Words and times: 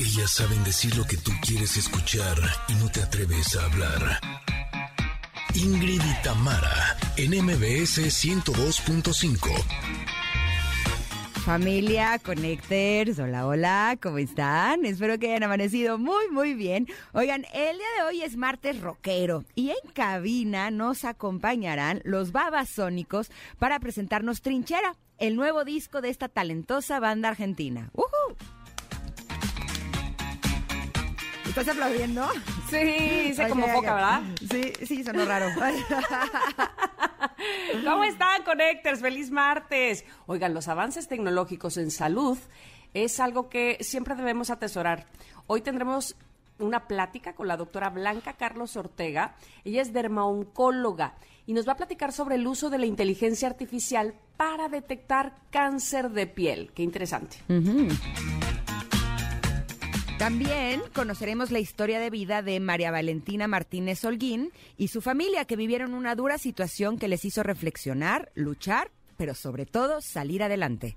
Ellas 0.00 0.30
saben 0.30 0.62
decir 0.62 0.96
lo 0.96 1.04
que 1.04 1.16
tú 1.16 1.32
quieres 1.44 1.76
escuchar 1.76 2.36
y 2.68 2.74
no 2.74 2.88
te 2.88 3.02
atreves 3.02 3.56
a 3.56 3.64
hablar. 3.64 4.20
Ingrid 5.54 6.00
y 6.00 6.22
Tamara, 6.22 6.96
en 7.16 7.32
MBS 7.32 7.98
102.5. 7.98 9.48
Familia, 11.44 12.20
Connectors, 12.20 13.18
hola, 13.18 13.46
hola, 13.46 13.98
¿cómo 14.00 14.18
están? 14.18 14.84
Espero 14.84 15.18
que 15.18 15.30
hayan 15.30 15.42
amanecido 15.42 15.98
muy, 15.98 16.28
muy 16.30 16.54
bien. 16.54 16.86
Oigan, 17.12 17.44
el 17.52 17.78
día 17.78 17.86
de 17.96 18.02
hoy 18.06 18.22
es 18.22 18.36
martes 18.36 18.80
rockero 18.80 19.44
y 19.56 19.70
en 19.70 19.92
cabina 19.94 20.70
nos 20.70 21.04
acompañarán 21.04 22.02
los 22.04 22.30
babasónicos 22.30 23.32
para 23.58 23.80
presentarnos 23.80 24.42
Trinchera, 24.42 24.94
el 25.18 25.34
nuevo 25.34 25.64
disco 25.64 26.00
de 26.00 26.10
esta 26.10 26.28
talentosa 26.28 27.00
banda 27.00 27.30
argentina. 27.30 27.90
¡Uhú! 27.94 28.36
¿Estás 31.60 31.76
aplaudiendo? 31.76 32.26
Sí, 32.70 33.34
sé 33.34 33.48
como 33.48 33.66
Ok, 33.66 33.72
poca. 33.74 33.94
¿verdad? 33.94 34.22
Sí, 34.50 34.72
sí, 34.86 35.04
sonó 35.04 35.24
raro. 35.24 35.46
¿Cómo 37.84 38.04
están, 38.04 38.42
Connectors? 38.44 39.00
Feliz 39.00 39.30
martes. 39.30 40.04
Oigan, 40.26 40.54
los 40.54 40.68
avances 40.68 41.08
tecnológicos 41.08 41.76
en 41.76 41.90
salud 41.90 42.38
es 42.94 43.20
algo 43.20 43.48
que 43.48 43.78
siempre 43.80 44.14
debemos 44.14 44.50
atesorar. 44.50 45.06
Hoy 45.46 45.60
tendremos 45.60 46.16
una 46.58 46.86
plática 46.88 47.34
con 47.34 47.48
la 47.48 47.56
doctora 47.56 47.90
Blanca 47.90 48.34
Carlos 48.34 48.76
Ortega. 48.76 49.34
Ella 49.64 49.82
es 49.82 49.92
dermaoncóloga 49.92 51.14
y 51.46 51.52
nos 51.54 51.66
va 51.66 51.72
a 51.72 51.76
platicar 51.76 52.12
sobre 52.12 52.34
el 52.36 52.46
uso 52.46 52.70
de 52.70 52.78
la 52.78 52.86
inteligencia 52.86 53.48
artificial 53.48 54.14
para 54.36 54.68
detectar 54.68 55.34
cáncer 55.50 56.10
de 56.10 56.26
piel. 56.26 56.72
Qué 56.74 56.82
interesante. 56.82 57.38
También 60.18 60.82
conoceremos 60.94 61.52
la 61.52 61.60
historia 61.60 62.00
de 62.00 62.10
vida 62.10 62.42
de 62.42 62.58
María 62.58 62.90
Valentina 62.90 63.46
Martínez 63.46 64.04
Holguín 64.04 64.50
y 64.76 64.88
su 64.88 65.00
familia 65.00 65.44
que 65.44 65.54
vivieron 65.54 65.94
una 65.94 66.16
dura 66.16 66.38
situación 66.38 66.98
que 66.98 67.06
les 67.06 67.24
hizo 67.24 67.44
reflexionar, 67.44 68.32
luchar, 68.34 68.90
pero 69.16 69.34
sobre 69.34 69.64
todo 69.64 70.00
salir 70.00 70.42
adelante. 70.42 70.96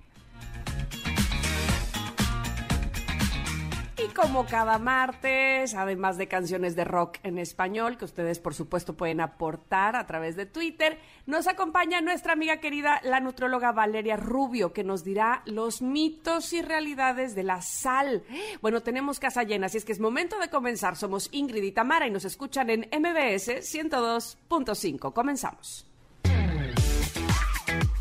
Y 4.04 4.08
como 4.14 4.46
cada 4.46 4.80
martes, 4.80 5.76
además 5.76 6.18
de 6.18 6.28
canciones 6.28 6.76
de 6.76 6.84
rock 6.86 7.18
en 7.24 7.38
español, 7.38 7.98
que 7.98 8.06
ustedes 8.06 8.40
por 8.40 8.56
supuesto 8.56 8.96
pueden 8.96 9.22
aportar 9.22 9.96
a 9.96 10.08
través 10.08 10.36
de 10.36 10.46
Twitter, 10.46 10.98
nos 11.28 11.48
acompaña 11.48 12.02
nuestra 12.02 12.34
amiga 12.34 12.58
querida, 12.58 13.00
la 13.04 13.20
nutróloga 13.20 13.72
Valeria 13.72 14.18
Rubio, 14.18 14.74
que 14.74 14.84
nos 14.84 15.04
dirá 15.04 15.44
los 15.46 15.82
mitos 15.82 16.52
y 16.54 16.62
realidades 16.62 17.36
de 17.36 17.44
la 17.44 17.62
sal. 17.62 18.24
Bueno, 18.62 18.82
tenemos 18.82 19.20
casa 19.20 19.44
llena, 19.44 19.68
así 19.68 19.78
es 19.78 19.86
que 19.86 19.92
es 19.92 20.00
momento 20.00 20.40
de 20.40 20.50
comenzar. 20.50 20.96
Somos 20.96 21.30
Ingrid 21.32 21.64
y 21.64 21.72
Tamara 21.72 22.08
y 22.08 22.12
nos 22.12 22.26
escuchan 22.26 22.70
en 22.70 22.80
MBS 22.82 23.50
102.5. 23.62 25.14
Comenzamos. 25.14 25.86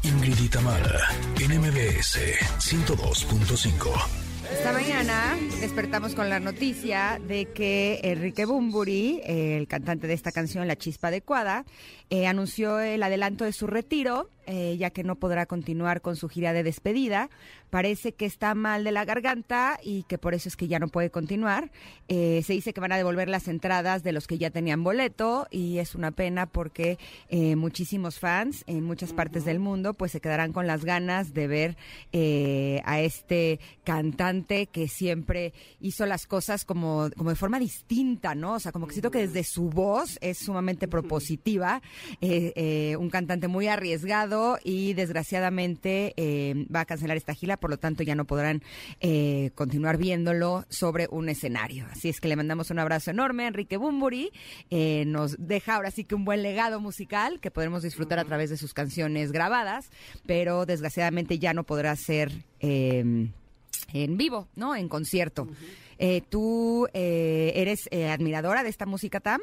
Ingrid 0.02 0.38
y 0.40 0.48
Tamara, 0.48 0.98
en 1.38 1.60
MBS 1.60 2.18
102.5. 2.58 4.29
Esta 4.52 4.72
mañana 4.72 5.36
despertamos 5.60 6.14
con 6.14 6.28
la 6.28 6.40
noticia 6.40 7.20
de 7.26 7.46
que 7.46 8.00
Enrique 8.02 8.44
Bumburi, 8.44 9.20
el 9.24 9.66
cantante 9.68 10.06
de 10.06 10.14
esta 10.14 10.32
canción 10.32 10.66
La 10.66 10.76
Chispa 10.76 11.08
Adecuada, 11.08 11.64
eh, 12.10 12.26
anunció 12.26 12.80
el 12.80 13.02
adelanto 13.02 13.44
de 13.44 13.52
su 13.52 13.66
retiro, 13.66 14.28
eh, 14.46 14.76
ya 14.78 14.90
que 14.90 15.04
no 15.04 15.16
podrá 15.16 15.46
continuar 15.46 16.00
con 16.00 16.16
su 16.16 16.28
gira 16.28 16.52
de 16.52 16.62
despedida. 16.62 17.30
Parece 17.70 18.12
que 18.12 18.26
está 18.26 18.54
mal 18.56 18.82
de 18.82 18.90
la 18.90 19.04
garganta 19.04 19.78
y 19.82 20.02
que 20.02 20.18
por 20.18 20.34
eso 20.34 20.48
es 20.48 20.56
que 20.56 20.66
ya 20.66 20.80
no 20.80 20.88
puede 20.88 21.10
continuar. 21.10 21.70
Eh, 22.08 22.42
se 22.44 22.52
dice 22.54 22.72
que 22.72 22.80
van 22.80 22.90
a 22.90 22.96
devolver 22.96 23.28
las 23.28 23.46
entradas 23.46 24.02
de 24.02 24.12
los 24.12 24.26
que 24.26 24.38
ya 24.38 24.50
tenían 24.50 24.82
boleto 24.82 25.46
y 25.52 25.78
es 25.78 25.94
una 25.94 26.10
pena 26.10 26.46
porque 26.46 26.98
eh, 27.28 27.54
muchísimos 27.54 28.18
fans 28.18 28.64
en 28.66 28.82
muchas 28.82 29.12
partes 29.12 29.44
del 29.44 29.60
mundo 29.60 29.94
pues 29.94 30.10
se 30.10 30.20
quedarán 30.20 30.52
con 30.52 30.66
las 30.66 30.84
ganas 30.84 31.32
de 31.32 31.46
ver 31.46 31.76
eh, 32.12 32.82
a 32.84 33.00
este 33.00 33.60
cantante 33.84 34.66
que 34.66 34.88
siempre 34.88 35.52
hizo 35.80 36.06
las 36.06 36.26
cosas 36.26 36.64
como, 36.64 37.08
como 37.16 37.30
de 37.30 37.36
forma 37.36 37.60
distinta, 37.60 38.34
¿no? 38.34 38.54
O 38.54 38.58
sea, 38.58 38.72
como 38.72 38.88
que 38.88 38.94
siento 38.94 39.12
que 39.12 39.26
desde 39.26 39.44
su 39.44 39.70
voz 39.70 40.18
es 40.20 40.38
sumamente 40.38 40.88
propositiva, 40.88 41.82
un 42.20 43.10
cantante 43.10 43.46
muy 43.46 43.68
arriesgado 43.68 44.58
y 44.64 44.94
desgraciadamente 44.94 46.14
va 46.74 46.80
a 46.80 46.84
cancelar 46.84 47.16
esta 47.16 47.34
gira, 47.34 47.59
por 47.60 47.70
lo 47.70 47.78
tanto 47.78 48.02
ya 48.02 48.14
no 48.14 48.24
podrán 48.24 48.62
eh, 49.00 49.50
continuar 49.54 49.96
viéndolo 49.98 50.64
sobre 50.68 51.06
un 51.10 51.28
escenario. 51.28 51.86
Así 51.92 52.08
es 52.08 52.20
que 52.20 52.28
le 52.28 52.36
mandamos 52.36 52.70
un 52.70 52.78
abrazo 52.78 53.10
enorme 53.10 53.44
a 53.44 53.48
Enrique 53.48 53.76
Bumburi, 53.76 54.32
eh, 54.70 55.04
nos 55.06 55.36
deja 55.38 55.76
ahora 55.76 55.90
sí 55.90 56.04
que 56.04 56.14
un 56.14 56.24
buen 56.24 56.42
legado 56.42 56.80
musical 56.80 57.40
que 57.40 57.50
podremos 57.50 57.82
disfrutar 57.82 58.18
a 58.18 58.24
través 58.24 58.50
de 58.50 58.56
sus 58.56 58.74
canciones 58.74 59.32
grabadas, 59.32 59.90
pero 60.26 60.66
desgraciadamente 60.66 61.38
ya 61.38 61.54
no 61.54 61.64
podrá 61.64 61.94
ser... 61.96 62.32
eh, 62.58 63.28
en 63.92 64.16
vivo, 64.16 64.48
¿no? 64.54 64.76
En 64.76 64.88
concierto. 64.88 65.48
Eh, 65.98 66.22
¿Tú 66.28 66.86
eh, 66.94 67.52
eres 67.56 67.88
eh, 67.90 68.08
admiradora 68.08 68.62
de 68.62 68.68
esta 68.68 68.86
música, 68.86 69.20
Tam? 69.20 69.40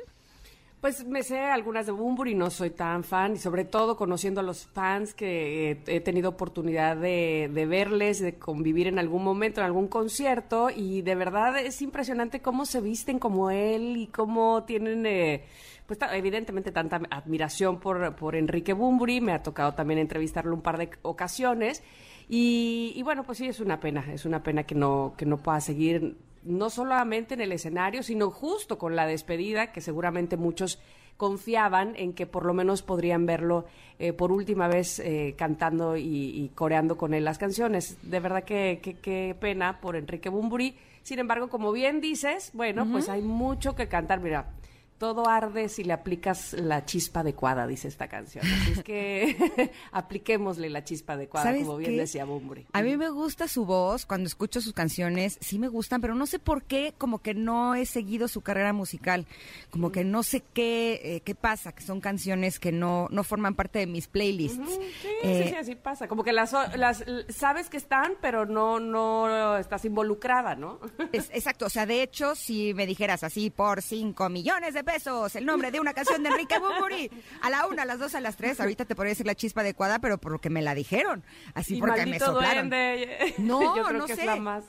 Pues 0.87 1.05
me 1.05 1.21
sé 1.21 1.41
algunas 1.41 1.85
de 1.85 1.91
Bumburi, 1.91 2.33
no 2.33 2.49
soy 2.49 2.69
tan 2.69 3.03
fan 3.03 3.33
y 3.33 3.37
sobre 3.39 3.65
todo 3.65 3.97
conociendo 3.97 4.39
a 4.39 4.43
los 4.43 4.67
fans 4.67 5.13
que 5.13 5.71
eh, 5.71 5.79
he 5.87 5.99
tenido 5.99 6.29
oportunidad 6.29 6.95
de, 6.95 7.49
verles, 7.67 8.21
de 8.21 8.35
convivir 8.35 8.87
en 8.87 8.97
algún 8.97 9.21
momento, 9.21 9.59
en 9.59 9.65
algún 9.65 9.89
concierto 9.89 10.69
y 10.69 11.01
de 11.01 11.15
verdad 11.15 11.59
es 11.59 11.81
impresionante 11.81 12.41
cómo 12.41 12.65
se 12.65 12.79
visten 12.79 13.19
como 13.19 13.51
él 13.51 13.97
y 13.97 14.07
cómo 14.07 14.63
tienen... 14.63 15.05
eh, 15.05 15.43
pues 15.87 15.99
evidentemente 16.13 16.71
tanta 16.71 17.01
admiración 17.09 17.81
por, 17.81 18.15
por 18.15 18.37
Enrique 18.37 18.71
Bumburi, 18.71 19.19
me 19.19 19.33
ha 19.33 19.43
tocado 19.43 19.73
también 19.73 19.99
entrevistarlo 19.99 20.55
un 20.55 20.61
par 20.61 20.77
de 20.77 20.89
ocasiones. 21.01 21.83
Y, 22.29 22.93
y 22.95 23.03
bueno, 23.03 23.25
pues 23.25 23.39
sí, 23.39 23.47
es 23.47 23.59
una 23.59 23.81
pena, 23.81 24.05
es 24.13 24.23
una 24.23 24.41
pena 24.41 24.63
que 24.63 24.75
no, 24.75 25.15
que 25.17 25.25
no 25.25 25.35
pueda 25.35 25.59
seguir 25.59 26.15
no 26.43 26.69
solamente 26.69 27.33
en 27.33 27.41
el 27.41 27.51
escenario, 27.51 28.03
sino 28.03 28.29
justo 28.31 28.77
con 28.77 28.95
la 28.95 29.05
despedida, 29.05 29.71
que 29.71 29.81
seguramente 29.81 30.37
muchos 30.37 30.79
confiaban 31.17 31.95
en 31.95 32.13
que 32.13 32.27
por 32.27 32.45
lo 32.45 32.53
menos 32.53 32.83
podrían 32.83 33.25
verlo 33.25 33.65
eh, 33.99 34.13
por 34.13 34.31
última 34.31 34.67
vez 34.67 34.99
eh, 34.99 35.33
cantando 35.37 35.97
y, 35.97 36.03
y 36.05 36.51
coreando 36.53 36.95
con 36.97 37.13
él 37.15 37.25
las 37.25 37.39
canciones. 37.39 37.97
De 38.03 38.19
verdad 38.19 38.43
que 38.43 38.79
que- 38.83 38.93
qué 38.99 39.35
pena 39.39 39.81
por 39.81 39.95
Enrique 39.95 40.29
Bumburi. 40.29 40.75
Sin 41.01 41.17
embargo, 41.19 41.49
como 41.49 41.71
bien 41.71 42.01
dices, 42.01 42.51
bueno, 42.53 42.85
pues 42.91 43.09
hay 43.09 43.21
mucho 43.23 43.75
que 43.75 43.87
cantar. 43.87 44.19
Mira, 44.19 44.51
todo 44.97 45.27
arde 45.27 45.69
si 45.69 45.83
le 45.83 45.93
aplicas 45.93 46.53
la 46.53 46.83
chispa 46.85 47.19
adecuada, 47.19 47.67
dice 47.67 47.87
esta 47.87 48.07
canción. 48.07 48.45
Así 48.45 48.71
es 48.71 48.83
que 48.83 49.71
apliquémosle 49.91 50.69
la 50.69 50.83
chispa 50.83 51.13
adecuada, 51.13 51.45
¿Sabes 51.47 51.63
como 51.63 51.77
bien 51.77 51.91
qué? 51.91 51.97
decía 51.99 52.25
Bumburi. 52.25 52.65
A 52.73 52.81
mí 52.81 52.97
me 52.97 53.09
gusta 53.09 53.47
su 53.47 53.65
voz, 53.65 54.05
cuando 54.05 54.27
escucho 54.27 54.61
sus 54.61 54.73
canciones, 54.73 55.37
sí 55.41 55.59
me 55.59 55.67
gustan, 55.67 56.01
pero 56.01 56.15
no 56.15 56.25
sé 56.25 56.39
por 56.39 56.63
qué, 56.63 56.93
como 56.97 57.19
que 57.19 57.33
no 57.33 57.75
he 57.75 57.85
seguido 57.85 58.27
su 58.27 58.41
carrera 58.41 58.73
musical, 58.73 59.25
como 59.69 59.91
que 59.91 60.03
no 60.03 60.23
sé 60.23 60.41
qué, 60.53 60.99
eh, 61.03 61.21
qué 61.21 61.35
pasa, 61.35 61.71
que 61.73 61.83
son 61.83 62.01
canciones 62.01 62.59
que 62.59 62.71
no, 62.71 63.07
no 63.11 63.23
forman 63.23 63.55
parte 63.55 63.79
de 63.79 63.87
mis 63.87 64.07
playlists. 64.07 64.59
Ujú, 64.59 64.71
Sí, 65.01 65.07
Eh, 65.23 65.43
sí, 65.43 65.49
sí, 65.49 65.55
así 65.55 65.75
pasa. 65.75 66.07
Como 66.07 66.23
que 66.23 66.33
las, 66.33 66.53
las 66.75 67.03
sabes 67.29 67.69
que 67.69 67.77
están, 67.77 68.13
pero 68.21 68.45
no, 68.45 68.79
no 68.79 69.57
estás 69.57 69.85
involucrada, 69.85 70.55
¿no? 70.55 70.79
Es- 71.13 71.29
exacto, 71.33 71.65
o 71.65 71.69
sea, 71.69 71.85
de 71.85 72.01
hecho, 72.03 72.35
si 72.35 72.73
me 72.73 72.85
dijeras 72.85 73.23
así 73.23 73.49
por 73.49 73.81
5 73.81 74.29
millones 74.29 74.73
de 74.73 74.83
pesos 74.87 75.35
el 75.35 75.45
nombre 75.45 75.69
de 75.69 75.81
una 75.81 75.93
canción 75.93 76.23
de 76.23 76.29
Enrique 76.29 76.57
Bumburi, 76.59 77.11
a 77.41 77.49
la 77.49 77.67
una, 77.67 77.81
a 77.81 77.85
las 77.85 77.99
dos, 77.99 78.15
a 78.15 78.21
las 78.21 78.37
tres, 78.37 78.59
ahorita 78.61 78.85
te 78.85 78.95
podría 78.95 79.09
decir 79.11 79.25
la 79.25 79.35
chispa 79.35 79.59
adecuada, 79.61 79.99
pero 79.99 80.17
por 80.17 80.31
lo 80.31 80.39
que 80.39 80.49
me 80.49 80.61
la 80.61 80.73
dijeron, 80.73 81.23
así 81.53 81.75
Y 81.75 81.79
porque 81.81 82.05
me 82.05 82.17
soplaron. 82.19 82.69
duende. 82.69 83.35
No, 83.37 83.61
Yo 83.75 83.83
creo 83.83 83.99
no 83.99 84.05
que 84.05 84.15
sé. 84.15 84.21
es 84.21 84.25
la 84.25 84.35
más. 84.37 84.63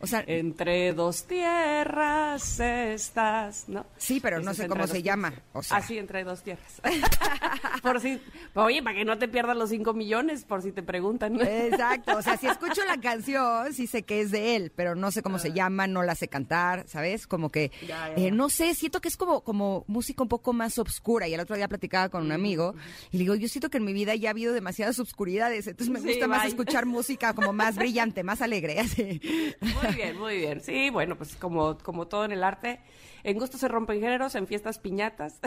O 0.00 0.06
sea- 0.06 0.24
entre 0.26 0.92
dos 0.94 1.26
tierras 1.26 2.60
estás, 2.60 3.68
¿no? 3.68 3.84
Sí, 3.98 4.20
pero 4.20 4.40
no 4.40 4.54
sé 4.54 4.68
cómo 4.68 4.86
se 4.86 5.02
llama, 5.02 5.34
o 5.52 5.62
sea. 5.62 5.76
Así, 5.76 5.98
entre 5.98 6.24
dos 6.24 6.42
tierras. 6.42 6.80
por 7.82 8.00
si, 8.00 8.20
oye, 8.54 8.82
para 8.82 8.96
que 8.96 9.04
no 9.04 9.18
te 9.18 9.28
pierdas 9.28 9.56
los 9.56 9.68
cinco 9.70 9.92
millones, 9.92 10.44
por 10.44 10.62
si 10.62 10.72
te 10.72 10.82
preguntan. 10.82 11.38
Exacto, 11.40 12.16
o 12.16 12.22
sea, 12.22 12.36
si 12.38 12.46
escucho 12.48 12.82
la 12.86 12.98
canción, 13.00 13.72
sí 13.74 13.86
sé 13.86 14.02
que 14.04 14.22
es 14.22 14.30
de 14.30 14.56
él, 14.56 14.72
pero 14.74 14.94
no 14.94 15.10
sé 15.10 15.22
cómo 15.22 15.38
se 15.38 15.52
llama, 15.52 15.86
no 15.86 16.02
la 16.02 16.14
sé 16.14 16.28
cantar, 16.28 16.84
¿sabes? 16.88 17.26
Como 17.26 17.50
que, 17.50 17.70
Ya, 17.86 18.08
ya, 18.08 18.14
eh, 18.16 18.30
no 18.30 18.48
sé, 18.48 18.74
siento 18.74 19.00
que 19.00 19.08
es 19.08 19.16
como, 19.16 19.42
como 19.42 19.57
como 19.58 19.84
música 19.88 20.22
un 20.22 20.28
poco 20.28 20.52
más 20.52 20.78
oscura. 20.78 21.26
Y 21.26 21.34
el 21.34 21.40
otro 21.40 21.56
día 21.56 21.66
platicaba 21.66 22.08
con 22.10 22.24
un 22.24 22.30
amigo 22.30 22.76
y 23.10 23.16
le 23.16 23.24
digo, 23.24 23.34
yo 23.34 23.48
siento 23.48 23.70
que 23.70 23.78
en 23.78 23.84
mi 23.84 23.92
vida 23.92 24.14
ya 24.14 24.28
ha 24.28 24.30
habido 24.30 24.52
demasiadas 24.52 25.00
obscuridades, 25.00 25.66
entonces 25.66 25.92
me 25.92 26.00
gusta 26.00 26.28
más 26.28 26.46
escuchar 26.46 26.86
música 26.86 27.34
como 27.34 27.52
más 27.52 27.74
brillante, 27.76 28.22
más 28.22 28.40
alegre. 28.40 28.78
Así. 28.78 29.20
Muy 29.60 29.94
bien, 29.96 30.16
muy 30.16 30.36
bien. 30.36 30.60
Sí, 30.60 30.90
bueno, 30.90 31.16
pues 31.16 31.34
como, 31.34 31.76
como 31.78 32.06
todo 32.06 32.24
en 32.24 32.30
el 32.30 32.44
arte, 32.44 32.78
en 33.24 33.38
gusto 33.38 33.58
se 33.58 33.68
rompen 33.68 34.00
géneros, 34.00 34.34
en 34.34 34.46
fiestas 34.46 34.78
piñatas. 34.78 35.40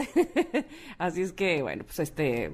Así 0.98 1.22
es 1.22 1.32
que, 1.32 1.62
bueno, 1.62 1.84
pues 1.84 1.98
este, 2.00 2.52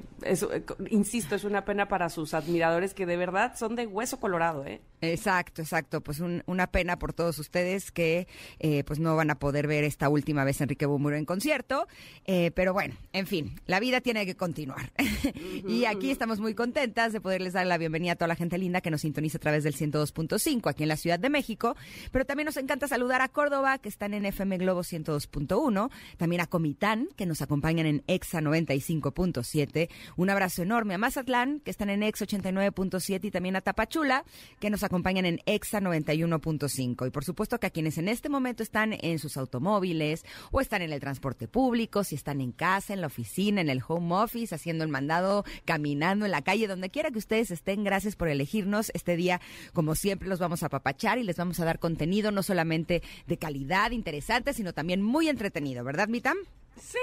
insisto, 0.91 1.35
es 1.35 1.45
una 1.45 1.65
pena 1.65 1.89
para 1.89 2.09
sus 2.09 2.35
admiradores 2.35 2.95
que 2.95 3.07
de 3.07 3.17
verdad 3.17 3.57
son 3.57 3.77
de 3.77 3.87
hueso 3.87 4.21
colorado, 4.21 4.65
¿eh? 4.65 4.81
Exacto, 5.01 5.63
exacto. 5.63 6.01
Pues 6.01 6.21
una 6.21 6.67
pena 6.69 6.99
por 6.99 7.13
todos 7.13 7.39
ustedes 7.39 7.93
que 7.93 8.27
eh, 8.59 8.83
pues 8.85 8.99
no 8.99 9.15
van 9.17 9.31
a 9.31 9.39
poder 9.39 9.67
ver 9.67 9.85
esta 9.85 10.09
última 10.09 10.45
vez 10.45 10.61
Enrique 10.61 10.87
Bumuro 10.87 11.17
en 11.17 11.25
concierto. 11.25 11.87
Eh, 12.25 12.51
pero 12.55 12.73
bueno, 12.73 12.95
en 13.13 13.27
fin, 13.27 13.61
la 13.67 13.81
vida 13.81 14.01
tiene 14.01 14.27
que 14.27 14.37
continuar. 14.37 14.93
y 15.69 15.85
aquí 15.85 16.11
estamos 16.11 16.41
muy 16.41 16.55
contentas 16.55 17.13
de 17.13 17.21
poderles 17.21 17.53
dar 17.53 17.67
la 17.67 17.79
bienvenida 17.79 18.13
a 18.13 18.17
toda 18.17 18.29
la 18.29 18.37
gente 18.37 18.59
linda 18.59 18.81
que 18.81 18.91
nos 18.91 19.03
sintoniza 19.03 19.39
a 19.39 19.41
través 19.41 19.65
del 19.65 19.77
102.5 19.77 20.69
aquí 20.69 20.83
en 20.83 20.89
la 20.89 20.97
Ciudad 20.97 21.19
de 21.19 21.31
México. 21.31 21.77
Pero 22.11 22.25
también 22.25 22.47
nos 22.47 22.57
encanta 22.57 22.89
saludar 22.89 23.21
a 23.21 23.29
Córdoba, 23.29 23.79
que 23.79 23.89
están 23.89 24.15
en 24.15 24.27
FM 24.27 24.59
Globo 24.59 24.83
102.1. 25.27 25.91
También 26.17 26.41
a 26.41 26.47
Comitán, 26.47 27.09
que 27.17 27.27
nos 27.27 27.43
acompañan 27.43 27.87
en 27.87 28.05
EXA 28.07 28.41
95.7. 28.41 29.89
Un 30.17 30.31
abrazo 30.31 30.63
enorme 30.63 30.95
a 30.95 30.99
Mazatlán, 30.99 31.61
que 31.61 31.71
están 31.71 31.91
en 31.91 32.03
EXA 32.03 32.27
89.7. 32.27 33.25
Y 33.25 33.31
también 33.31 33.57
a 33.57 33.61
Tapachula, 33.61 34.25
que 34.61 34.71
nos 34.71 34.83
acompañan 34.83 35.27
en 35.27 35.41
EXA 35.47 35.81
91.5. 35.81 37.07
Y 37.07 37.11
por 37.11 37.25
supuesto 37.25 37.59
que 37.59 37.67
a 37.67 37.71
quienes 37.71 37.99
en 37.99 38.09
este 38.09 38.29
momento 38.29 38.63
están 38.63 38.95
en 39.01 39.19
sus 39.19 39.37
automóviles 39.37 40.25
o 40.51 40.61
están 40.61 40.83
en 40.83 40.93
el 40.93 41.01
transporte 41.01 41.49
público, 41.49 42.05
si 42.05 42.15
están 42.15 42.41
en 42.41 42.53
casa, 42.53 42.95
en 42.95 43.01
la 43.01 43.07
oficina, 43.07 43.61
en 43.61 43.71
el 43.71 43.83
home 43.87 44.15
office, 44.15 44.55
haciendo 44.55 44.85
el 44.85 44.91
mandado, 44.91 45.45
caminando 45.65 46.25
en 46.25 46.31
la 46.31 46.43
calle, 46.43 46.67
donde 46.67 46.91
quiera 46.91 47.11
que 47.11 47.19
ustedes 47.19 47.51
estén, 47.51 47.85
gracias 47.85 48.17
por 48.17 48.29
elegirnos. 48.29 48.91
Este 48.95 49.17
día, 49.17 49.41
como 49.73 49.95
siempre, 49.95 50.29
los 50.29 50.39
vamos 50.39 50.63
a 50.63 50.69
papachar 50.69 51.19
y 51.19 51.25
les 51.25 51.37
vamos 51.37 51.61
a 51.61 51.65
dar 51.65 51.79
contenido 51.79 52.31
no 52.31 52.43
solamente 52.43 53.03
de 53.27 53.37
calidad, 53.37 53.91
interesante, 53.91 54.53
sino 54.53 54.73
también 54.73 54.98
muy 55.03 55.29
entretenido, 55.29 55.85
¿verdad, 55.85 56.09
Mitam? 56.09 56.37
Sí, 56.81 56.99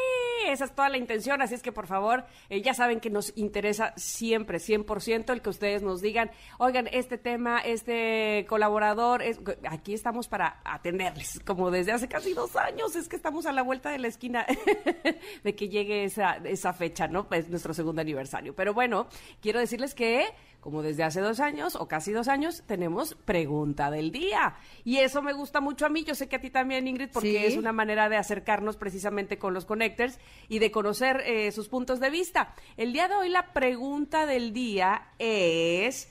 esa 0.47 0.65
es 0.65 0.73
toda 0.73 0.89
la 0.89 0.97
intención, 0.97 1.41
así 1.41 1.53
es 1.53 1.61
que 1.61 1.71
por 1.71 1.87
favor, 1.87 2.25
eh, 2.49 2.61
ya 2.61 2.73
saben 2.73 2.99
que 2.99 3.09
nos 3.09 3.33
interesa 3.35 3.93
siempre, 3.97 4.59
100% 4.59 5.33
el 5.33 5.41
que 5.41 5.49
ustedes 5.49 5.81
nos 5.81 6.01
digan, 6.01 6.31
oigan, 6.59 6.87
este 6.91 7.17
tema, 7.17 7.59
este 7.59 8.45
colaborador, 8.47 9.21
aquí 9.69 9.93
estamos 9.93 10.27
para 10.27 10.61
atenderles, 10.63 11.41
como 11.45 11.71
desde 11.71 11.91
hace 11.91 12.07
casi 12.07 12.33
dos 12.33 12.55
años, 12.55 12.95
es 12.95 13.09
que 13.09 13.15
estamos 13.15 13.45
a 13.45 13.51
la 13.51 13.63
vuelta 13.63 13.89
de 13.89 13.99
la 13.99 14.07
esquina 14.07 14.45
de 15.43 15.55
que 15.55 15.67
llegue 15.69 16.05
esa, 16.05 16.37
esa 16.37 16.73
fecha, 16.73 17.07
¿no? 17.07 17.27
Es 17.31 17.49
nuestro 17.49 17.73
segundo 17.73 18.01
aniversario. 18.01 18.55
Pero 18.55 18.73
bueno, 18.73 19.07
quiero 19.41 19.59
decirles 19.59 19.93
que 19.93 20.25
como 20.65 20.81
desde 20.81 21.03
hace 21.03 21.21
dos 21.21 21.39
años 21.39 21.75
o 21.75 21.87
casi 21.87 22.11
dos 22.11 22.27
años, 22.27 22.63
tenemos 22.65 23.13
pregunta 23.13 23.91
del 23.91 24.11
día. 24.11 24.55
Y 24.83 24.97
eso 24.97 25.21
me 25.21 25.31
gusta 25.31 25.61
mucho 25.61 25.85
a 25.85 25.89
mí, 25.89 26.03
yo 26.03 26.15
sé 26.15 26.27
que 26.27 26.37
a 26.37 26.41
ti 26.41 26.49
también, 26.49 26.87
Ingrid, 26.87 27.11
porque 27.13 27.45
es 27.45 27.55
una 27.55 27.71
manera 27.71 28.09
de 28.09 28.17
acercarnos 28.17 28.75
precisamente 28.75 29.37
con 29.37 29.53
los 29.53 29.65
connectors 29.65 30.17
y 30.49 30.57
de 30.57 30.71
conocer 30.71 31.21
eh, 31.23 31.51
sus 31.51 31.69
puntos 31.69 31.99
de 31.99 32.09
vista. 32.09 32.55
El 32.77 32.93
día 32.93 33.07
de 33.07 33.13
hoy 33.13 33.29
la 33.29 33.53
pregunta 33.53 34.25
del 34.25 34.53
día 34.53 35.09
es, 35.19 36.09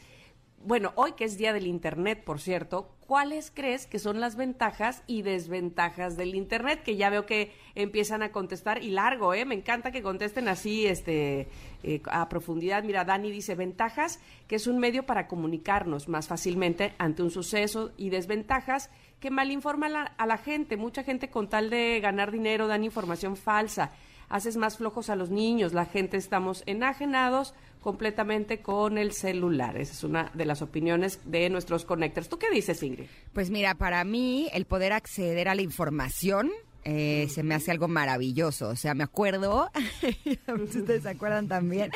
bueno, 0.62 0.92
hoy 0.94 1.14
que 1.14 1.24
es 1.24 1.36
Día 1.36 1.52
del 1.52 1.66
Internet, 1.66 2.22
por 2.22 2.40
cierto, 2.40 2.93
¿cuáles 3.06 3.50
crees 3.50 3.86
que 3.86 3.98
son 3.98 4.20
las 4.20 4.36
ventajas 4.36 5.02
y 5.06 5.22
desventajas 5.22 6.16
del 6.16 6.34
Internet? 6.34 6.82
Que 6.82 6.96
ya 6.96 7.10
veo 7.10 7.26
que 7.26 7.52
empiezan 7.74 8.22
a 8.22 8.32
contestar 8.32 8.82
y 8.82 8.90
largo, 8.90 9.34
¿eh? 9.34 9.44
Me 9.44 9.54
encanta 9.54 9.90
que 9.90 10.02
contesten 10.02 10.48
así, 10.48 10.86
este, 10.86 11.48
eh, 11.82 12.02
a 12.10 12.28
profundidad. 12.28 12.82
Mira, 12.82 13.04
Dani 13.04 13.30
dice 13.30 13.54
ventajas, 13.54 14.20
que 14.48 14.56
es 14.56 14.66
un 14.66 14.78
medio 14.78 15.06
para 15.06 15.28
comunicarnos 15.28 16.08
más 16.08 16.28
fácilmente 16.28 16.94
ante 16.98 17.22
un 17.22 17.30
suceso 17.30 17.92
y 17.96 18.10
desventajas 18.10 18.90
que 19.20 19.30
malinforma 19.30 19.86
a 20.16 20.26
la 20.26 20.38
gente. 20.38 20.76
Mucha 20.76 21.02
gente 21.02 21.30
con 21.30 21.48
tal 21.48 21.70
de 21.70 22.00
ganar 22.00 22.30
dinero 22.30 22.66
dan 22.66 22.84
información 22.84 23.36
falsa. 23.36 23.92
Haces 24.28 24.56
más 24.56 24.78
flojos 24.78 25.10
a 25.10 25.16
los 25.16 25.30
niños, 25.30 25.74
la 25.74 25.84
gente 25.84 26.16
estamos 26.16 26.62
enajenados 26.66 27.54
completamente 27.84 28.62
con 28.62 28.96
el 28.96 29.12
celular. 29.12 29.76
Esa 29.76 29.92
es 29.92 30.04
una 30.04 30.30
de 30.32 30.46
las 30.46 30.62
opiniones 30.62 31.20
de 31.26 31.50
nuestros 31.50 31.84
connectors. 31.84 32.30
¿Tú 32.30 32.38
qué 32.38 32.50
dices, 32.50 32.82
Ingrid? 32.82 33.04
Pues 33.34 33.50
mira, 33.50 33.74
para 33.74 34.02
mí 34.04 34.48
el 34.54 34.64
poder 34.64 34.94
acceder 34.94 35.48
a 35.48 35.54
la 35.54 35.60
información 35.60 36.50
eh, 36.82 37.28
se 37.30 37.42
me 37.42 37.54
hace 37.54 37.70
algo 37.70 37.86
maravilloso. 37.86 38.68
O 38.68 38.76
sea, 38.76 38.94
me 38.94 39.04
acuerdo, 39.04 39.70
ustedes 40.62 41.02
se 41.02 41.08
acuerdan 41.10 41.46
también, 41.46 41.90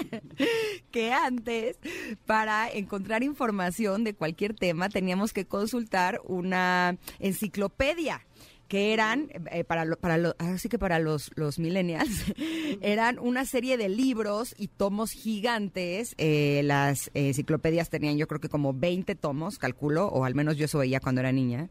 que 0.90 1.12
antes 1.12 1.79
para 2.26 2.70
encontrar 2.70 3.23
información 3.23 4.05
de 4.05 4.12
cualquier 4.14 4.55
tema 4.55 4.90
teníamos 4.90 5.32
que 5.32 5.46
consultar 5.46 6.20
una 6.25 6.99
enciclopedia 7.19 8.26
que 8.69 8.93
eran, 8.93 9.31
eh, 9.50 9.65
para, 9.65 9.97
para 9.97 10.19
lo, 10.19 10.37
así 10.38 10.69
que 10.69 10.79
para 10.79 10.99
los, 10.99 11.31
los 11.37 11.59
millennials, 11.59 12.25
eran 12.82 13.19
una 13.19 13.47
serie 13.47 13.79
de 13.79 13.88
libros 13.88 14.55
y 14.59 14.69
tomos 14.69 15.11
gigantes. 15.11 16.15
Eh, 16.19 16.61
las 16.65 17.11
enciclopedias 17.15 17.88
tenían 17.88 18.19
yo 18.19 18.29
creo 18.29 18.41
que 18.41 18.50
como 18.50 18.75
20 18.75 19.15
tomos, 19.15 19.59
calculo, 19.59 20.09
o 20.09 20.25
al 20.25 20.35
menos 20.35 20.56
yo 20.56 20.67
eso 20.67 20.79
veía 20.79 21.00
cuando 21.00 21.23
era 21.23 21.32
niña. 21.32 21.70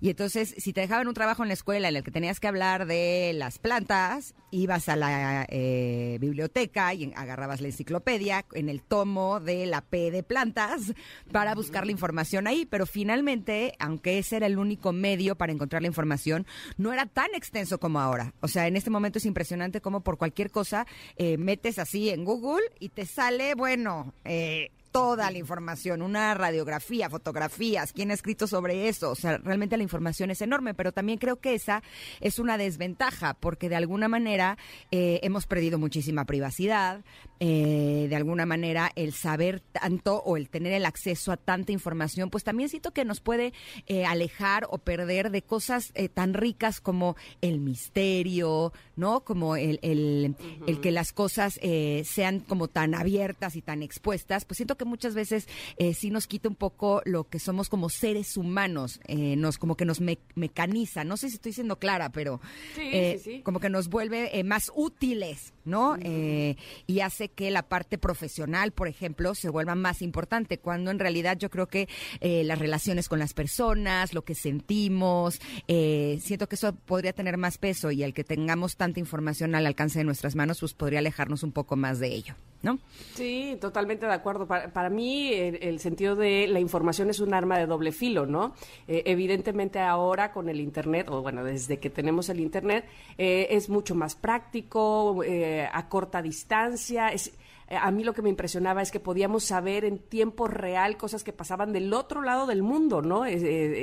Y 0.00 0.10
entonces, 0.10 0.54
si 0.58 0.72
te 0.72 0.80
dejaban 0.80 1.06
un 1.06 1.14
trabajo 1.14 1.42
en 1.42 1.48
la 1.48 1.54
escuela 1.54 1.88
en 1.88 1.96
el 1.96 2.02
que 2.02 2.10
tenías 2.10 2.40
que 2.40 2.48
hablar 2.48 2.86
de 2.86 3.32
las 3.34 3.58
plantas, 3.58 4.34
ibas 4.50 4.88
a 4.88 4.96
la 4.96 5.46
eh, 5.48 6.18
biblioteca 6.20 6.92
y 6.92 7.12
agarrabas 7.14 7.60
la 7.60 7.68
enciclopedia 7.68 8.44
en 8.52 8.68
el 8.68 8.82
tomo 8.82 9.38
de 9.38 9.66
la 9.66 9.80
P 9.80 10.10
de 10.10 10.22
plantas 10.22 10.92
para 11.30 11.54
buscar 11.54 11.86
la 11.86 11.92
información 11.92 12.48
ahí. 12.48 12.66
Pero 12.66 12.86
finalmente, 12.86 13.74
aunque 13.78 14.18
ese 14.18 14.36
era 14.36 14.46
el 14.46 14.58
único 14.58 14.92
medio 14.92 15.36
para 15.36 15.52
encontrar 15.52 15.82
la 15.82 15.88
información, 15.88 16.31
no 16.76 16.92
era 16.92 17.06
tan 17.06 17.34
extenso 17.34 17.78
como 17.78 18.00
ahora. 18.00 18.34
O 18.40 18.48
sea, 18.48 18.66
en 18.66 18.76
este 18.76 18.90
momento 18.90 19.18
es 19.18 19.26
impresionante 19.26 19.80
cómo 19.80 20.00
por 20.00 20.18
cualquier 20.18 20.50
cosa 20.50 20.86
eh, 21.16 21.36
metes 21.38 21.78
así 21.78 22.10
en 22.10 22.24
Google 22.24 22.64
y 22.78 22.90
te 22.90 23.06
sale, 23.06 23.54
bueno, 23.54 24.14
eh, 24.24 24.70
toda 24.92 25.30
la 25.30 25.38
información, 25.38 26.02
una 26.02 26.34
radiografía, 26.34 27.08
fotografías, 27.08 27.92
quién 27.92 28.10
ha 28.10 28.14
escrito 28.14 28.46
sobre 28.46 28.88
eso. 28.88 29.10
O 29.10 29.14
sea, 29.14 29.38
realmente 29.38 29.78
la 29.78 29.82
información 29.82 30.30
es 30.30 30.42
enorme, 30.42 30.74
pero 30.74 30.92
también 30.92 31.18
creo 31.18 31.40
que 31.40 31.54
esa 31.54 31.82
es 32.20 32.38
una 32.38 32.58
desventaja, 32.58 33.34
porque 33.34 33.70
de 33.70 33.76
alguna 33.76 34.06
manera 34.06 34.58
eh, 34.90 35.18
hemos 35.22 35.46
perdido 35.46 35.78
muchísima 35.78 36.26
privacidad, 36.26 37.04
eh, 37.40 38.06
de 38.08 38.16
alguna 38.16 38.44
manera 38.46 38.92
el 38.94 39.14
saber 39.14 39.60
tanto 39.60 40.18
o 40.18 40.36
el 40.36 40.50
tener 40.50 40.74
el 40.74 40.84
acceso 40.84 41.32
a 41.32 41.38
tanta 41.38 41.72
información, 41.72 42.30
pues 42.30 42.44
también 42.44 42.68
siento 42.68 42.92
que 42.92 43.06
nos 43.06 43.20
puede 43.20 43.54
eh, 43.86 44.04
alejar 44.04 44.66
o 44.70 44.78
perder 44.78 45.30
de 45.30 45.42
cosas 45.42 45.92
tan 46.12 46.34
ricas 46.34 46.80
como 46.80 47.16
el 47.40 47.60
misterio, 47.60 48.72
¿no? 48.96 49.24
Como 49.24 49.56
el, 49.56 49.78
el, 49.82 50.36
el 50.66 50.80
que 50.80 50.90
las 50.90 51.12
cosas 51.12 51.58
sean 52.04 52.40
como 52.40 52.68
tan 52.68 52.94
abiertas 52.94 53.56
y 53.56 53.62
tan 53.62 53.82
expuestas, 53.82 54.44
pues 54.44 54.56
siento 54.56 54.76
que 54.76 54.81
muchas 54.84 55.14
veces 55.14 55.48
eh, 55.76 55.94
sí 55.94 56.10
nos 56.10 56.26
quita 56.26 56.48
un 56.48 56.54
poco 56.54 57.02
lo 57.04 57.24
que 57.28 57.38
somos 57.38 57.68
como 57.68 57.88
seres 57.88 58.36
humanos, 58.36 59.00
eh, 59.06 59.36
nos 59.36 59.58
como 59.58 59.76
que 59.76 59.84
nos 59.84 60.00
mecaniza, 60.34 61.04
no 61.04 61.16
sé 61.16 61.28
si 61.28 61.36
estoy 61.36 61.52
siendo 61.52 61.78
clara, 61.78 62.10
pero 62.10 62.40
eh, 62.78 63.42
como 63.44 63.60
que 63.60 63.70
nos 63.70 63.88
vuelve 63.88 64.38
eh, 64.38 64.44
más 64.44 64.70
útiles, 64.74 65.52
¿no? 65.64 65.96
y 66.02 67.00
hace 67.00 67.28
que 67.28 67.50
la 67.50 67.62
parte 67.62 67.98
profesional, 67.98 68.72
por 68.72 68.88
ejemplo, 68.88 69.34
se 69.34 69.48
vuelva 69.48 69.74
más 69.74 70.02
importante, 70.02 70.58
cuando 70.58 70.90
en 70.90 70.98
realidad 70.98 71.36
yo 71.38 71.50
creo 71.50 71.66
que 71.66 71.88
las 72.20 72.58
relaciones 72.58 73.08
con 73.08 73.18
las 73.18 73.34
personas, 73.34 74.14
lo 74.14 74.22
que 74.22 74.34
sentimos, 74.34 75.40
siento 75.66 76.48
que 76.48 76.56
eso 76.56 76.74
podría 76.74 77.12
tener 77.12 77.36
más 77.36 77.58
peso 77.58 77.90
y 77.90 78.02
el 78.02 78.14
que 78.14 78.24
tengamos 78.24 78.76
tanta 78.76 79.00
información 79.00 79.54
al 79.54 79.66
alcance 79.66 79.98
de 79.98 80.04
nuestras 80.04 80.34
manos, 80.34 80.60
pues 80.60 80.74
podría 80.74 80.98
alejarnos 81.00 81.42
un 81.42 81.52
poco 81.52 81.76
más 81.76 81.98
de 81.98 82.08
ello. 82.08 82.34
¿no? 82.62 82.78
Sí, 83.14 83.56
totalmente 83.60 84.06
de 84.06 84.12
acuerdo. 84.12 84.46
Para, 84.46 84.88
mí 84.88 85.32
el, 85.32 85.80
sentido 85.80 86.16
de 86.16 86.46
la 86.46 86.60
información 86.60 87.10
es 87.10 87.20
un 87.20 87.34
arma 87.34 87.58
de 87.58 87.66
doble 87.66 87.92
filo, 87.92 88.26
¿no? 88.26 88.54
Eh, 88.86 89.02
evidentemente 89.06 89.80
ahora 89.80 90.32
con 90.32 90.48
el 90.48 90.60
Internet, 90.60 91.08
o 91.10 91.22
bueno, 91.22 91.44
desde 91.44 91.78
que 91.78 91.90
tenemos 91.90 92.28
el 92.28 92.40
Internet, 92.40 92.84
eh, 93.18 93.48
es 93.50 93.68
mucho 93.68 93.94
más 93.94 94.14
práctico, 94.14 95.22
eh, 95.24 95.51
a 95.72 95.88
corta 95.88 96.22
distancia, 96.22 97.08
es 97.08 97.32
eh, 97.72 97.78
a 97.80 97.90
mí 97.90 98.04
lo 98.04 98.12
que 98.12 98.20
me 98.20 98.28
impresionaba 98.28 98.82
es 98.82 98.90
que 98.90 99.00
podíamos 99.00 99.44
saber 99.44 99.86
en 99.86 99.98
tiempo 99.98 100.46
real 100.46 100.98
cosas 100.98 101.24
que 101.24 101.32
pasaban 101.32 101.72
del 101.72 101.94
otro 101.94 102.20
lado 102.20 102.46
del 102.46 102.62
mundo, 102.62 103.00
¿no? 103.00 103.24
Eh, 103.24 103.38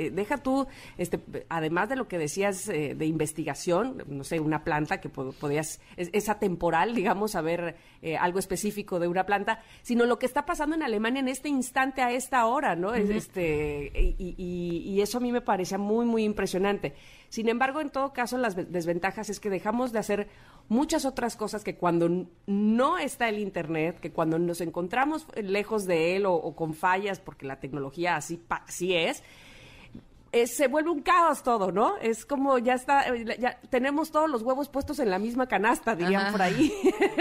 eh, 0.06 0.10
deja 0.12 0.38
tú, 0.38 0.68
este, 0.96 1.18
además 1.48 1.88
de 1.88 1.96
lo 1.96 2.06
que 2.06 2.16
decías 2.16 2.66
de 2.66 3.06
investigación, 3.06 4.04
no 4.06 4.22
sé, 4.22 4.38
una 4.38 4.62
planta 4.62 5.00
que 5.00 5.08
podías, 5.08 5.80
es, 5.96 6.28
atemporal, 6.28 6.94
digamos, 6.94 7.32
saber 7.32 7.76
algo 8.20 8.38
específico 8.38 9.00
de 9.00 9.08
una 9.08 9.26
planta, 9.26 9.60
sino 9.82 10.06
lo 10.06 10.18
que 10.18 10.26
está 10.26 10.46
pasando 10.46 10.76
en 10.76 10.84
Alemania 10.84 11.20
en 11.20 11.28
este 11.28 11.48
instante, 11.48 12.02
a 12.02 12.12
esta 12.12 12.46
hora, 12.46 12.76
¿no? 12.76 12.94
este, 12.94 13.90
y, 14.18 14.34
y 14.38 15.00
eso 15.00 15.18
a 15.18 15.20
mí 15.20 15.32
me 15.32 15.40
parecía 15.40 15.78
muy, 15.78 16.06
muy 16.06 16.22
impresionante. 16.22 16.94
Sin 17.28 17.48
embargo, 17.48 17.80
en 17.80 17.90
todo 17.90 18.12
caso, 18.12 18.38
las 18.38 18.56
desventajas 18.56 19.30
es 19.30 19.40
que 19.40 19.50
dejamos 19.50 19.92
de 19.92 19.98
hacer 19.98 20.28
muchas 20.70 21.04
otras 21.04 21.36
cosas 21.36 21.64
que 21.64 21.74
cuando 21.74 22.26
no 22.46 22.96
está 22.96 23.28
el 23.28 23.40
Internet, 23.40 23.98
que 23.98 24.12
cuando 24.12 24.38
nos 24.38 24.60
encontramos 24.60 25.26
lejos 25.34 25.84
de 25.84 26.14
él 26.14 26.26
o, 26.26 26.54
con 26.54 26.74
fallas, 26.74 27.18
porque 27.18 27.44
la 27.44 27.58
tecnología 27.58 28.14
así, 28.14 28.40
así 28.48 28.94
es, 28.94 29.24
se 30.46 30.68
vuelve 30.68 30.90
un 30.90 31.02
caos 31.02 31.42
todo, 31.42 31.72
¿no? 31.72 31.96
Es 31.98 32.24
como 32.24 32.58
ya 32.58 32.74
está, 32.74 33.08
eh, 33.08 33.36
ya 33.38 33.58
tenemos 33.68 34.12
todos 34.12 34.30
los 34.30 34.42
huevos 34.42 34.68
puestos 34.68 35.00
en 35.00 35.10
la 35.10 35.18
misma 35.18 35.46
canasta, 35.46 35.96
dirían 35.96 36.30
por 36.30 36.42
ahí. 36.42 36.72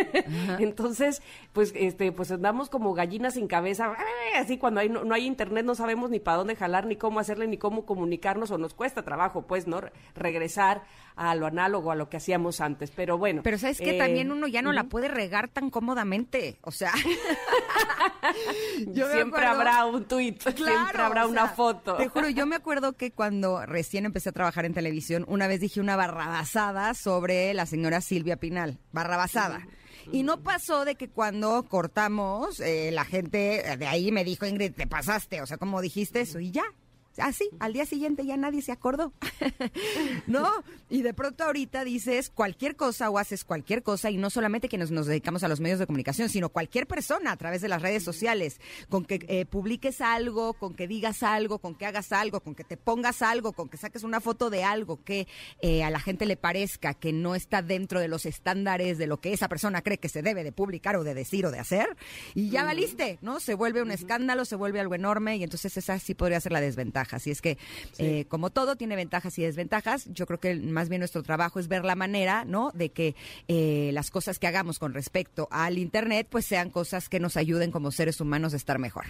Entonces, 0.60 1.22
pues, 1.54 1.74
este, 1.75 2.12
pues 2.12 2.32
andamos 2.32 2.70
como 2.70 2.94
gallinas 2.94 3.34
sin 3.34 3.48
cabeza, 3.48 3.96
así 4.36 4.58
cuando 4.58 4.82
hay, 4.82 4.89
no, 4.89 5.12
hay 5.13 5.25
internet 5.25 5.66
no 5.66 5.75
sabemos 5.75 6.12
ni 6.12 6.20
para 6.20 6.38
dónde 6.38 6.56
jalar, 6.56 6.86
ni 6.86 6.98
cómo 6.98 7.20
hacerle, 7.20 7.48
ni 7.48 7.58
cómo 7.58 7.86
comunicarnos, 7.86 8.51
o 8.51 8.58
nos 8.58 8.75
cuesta 8.75 9.04
trabajo, 9.04 9.42
pues, 9.42 9.66
¿no? 9.66 9.82
Regresar 10.16 10.84
a 11.16 11.36
lo 11.36 11.48
análogo, 11.48 11.92
a 11.92 11.96
lo 11.96 12.10
que 12.10 12.18
hacíamos 12.18 12.62
antes. 12.62 12.92
Pero 12.92 13.18
bueno. 13.18 13.42
Pero 13.44 13.58
sabes 13.58 13.80
que 13.80 13.94
también 13.94 14.30
eh, 14.30 14.32
uno 14.32 14.48
ya 14.48 14.62
no 14.62 14.72
la 14.72 14.86
puede 14.86 15.10
regar 15.10 15.50
tan 15.50 15.70
cómodamente. 15.70 16.58
O 16.62 16.72
sea. 16.72 16.94
siempre 18.94 19.46
habrá 19.46 19.86
un 19.86 20.06
tuit, 20.06 20.42
siempre 20.42 21.01
habrá 21.01 21.28
una 21.28 21.50
foto. 21.50 21.96
Te 21.96 22.08
juro, 22.08 22.30
yo 22.30 22.46
me 22.46 22.56
acuerdo 22.56 22.94
que 23.00 23.12
cuando 23.12 23.65
recién 23.65 24.06
empecé 24.06 24.29
a 24.29 24.34
trabajar 24.34 24.65
en 24.65 24.75
televisión, 24.75 25.25
una 25.27 25.48
vez 25.48 25.60
dije 25.60 25.79
una 25.79 25.96
barrabasada 25.96 26.94
sobre 26.94 27.51
la 27.56 27.65
señora 27.65 28.01
Silvia 28.01 28.38
Pinal. 28.38 28.77
Barrabasada. 28.91 29.65
Y 30.12 30.22
no 30.22 30.44
pasó 30.44 30.86
de 30.86 30.94
que 30.96 31.10
cuando 31.10 31.63
cortamos, 31.63 32.60
eh, 32.60 32.91
la 32.91 33.06
gente 33.06 33.77
de 33.77 33.88
ahí 33.88 34.12
me 34.12 34.24
dijo, 34.24 34.46
Ingrid, 34.46 34.74
te 34.74 34.86
pasaste, 34.86 35.41
o 35.41 35.48
sea, 35.48 35.58
como 35.58 35.82
dijiste 35.82 36.22
eso, 36.22 36.39
y 36.39 36.51
ya, 36.51 36.65
así, 37.22 37.50
ah, 37.54 37.66
al 37.66 37.74
día 37.74 37.86
siguiente 37.86 38.26
ya 38.26 38.38
nadie 38.38 38.62
se 38.62 38.72
acordó. 38.72 39.14
¿No? 40.28 40.50
Y 40.90 41.02
de 41.02 41.14
pronto 41.14 41.44
ahorita 41.44 41.84
dices 41.84 42.30
cualquier 42.30 42.76
cosa 42.76 43.10
o 43.10 43.18
haces 43.18 43.44
cualquier 43.44 43.84
cosa 43.84 44.10
y 44.10 44.18
no 44.18 44.30
solamente 44.30 44.70
que 44.70 44.78
nos, 44.78 44.90
dedicamos 44.90 45.44
a 45.44 45.48
los 45.48 45.60
medios 45.60 45.80
de 45.80 45.86
comunicación, 45.86 46.30
sino 46.30 46.50
cualquier 46.50 46.88
persona 46.88 47.32
a 47.32 47.38
través 47.38 47.62
de 47.62 47.68
las 47.68 47.82
redes 47.82 48.04
sociales, 48.04 48.60
con 48.90 49.06
que 49.06 49.26
eh, 49.28 49.46
publiques 49.46 50.02
algo, 50.02 50.54
con 50.54 50.74
que 50.74 50.88
digas 50.88 51.24
algo, 51.24 51.60
con 51.60 51.76
que 51.76 51.86
hagas 51.86 52.12
algo, 52.12 52.42
con 52.42 52.56
que 52.56 52.64
te 52.64 52.78
pongas 52.78 53.22
algo, 53.22 53.54
con 53.54 53.70
que 53.70 53.78
saques 53.78 54.04
una 54.04 54.20
foto 54.22 54.50
de 54.50 54.64
algo 54.64 55.04
que 55.04 55.28
eh, 55.62 55.84
a 55.84 55.90
la 55.90 56.00
gente 56.00 56.26
le 56.26 56.38
parezca 56.38 56.94
que 56.94 57.14
no 57.14 57.36
está 57.36 57.62
dentro 57.62 58.00
de 58.00 58.08
los 58.08 58.26
estándares 58.26 58.98
de 58.98 59.08
lo 59.08 59.20
que 59.20 59.34
esa 59.34 59.48
persona 59.48 59.82
cree 59.82 59.98
que 59.98 60.10
se 60.10 60.22
debe 60.22 60.44
de 60.44 60.52
publicar 60.52 60.96
o 60.96 61.04
de 61.04 61.14
decir 61.14 61.46
o 61.46 61.52
de 61.52 61.60
hacer, 61.60 61.98
y 62.34 62.50
ya 62.50 62.64
valiste, 62.64 63.20
¿no? 63.22 63.40
Se 63.40 63.56
vuelve 63.56 63.82
un 63.82 63.92
escándalo, 63.92 64.46
se 64.46 64.56
vuelve 64.56 64.80
algo 64.80 64.96
enorme 64.96 65.38
y 65.38 65.44
entonces 65.44 65.76
esa 65.78 66.00
sí 66.00 66.16
podría 66.16 66.40
ser 66.40 66.52
la 66.52 66.62
desventaja. 66.62 67.09
Así 67.13 67.32
es 67.32 67.42
que, 67.42 67.58
eh, 67.98 68.25
como 68.28 68.50
todo 68.50 68.75
tiene 68.75 68.96
ventajas 68.96 69.38
y 69.39 69.44
desventajas, 69.44 70.08
yo 70.13 70.25
creo 70.25 70.39
que 70.39 70.56
más 70.56 70.89
bien 70.89 71.00
nuestro 71.00 71.24
trabajo 71.24 71.60
es 71.60 71.68
ver 71.68 71.86
la 71.86 71.96
manera, 71.96 72.46
¿no? 72.46 72.72
De 72.74 72.89
que 72.89 73.16
eh, 73.48 73.92
las 73.94 74.12
cosas 74.12 74.39
que 74.39 74.48
hagamos 74.48 74.80
con 74.80 74.94
respecto 74.94 75.48
al 75.51 75.78
Internet, 75.78 76.28
pues 76.30 76.46
sean 76.46 76.70
cosas 76.70 77.10
que 77.10 77.20
nos 77.20 77.38
ayuden 77.38 77.72
como 77.72 77.92
seres 77.92 78.22
humanos 78.22 78.54
a 78.54 78.58
estar 78.58 78.80
mejor. 78.80 79.06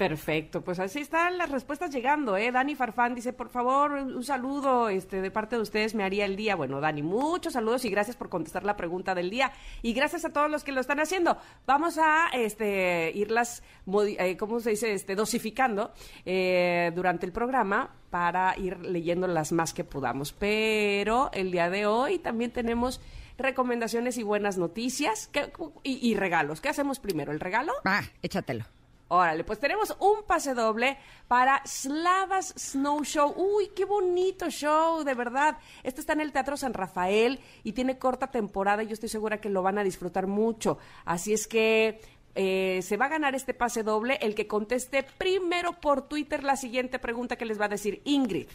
Perfecto, 0.00 0.62
pues 0.62 0.78
así 0.80 1.00
están 1.00 1.36
las 1.36 1.50
respuestas 1.50 1.90
llegando, 1.90 2.34
¿eh? 2.38 2.50
Dani 2.50 2.74
Farfán 2.74 3.14
dice, 3.14 3.34
por 3.34 3.50
favor, 3.50 3.92
un 3.92 4.24
saludo 4.24 4.88
este, 4.88 5.20
de 5.20 5.30
parte 5.30 5.56
de 5.56 5.60
ustedes, 5.60 5.94
me 5.94 6.04
haría 6.04 6.24
el 6.24 6.36
día. 6.36 6.56
Bueno, 6.56 6.80
Dani, 6.80 7.02
muchos 7.02 7.52
saludos 7.52 7.84
y 7.84 7.90
gracias 7.90 8.16
por 8.16 8.30
contestar 8.30 8.64
la 8.64 8.78
pregunta 8.78 9.14
del 9.14 9.28
día. 9.28 9.52
Y 9.82 9.92
gracias 9.92 10.24
a 10.24 10.30
todos 10.32 10.50
los 10.50 10.64
que 10.64 10.72
lo 10.72 10.80
están 10.80 11.00
haciendo. 11.00 11.36
Vamos 11.66 11.98
a 11.98 12.30
este, 12.32 13.12
irlas, 13.14 13.62
eh, 14.18 14.38
¿cómo 14.38 14.60
se 14.60 14.70
dice? 14.70 14.94
Este, 14.94 15.14
dosificando 15.14 15.92
eh, 16.24 16.92
durante 16.94 17.26
el 17.26 17.32
programa 17.32 17.94
para 18.08 18.56
ir 18.56 18.78
leyendo 18.78 19.26
las 19.26 19.52
más 19.52 19.74
que 19.74 19.84
podamos. 19.84 20.32
Pero 20.32 21.28
el 21.34 21.52
día 21.52 21.68
de 21.68 21.84
hoy 21.84 22.18
también 22.18 22.52
tenemos 22.52 23.02
recomendaciones 23.36 24.16
y 24.16 24.22
buenas 24.22 24.56
noticias 24.56 25.30
y, 25.82 26.08
y 26.08 26.14
regalos. 26.14 26.62
¿Qué 26.62 26.70
hacemos 26.70 27.00
primero? 27.00 27.32
¿El 27.32 27.40
regalo? 27.40 27.74
Ah, 27.84 28.04
échatelo. 28.22 28.64
Órale, 29.12 29.42
pues 29.42 29.58
tenemos 29.58 29.96
un 29.98 30.22
pase 30.22 30.54
doble 30.54 30.96
para 31.26 31.62
Slavas 31.66 32.54
Snow 32.56 33.02
Show. 33.02 33.34
Uy, 33.36 33.72
qué 33.74 33.84
bonito 33.84 34.48
show, 34.50 35.02
de 35.02 35.14
verdad. 35.14 35.58
Este 35.82 36.00
está 36.00 36.12
en 36.12 36.20
el 36.20 36.30
Teatro 36.30 36.56
San 36.56 36.74
Rafael 36.74 37.40
y 37.64 37.72
tiene 37.72 37.98
corta 37.98 38.28
temporada 38.28 38.84
y 38.84 38.86
yo 38.86 38.92
estoy 38.92 39.08
segura 39.08 39.40
que 39.40 39.48
lo 39.48 39.62
van 39.62 39.78
a 39.78 39.82
disfrutar 39.82 40.28
mucho. 40.28 40.78
Así 41.04 41.32
es 41.32 41.48
que 41.48 42.00
eh, 42.36 42.78
se 42.84 42.96
va 42.96 43.06
a 43.06 43.08
ganar 43.08 43.34
este 43.34 43.52
pase 43.52 43.82
doble 43.82 44.16
el 44.22 44.36
que 44.36 44.46
conteste 44.46 45.02
primero 45.02 45.72
por 45.80 46.02
Twitter 46.08 46.44
la 46.44 46.54
siguiente 46.54 47.00
pregunta 47.00 47.34
que 47.34 47.46
les 47.46 47.60
va 47.60 47.64
a 47.64 47.68
decir 47.68 48.02
Ingrid. 48.04 48.46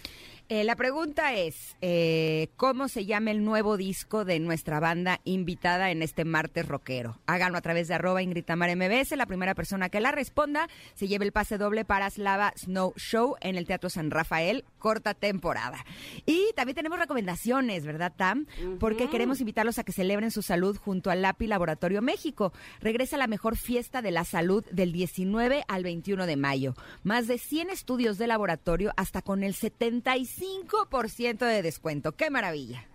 Eh, 0.48 0.64
la 0.64 0.76
pregunta 0.76 1.34
es, 1.34 1.76
eh, 1.82 2.50
¿cómo 2.56 2.88
se 2.88 3.08
llama 3.08 3.32
el 3.32 3.44
nuevo 3.44 3.78
disco 3.78 4.26
de 4.26 4.40
nuestra 4.40 4.80
banda 4.80 5.20
invitada 5.24 5.90
en 5.90 6.04
este 6.04 6.24
martes 6.24 6.68
rockero? 6.68 7.20
Háganlo 7.26 7.58
a 7.58 7.62
través 7.62 7.88
de 7.88 7.96
arroba 7.96 8.22
Ingrid 8.22 8.46
MBS. 8.48 9.16
La 9.16 9.26
primera 9.26 9.56
persona 9.56 9.90
que 9.90 10.00
la 10.00 10.12
responda 10.12 10.68
se 10.94 11.08
lleve 11.08 11.26
el 11.26 11.32
pase 11.32 11.58
doble 11.58 11.84
para 11.84 12.12
Slava 12.12 12.54
Snow 12.58 12.94
Show 12.96 13.38
en 13.42 13.56
el 13.56 13.66
Teatro 13.66 13.90
San 13.90 14.12
Rafael, 14.12 14.66
corta 14.78 15.16
temporada. 15.16 15.84
Y 16.28 16.52
también 16.56 16.76
tenemos 16.76 17.00
recomendaciones, 17.00 17.84
¿verdad, 17.84 18.14
Tam? 18.16 18.46
Porque 18.80 19.10
queremos 19.10 19.40
invitarlos 19.40 19.80
a 19.80 19.84
que 19.84 19.94
celebren 19.94 20.30
su 20.30 20.44
salud 20.44 20.78
junto 20.78 21.10
al 21.10 21.24
LAPI 21.24 21.48
Laboratorio 21.48 22.04
México. 22.04 22.54
Regresa 22.82 23.18
la 23.18 23.26
mejor 23.26 23.58
fiesta 23.58 24.04
de 24.04 24.12
la 24.12 24.26
salud 24.26 24.64
del 24.72 24.92
19 24.92 25.64
al 25.68 25.82
21 25.82 26.28
de 26.28 26.36
mayo. 26.36 26.76
Más 27.02 27.26
de 27.26 27.40
100 27.40 27.72
estudios 27.72 28.20
de 28.20 28.28
laboratorio 28.28 28.92
hasta 28.96 29.24
con 29.24 29.42
el 29.42 29.56
75 29.56 30.35
5% 30.38 31.46
de 31.46 31.62
descuento. 31.62 32.14
¡Qué 32.14 32.30
maravilla! 32.30 32.86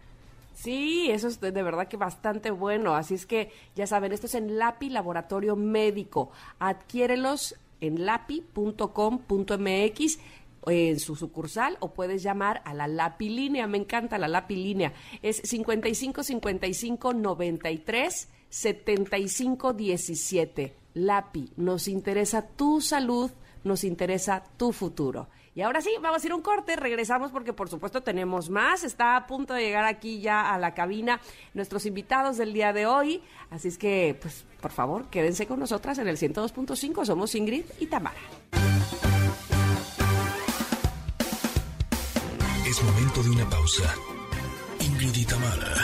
Sí, 0.55 1.11
eso 1.11 1.29
es 1.29 1.41
de, 1.41 1.51
verdad 1.51 1.89
que 1.89 1.97
bastante 1.97 2.51
bueno. 2.51 2.95
Así 2.95 3.15
es 3.15 3.25
que 3.25 3.51
ya 3.75 3.87
saben, 3.87 4.13
esto 4.13 4.27
es 4.27 4.35
en 4.35 4.59
LAPI 4.59 4.91
Laboratorio 4.91 5.57
Médico. 5.57 6.31
Adquiérelos 6.59 7.57
en 7.81 8.05
lapi.com.mx 8.05 8.59
en 10.67 11.01
su 11.01 11.17
sucursal 11.17 11.79
o 11.81 11.95
puedes 11.95 12.23
llamar 12.23 12.61
a 12.67 12.75
la 12.75 12.87
LAPI 12.89 13.31
línea. 13.31 13.67
Me 13.67 13.79
encanta 13.79 14.19
la 14.19 14.29
LAPI 14.29 14.57
línea. 14.57 14.93
Es 15.23 15.41
55 15.45 16.23
55 16.23 17.15
93 17.15 18.29
75 18.51 19.73
17. 19.73 20.75
LAPI, 20.93 21.53
nos 21.57 21.89
interesa 21.89 22.47
tu 22.49 22.81
salud, 22.81 23.31
nos 23.65 23.85
interesa 23.85 24.43
tu 24.57 24.73
futuro. 24.73 25.29
Y 25.61 25.63
ahora 25.63 25.83
sí, 25.83 25.91
vamos 26.01 26.25
a 26.25 26.27
ir 26.27 26.33
un 26.33 26.41
corte, 26.41 26.75
regresamos 26.75 27.31
porque 27.31 27.53
por 27.53 27.69
supuesto 27.69 28.03
tenemos 28.03 28.49
más. 28.49 28.83
Está 28.83 29.15
a 29.15 29.27
punto 29.27 29.53
de 29.53 29.61
llegar 29.61 29.85
aquí 29.85 30.23
ya 30.23 30.55
a 30.55 30.59
la 30.59 30.73
cabina 30.73 31.21
nuestros 31.53 31.85
invitados 31.85 32.39
del 32.39 32.55
día 32.55 32.73
de 32.73 32.87
hoy. 32.87 33.23
Así 33.51 33.69
es 33.69 33.77
que, 33.77 34.19
pues, 34.23 34.47
por 34.63 34.73
favor, 34.73 35.11
quédense 35.11 35.47
con 35.47 35.61
nosotras 35.61 35.99
en 35.99 36.09
el 36.09 36.17
102.5. 36.17 37.05
Somos 37.05 37.35
Ingrid 37.35 37.67
y 37.79 37.89
Tamara. 37.89 38.17
Es 42.67 42.83
momento 42.83 43.23
de 43.23 43.29
una 43.29 43.47
pausa. 43.51 43.95
Ingrid 44.81 45.15
y 45.15 45.27
Tamara 45.27 45.75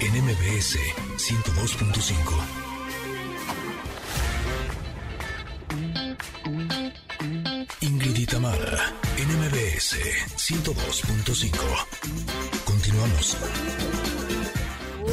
en 0.00 0.24
MBS 0.24 0.76
102.5. 1.16 2.60
Tamara, 7.80 8.92
NMBS 9.16 9.96
102.5. 10.36 11.56
Continuamos. 12.66 13.38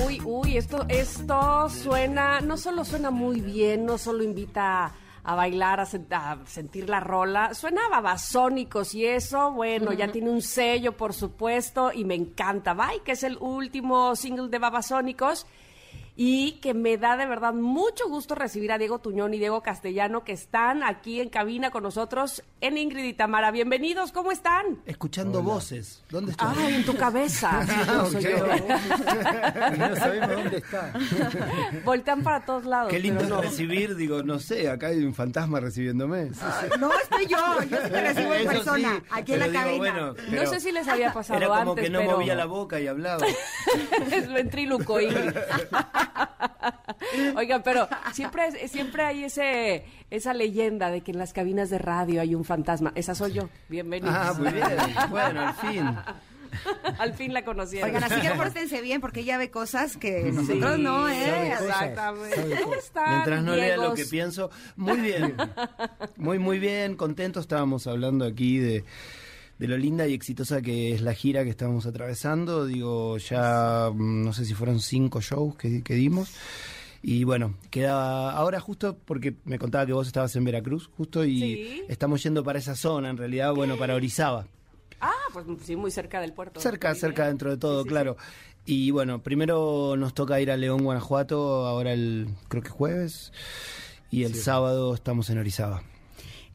Uy, 0.05 0.19
uy, 0.25 0.57
esto, 0.57 0.83
esto 0.89 1.69
suena, 1.69 2.41
no 2.41 2.57
solo 2.57 2.83
suena 2.83 3.09
muy 3.09 3.39
bien, 3.39 3.85
no 3.85 3.97
solo 3.97 4.21
invita 4.21 4.91
a 5.23 5.35
bailar, 5.35 5.79
a, 5.79 5.85
sentir 6.45 6.89
la 6.89 6.99
rola. 6.99 7.53
Suena 7.53 7.85
a 7.85 7.89
babasónicos 7.89 8.93
y 8.95 9.05
eso, 9.05 9.53
bueno, 9.53 9.93
ya 9.93 10.11
tiene 10.11 10.29
un 10.29 10.41
sello, 10.41 10.97
por 10.97 11.13
supuesto, 11.13 11.93
y 11.93 12.03
me 12.03 12.15
encanta. 12.15 12.73
Bye, 12.73 13.01
que 13.05 13.13
es 13.13 13.23
el 13.23 13.37
último 13.37 14.13
single 14.17 14.49
de 14.49 14.59
babasónicos 14.59 15.45
y 16.19 16.53
que 16.53 16.73
me 16.73 16.97
da 16.97 17.15
de 17.15 17.27
verdad 17.27 17.53
mucho 17.53 18.09
gusto 18.09 18.33
recibir 18.33 18.71
a 18.71 18.79
Diego 18.79 18.97
Tuñón 18.97 19.35
y 19.35 19.37
Diego 19.37 19.61
Castellano 19.61 20.23
que 20.23 20.31
están 20.31 20.81
aquí 20.81 21.21
en 21.21 21.29
cabina 21.29 21.69
con 21.69 21.83
nosotros 21.83 22.43
en 22.59 22.75
Ingrid 22.79 23.03
y 23.03 23.13
Tamara. 23.13 23.51
Bienvenidos, 23.51 24.11
¿cómo 24.11 24.31
están? 24.31 24.81
Escuchando 24.87 25.43
voces. 25.43 26.03
¿Dónde 26.09 26.31
están? 26.31 26.55
Ay, 26.57 26.73
en 26.73 26.85
tu 26.85 26.97
cabeza. 26.97 27.63
no, 29.77 29.95
sabemos 29.95 30.31
dónde 30.31 30.57
está. 30.57 30.91
Voltean 31.85 32.23
para 32.23 32.43
todos 32.43 32.65
lados. 32.65 32.89
Qué 32.89 32.97
lindo 32.97 33.39
recibir, 33.39 33.95
digo, 33.95 34.23
no 34.23 34.39
sé, 34.39 34.71
acá 34.71 34.87
hay 34.87 35.03
un 35.03 35.13
fantasma 35.13 35.59
recibiéndome. 35.59 36.31
no, 36.79 36.91
estoy 36.99 37.27
yo, 37.27 37.37
yo 37.69 37.77
te 37.77 38.01
recibo 38.01 38.33
en 38.33 38.47
persona, 38.47 39.03
aquí 39.11 39.33
en 39.33 39.39
la 39.39 39.51
cabina. 39.51 40.13
no 40.31 40.45
sé 40.47 40.59
si 40.59 40.71
les 40.71 40.87
había 40.87 41.13
pasado 41.13 41.37
era 41.37 41.47
como 41.59 41.75
que 41.75 41.91
no 41.91 42.01
movía 42.01 42.33
la 42.33 42.45
boca 42.45 42.79
y 42.79 42.87
hablaba. 42.87 43.23
es 44.11 44.33
ventríloco, 44.33 44.99
Ingrid. 44.99 45.35
Oigan, 47.35 47.63
pero 47.63 47.87
siempre, 48.13 48.67
siempre 48.67 49.03
hay 49.03 49.23
ese, 49.23 49.85
esa 50.09 50.33
leyenda 50.33 50.89
de 50.89 51.01
que 51.01 51.11
en 51.11 51.17
las 51.17 51.33
cabinas 51.33 51.69
de 51.69 51.77
radio 51.77 52.21
hay 52.21 52.35
un 52.35 52.43
fantasma. 52.43 52.91
Esa 52.95 53.15
soy 53.15 53.33
yo. 53.33 53.49
Bienvenidos. 53.69 54.15
Ah, 54.15 54.33
muy 54.37 54.51
bien. 54.51 54.67
Bueno, 55.09 55.41
al 55.41 55.53
fin. 55.55 55.97
Al 56.97 57.13
fin 57.13 57.33
la 57.33 57.43
conocieron. 57.43 57.89
Oigan, 57.89 58.03
así 58.03 58.21
que 58.21 58.31
pórtense 58.31 58.81
bien 58.81 59.01
porque 59.01 59.19
ella 59.19 59.37
ve 59.37 59.51
cosas 59.51 59.97
que 59.97 60.31
nosotros 60.31 60.79
no, 60.79 61.09
¿eh? 61.09 61.51
Exactamente. 61.51 62.61
¿Cómo 62.63 62.73
están, 62.75 63.09
Mientras 63.09 63.43
no 63.43 63.55
lea 63.55 63.77
lo 63.77 63.93
que 63.93 64.05
pienso. 64.05 64.49
Muy 64.75 64.97
bien. 64.97 65.35
Muy, 66.15 66.39
muy 66.39 66.59
bien. 66.59 66.95
Contento. 66.95 67.39
Estábamos 67.39 67.85
hablando 67.87 68.25
aquí 68.25 68.59
de, 68.59 68.85
de 69.59 69.67
lo 69.67 69.77
linda 69.77 70.07
y 70.07 70.13
exitosa 70.13 70.61
que 70.61 70.93
es 70.93 71.01
la 71.01 71.13
gira 71.13 71.43
que 71.43 71.49
estamos 71.49 71.85
atravesando. 71.85 72.65
Digo, 72.65 73.17
ya 73.17 73.89
mm, 73.93 74.23
no 74.23 74.33
sé 74.33 74.45
si 74.45 74.53
fueron 74.53 74.79
cinco 74.79 75.21
shows 75.21 75.55
que, 75.55 75.83
que 75.83 75.93
dimos. 75.95 76.29
Y 77.03 77.23
bueno, 77.23 77.55
queda 77.69 78.31
ahora 78.31 78.59
justo 78.59 78.97
porque 79.05 79.35
me 79.45 79.59
contaba 79.59 79.85
que 79.85 79.93
vos 79.93 80.07
estabas 80.07 80.35
en 80.35 80.43
Veracruz, 80.43 80.89
justo, 80.97 81.23
y 81.23 81.39
Sí. 81.39 81.83
estamos 81.87 82.21
yendo 82.23 82.43
para 82.43 82.59
esa 82.59 82.75
zona, 82.75 83.09
en 83.09 83.17
realidad, 83.17 83.53
bueno, 83.53 83.77
para 83.77 83.93
Orizaba. 83.95 84.47
Ah, 84.99 85.11
pues 85.31 85.45
sí, 85.63 85.75
muy 85.75 85.91
cerca 85.91 86.19
del 86.19 86.33
puerto. 86.33 86.59
Cerca, 86.59 86.93
cerca 86.95 87.27
dentro 87.27 87.51
de 87.51 87.57
todo, 87.57 87.83
Sí, 87.83 87.83
sí, 87.83 87.89
claro. 87.89 88.17
Y 88.65 88.91
bueno, 88.91 89.21
primero 89.21 89.95
nos 89.95 90.13
toca 90.15 90.41
ir 90.41 90.49
a 90.51 90.57
León, 90.57 90.83
Guanajuato, 90.83 91.67
ahora 91.67 91.93
el, 91.93 92.29
creo 92.49 92.63
que 92.63 92.69
jueves, 92.69 93.31
y 94.09 94.23
el 94.23 94.33
sábado 94.35 94.93
estamos 94.95 95.29
en 95.29 95.37
Orizaba. 95.37 95.83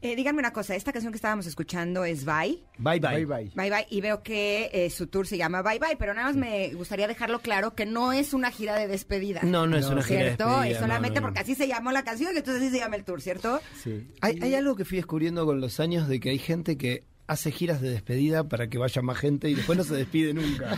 Eh, 0.05 0.17
díganme 0.17 0.39
una 0.39 0.51
cosa, 0.51 0.75
esta 0.75 0.91
canción 0.91 1.13
que 1.13 1.15
estábamos 1.15 1.45
escuchando 1.47 2.03
es 2.03 2.25
Bye. 2.25 2.61
Bye 2.77 2.99
bye. 2.99 2.99
Bye 2.99 3.25
bye. 3.25 3.51
Bye 3.55 3.69
Bye, 3.69 3.87
y 3.89 4.01
veo 4.01 4.21
que 4.21 4.69
eh, 4.73 4.89
su 4.89 5.07
tour 5.07 5.25
se 5.25 5.37
llama 5.37 5.61
Bye 5.61 5.79
Bye, 5.79 5.95
pero 5.97 6.13
nada 6.13 6.27
más 6.27 6.35
me 6.35 6.73
gustaría 6.73 7.07
dejarlo 7.07 7.39
claro 7.39 7.73
que 7.73 7.85
no 7.85 8.11
es 8.11 8.33
una 8.33 8.51
gira 8.51 8.75
de 8.75 8.87
despedida. 8.87 9.39
No, 9.43 9.65
no 9.65 9.77
es 9.77 9.85
No, 9.85 9.93
una 9.93 10.03
gira 10.03 10.19
de 10.19 10.25
¿Cierto? 10.25 10.43
despedida, 10.45 10.67
es 10.67 10.73
no, 10.75 10.79
solamente 10.87 11.15
no, 11.15 11.21
no. 11.21 11.27
porque 11.27 11.39
así 11.39 11.55
se 11.55 11.69
llamó 11.69 11.93
la 11.93 12.03
canción 12.03 12.35
y 12.35 12.39
entonces 12.39 12.61
así 12.63 12.71
se 12.71 12.79
llama 12.79 12.97
el 12.97 13.05
tour, 13.05 13.21
¿cierto? 13.21 13.61
Sí. 13.81 14.05
Hay, 14.19 14.39
hay 14.41 14.55
algo 14.55 14.75
que 14.75 14.83
fui 14.83 14.97
descubriendo 14.97 15.45
con 15.45 15.61
los 15.61 15.79
años 15.79 16.09
de 16.09 16.19
que 16.19 16.31
hay 16.31 16.39
gente 16.39 16.77
que 16.77 17.05
hace 17.25 17.51
giras 17.51 17.79
de 17.81 17.89
despedida 17.89 18.43
para 18.43 18.67
que 18.67 18.77
vaya 18.77 19.01
más 19.01 19.17
gente 19.17 19.49
y 19.49 19.55
después 19.55 19.77
no 19.77 19.83
se 19.83 19.95
despide 19.95 20.33
nunca. 20.33 20.73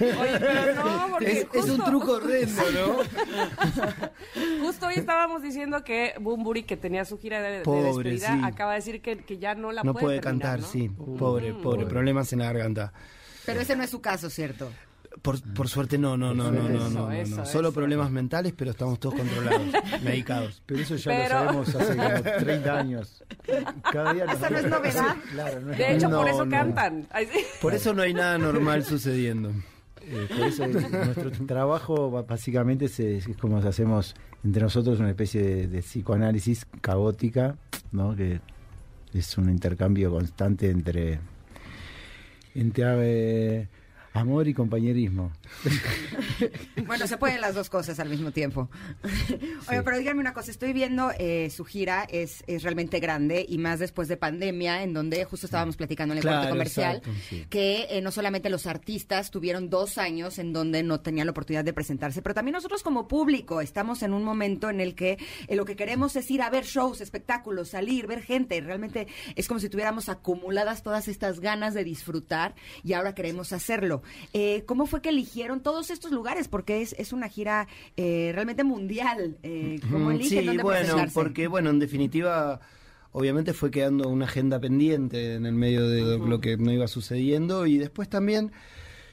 Oye, 0.00 0.38
pero 0.38 0.74
no, 0.74 1.08
porque 1.10 1.30
es, 1.40 1.46
es 1.52 1.70
un 1.70 1.84
truco 1.84 2.12
horrendo, 2.12 2.62
¿no? 2.72 4.64
Justo 4.64 4.86
hoy 4.86 4.94
estábamos 4.96 5.42
diciendo 5.42 5.84
que 5.84 6.14
Bumburi, 6.20 6.62
que 6.62 6.76
tenía 6.76 7.04
su 7.04 7.18
gira 7.18 7.42
de, 7.42 7.58
de 7.58 7.62
Pobre, 7.62 7.84
despedida, 8.12 8.34
sí. 8.34 8.40
acaba 8.44 8.72
de 8.72 8.76
decir 8.76 9.02
que, 9.02 9.18
que 9.18 9.38
ya 9.38 9.54
no 9.54 9.72
la 9.72 9.82
No 9.82 9.92
puede, 9.92 10.06
puede 10.06 10.20
terminar, 10.20 10.58
cantar, 10.58 10.60
¿no? 10.60 10.66
sí. 10.66 10.88
Pobre, 11.18 11.52
pobre, 11.54 11.86
problemas 11.86 12.32
en 12.32 12.38
la 12.40 12.46
garganta. 12.46 12.92
Pero 13.44 13.60
ese 13.60 13.76
no 13.76 13.82
es 13.82 13.90
su 13.90 14.00
caso, 14.00 14.30
¿cierto? 14.30 14.70
Por, 15.22 15.42
por 15.54 15.68
suerte 15.68 15.98
no, 15.98 16.16
no, 16.16 16.32
no, 16.32 16.50
no, 16.50 16.62
no, 16.62 16.68
no, 16.68 16.78
no, 16.88 16.90
no. 17.06 17.12
eso, 17.12 17.44
Solo 17.44 17.72
problemas 17.72 18.10
mentales, 18.10 18.54
pero 18.56 18.70
estamos 18.70 18.98
todos 19.00 19.16
controlados, 19.16 19.66
medicados. 20.04 20.62
Pero 20.64 20.80
eso 20.80 20.96
ya 20.96 21.10
Pero- 21.10 21.22
lo 21.34 21.64
sabemos 21.64 21.74
hace 21.74 21.96
como 21.96 22.22
30 22.38 22.78
años. 22.78 23.24
Cada 23.92 24.14
día 24.14 24.24
nos- 24.26 24.36
Esa 24.36 24.50
no 24.50 24.58
es 24.58 24.66
novedad. 24.68 25.16
Claro, 25.32 25.60
no 25.60 25.72
es 25.72 25.78
De 25.78 25.96
hecho, 25.96 26.10
por 26.10 26.28
eso 26.28 26.44
no. 26.44 26.50
cantan. 26.50 27.06
Ay, 27.10 27.26
sí. 27.26 27.40
Por 27.60 27.74
eso 27.74 27.92
no 27.92 28.02
hay 28.02 28.14
nada 28.14 28.38
normal 28.38 28.84
sucediendo. 28.84 29.50
Eh, 30.02 30.26
por 30.28 30.46
eso 30.46 30.64
es- 30.64 30.90
nuestro 30.90 31.30
trabajo 31.46 32.10
ba- 32.10 32.22
básicamente 32.22 32.86
es, 32.86 32.98
es 33.00 33.26
como 33.36 33.58
hacemos 33.58 34.14
entre 34.42 34.62
nosotros 34.62 35.00
una 35.00 35.10
especie 35.10 35.42
de, 35.42 35.66
de 35.68 35.80
psicoanálisis 35.82 36.66
caótica, 36.80 37.56
¿no? 37.92 38.16
que 38.16 38.40
es 39.12 39.36
un 39.36 39.50
intercambio 39.50 40.10
constante 40.10 40.70
entre, 40.70 41.18
entre 42.54 42.84
eh, 43.62 43.68
amor 44.12 44.48
y 44.48 44.54
compañerismo. 44.54 45.32
Bueno, 46.86 47.06
se 47.06 47.18
pueden 47.18 47.40
las 47.40 47.54
dos 47.54 47.68
cosas 47.70 48.00
al 48.00 48.08
mismo 48.08 48.32
tiempo. 48.32 48.68
Oye, 49.68 49.82
pero 49.82 49.98
díganme 49.98 50.20
una 50.20 50.32
cosa, 50.32 50.50
estoy 50.50 50.72
viendo 50.72 51.12
eh, 51.18 51.50
su 51.50 51.64
gira, 51.64 52.04
es, 52.10 52.42
es 52.46 52.62
realmente 52.62 52.98
grande 52.98 53.44
y 53.48 53.58
más 53.58 53.78
después 53.78 54.08
de 54.08 54.16
pandemia, 54.16 54.82
en 54.82 54.94
donde 54.94 55.24
justo 55.24 55.46
estábamos 55.46 55.76
platicando 55.76 56.14
en 56.14 56.18
el 56.18 56.22
Claro, 56.22 56.38
corte 56.38 56.50
comercial, 56.50 56.96
exacto, 56.96 57.20
sí. 57.28 57.46
que 57.48 57.86
eh, 57.90 58.00
no 58.00 58.10
solamente 58.10 58.50
los 58.50 58.66
artistas 58.66 59.30
tuvieron 59.30 59.70
dos 59.70 59.98
años 59.98 60.38
en 60.38 60.52
donde 60.52 60.82
no 60.82 61.00
tenían 61.00 61.26
la 61.26 61.32
oportunidad 61.32 61.64
de 61.64 61.72
presentarse, 61.72 62.22
pero 62.22 62.34
también 62.34 62.54
nosotros 62.54 62.82
como 62.82 63.06
público 63.06 63.60
estamos 63.60 64.02
en 64.02 64.14
un 64.14 64.24
momento 64.24 64.70
en 64.70 64.80
el 64.80 64.94
que 64.94 65.18
eh, 65.46 65.56
lo 65.56 65.64
que 65.64 65.76
queremos 65.76 66.16
es 66.16 66.30
ir 66.30 66.42
a 66.42 66.50
ver 66.50 66.64
shows, 66.64 67.00
espectáculos, 67.00 67.68
salir, 67.68 68.06
ver 68.06 68.22
gente. 68.22 68.60
Realmente 68.60 69.06
es 69.36 69.46
como 69.46 69.60
si 69.60 69.68
tuviéramos 69.68 70.08
acumuladas 70.08 70.82
todas 70.82 71.08
estas 71.08 71.40
ganas 71.40 71.74
de 71.74 71.84
disfrutar 71.84 72.54
y 72.82 72.94
ahora 72.94 73.14
queremos 73.14 73.52
hacerlo. 73.52 73.99
Eh, 74.32 74.62
¿Cómo 74.66 74.86
fue 74.86 75.02
que 75.02 75.10
eligieron 75.10 75.60
todos 75.60 75.90
estos 75.90 76.12
lugares? 76.12 76.48
Porque 76.48 76.82
es, 76.82 76.94
es 76.98 77.12
una 77.12 77.28
gira 77.28 77.68
eh, 77.96 78.30
realmente 78.34 78.64
mundial. 78.64 79.36
Eh, 79.42 79.80
¿Cómo 79.90 80.10
eligen 80.10 80.40
sí, 80.40 80.46
dónde 80.46 80.62
bueno, 80.62 80.96
porque 81.12 81.46
bueno, 81.46 81.70
en 81.70 81.78
definitiva, 81.78 82.60
obviamente 83.12 83.52
fue 83.52 83.70
quedando 83.70 84.08
una 84.08 84.26
agenda 84.26 84.58
pendiente 84.60 85.34
en 85.34 85.46
el 85.46 85.54
medio 85.54 85.88
de 85.88 86.18
lo 86.18 86.40
que 86.40 86.56
no 86.56 86.72
iba 86.72 86.88
sucediendo 86.88 87.66
y 87.66 87.78
después 87.78 88.08
también, 88.08 88.52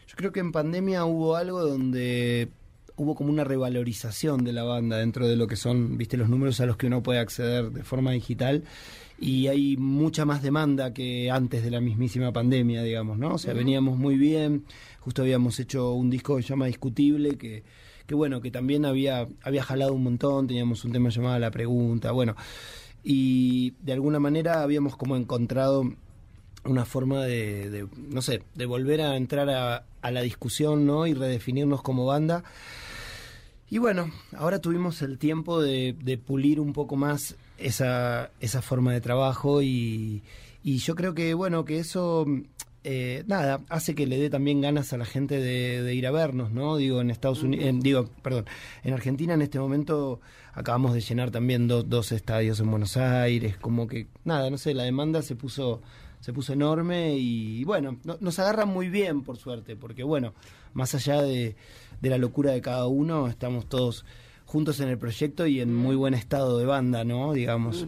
yo 0.07 0.15
creo 0.15 0.31
que 0.31 0.39
en 0.39 0.51
pandemia 0.51 1.05
hubo 1.05 1.35
algo 1.35 1.61
donde 1.61 2.49
hubo 2.97 3.15
como 3.15 3.29
una 3.29 3.43
revalorización 3.43 4.43
de 4.43 4.53
la 4.53 4.63
banda 4.63 4.97
dentro 4.97 5.27
de 5.27 5.35
lo 5.35 5.47
que 5.47 5.55
son, 5.55 5.97
viste, 5.97 6.17
los 6.17 6.29
números 6.29 6.59
a 6.59 6.65
los 6.65 6.77
que 6.77 6.87
uno 6.87 7.03
puede 7.03 7.19
acceder 7.19 7.71
de 7.71 7.83
forma 7.83 8.11
digital 8.11 8.63
y 9.19 9.47
hay 9.47 9.77
mucha 9.77 10.25
más 10.25 10.43
demanda 10.43 10.93
que 10.93 11.31
antes 11.31 11.63
de 11.63 11.71
la 11.71 11.81
mismísima 11.81 12.31
pandemia, 12.31 12.83
digamos, 12.83 13.17
¿no? 13.17 13.33
O 13.33 13.37
sea, 13.37 13.53
veníamos 13.53 13.97
muy 13.97 14.15
bien, 14.17 14.65
justo 14.99 15.23
habíamos 15.23 15.59
hecho 15.59 15.93
un 15.93 16.09
disco 16.09 16.35
que 16.37 16.43
se 16.43 16.49
llama 16.49 16.67
Discutible, 16.67 17.37
que, 17.37 17.63
que 18.05 18.15
bueno, 18.15 18.41
que 18.41 18.51
también 18.51 18.85
había, 18.85 19.27
había 19.41 19.63
jalado 19.63 19.93
un 19.93 20.03
montón, 20.03 20.47
teníamos 20.47 20.85
un 20.85 20.91
tema 20.91 21.09
llamado 21.09 21.39
La 21.39 21.49
Pregunta, 21.49 22.11
bueno, 22.11 22.35
y 23.03 23.73
de 23.81 23.93
alguna 23.93 24.19
manera 24.19 24.61
habíamos 24.61 24.95
como 24.95 25.15
encontrado 25.15 25.83
una 26.63 26.85
forma 26.85 27.23
de, 27.23 27.69
de, 27.69 27.87
no 28.09 28.21
sé, 28.21 28.43
de 28.53 28.65
volver 28.65 29.01
a 29.01 29.15
entrar 29.15 29.49
a, 29.49 29.85
a 30.01 30.11
la 30.11 30.21
discusión, 30.21 30.85
¿no? 30.85 31.07
Y 31.07 31.13
redefinirnos 31.13 31.81
como 31.81 32.05
banda. 32.05 32.43
Y 33.69 33.79
bueno, 33.79 34.11
ahora 34.35 34.59
tuvimos 34.59 35.01
el 35.01 35.17
tiempo 35.17 35.61
de, 35.61 35.95
de 36.01 36.17
pulir 36.17 36.59
un 36.59 36.73
poco 36.73 36.95
más 36.95 37.35
esa, 37.57 38.31
esa 38.39 38.61
forma 38.61 38.93
de 38.93 39.01
trabajo 39.01 39.61
y, 39.61 40.23
y 40.63 40.77
yo 40.77 40.95
creo 40.95 41.13
que, 41.13 41.33
bueno, 41.33 41.65
que 41.65 41.79
eso, 41.79 42.25
eh, 42.83 43.23
nada, 43.27 43.61
hace 43.69 43.95
que 43.95 44.07
le 44.07 44.17
dé 44.17 44.29
también 44.29 44.61
ganas 44.61 44.93
a 44.93 44.97
la 44.97 45.05
gente 45.05 45.39
de, 45.39 45.93
ir 45.93 46.07
a 46.07 46.11
vernos, 46.11 46.51
¿no? 46.51 46.77
Digo, 46.77 47.01
en 47.01 47.09
Estados 47.11 47.43
Unidos, 47.43 47.75
digo, 47.81 48.09
perdón, 48.21 48.45
en 48.83 48.93
Argentina 48.93 49.33
en 49.33 49.41
este 49.41 49.59
momento 49.59 50.19
acabamos 50.53 50.93
de 50.93 51.01
llenar 51.01 51.31
también 51.31 51.67
dos, 51.67 52.11
estadios 52.11 52.59
en 52.59 52.69
Buenos 52.71 52.97
Aires, 52.97 53.57
como 53.57 53.87
que, 53.87 54.07
nada, 54.25 54.49
no 54.49 54.57
sé, 54.57 54.73
la 54.73 54.83
demanda 54.83 55.21
se 55.21 55.35
puso 55.35 55.81
se 56.19 56.33
puso 56.33 56.51
enorme 56.53 57.15
y, 57.15 57.63
bueno, 57.63 57.97
no- 58.03 58.17
nos 58.19 58.39
agarra 58.39 58.65
muy 58.65 58.89
bien 58.89 59.21
por 59.21 59.37
suerte, 59.37 59.75
porque 59.75 60.01
bueno, 60.03 60.33
más 60.73 60.95
allá 60.95 61.21
de, 61.21 61.55
de 62.01 62.09
la 62.09 62.17
locura 62.17 62.51
de 62.51 62.59
cada 62.61 62.87
uno, 62.87 63.27
estamos 63.27 63.69
todos 63.69 64.03
juntos 64.47 64.79
en 64.79 64.87
el 64.89 64.97
proyecto 64.97 65.45
y 65.45 65.61
en 65.61 65.75
muy 65.75 65.95
buen 65.95 66.15
estado 66.15 66.57
de 66.57 66.65
banda, 66.65 67.03
¿no? 67.03 67.33
Digamos. 67.33 67.85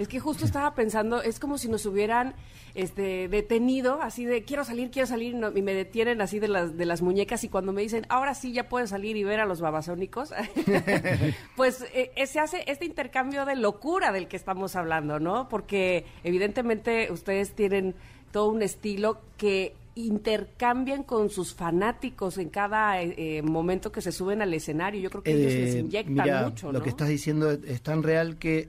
Es 0.00 0.08
que 0.08 0.18
justo 0.18 0.44
estaba 0.44 0.74
pensando, 0.74 1.22
es 1.22 1.38
como 1.38 1.56
si 1.56 1.68
nos 1.68 1.86
hubieran 1.86 2.34
este, 2.74 3.28
detenido, 3.28 4.02
así 4.02 4.26
de 4.26 4.42
quiero 4.42 4.62
salir, 4.64 4.90
quiero 4.90 5.06
salir, 5.06 5.32
y 5.32 5.36
no- 5.38 5.56
y 5.56 5.62
me 5.62 5.72
detienen 5.72 6.20
así 6.20 6.38
de 6.38 6.48
las, 6.48 6.76
de 6.76 6.84
las 6.84 7.00
muñecas, 7.00 7.42
y 7.44 7.48
cuando 7.48 7.72
me 7.72 7.80
dicen, 7.80 8.04
ahora 8.10 8.34
sí 8.34 8.52
ya 8.52 8.68
puedes 8.68 8.90
salir 8.90 9.16
y 9.16 9.24
ver 9.24 9.40
a 9.40 9.46
los 9.46 9.60
babasónicos, 9.62 10.32
pues 11.56 11.82
eh, 11.94 12.10
eh, 12.16 12.26
se 12.26 12.40
hace 12.40 12.64
este 12.66 12.84
intercambio 12.84 13.44
de 13.46 13.56
locura 13.56 14.12
del 14.12 14.28
que 14.28 14.36
estamos 14.36 14.76
hablando, 14.76 15.18
¿no? 15.20 15.48
Porque 15.48 16.04
evidentemente 16.24 17.10
ustedes 17.10 17.54
tienen 17.54 17.94
todo 18.32 18.48
un 18.50 18.60
estilo 18.62 19.20
que 19.38 19.74
intercambian 19.96 21.02
con 21.02 21.30
sus 21.30 21.54
fanáticos 21.54 22.38
en 22.38 22.50
cada 22.50 23.02
eh, 23.02 23.14
eh, 23.16 23.42
momento 23.42 23.90
que 23.90 24.00
se 24.02 24.12
suben 24.12 24.42
al 24.42 24.52
escenario. 24.54 25.00
Yo 25.00 25.10
creo 25.10 25.22
que 25.22 25.32
ellos 25.32 25.52
les 25.52 25.74
Eh, 25.74 25.78
inyectan 25.80 26.44
mucho, 26.44 26.70
Lo 26.70 26.78
¿no? 26.78 26.84
que 26.84 26.90
estás 26.90 27.08
diciendo 27.08 27.50
es, 27.50 27.60
es 27.66 27.80
tan 27.80 28.02
real 28.02 28.36
que 28.36 28.68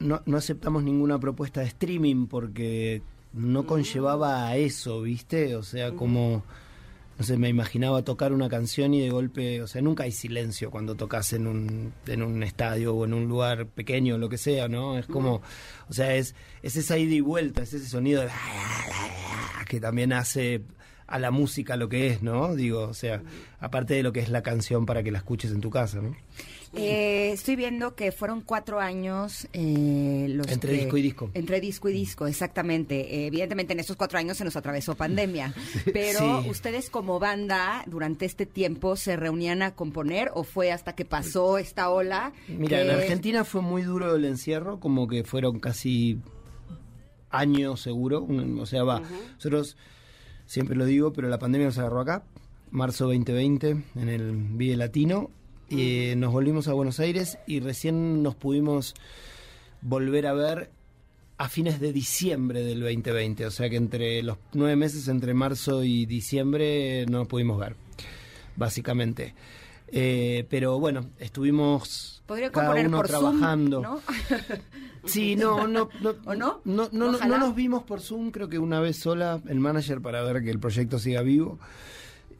no, 0.00 0.20
no 0.26 0.36
aceptamos 0.36 0.82
ninguna 0.82 1.18
propuesta 1.18 1.60
de 1.60 1.66
streaming 1.68 2.26
porque 2.26 3.02
no 3.32 3.64
conllevaba 3.66 4.48
a 4.48 4.56
eso, 4.56 5.00
¿viste? 5.02 5.54
O 5.54 5.62
sea, 5.62 5.92
como, 5.92 6.42
no 7.16 7.24
sé, 7.24 7.36
me 7.36 7.48
imaginaba 7.48 8.02
tocar 8.02 8.32
una 8.32 8.48
canción 8.48 8.92
y 8.94 9.00
de 9.00 9.10
golpe, 9.10 9.62
o 9.62 9.68
sea, 9.68 9.80
nunca 9.80 10.02
hay 10.04 10.12
silencio 10.12 10.72
cuando 10.72 10.96
tocas 10.96 11.32
en 11.34 11.46
un, 11.46 11.92
en 12.08 12.22
un 12.22 12.42
estadio 12.42 12.94
o 12.96 13.04
en 13.04 13.14
un 13.14 13.28
lugar 13.28 13.66
pequeño, 13.66 14.18
lo 14.18 14.28
que 14.28 14.38
sea, 14.38 14.66
¿no? 14.66 14.98
Es 14.98 15.06
como, 15.06 15.40
o 15.88 15.92
sea, 15.92 16.16
es, 16.16 16.34
es 16.62 16.74
esa 16.74 16.98
ida 16.98 17.14
y 17.14 17.20
vuelta, 17.20 17.62
es 17.62 17.72
ese 17.74 17.86
sonido 17.88 18.22
de 18.22 18.30
que 19.70 19.80
también 19.80 20.12
hace 20.12 20.62
a 21.06 21.18
la 21.18 21.30
música 21.30 21.76
lo 21.76 21.88
que 21.88 22.08
es, 22.08 22.22
¿no? 22.22 22.54
Digo, 22.54 22.82
o 22.82 22.94
sea, 22.94 23.22
aparte 23.58 23.94
de 23.94 24.02
lo 24.02 24.12
que 24.12 24.20
es 24.20 24.28
la 24.28 24.42
canción 24.42 24.84
para 24.86 25.02
que 25.02 25.10
la 25.10 25.18
escuches 25.18 25.50
en 25.50 25.60
tu 25.60 25.70
casa, 25.70 26.00
¿no? 26.00 26.14
Eh, 26.72 27.32
estoy 27.32 27.56
viendo 27.56 27.96
que 27.96 28.12
fueron 28.12 28.42
cuatro 28.42 28.78
años 28.78 29.48
eh, 29.52 30.26
los 30.30 30.46
Entre 30.46 30.70
que- 30.72 30.78
disco 30.82 30.96
y 30.98 31.02
disco. 31.02 31.30
Entre 31.34 31.60
disco 31.60 31.88
y 31.88 31.92
disco, 31.92 32.28
exactamente. 32.28 33.12
Eh, 33.12 33.26
evidentemente 33.26 33.72
en 33.72 33.80
estos 33.80 33.96
cuatro 33.96 34.20
años 34.20 34.36
se 34.36 34.44
nos 34.44 34.54
atravesó 34.54 34.94
pandemia, 34.94 35.52
pero 35.92 36.42
Sí. 36.44 36.48
ustedes 36.48 36.88
como 36.90 37.18
banda 37.18 37.82
durante 37.88 38.24
este 38.24 38.46
tiempo 38.46 38.94
se 38.94 39.16
reunían 39.16 39.62
a 39.62 39.74
componer 39.74 40.30
o 40.34 40.44
fue 40.44 40.70
hasta 40.70 40.94
que 40.94 41.04
pasó 41.04 41.58
esta 41.58 41.90
ola. 41.90 42.32
Mira, 42.46 42.82
en 42.82 42.90
Argentina 42.90 43.44
fue 43.44 43.62
muy 43.62 43.82
duro 43.82 44.14
el 44.14 44.24
encierro, 44.26 44.78
como 44.78 45.08
que 45.08 45.24
fueron 45.24 45.58
casi 45.58 46.20
años 47.30 47.80
seguro. 47.80 48.20
un- 48.22 48.58
o 48.60 48.66
sea, 48.66 48.84
va. 48.84 49.02
Nosotros 49.36 49.76
siempre 50.46 50.76
lo 50.76 50.84
digo, 50.84 51.12
pero 51.12 51.28
la 51.28 51.38
pandemia 51.38 51.66
nos 51.68 51.78
agarró 51.78 52.00
acá, 52.00 52.24
marzo 52.70 53.04
2020, 53.06 53.70
en 53.96 54.08
el 54.08 54.32
Vive 54.32 54.76
Latino. 54.76 55.30
y 55.72 56.14
nos 56.16 56.32
volvimos 56.32 56.66
a 56.66 56.72
Buenos 56.72 56.98
Aires 56.98 57.38
y 57.46 57.60
recién 57.60 58.24
nos 58.24 58.34
pudimos 58.34 58.94
volver 59.82 60.26
a 60.26 60.32
ver 60.32 60.70
a 61.38 61.48
fines 61.48 61.78
de 61.78 61.92
diciembre 61.92 62.64
del 62.64 62.80
2020. 62.80 63.46
O 63.46 63.50
sea 63.52 63.70
que 63.70 63.76
entre 63.76 64.20
los 64.24 64.36
nueve 64.52 64.74
meses, 64.74 65.06
entre 65.06 65.32
marzo 65.32 65.84
y 65.84 66.06
diciembre, 66.06 67.06
no 67.08 67.18
nos 67.18 67.28
pudimos 67.28 67.56
ver, 67.60 67.76
básicamente. 68.56 69.34
Eh, 69.92 70.46
pero 70.48 70.78
bueno, 70.78 71.10
estuvimos 71.18 72.22
Podría 72.26 72.52
cada 72.52 72.74
uno 72.76 72.98
por 72.98 73.08
trabajando. 73.08 73.82
Zoom, 73.82 73.94
¿no? 73.94 74.00
Sí, 75.04 75.34
no, 75.34 75.66
no, 75.66 75.88
no, 76.02 76.14
¿O 76.26 76.34
no? 76.34 76.60
No, 76.64 76.88
no, 76.92 77.10
no, 77.10 77.16
Ojalá. 77.16 77.38
no 77.38 77.46
nos 77.46 77.54
vimos 77.56 77.82
por 77.84 78.00
Zoom, 78.00 78.30
creo 78.30 78.48
que 78.48 78.58
una 78.58 78.80
vez 78.80 78.98
sola, 78.98 79.40
el 79.48 79.58
manager 79.58 80.00
para 80.00 80.22
ver 80.22 80.42
que 80.44 80.50
el 80.50 80.60
proyecto 80.60 80.98
siga 80.98 81.22
vivo. 81.22 81.58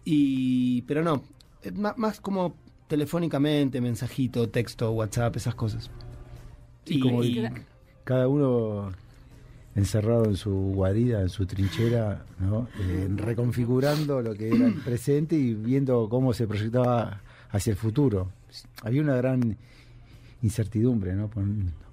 Y, 0.05 0.83
pero 0.83 1.03
no, 1.03 1.23
es 1.63 1.75
ma- 1.75 1.95
más, 1.97 2.21
como 2.21 2.55
telefónicamente, 2.89 3.81
mensajito, 3.81 4.49
texto, 4.49 4.91
WhatsApp, 4.93 5.37
esas 5.37 5.55
cosas. 5.55 5.91
Sí, 6.85 7.01
como 7.01 7.23
y- 7.25 7.49
cada 8.05 8.29
uno 8.29 8.93
encerrado 9.75 10.25
en 10.27 10.37
su 10.37 10.53
guarida, 10.75 11.21
en 11.23 11.29
su 11.29 11.47
trinchera, 11.47 12.25
¿no? 12.41 12.69
Eh, 12.81 13.09
reconfigurando 13.17 14.21
lo 14.21 14.35
que 14.35 14.49
era 14.49 14.67
el 14.67 14.75
presente 14.75 15.37
y 15.37 15.55
viendo 15.55 16.09
cómo 16.09 16.33
se 16.33 16.47
proyectaba 16.47 17.21
hacia 17.51 17.71
el 17.71 17.77
futuro. 17.77 18.31
Había 18.83 19.03
una 19.03 19.17
gran 19.17 19.57
incertidumbre, 20.43 21.15
¿no? 21.15 21.31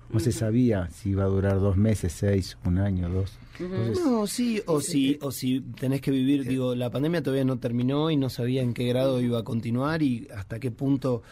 No 0.10 0.22
se 0.22 0.32
sabía 0.32 0.90
si 0.90 1.10
iba 1.10 1.26
a 1.26 1.28
durar 1.28 1.60
dos 1.60 1.76
meses, 1.76 2.14
seis, 2.14 2.58
un 2.64 2.78
año, 2.78 3.10
dos. 3.10 3.38
Entonces, 3.60 4.00
No, 4.06 4.26
sí, 4.26 4.62
o 4.66 4.80
si, 4.80 5.18
o 5.22 5.32
si 5.32 5.60
tenés 5.60 6.00
que 6.00 6.12
vivir, 6.12 6.48
digo, 6.48 6.76
la 6.76 6.90
pandemia 6.90 7.22
todavía 7.22 7.44
no 7.44 7.58
terminó 7.60 8.10
y 8.10 8.16
no 8.16 8.30
sabía 8.30 8.62
en 8.62 8.74
qué 8.74 8.88
grado 8.88 9.20
iba 9.20 9.40
a 9.40 9.44
continuar 9.44 10.02
y 10.02 10.30
hasta 10.34 10.60
qué 10.60 10.72
punto 10.72 11.24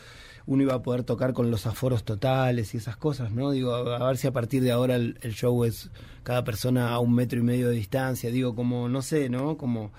uno 0.45 0.61
iba 0.61 0.73
a 0.73 0.83
poder 0.83 1.03
tocar 1.03 1.33
con 1.33 1.49
los 1.49 1.65
aforos 1.67 2.03
totales 2.03 2.73
y 2.73 2.77
esas 2.77 2.97
cosas, 2.97 3.31
¿no? 3.31 3.51
Digo, 3.51 3.73
a, 3.73 3.97
a 3.97 4.07
ver 4.07 4.17
si 4.17 4.27
a 4.27 4.33
partir 4.33 4.61
de 4.61 4.71
ahora 4.71 4.95
el, 4.97 5.17
el 5.21 5.33
show 5.33 5.63
es 5.63 5.89
cada 6.23 6.43
persona 6.43 6.89
a 6.89 6.99
un 6.99 7.15
metro 7.15 7.39
y 7.39 7.43
medio 7.43 7.69
de 7.69 7.75
distancia, 7.75 8.29
digo, 8.29 8.55
como, 8.55 8.89
no 8.89 9.01
sé, 9.01 9.29
¿no? 9.29 9.55
Como, 9.55 9.91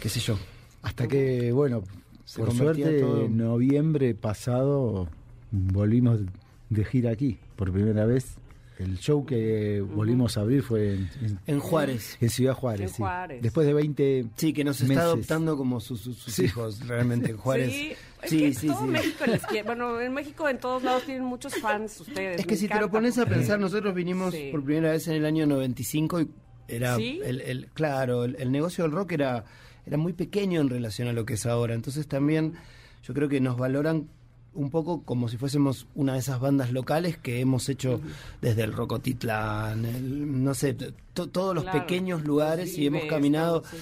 qué 0.00 0.08
sé 0.08 0.20
yo. 0.20 0.38
Hasta 0.82 1.08
que, 1.08 1.50
bueno, 1.52 1.82
Se 2.30 2.40
por 2.42 2.54
suerte, 2.54 3.00
todo- 3.00 3.24
en 3.26 3.36
noviembre 3.36 4.14
pasado 4.14 5.08
volvimos 5.50 6.20
de 6.68 6.84
gira 6.84 7.10
aquí, 7.10 7.38
por 7.56 7.72
primera 7.72 8.04
vez. 8.06 8.36
El 8.78 8.98
show 8.98 9.26
que 9.26 9.82
volvimos 9.82 10.38
a 10.38 10.40
abrir 10.40 10.62
fue 10.62 10.94
en, 10.94 11.10
en- 11.20 11.38
En 11.46 11.58
Juárez. 11.60 12.16
en 12.20 12.30
Ciudad 12.30 12.54
Juárez. 12.54 12.80
En 12.82 12.88
sí. 12.88 12.94
Juárez. 13.02 13.42
Después 13.42 13.66
de 13.66 13.74
20 13.74 14.26
Sí, 14.36 14.52
que 14.54 14.64
nos 14.64 14.76
está 14.80 14.88
meses. 14.88 15.02
adoptando 15.04 15.56
como 15.58 15.80
sus, 15.80 16.00
sus- 16.00 16.16
sus 16.16 16.32
Sí. 16.32 16.44
hijos, 16.44 16.86
realmente, 16.86 17.32
en 17.32 17.36
Juárez. 17.36 17.70
Sí, 17.72 17.92
es 18.22 18.30
Sí, 18.30 18.38
que 18.38 18.54
sí, 18.54 18.66
todo 18.68 18.80
sí. 18.82 18.86
México 18.86 19.24
les 19.26 19.44
quiere. 19.46 19.66
Bueno, 19.66 20.00
en 20.00 20.14
México 20.14 20.48
en 20.48 20.58
todos 20.58 20.82
lados 20.82 21.02
tienen 21.04 21.24
muchos 21.24 21.54
fans 21.56 22.00
ustedes. 22.00 22.38
Es 22.40 22.46
que 22.46 22.54
me 22.54 22.58
si 22.58 22.68
te 22.68 22.80
lo 22.80 22.90
pones 22.90 23.18
a 23.18 23.26
pensar, 23.26 23.60
nosotros 23.60 23.92
vinimos 23.94 24.32
Sí. 24.32 24.48
por 24.50 24.64
primera 24.64 24.92
vez 24.92 25.06
en 25.08 25.14
el 25.14 25.26
año 25.26 25.46
95 25.46 26.20
y 26.22 26.28
era 26.68 26.96
¿Sí? 26.96 27.20
el, 27.22 27.40
el- 27.42 27.66
claro, 27.74 28.24
el, 28.24 28.36
el 28.38 28.50
negocio 28.50 28.84
del 28.84 28.92
rock 28.92 29.12
era 29.12 29.44
era 29.86 29.96
muy 29.96 30.12
pequeño 30.12 30.60
en 30.60 30.68
relación 30.68 31.08
a 31.08 31.12
lo 31.12 31.24
que 31.24 31.34
es 31.34 31.46
ahora. 31.46 31.74
Entonces 31.74 32.06
también 32.06 32.54
yo 33.02 33.14
creo 33.14 33.28
que 33.28 33.40
nos 33.40 33.56
valoran 33.56 34.08
un 34.52 34.68
poco 34.70 35.02
como 35.04 35.28
si 35.28 35.36
fuésemos 35.36 35.86
una 35.94 36.14
de 36.14 36.18
esas 36.18 36.40
bandas 36.40 36.72
locales 36.72 37.16
que 37.16 37.40
hemos 37.40 37.68
hecho 37.68 38.00
desde 38.42 38.64
el 38.64 38.72
Rocotitlán, 38.72 39.84
el- 39.84 40.42
no 40.42 40.54
sé, 40.54 40.74
to- 40.74 41.28
todos 41.28 41.54
los 41.54 41.62
Claro, 41.64 41.80
pequeños 41.80 42.24
lugares 42.24 42.76
y 42.76 42.86
hemos 42.86 43.04
caminado 43.04 43.62
sí. 43.70 43.76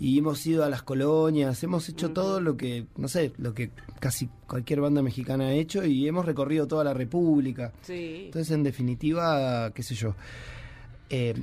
y 0.00 0.18
hemos 0.18 0.44
ido 0.44 0.64
a 0.64 0.68
las 0.70 0.82
colonias, 0.82 1.62
hemos 1.62 1.88
hecho 1.88 2.10
todo 2.10 2.40
lo 2.40 2.56
que, 2.56 2.86
no 2.96 3.06
sé, 3.06 3.32
lo 3.38 3.54
que 3.54 3.70
casi 4.00 4.28
cualquier 4.48 4.80
banda 4.80 5.02
mexicana 5.02 5.44
ha 5.46 5.52
hecho 5.52 5.84
y 5.84 6.08
hemos 6.08 6.26
recorrido 6.26 6.66
toda 6.66 6.82
la 6.82 6.94
República. 6.94 7.72
Sí. 7.82 8.22
Entonces, 8.26 8.50
en 8.52 8.64
definitiva, 8.64 9.70
qué 9.72 9.82
sé 9.84 9.94
yo, 9.94 10.16
eh, 11.10 11.34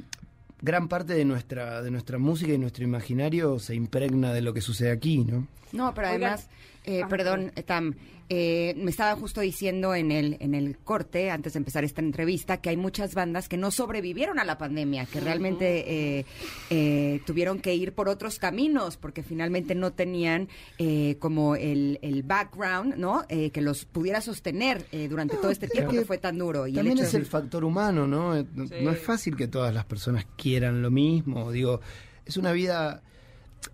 gran 0.61 0.87
parte 0.87 1.13
de 1.13 1.25
nuestra, 1.25 1.81
de 1.81 1.91
nuestra 1.91 2.17
música 2.17 2.53
y 2.53 2.57
nuestro 2.57 2.83
imaginario 2.83 3.59
se 3.59 3.75
impregna 3.75 4.33
de 4.33 4.41
lo 4.41 4.53
que 4.53 4.61
sucede 4.61 4.91
aquí, 4.91 5.19
¿no? 5.19 5.47
No, 5.71 5.93
pero 5.93 6.09
Oigan. 6.11 6.39
Eh, 6.85 7.01
Ah, 7.03 7.07
perdón, 7.07 7.51
Tam, 7.65 7.93
eh, 8.27 8.73
me 8.77 8.89
estaba 8.89 9.15
justo 9.15 9.41
diciendo 9.41 9.93
en 9.93 10.11
el, 10.11 10.37
en 10.39 10.55
el 10.55 10.77
corte, 10.79 11.29
antes 11.29 11.53
de 11.53 11.57
empezar 11.59 11.83
esta 11.83 12.01
entrevista, 12.01 12.57
que 12.57 12.69
hay 12.69 12.77
muchas 12.77 13.13
bandas 13.13 13.47
que 13.47 13.55
no 13.57 13.69
sobrevivieron 13.69 14.39
a 14.39 14.45
la 14.45 14.57
pandemia, 14.57 15.05
que 15.05 15.19
realmente 15.19 16.19
eh, 16.19 16.25
eh, 16.71 17.21
tuvieron 17.25 17.59
que 17.59 17.75
ir 17.75 17.93
por 17.93 18.09
otros 18.09 18.39
caminos, 18.39 18.97
porque 18.97 19.21
finalmente 19.21 19.75
no 19.75 19.93
tenían 19.93 20.47
eh, 20.79 21.17
como 21.19 21.55
el, 21.55 21.99
el 22.01 22.23
background, 22.23 22.95
¿no? 22.97 23.25
Eh, 23.29 23.51
que 23.51 23.61
los 23.61 23.85
pudiera 23.85 24.21
sostener 24.21 24.85
eh, 24.91 25.07
durante 25.07 25.35
todo 25.37 25.51
este 25.51 25.67
tiempo 25.67 25.91
que 25.91 25.99
que 25.99 26.05
fue 26.05 26.17
tan 26.17 26.37
duro. 26.37 26.65
Y 26.67 26.71
el 26.71 26.75
También 26.77 26.97
hecho 26.97 27.05
es 27.05 27.11
de- 27.13 27.19
el 27.19 27.25
factor 27.25 27.63
humano, 27.63 28.07
¿no? 28.07 28.35
No, 28.43 28.67
Sí. 28.67 28.73
no 28.81 28.91
es 28.91 28.99
fácil 28.99 29.35
que 29.35 29.47
todas 29.47 29.73
las 29.73 29.85
personas 29.85 30.25
quieran 30.35 30.81
lo 30.81 30.89
mismo. 30.91 31.51
Digo, 31.51 31.79
es 32.25 32.37
una 32.37 32.51
vida, 32.51 33.01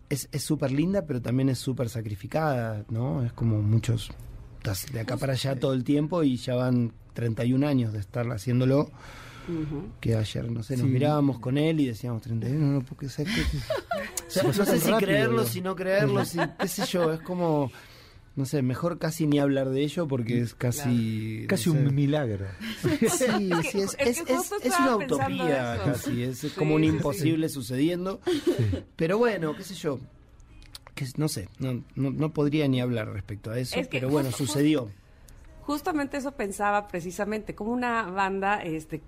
es 0.10 0.28
es 0.32 0.44
súper 0.44 0.72
linda, 0.72 1.06
pero 1.06 1.22
también 1.22 1.50
es 1.50 1.60
súper 1.60 1.90
sacrificada, 1.90 2.86
¿no? 2.90 3.24
Es 3.24 3.34
como 3.34 3.62
muchos, 3.62 4.12
estás 4.58 4.86
de 4.92 5.00
acá 5.02 5.18
para 5.18 5.34
allá 5.34 5.60
todo 5.60 5.74
el 5.74 5.84
tiempo 5.84 6.24
y 6.24 6.38
ya 6.38 6.56
van 6.56 6.94
31 7.14 7.68
años 7.68 7.94
de 7.94 8.00
estar 8.00 8.26
haciéndolo. 8.32 8.90
Que 10.00 10.16
ayer, 10.16 10.50
no 10.50 10.64
sé, 10.64 10.78
nos 10.78 10.86
Sí. 10.86 10.92
mirábamos 10.94 11.40
con 11.40 11.58
él 11.58 11.80
y 11.82 11.88
decíamos 11.88 12.22
31, 12.22 12.66
no, 12.80 12.86
porque 12.86 13.10
¿sabes 13.10 13.34
qué? 13.36 13.42
O 13.42 14.30
sea, 14.30 14.44
no 14.44 14.54
sé 14.54 14.66
si 14.80 14.90
rápido, 14.90 14.98
creerlo, 15.00 15.40
digo. 15.42 15.46
si 15.52 15.62
no 15.62 15.76
creerlo, 15.76 16.24
si, 16.24 16.38
qué 16.60 16.68
sé 16.68 16.86
yo, 16.86 17.12
es 17.12 17.20
como, 17.22 17.70
no 18.36 18.46
sé, 18.46 18.62
mejor 18.62 18.98
casi 18.98 19.28
ni 19.28 19.40
hablar 19.40 19.70
de 19.70 19.82
ello 19.84 20.08
porque 20.08 20.40
es 20.42 20.54
casi... 20.56 21.46
casi 21.50 21.70
no 21.70 21.76
sé. 21.76 21.82
un 21.88 21.96
milagro. 21.96 22.46
Sí, 22.82 23.50
sí, 23.72 23.80
es, 23.82 24.24
una 24.80 24.96
utopía 24.96 25.82
casi, 25.84 26.24
es 26.24 26.38
Sí, 26.40 26.50
como 26.52 26.76
un 26.76 26.82
sí. 26.84 26.88
imposible 26.88 27.50
sucediendo. 27.50 28.22
Pero 28.96 29.18
bueno, 29.18 29.56
qué 29.56 29.64
sé 29.64 29.74
yo, 29.76 30.00
que 30.96 31.06
no 31.18 31.28
sé, 31.28 31.50
no, 31.60 31.84
no, 31.96 32.12
no 32.12 32.32
podría 32.34 32.68
ni 32.68 32.80
hablar 32.80 33.10
respecto 33.12 33.52
a 33.52 33.60
eso, 33.60 33.76
Es 33.80 33.88
que 33.88 34.00
pero 34.00 34.10
bueno, 34.10 34.30
justo- 34.30 34.46
sucedió. 34.46 34.90
Justamente 35.64 36.18
eso 36.18 36.32
pensaba 36.32 36.88
precisamente, 36.88 37.54
como 37.54 37.72
una 37.72 38.04
banda 38.04 38.64
este, 38.64 39.02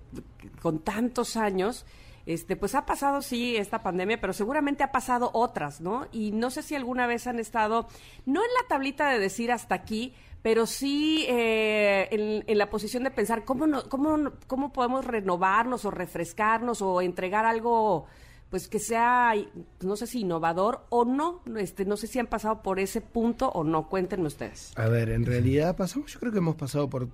con 0.62 0.78
tantos 0.78 1.36
años, 1.36 1.84
este, 2.26 2.56
pues 2.56 2.74
ha 2.74 2.86
pasado 2.86 3.20
sí 3.22 3.56
esta 3.56 3.82
pandemia, 3.82 4.20
pero 4.20 4.32
seguramente 4.32 4.82
ha 4.82 4.92
pasado 4.92 5.30
otras, 5.34 5.80
¿no? 5.80 6.06
Y 6.12 6.32
no 6.32 6.50
sé 6.50 6.62
si 6.62 6.74
alguna 6.74 7.06
vez 7.06 7.26
han 7.26 7.38
estado, 7.38 7.86
no 8.26 8.40
en 8.40 8.50
la 8.62 8.68
tablita 8.68 9.10
de 9.10 9.18
decir 9.18 9.52
hasta 9.52 9.74
aquí, 9.74 10.14
pero 10.42 10.66
sí 10.66 11.24
eh, 11.28 12.08
en, 12.10 12.44
en 12.46 12.58
la 12.58 12.68
posición 12.70 13.02
de 13.04 13.10
pensar 13.10 13.44
cómo, 13.44 13.66
no, 13.66 13.88
cómo, 13.88 14.16
no- 14.16 14.32
cómo 14.46 14.72
podemos 14.72 15.04
renovarnos 15.06 15.84
o 15.84 15.90
refrescarnos 15.90 16.82
o 16.82 17.00
entregar 17.02 17.44
algo 17.46 18.06
pues 18.50 18.68
que 18.68 18.78
sea, 18.78 19.32
no 19.80 19.96
sé 19.96 20.06
si 20.06 20.20
innovador 20.20 20.84
o 20.88 21.04
no, 21.04 21.40
este, 21.56 21.84
no 21.84 21.96
sé 21.96 22.06
si 22.06 22.20
han 22.20 22.28
pasado 22.28 22.62
por 22.62 22.78
ese 22.78 23.00
punto 23.00 23.48
o 23.48 23.64
no, 23.64 23.88
cuéntenme 23.88 24.28
ustedes. 24.28 24.72
A 24.78 24.86
ver, 24.86 25.08
en 25.10 25.26
realidad 25.26 25.76
pasamos, 25.76 26.12
yo 26.12 26.20
creo 26.20 26.30
que 26.30 26.38
hemos 26.38 26.54
pasado 26.54 26.88
por 26.88 27.08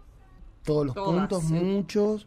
todos 0.65 0.85
los 0.87 0.95
Todas, 0.95 1.19
puntos, 1.29 1.45
sí. 1.45 1.55
muchos. 1.55 2.27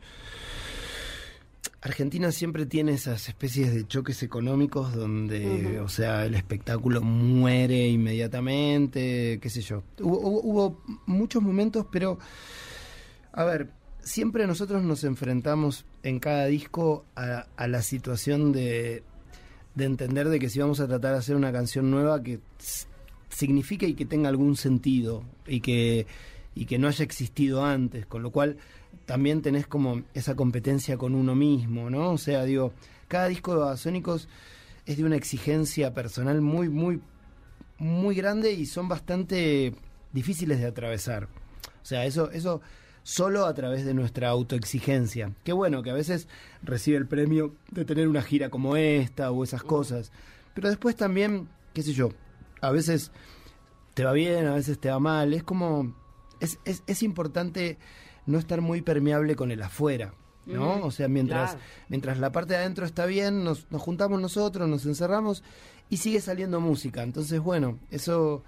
Argentina 1.84 2.32
siempre 2.32 2.65
tiene 2.65 2.93
esas 2.93 3.28
especies 3.28 3.74
de 3.74 3.86
choques 3.86 4.24
económicos 4.24 4.93
donde, 4.96 5.80
o 5.82 5.89
sea, 5.89 6.26
el 6.26 6.34
espectáculo 6.34 7.02
muere 7.02 7.88
inmediatamente, 7.89 9.38
qué 9.41 9.50
sé 9.50 9.62
yo. 9.62 9.84
Hubo, 10.00 10.17
hubo- 10.19 10.41
hubo 10.43 10.82
muchos 11.08 11.43
momentos, 11.43 11.86
pero, 11.91 12.19
a 13.34 13.43
ver, 13.43 13.69
siempre 14.02 14.48
nosotros 14.48 14.82
nos 14.82 15.04
enfrentamos 15.04 15.86
en 16.04 16.19
cada 16.19 16.46
disco 16.46 17.06
a, 17.17 17.48
a 17.58 17.67
la 17.67 17.82
situación 17.82 18.54
de, 18.54 19.04
de 19.76 19.84
entender 19.86 20.30
de 20.30 20.39
que 20.39 20.50
si 20.50 20.60
vamos 20.60 20.80
a 20.80 20.88
tratar 20.88 21.12
de 21.12 21.17
hacer 21.19 21.36
una 21.36 21.52
canción 21.52 21.91
nueva 21.91 22.24
que 22.24 22.39
signifique 23.28 23.88
y 23.88 23.93
que 23.96 24.06
tenga 24.06 24.30
algún 24.30 24.56
sentido 24.56 25.24
y 25.48 25.60
que, 25.60 26.06
y 26.56 26.65
que 26.65 26.78
no 26.80 26.88
haya 26.88 27.04
existido 27.04 27.65
antes, 27.65 28.06
con 28.06 28.24
lo 28.24 28.32
cual 28.32 28.58
también 29.05 29.41
tenés 29.41 29.67
como 29.67 30.03
esa 30.13 30.35
competencia 30.35 30.97
con 30.97 31.15
uno 31.15 31.35
mismo, 31.35 31.89
¿no? 31.89 32.11
O 32.11 32.17
sea, 32.17 32.43
digo, 32.43 32.73
cada 33.07 33.27
disco 33.27 33.53
de 33.53 33.59
Babasónicos 33.59 34.27
es 34.85 34.97
de 34.97 35.03
una 35.03 35.15
exigencia 35.15 35.93
personal 35.93 36.41
muy, 36.41 36.69
muy, 36.69 37.01
muy 37.77 38.15
grande 38.15 38.51
y 38.51 38.65
son 38.65 38.87
bastante 38.87 39.75
difíciles 40.11 40.59
de 40.59 40.67
atravesar. 40.67 41.25
O 41.81 41.85
sea, 41.85 42.05
eso, 42.05 42.31
eso 42.31 42.61
solo 43.03 43.45
a 43.45 43.53
través 43.53 43.85
de 43.85 43.93
nuestra 43.93 44.29
autoexigencia. 44.29 45.33
Qué 45.43 45.51
bueno 45.51 45.83
que 45.83 45.89
a 45.89 45.93
veces 45.93 46.27
recibe 46.61 46.97
el 46.97 47.07
premio 47.07 47.55
de 47.71 47.85
tener 47.85 48.07
una 48.07 48.21
gira 48.21 48.49
como 48.49 48.77
esta 48.77 49.31
o 49.31 49.43
esas 49.43 49.63
cosas. 49.63 50.11
Pero 50.53 50.69
después 50.69 50.95
también, 50.95 51.49
qué 51.73 51.83
sé 51.83 51.93
yo, 51.93 52.09
a 52.61 52.71
veces 52.71 53.11
te 53.93 54.05
va 54.05 54.13
bien, 54.13 54.47
a 54.47 54.55
veces 54.55 54.79
te 54.79 54.89
va 54.89 54.99
mal. 54.99 55.33
Es 55.33 55.43
como, 55.43 55.93
es, 56.39 56.59
es, 56.65 56.83
es 56.87 57.03
importante 57.03 57.77
no 58.25 58.38
estar 58.39 58.62
muy 58.62 58.81
permeable 58.81 59.36
con 59.36 59.51
el 59.51 59.62
afuera. 59.62 60.13
¿no? 60.45 60.83
O 60.86 60.91
sea, 60.91 61.07
mientras, 61.07 61.51
Claro. 61.51 61.65
mientras 61.88 62.19
la 62.19 62.31
parte 62.33 62.53
de 62.53 62.59
adentro 62.59 62.86
está 62.86 63.05
bien, 63.05 63.45
nos, 63.45 63.65
nos 63.71 63.81
juntamos 63.81 64.19
nosotros, 64.19 64.67
nos 64.67 64.86
encerramos 64.86 65.41
y 65.89 65.97
sigue 65.97 66.19
saliendo 66.19 66.59
música. 66.59 67.01
Entonces, 67.01 67.39
bueno, 67.39 67.79
eso, 67.91 68.43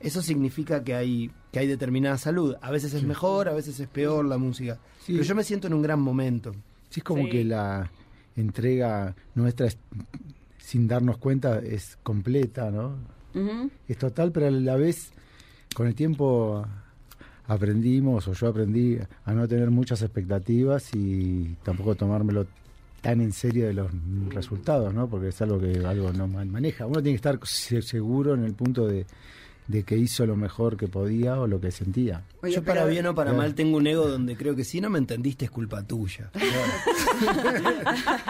eso 0.00 0.22
significa 0.22 0.82
que 0.82 0.96
hay, 0.96 1.30
que 1.52 1.60
hay 1.60 1.68
determinada 1.68 2.18
salud. 2.18 2.56
A 2.62 2.72
veces 2.72 2.94
es 2.94 3.04
mejor, 3.04 3.48
a 3.48 3.52
veces 3.54 3.78
es 3.78 3.86
peor 3.86 4.24
la 4.24 4.38
música. 4.38 4.80
Sí. 5.04 5.12
Pero 5.12 5.22
yo 5.24 5.34
me 5.36 5.44
siento 5.44 5.68
en 5.68 5.74
un 5.74 5.82
gran 5.82 6.00
momento. 6.00 6.50
Sí, 6.90 6.98
es 6.98 7.04
como 7.04 7.22
Sí. 7.24 7.30
que 7.30 7.44
la 7.44 7.92
entrega 8.34 9.14
nuestra, 9.36 9.66
es- 9.68 9.78
sin 10.58 10.88
darnos 10.88 11.18
cuenta, 11.18 11.60
es 11.60 11.96
completa, 12.02 12.72
¿no? 12.72 12.96
Es 13.86 13.98
total, 13.98 14.32
pero 14.32 14.46
a 14.48 14.50
la 14.50 14.74
vez, 14.76 15.12
con 15.76 15.86
el 15.86 15.94
tiempo 15.94 16.66
aprendimos, 17.48 18.26
o 18.28 18.32
yo 18.32 18.48
aprendí, 18.48 18.98
a 19.24 19.32
no 19.34 19.46
tener 19.48 19.70
muchas 19.70 20.02
expectativas 20.02 20.90
y 20.94 21.56
tampoco 21.62 21.94
tomármelo 21.94 22.46
tan 23.02 23.20
en 23.20 23.32
serio 23.32 23.66
de 23.66 23.74
los 23.74 23.90
resultados, 24.30 24.92
¿no? 24.92 25.08
Porque 25.08 25.28
es 25.28 25.40
algo 25.42 25.60
que 25.60 25.84
algo 25.84 26.12
no 26.12 26.26
man- 26.26 26.50
maneja. 26.50 26.86
Uno 26.86 27.02
tiene 27.02 27.10
que 27.12 27.16
estar 27.28 27.38
se- 27.44 27.82
seguro 27.82 28.34
en 28.34 28.44
el 28.44 28.54
punto 28.54 28.86
de, 28.86 29.06
de 29.68 29.82
que 29.82 29.96
hizo 29.96 30.26
lo 30.26 30.36
mejor 30.36 30.76
que 30.76 30.88
podía 30.88 31.40
o 31.40 31.46
lo 31.46 31.60
que 31.60 31.70
sentía. 31.70 32.22
Oye, 32.42 32.54
yo 32.54 32.62
para 32.64 32.84
bien 32.84 33.06
o 33.06 33.14
para 33.14 33.30
Claro. 33.30 33.42
mal 33.42 33.54
tengo 33.54 33.78
un 33.78 33.86
ego 33.86 34.06
donde 34.08 34.36
creo 34.36 34.54
que 34.54 34.64
si 34.64 34.80
no 34.80 34.90
me 34.90 34.98
entendiste 34.98 35.46
es 35.46 35.50
culpa 35.50 35.82
tuya. 35.82 36.30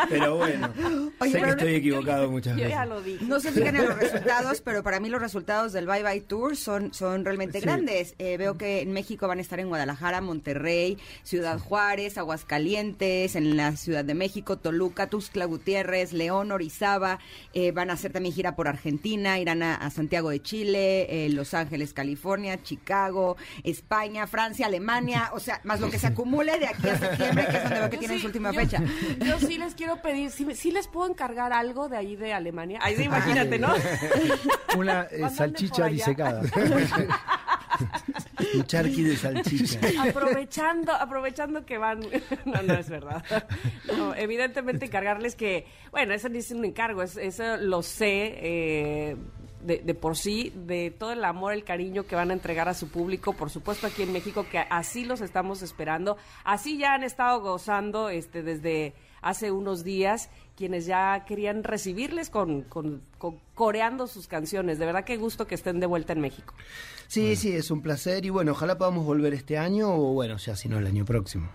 pero 0.09 0.37
bueno, 0.37 0.73
Oye, 1.19 1.33
sé 1.33 1.43
que 1.43 1.51
estoy 1.51 1.75
equivocado 1.75 2.31
muchas 2.31 2.57
Yo 2.57 2.65
veces. 2.65 2.71
ya 2.79 2.87
lo 2.87 3.03
dije. 3.03 3.25
No 3.25 3.41
se 3.41 3.53
fijan 3.53 3.77
en 3.77 3.85
los 3.87 3.99
resultados, 3.99 4.61
pero 4.61 4.83
para 4.83 5.01
mí 5.01 5.09
los 5.09 5.21
resultados 5.21 5.73
del 5.73 5.87
Bye 5.87 6.03
Bye 6.03 6.21
Tour 6.23 6.57
son, 6.57 6.93
son 6.95 7.25
realmente 7.25 7.61
Sí. 7.61 7.65
grandes. 7.67 8.15
Eh, 8.19 8.37
veo 8.37 8.57
que 8.57 8.81
en 8.81 8.93
México 8.93 9.27
van 9.29 9.39
a 9.39 9.43
estar 9.43 9.61
en 9.61 9.69
Guadalajara, 9.69 10.21
Monterrey, 10.21 10.99
Ciudad 11.23 11.59
Juárez, 11.59 12.19
Aguascalientes, 12.19 13.37
en 13.37 13.57
la 13.57 13.77
Ciudad 13.77 14.05
de 14.05 14.15
México, 14.15 14.59
Toluca, 14.59 15.09
Tuxtla 15.09 15.45
Gutiérrez, 15.47 16.13
León, 16.13 16.53
Orizaba. 16.53 17.19
Eh, 17.55 17.73
van 17.73 17.91
a 17.91 17.95
hacer 17.95 18.13
también 18.13 18.35
gira 18.35 18.57
por 18.57 18.69
Argentina, 18.69 19.39
irán 19.39 19.63
a, 19.63 19.75
a 19.75 19.91
Santiago 19.91 20.31
de 20.31 20.41
Chile, 20.43 21.25
eh, 21.25 21.26
Los 21.35 21.55
Ángeles, 21.55 21.93
California, 21.93 22.63
Chicago, 22.63 23.37
España, 23.65 24.27
Francia, 24.27 24.67
Alemania. 24.67 25.31
O 25.33 25.41
sea, 25.41 25.61
más 25.65 25.81
lo 25.81 25.91
que 25.91 25.99
se 25.99 26.07
acumule 26.07 26.59
de 26.59 26.67
aquí 26.69 26.89
a 26.89 26.99
septiembre, 26.99 27.47
que 27.51 27.57
es 27.57 27.63
donde 27.63 27.79
veo 27.81 27.91
que 27.91 27.97
Yo 27.97 28.01
tienen 28.01 28.17
sí- 28.19 28.21
su 28.23 28.27
última 28.29 28.53
yo- 28.53 28.61
fecha. 28.61 28.83
Yo 29.25 29.39
sí 29.41 29.59
les 29.59 29.75
quiero 29.75 30.01
pedir, 30.03 30.31
sí, 30.31 30.47
sí 30.55 30.71
les 30.71 30.89
puedo 30.89 31.11
encargar 31.11 31.53
algo 31.53 31.89
de 31.89 31.97
ahí 31.97 32.17
de 32.17 32.33
Alemania. 32.33 32.79
Ahí 32.83 32.97
sí, 32.97 33.03
imagínate, 33.05 33.59
¿no? 33.59 33.75
Una 34.77 35.03
eh, 35.11 35.29
salchicha 35.35 35.87
disecada. 35.87 36.43
Un 38.55 38.65
charqui 38.67 39.03
de 39.03 39.17
salchicha. 39.17 39.81
aprovechando, 40.09 40.93
aprovechando 40.93 41.65
que 41.67 41.79
van. 41.79 42.01
No, 42.45 42.63
no 42.63 42.75
es 42.75 42.89
verdad. 42.89 43.25
No, 43.97 44.15
evidentemente 44.15 44.87
encargarles 44.87 45.35
que, 45.35 45.67
bueno, 45.91 46.15
eso 46.15 46.29
no 46.29 46.39
es 46.39 46.51
un 46.51 46.65
encargo, 46.65 47.03
es- 47.03 47.17
eso 47.17 47.57
lo 47.57 47.83
sé 47.83 48.35
eh, 48.39 49.17
de, 49.67 49.79
de 49.79 49.95
por 49.95 50.17
sí, 50.17 50.53
de 50.55 50.91
todo 50.91 51.13
el 51.13 51.25
amor, 51.25 51.53
el 51.53 51.65
cariño 51.65 52.07
que 52.07 52.15
van 52.17 52.31
a 52.31 52.35
entregar 52.35 52.69
a 52.69 52.75
su 52.75 52.89
público, 52.89 53.33
por 53.35 53.51
supuesto 53.51 53.87
aquí 53.87 54.03
en 54.03 54.13
México, 54.13 54.47
que 54.51 54.59
así 54.59 55.05
los 55.05 55.21
estamos 55.21 55.63
esperando, 55.63 56.17
así 56.45 56.79
ya 56.79 56.95
han 56.95 57.03
estado 57.05 57.41
gozando 57.41 58.09
este 58.09 58.43
desde 58.43 58.95
hace 59.23 59.51
unos 59.51 59.83
días 59.83 60.31
quienes 60.57 60.87
ya 60.87 61.25
querían 61.27 61.65
recibirles 61.65 62.31
con, 62.31 62.63
con, 62.63 63.03
con- 63.19 63.41
coreando 63.55 64.07
sus 64.07 64.27
canciones. 64.29 64.79
De 64.79 64.87
verdad 64.87 65.05
que 65.05 65.17
gusto 65.17 65.47
que 65.47 65.55
estén 65.57 65.81
de 65.81 65.87
vuelta 65.87 66.13
en 66.13 66.21
México. 66.21 66.55
Sí, 67.09 67.37
sí, 67.37 67.53
es 67.53 67.71
un 67.71 67.83
placer 67.83 68.25
y 68.25 68.31
bueno, 68.31 68.53
ojalá 68.53 68.79
podamos 68.79 69.05
volver 69.05 69.35
este 69.35 69.59
año 69.59 69.93
o 69.95 70.13
bueno, 70.15 70.37
ya 70.39 70.57
si 70.57 70.69
no 70.69 70.79
el 70.79 70.87
año 70.87 71.05
próximo. 71.05 71.49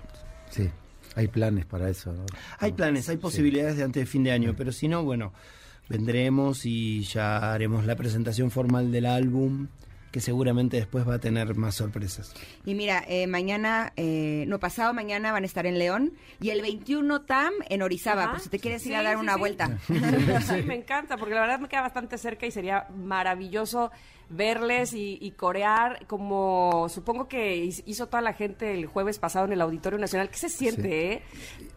Sí, 0.50 0.69
hay 1.15 1.28
planes 1.30 1.65
para 1.65 1.89
eso. 1.89 2.12
¿no? 2.13 2.26
Hay 2.60 2.74
planes, 2.74 3.10
hay 3.10 3.17
posibilidades 3.17 3.78
de 3.78 3.84
antes 3.84 4.02
de 4.02 4.06
fin 4.06 4.24
de 4.24 4.32
año, 4.32 4.54
pero 4.56 4.71
si 4.71 4.88
no, 4.88 5.04
bueno, 5.04 5.34
vendremos 5.91 6.65
y 6.65 7.04
ya 7.04 7.54
haremos 7.54 7.86
la 7.86 7.95
presentación 7.95 8.49
formal 8.49 8.91
del 8.91 9.06
álbum, 9.06 9.67
que 10.12 10.19
seguramente 10.19 10.78
después 10.78 11.08
va 11.08 11.15
a 11.15 11.19
tener 11.19 11.56
más 11.56 11.76
sorpresas. 11.76 12.34
Y 12.65 12.76
mira, 12.76 13.04
eh, 13.08 13.28
mañana, 13.28 13.93
eh, 13.95 14.43
no 14.47 14.60
pasado 14.60 14.93
mañana 14.93 15.32
van 15.32 15.43
a 15.43 15.45
estar 15.45 15.65
en 15.65 15.80
León 15.80 16.13
y 16.41 16.50
el 16.50 16.62
21 16.62 17.21
TAM 17.21 17.54
en 17.69 17.82
Orizaba, 17.82 18.24
Ajá. 18.24 18.32
por 18.34 18.41
si 18.41 18.50
te 18.50 18.60
quieres 18.60 18.82
ir 18.86 18.89
Sí, 18.91 18.95
a 18.95 19.04
dar 19.04 19.15
sí, 19.15 19.21
una 19.21 19.34
sí. 19.36 19.39
vuelta. 19.39 19.78
Sí, 19.88 20.63
me 20.65 20.76
encanta, 20.76 21.17
porque 21.17 21.34
la 21.36 21.41
verdad 21.41 21.60
me 21.60 21.69
queda 21.69 21.82
bastante 21.82 22.17
cerca 22.17 22.45
y 22.45 22.52
sería 22.52 22.88
maravilloso 22.95 23.91
verles 24.30 24.93
y, 24.93 25.17
y 25.21 25.32
corear 25.32 26.06
como 26.08 26.88
supongo 26.89 27.28
que 27.28 27.63
hiz- 27.65 27.84
hizo 27.86 28.08
toda 28.08 28.21
la 28.21 28.34
gente 28.34 28.74
el 28.74 28.86
jueves 28.86 29.19
pasado 29.19 29.45
en 29.45 29.54
el 29.54 29.62
Auditorio 29.62 30.00
Nacional. 30.00 30.30
¿Qué 30.30 30.38
se 30.38 30.50
siente, 30.50 31.13
eh? 31.13 31.21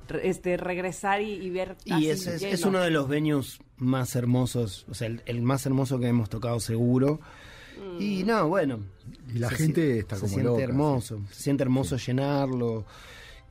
Re- 0.09 0.29
Este, 0.29 0.57
regresar 0.57 1.21
y, 1.21 1.33
y 1.35 1.51
ver 1.51 1.77
Y 1.85 1.93
así 1.93 2.11
ese 2.11 2.35
es, 2.37 2.41
lleno? 2.43 2.55
es 2.55 2.65
uno 2.65 2.81
de 2.81 2.91
los 2.91 3.09
venues 3.09 3.59
más 3.77 4.15
hermosos, 4.17 4.87
o 4.89 4.95
sea, 4.95 5.09
el, 5.09 5.23
el 5.27 5.43
más 5.43 5.67
hermoso 5.67 5.99
que 5.99 6.07
hemos 6.09 6.29
tocado 6.31 6.61
seguro. 6.61 7.21
Y 7.99 8.25
no, 8.25 8.49
bueno. 8.49 8.81
Y 9.35 9.39
la 9.39 9.49
se 9.51 9.57
gente 9.57 9.99
está 9.99 10.17
se 10.17 10.23
como 10.23 10.33
siente 10.33 10.51
loca, 10.51 10.63
hermoso, 10.63 11.21
se 11.31 11.43
siente 11.43 11.63
hermoso 11.63 11.97
llenarlo. 11.97 12.85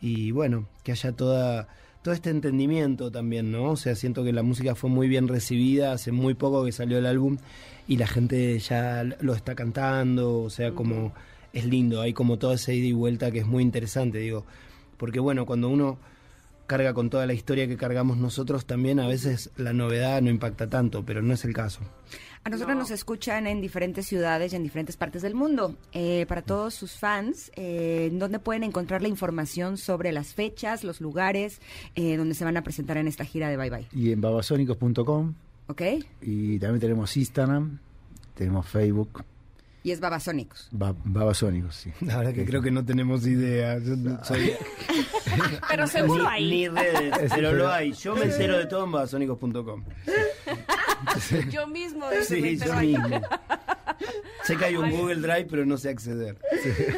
Y 0.01 0.31
bueno, 0.31 0.67
que 0.83 0.91
haya 0.91 1.11
toda 1.13 1.67
todo 2.03 2.13
este 2.13 2.29
entendimiento 2.29 3.11
también, 3.11 3.51
¿no? 3.51 3.71
O 3.71 3.77
sea, 3.77 3.95
siento 3.95 4.25
que 4.25 4.33
la 4.33 4.43
música 4.43 4.75
fue 4.75 4.89
muy 4.89 5.07
bien 5.07 5.29
recibida, 5.29 5.93
hace 5.93 6.11
muy 6.11 6.33
poco 6.33 6.65
que 6.65 6.73
salió 6.73 6.97
el 6.97 7.05
álbum 7.05 7.37
y 7.87 7.95
la 7.95 8.07
gente 8.07 8.59
ya 8.59 9.03
lo 9.21 9.33
está 9.33 9.55
cantando, 9.55 10.41
o 10.41 10.49
sea, 10.49 10.73
como 10.73 11.13
es 11.53 11.65
lindo, 11.65 12.01
hay 12.01 12.13
como 12.13 12.37
toda 12.37 12.55
esa 12.55 12.73
ida 12.73 12.87
y 12.87 12.91
vuelta 12.91 13.31
que 13.31 13.39
es 13.39 13.45
muy 13.45 13.63
interesante, 13.63 14.17
digo, 14.17 14.45
porque 14.97 15.21
bueno, 15.21 15.45
cuando 15.45 15.69
uno 15.69 15.97
carga 16.67 16.93
con 16.93 17.09
toda 17.09 17.25
la 17.25 17.33
historia 17.33 17.67
que 17.67 17.77
cargamos 17.77 18.17
nosotros, 18.17 18.65
también 18.65 18.99
a 18.99 19.07
veces 19.07 19.51
la 19.55 19.71
novedad 19.71 20.21
no 20.21 20.29
impacta 20.29 20.67
tanto, 20.67 21.05
pero 21.05 21.21
no 21.21 21.33
es 21.33 21.45
el 21.45 21.53
caso. 21.53 21.79
A 22.45 22.49
nosotros 22.49 22.75
No. 22.75 22.81
nos 22.81 22.91
escuchan 22.91 23.47
en 23.47 23.61
diferentes 23.61 24.05
ciudades 24.05 24.51
y 24.51 24.57
en 24.57 24.63
diferentes 24.63 24.97
partes 24.97 25.21
del 25.21 25.33
mundo. 25.33 25.75
Eh, 25.93 26.25
para 26.27 26.41
todos 26.41 26.73
sus 26.73 26.97
fans, 26.97 27.51
eh, 27.55 28.09
¿dónde 28.13 28.37
pueden 28.39 28.63
encontrar 28.63 29.01
la 29.01 29.07
información 29.07 29.77
sobre 29.77 30.11
las 30.11 30.33
fechas, 30.33 30.83
los 30.83 30.99
lugares 30.99 31.61
eh, 31.95 32.17
donde 32.17 32.35
se 32.35 32.43
van 32.43 32.57
a 32.57 32.63
presentar 32.63 32.97
en 32.97 33.07
esta 33.07 33.23
gira 33.23 33.47
de 33.49 33.55
Bye 33.55 33.69
Bye? 33.69 33.87
Y 33.93 34.11
en 34.11 34.19
babasónicos.com 34.19 35.33
¿Ok? 35.67 35.81
y 36.21 36.59
también 36.59 36.81
tenemos 36.81 37.15
Instagram, 37.15 37.79
tenemos 38.35 38.67
Facebook, 38.67 39.23
Y 39.85 39.91
es 39.91 39.99
Babasónicos. 40.01 40.67
Ba- 40.71 40.95
Babasónicos, 41.05 41.75
sí. 41.75 41.91
La 42.01 42.17
verdad 42.17 42.33
que 42.33 42.45
creo 42.45 42.61
que 42.61 42.71
no 42.71 42.83
tenemos 42.85 43.25
idea. 43.27 43.77
Yo 43.79 43.95
no 43.97 44.21
soy 44.23 44.51
Pero 45.69 45.87
seguro 45.87 46.23
ni, 46.23 46.29
ahí. 46.29 46.49
ni 46.49 46.67
redes, 46.69 47.31
pero 47.35 47.51
lo 47.53 47.69
hay. 47.71 47.91
Yo 47.93 48.15
me 48.15 48.23
entero 48.25 48.57
de 48.57 48.65
todo 48.65 48.83
en 48.85 48.91
babasónicos.com. 48.93 49.83
Yo 51.49 51.67
mismo. 51.67 52.05
Sí, 52.23 52.57
yo 52.57 52.73
mismo. 52.75 53.21
Sé 54.43 54.57
que 54.57 54.65
hay 54.65 54.75
un 54.75 54.91
Google 54.91 55.15
Drive, 55.15 55.47
pero 55.49 55.65
no 55.65 55.77
sé 55.77 55.89
acceder. 55.89 56.37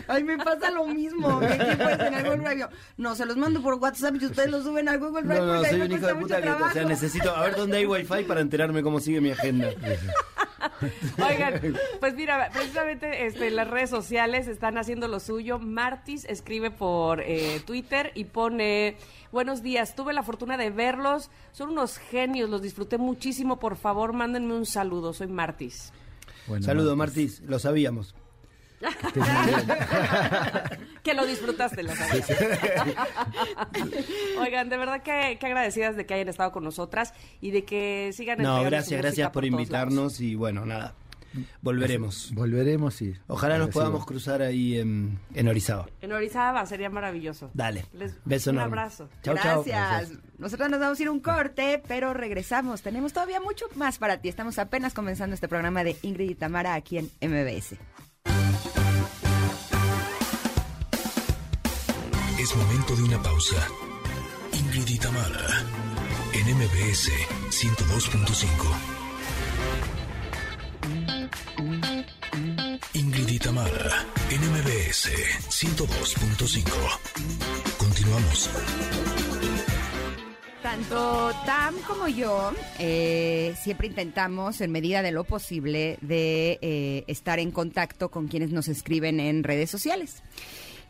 Ay, 0.07 0.23
me 0.23 0.37
pasa 0.37 0.71
lo 0.71 0.85
mismo. 0.87 1.39
que 1.39 1.45
aquí 1.45 1.75
puedes 1.75 1.99
en 1.99 2.13
el 2.13 2.23
Google 2.23 2.49
Drive. 2.49 2.67
No, 2.97 3.15
se 3.15 3.25
los 3.25 3.37
mando 3.37 3.61
por 3.61 3.75
WhatsApp 3.75 4.15
y 4.19 4.25
ustedes 4.25 4.49
los 4.49 4.63
suben 4.63 4.89
al 4.89 4.97
Google 4.97 5.23
Drive 5.23 5.39
No, 5.39 5.53
no, 5.55 5.63
soy 5.63 5.81
un 5.81 5.91
hijo 5.91 6.07
de 6.07 6.15
puta 6.15 6.41
que, 6.41 6.49
o 6.49 6.71
sea, 6.71 6.85
necesito, 6.85 7.35
a 7.35 7.43
ver 7.43 7.55
dónde 7.55 7.77
hay 7.77 7.85
wifi 7.85 8.23
para 8.23 8.41
enterarme 8.41 8.81
cómo 8.81 8.99
sigue 8.99 9.21
mi 9.21 9.31
agenda. 9.31 9.69
Oigan, 11.27 11.75
pues 11.99 12.15
mira, 12.15 12.49
precisamente 12.53 13.25
este, 13.25 13.51
las 13.51 13.67
redes 13.67 13.89
sociales 13.89 14.47
están 14.47 14.77
haciendo 14.77 15.07
lo 15.07 15.19
suyo. 15.19 15.59
Martis 15.59 16.25
escribe 16.25 16.71
por 16.71 17.21
eh, 17.21 17.61
Twitter 17.65 18.11
y 18.15 18.25
pone, 18.25 18.97
buenos 19.31 19.61
días, 19.63 19.95
tuve 19.95 20.13
la 20.13 20.23
fortuna 20.23 20.57
de 20.57 20.69
verlos, 20.69 21.29
son 21.51 21.69
unos 21.71 21.97
genios, 21.97 22.49
los 22.49 22.61
disfruté 22.61 22.97
muchísimo, 22.97 23.59
por 23.59 23.77
favor, 23.77 24.13
mándenme 24.13 24.53
un 24.53 24.65
saludo, 24.65 25.13
soy 25.13 25.27
Martis. 25.27 25.91
Bueno, 26.47 26.65
Saludo, 26.65 26.95
Martis. 26.95 27.39
Martis, 27.39 27.49
lo 27.49 27.59
sabíamos. 27.59 28.15
Que 31.03 31.13
lo 31.13 31.25
disfrutaste, 31.25 31.83
lo 31.83 31.95
sabes. 31.95 32.25
Oigan, 34.39 34.69
de 34.69 34.77
verdad 34.77 35.01
que, 35.03 35.37
que 35.39 35.45
agradecidas 35.45 35.95
de 35.95 36.05
que 36.05 36.13
hayan 36.15 36.29
estado 36.29 36.51
con 36.51 36.63
nosotras 36.63 37.13
y 37.41 37.51
de 37.51 37.63
que 37.63 38.11
sigan 38.13 38.41
No, 38.41 38.63
gracias, 38.63 38.99
gracias 39.01 39.29
por 39.31 39.45
invitarnos 39.45 40.19
y 40.19 40.35
bueno, 40.35 40.65
nada. 40.65 40.95
Volveremos. 41.61 42.31
Volveremos 42.33 43.01
y... 43.01 43.13
Ojalá 43.27 43.57
nos 43.57 43.69
podamos 43.69 44.05
cruzar 44.05 44.41
ahí 44.41 44.79
en, 44.79 45.19
en 45.33 45.47
Orizaba. 45.49 45.85
En 46.01 46.13
Orizaba 46.13 46.65
sería 46.65 46.89
maravilloso. 46.89 47.51
Dale. 47.53 47.85
Les- 47.93 48.15
Beso 48.23 48.51
un 48.51 48.55
enorme. 48.55 48.77
abrazo. 48.79 49.09
Chau, 49.21 49.35
chau. 49.35 49.63
Gracias. 49.65 50.17
Nosotros 50.37 50.69
nos 50.69 50.79
vamos 50.79 50.97
a 50.97 51.03
ir 51.03 51.09
un 51.09 51.19
corte, 51.19 51.83
pero 51.89 52.13
regresamos. 52.13 52.81
Tenemos 52.81 53.11
todavía 53.11 53.41
mucho 53.41 53.65
más 53.75 53.97
para 53.97 54.21
ti. 54.21 54.29
Estamos 54.29 54.57
apenas 54.59 54.93
comenzando 54.93 55.33
este 55.33 55.49
programa 55.49 55.83
de 55.83 55.97
Ingrid 56.03 56.29
y 56.29 56.35
Tamara 56.35 56.73
aquí 56.73 56.99
en 56.99 57.09
MBS. 57.21 57.75
Es 62.45 62.53
momento 62.55 62.95
de 62.95 63.01
una 63.01 63.19
pausa. 63.23 63.67
Ingrid 64.53 64.87
y 64.87 64.99
en 66.37 66.45
MBS 66.55 67.09
102.5. 67.49 68.45
Ingrid 72.93 73.29
y 73.29 73.39
en 74.29 74.41
MBS 74.51 75.09
102.5. 75.49 76.69
Continuamos. 77.79 78.51
Tanto 80.61 81.31
Tam 81.47 81.73
como 81.87 82.07
yo 82.07 82.53
eh, 82.77 83.55
siempre 83.59 83.87
intentamos, 83.87 84.61
en 84.61 84.71
medida 84.71 85.01
de 85.01 85.11
lo 85.11 85.23
posible, 85.23 85.97
de 86.01 86.59
eh, 86.61 87.05
estar 87.07 87.39
en 87.39 87.49
contacto 87.49 88.11
con 88.11 88.27
quienes 88.27 88.51
nos 88.51 88.67
escriben 88.67 89.19
en 89.19 89.43
redes 89.43 89.71
sociales. 89.71 90.21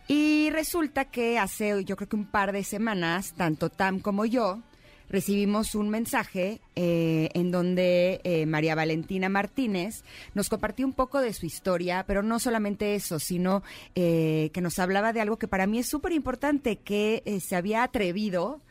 Y 0.08 0.50
resulta 0.52 1.06
que 1.06 1.40
hace, 1.40 1.84
yo 1.84 1.96
creo 1.96 2.10
que 2.10 2.16
un 2.16 2.26
par 2.26 2.52
de 2.52 2.64
semanas, 2.64 3.34
tanto 3.36 3.70
Tam 3.70 4.00
como 4.00 4.26
yo 4.26 4.62
recibimos 5.10 5.76
un 5.76 5.90
mensaje 5.90 6.62
eh, 6.76 7.30
en 7.34 7.52
donde 7.52 8.22
eh, 8.24 8.46
María 8.46 8.76
Valentina 8.76 9.30
Martínez 9.30 10.04
nos 10.34 10.50
compartió 10.50 10.86
un 10.86 10.94
poco 10.94 11.22
de 11.22 11.34
su 11.34 11.46
historia, 11.46 12.04
pero 12.08 12.24
no 12.24 12.40
solamente 12.40 12.96
eso, 12.96 13.20
sino 13.20 13.64
eh, 13.96 14.50
que 14.54 14.62
nos 14.62 14.80
hablaba 14.80 15.14
de 15.14 15.22
algo 15.22 15.38
que 15.38 15.48
para 15.48 15.68
mí 15.68 15.80
es 15.80 15.88
súper 15.88 16.12
importante, 16.12 16.78
que 16.78 17.24
eh, 17.26 17.40
se 17.40 17.56
había 17.56 17.84
atrevido 17.84 18.62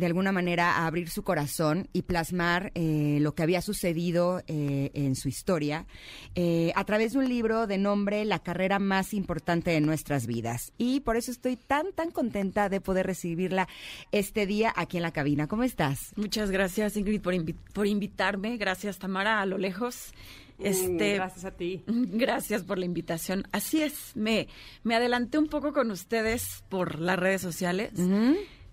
de 0.00 0.06
alguna 0.06 0.32
manera 0.32 0.72
a 0.78 0.86
abrir 0.86 1.08
su 1.10 1.22
corazón 1.22 1.88
y 1.92 2.02
plasmar 2.02 2.72
eh, 2.74 3.18
lo 3.20 3.34
que 3.34 3.42
había 3.44 3.60
sucedido 3.62 4.42
eh, 4.48 4.90
en 4.94 5.14
su 5.14 5.28
historia 5.28 5.86
eh, 6.34 6.72
a 6.74 6.84
través 6.84 7.12
de 7.12 7.18
un 7.18 7.28
libro 7.28 7.66
de 7.66 7.78
nombre 7.78 8.24
La 8.24 8.40
carrera 8.40 8.78
más 8.78 9.14
importante 9.14 9.70
de 9.70 9.80
nuestras 9.80 10.26
vidas. 10.26 10.72
Y 10.78 11.00
por 11.00 11.16
eso 11.16 11.30
estoy 11.30 11.56
tan, 11.56 11.92
tan 11.92 12.10
contenta 12.10 12.68
de 12.68 12.80
poder 12.80 13.06
recibirla 13.06 13.68
este 14.10 14.46
día 14.46 14.72
aquí 14.74 14.96
en 14.96 15.02
la 15.04 15.12
cabina. 15.12 15.46
¿Cómo 15.46 15.62
estás? 15.62 16.12
Muchas 16.16 16.50
gracias, 16.50 16.96
Ingrid, 16.96 17.20
por, 17.20 17.34
invi- 17.34 17.54
por 17.72 17.86
invitarme. 17.86 18.56
Gracias, 18.56 18.98
Tamara, 18.98 19.40
a 19.40 19.46
lo 19.46 19.58
lejos. 19.58 20.12
Este, 20.58 21.14
Gracias 21.14 21.44
a 21.44 21.50
ti. 21.52 21.82
Gracias 21.86 22.64
por 22.64 22.78
la 22.78 22.84
invitación. 22.84 23.44
Así 23.52 23.82
es, 23.82 24.12
me, 24.14 24.46
me 24.82 24.94
adelanté 24.94 25.38
un 25.38 25.48
poco 25.48 25.72
con 25.72 25.90
ustedes 25.90 26.64
por 26.68 26.98
las 27.00 27.18
redes 27.18 27.40
sociales. 27.40 27.92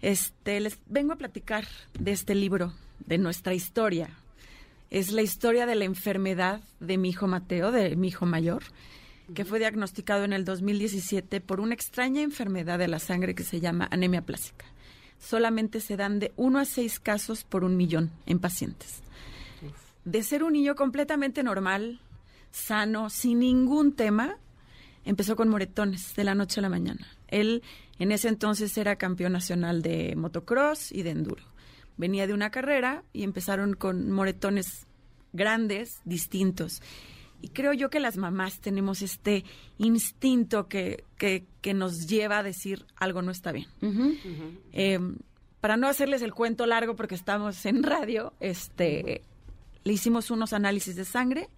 Este, 0.02 0.60
les 0.60 0.80
vengo 0.86 1.14
a 1.14 1.18
platicar 1.18 1.66
de 2.00 2.12
este 2.12 2.36
libro, 2.36 2.74
de 3.06 3.18
nuestra 3.18 3.54
historia. 3.54 4.10
Es 4.90 5.12
la 5.12 5.22
historia 5.22 5.66
de 5.66 5.76
la 5.76 5.86
enfermedad 5.86 6.62
de 6.80 6.98
mi 6.98 7.10
hijo 7.10 7.28
Mateo, 7.28 7.72
de 7.72 7.96
mi 7.96 8.10
hijo 8.10 8.26
mayor, 8.26 8.64
que 9.34 9.44
fue 9.44 9.60
diagnosticado 9.60 10.24
en 10.24 10.34
el 10.34 10.46
2017 10.46 11.42
por 11.42 11.60
una 11.60 11.74
extraña 11.74 12.22
enfermedad 12.22 12.80
de 12.80 12.88
la 12.88 13.00
sangre 13.00 13.36
que 13.36 13.44
se 13.44 13.60
llama 13.60 13.88
anemia 13.92 14.22
plástica. 14.22 14.66
Solamente 15.20 15.82
se 15.82 15.98
dan 15.98 16.20
de 16.20 16.32
uno 16.38 16.60
a 16.60 16.66
seis 16.66 17.00
casos 17.00 17.44
por 17.44 17.64
un 17.64 17.76
millón 17.76 18.12
en 18.26 18.40
pacientes. 18.40 19.02
De 20.06 20.24
ser 20.24 20.44
un 20.44 20.54
niño 20.54 20.76
completamente 20.76 21.44
normal, 21.44 22.00
sano, 22.52 23.10
sin 23.10 23.40
ningún 23.40 23.94
tema, 23.94 24.38
empezó 25.04 25.36
con 25.36 25.50
moretones 25.50 26.16
de 26.16 26.24
la 26.24 26.36
noche 26.36 26.60
a 26.60 26.64
la 26.64 26.70
mañana. 26.70 27.08
Él 27.28 27.64
en 28.00 28.12
ese 28.12 28.28
entonces 28.28 28.78
era 28.78 28.96
campeón 28.98 29.34
nacional 29.34 29.82
de 29.82 30.16
motocross 30.16 30.92
y 30.92 31.04
de 31.04 31.12
enduro. 31.12 31.44
Venía 31.98 32.28
de 32.28 32.34
una 32.34 32.52
carrera 32.52 33.04
y 33.14 33.24
empezaron 33.24 33.74
con 33.74 34.12
moretones 34.12 34.86
grandes, 35.34 36.02
distintos. 36.06 36.82
Y 37.42 37.50
creo 37.50 37.74
yo 37.74 37.90
que 37.90 38.00
las 38.00 38.18
mamás 38.18 38.60
tenemos 38.60 39.02
este 39.02 39.44
instinto 39.78 40.68
que, 40.68 41.04
que, 41.18 41.46
que 41.62 41.74
nos 41.74 42.08
lleva 42.08 42.40
a 42.40 42.44
decir 42.44 42.86
algo 42.96 43.22
no 43.22 43.32
está 43.32 43.52
bien. 43.52 43.68
Eh, 44.74 45.00
para 45.62 45.78
no 45.78 45.88
hacerles 45.88 46.22
el 46.22 46.34
cuento 46.34 46.66
largo 46.66 46.96
porque 46.96 47.16
estamos 47.16 47.66
en 47.66 47.84
radio, 47.84 48.34
este, 48.40 49.24
le 49.84 49.94
hicimos 49.94 50.32
unos 50.32 50.54
análisis 50.54 50.96
de 50.96 51.06
sangre 51.06 51.50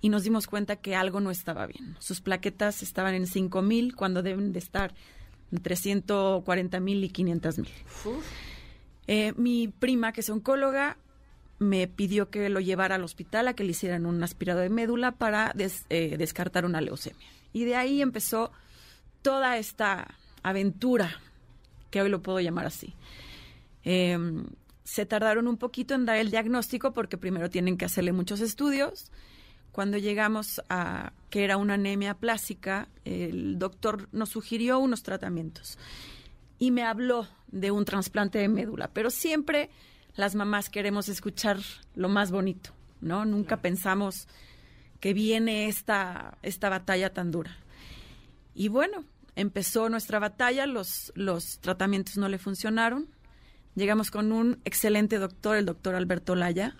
y 0.00 0.08
nos 0.08 0.24
dimos 0.24 0.46
cuenta 0.46 0.76
que 0.76 0.94
algo 0.94 1.20
no 1.20 1.30
estaba 1.30 1.66
bien. 1.66 1.96
Sus 1.98 2.20
plaquetas 2.20 2.82
estaban 2.82 3.14
en 3.14 3.26
5000 3.26 3.94
cuando 3.94 4.22
deben 4.22 4.52
de 4.52 4.58
estar 4.58 4.94
entre 5.52 5.76
140 5.76 6.80
mil 6.80 7.02
y 7.04 7.08
500 7.08 7.58
mil. 7.58 7.70
Eh, 9.06 9.32
mi 9.36 9.68
prima, 9.68 10.12
que 10.12 10.20
es 10.20 10.30
oncóloga, 10.30 10.96
me 11.58 11.86
pidió 11.88 12.28
que 12.30 12.48
lo 12.48 12.60
llevara 12.60 12.96
al 12.96 13.04
hospital 13.04 13.48
a 13.48 13.54
que 13.54 13.64
le 13.64 13.70
hicieran 13.70 14.04
un 14.06 14.22
aspirado 14.22 14.60
de 14.60 14.68
médula 14.68 15.12
para 15.12 15.52
des- 15.54 15.86
eh, 15.88 16.16
descartar 16.18 16.64
una 16.64 16.80
leucemia. 16.80 17.28
Y 17.52 17.64
de 17.64 17.76
ahí 17.76 18.02
empezó 18.02 18.50
toda 19.22 19.56
esta 19.56 20.14
aventura, 20.42 21.20
que 21.90 22.02
hoy 22.02 22.10
lo 22.10 22.20
puedo 22.22 22.40
llamar 22.40 22.66
así. 22.66 22.94
Eh, 23.84 24.18
se 24.84 25.06
tardaron 25.06 25.48
un 25.48 25.56
poquito 25.56 25.94
en 25.94 26.04
dar 26.04 26.16
el 26.16 26.30
diagnóstico 26.30 26.92
porque 26.92 27.16
primero 27.16 27.48
tienen 27.50 27.76
que 27.76 27.84
hacerle 27.86 28.12
muchos 28.12 28.40
estudios. 28.40 29.10
Cuando 29.76 29.98
llegamos 29.98 30.62
a 30.70 31.12
que 31.28 31.44
era 31.44 31.58
una 31.58 31.74
anemia 31.74 32.14
plástica, 32.14 32.88
el 33.04 33.58
doctor 33.58 34.08
nos 34.10 34.30
sugirió 34.30 34.78
unos 34.78 35.02
tratamientos 35.02 35.76
y 36.58 36.70
me 36.70 36.82
habló 36.82 37.28
de 37.48 37.70
un 37.72 37.84
trasplante 37.84 38.38
de 38.38 38.48
médula, 38.48 38.88
pero 38.94 39.10
siempre 39.10 39.68
las 40.14 40.34
mamás 40.34 40.70
queremos 40.70 41.10
escuchar 41.10 41.58
lo 41.94 42.08
más 42.08 42.30
bonito, 42.30 42.70
¿no? 43.02 43.26
Nunca 43.26 43.60
pensamos 43.60 44.28
que 44.98 45.12
viene 45.12 45.68
esta, 45.68 46.38
esta 46.40 46.70
batalla 46.70 47.12
tan 47.12 47.30
dura. 47.30 47.54
Y 48.54 48.68
bueno, 48.68 49.04
empezó 49.34 49.90
nuestra 49.90 50.18
batalla, 50.18 50.66
los, 50.66 51.12
los 51.16 51.58
tratamientos 51.58 52.16
no 52.16 52.30
le 52.30 52.38
funcionaron. 52.38 53.08
Llegamos 53.74 54.10
con 54.10 54.32
un 54.32 54.58
excelente 54.64 55.18
doctor, 55.18 55.58
el 55.58 55.66
doctor 55.66 55.96
Alberto 55.96 56.34
Laya, 56.34 56.76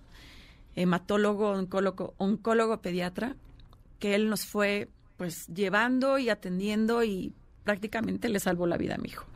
hematólogo, 0.76 1.50
oncólogo, 1.50 2.14
oncólogo 2.18 2.80
pediatra, 2.80 3.34
que 3.98 4.14
él 4.14 4.28
nos 4.28 4.44
fue 4.44 4.88
pues 5.16 5.46
llevando 5.48 6.18
y 6.18 6.28
atendiendo 6.28 7.02
y 7.02 7.32
prácticamente 7.64 8.28
le 8.28 8.38
salvó 8.38 8.66
la 8.66 8.76
vida 8.76 8.94
a 8.94 8.98
mi 8.98 9.08
hijo. 9.08 9.26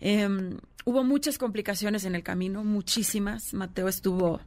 Em, 0.00 0.58
hubo 0.84 1.02
muchas 1.02 1.36
complicaciones 1.36 2.04
en 2.04 2.14
el 2.14 2.22
camino, 2.22 2.64
muchísimas. 2.64 3.52
Mateo 3.52 3.88
estuvo 3.88 4.40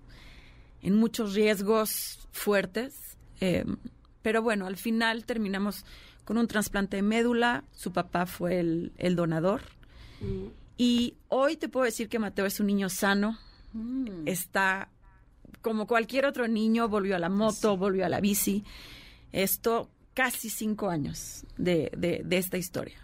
en 0.81 0.95
muchos 0.95 1.33
riesgos 1.33 2.19
fuertes, 2.31 3.17
em, 3.41 3.77
pero 4.21 4.41
bueno, 4.41 4.65
al 4.65 4.77
final 4.77 5.25
terminamos 5.25 5.85
con 6.23 6.37
un 6.37 6.47
trasplante 6.47 6.97
de 6.97 7.03
médula. 7.03 7.65
Su 7.71 7.91
papá 7.91 8.25
fue 8.25 8.59
el, 8.59 8.93
el 8.97 9.15
donador. 9.15 9.61
Y 10.77 11.15
hoy 11.27 11.57
te 11.57 11.69
puedo 11.69 11.85
decir 11.85 12.09
que 12.09 12.19
Mateo 12.19 12.45
es 12.45 12.59
un 12.59 12.67
niño 12.67 12.89
sano. 12.89 13.37
Está 14.25 14.89
como 15.67 15.85
cualquier 15.85 16.25
otro 16.25 16.47
niño, 16.47 16.87
volvió 16.87 17.17
a 17.17 17.19
la 17.19 17.27
moto, 17.27 17.75
volvió 17.75 18.05
a 18.05 18.09
la 18.09 18.21
bici. 18.21 18.63
Esto 19.33 19.89
casi 20.13 20.49
cinco 20.49 20.89
años 20.89 21.43
de, 21.57 21.91
de- 21.97 22.21
de 22.23 22.37
esta 22.37 22.57
historia. 22.57 22.97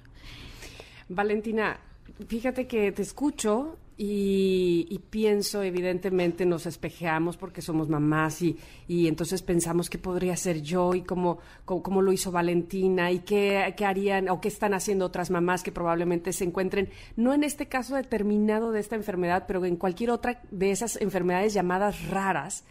Valentina, 1.09 1.77
fíjate 2.25 2.65
que 2.65 2.93
te 2.93 3.01
escucho 3.01 3.77
y, 3.97 4.87
y 4.89 4.99
pienso, 4.99 5.61
evidentemente 5.61 6.45
nos 6.45 6.65
espejeamos 6.65 7.37
porque 7.37 7.61
somos 7.61 7.89
mamás 7.89 8.41
y, 8.41 8.57
y 8.87 9.07
entonces 9.07 9.41
pensamos 9.41 9.89
qué 9.89 9.97
podría 9.97 10.35
ser 10.35 10.61
yo 10.61 10.93
y 10.95 11.03
cómo, 11.03 11.39
cómo, 11.65 11.83
cómo 11.83 12.01
lo 12.01 12.11
hizo 12.11 12.31
Valentina 12.31 13.11
y 13.11 13.19
qué, 13.19 13.73
qué 13.77 13.85
harían 13.85 14.29
o 14.29 14.41
qué 14.41 14.47
están 14.47 14.73
haciendo 14.73 15.05
otras 15.05 15.29
mamás 15.29 15.63
que 15.63 15.71
probablemente 15.71 16.33
se 16.33 16.43
encuentren, 16.43 16.89
no 17.15 17.33
en 17.33 17.43
este 17.43 17.67
caso 17.67 17.95
determinado 17.95 18.71
de 18.71 18.79
esta 18.79 18.95
enfermedad, 18.95 19.45
pero 19.47 19.63
en 19.65 19.75
cualquier 19.75 20.11
otra 20.11 20.41
de 20.51 20.71
esas 20.71 20.99
enfermedades 21.01 21.53
llamadas 21.53 22.07
raras 22.09 22.65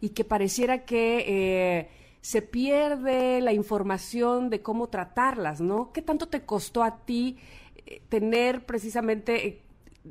y 0.00 0.10
que 0.10 0.24
pareciera 0.24 0.84
que... 0.84 1.24
eh, 1.26 1.88
se 2.26 2.42
pierde 2.42 3.40
la 3.40 3.52
información 3.52 4.50
de 4.50 4.60
cómo 4.60 4.88
tratarlas, 4.88 5.60
¿no? 5.60 5.92
¿Qué 5.92 6.02
tanto 6.02 6.26
te 6.26 6.40
costó 6.44 6.82
a 6.82 7.04
ti 7.04 7.36
eh, 7.86 8.02
tener 8.08 8.66
precisamente, 8.66 9.46
eh, 9.46 9.62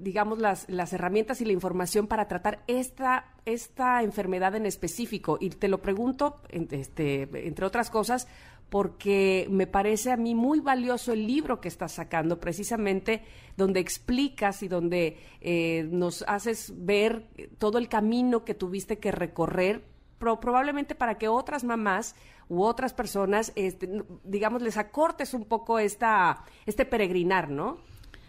digamos, 0.01 0.39
las, 0.39 0.69
las 0.69 0.93
herramientas 0.93 1.41
y 1.41 1.45
la 1.45 1.53
información 1.53 2.07
para 2.07 2.27
tratar 2.27 2.63
esta, 2.67 3.33
esta 3.45 4.03
enfermedad 4.03 4.55
en 4.55 4.65
específico? 4.65 5.37
Y 5.39 5.49
te 5.49 5.67
lo 5.67 5.81
pregunto, 5.81 6.41
este, 6.49 7.29
entre 7.47 7.65
otras 7.65 7.89
cosas, 7.89 8.27
porque 8.69 9.47
me 9.51 9.67
parece 9.67 10.11
a 10.11 10.17
mí 10.17 10.33
muy 10.33 10.59
valioso 10.59 11.13
el 11.13 11.27
libro 11.27 11.61
que 11.61 11.67
estás 11.67 11.93
sacando, 11.93 12.39
precisamente 12.39 13.23
donde 13.57 13.79
explicas 13.79 14.63
y 14.63 14.67
donde 14.67 15.17
eh, 15.39 15.87
nos 15.91 16.23
haces 16.27 16.73
ver 16.75 17.27
todo 17.59 17.77
el 17.77 17.87
camino 17.87 18.43
que 18.43 18.55
tuviste 18.55 18.97
que 18.97 19.11
recorrer 19.11 19.83
pro- 20.17 20.39
probablemente 20.39 20.95
para 20.95 21.17
que 21.19 21.27
otras 21.27 21.63
mamás 21.63 22.15
u 22.49 22.63
otras 22.63 22.93
personas, 22.93 23.51
este, 23.55 24.03
digamos, 24.23 24.61
les 24.63 24.77
acortes 24.77 25.33
un 25.35 25.45
poco 25.45 25.77
esta, 25.79 26.43
este 26.65 26.85
peregrinar, 26.85 27.49
¿no? 27.49 27.77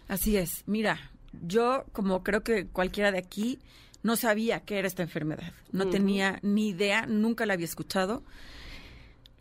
Así 0.07 0.37
es. 0.37 0.63
Mira, 0.67 0.97
yo, 1.45 1.85
como 1.91 2.23
creo 2.23 2.43
que 2.43 2.67
cualquiera 2.67 3.11
de 3.11 3.19
aquí, 3.19 3.59
no 4.03 4.15
sabía 4.15 4.61
qué 4.61 4.79
era 4.79 4.87
esta 4.87 5.03
enfermedad. 5.03 5.51
No 5.71 5.89
tenía 5.89 6.39
ni 6.41 6.69
idea, 6.69 7.05
nunca 7.05 7.45
la 7.45 7.53
había 7.53 7.65
escuchado. 7.65 8.23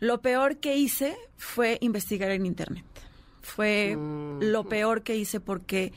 Lo 0.00 0.20
peor 0.20 0.58
que 0.58 0.76
hice 0.76 1.16
fue 1.36 1.78
investigar 1.80 2.30
en 2.30 2.46
Internet. 2.46 2.84
Fue 3.42 3.96
lo 4.40 4.64
peor 4.64 5.02
que 5.02 5.16
hice 5.16 5.40
porque 5.40 5.92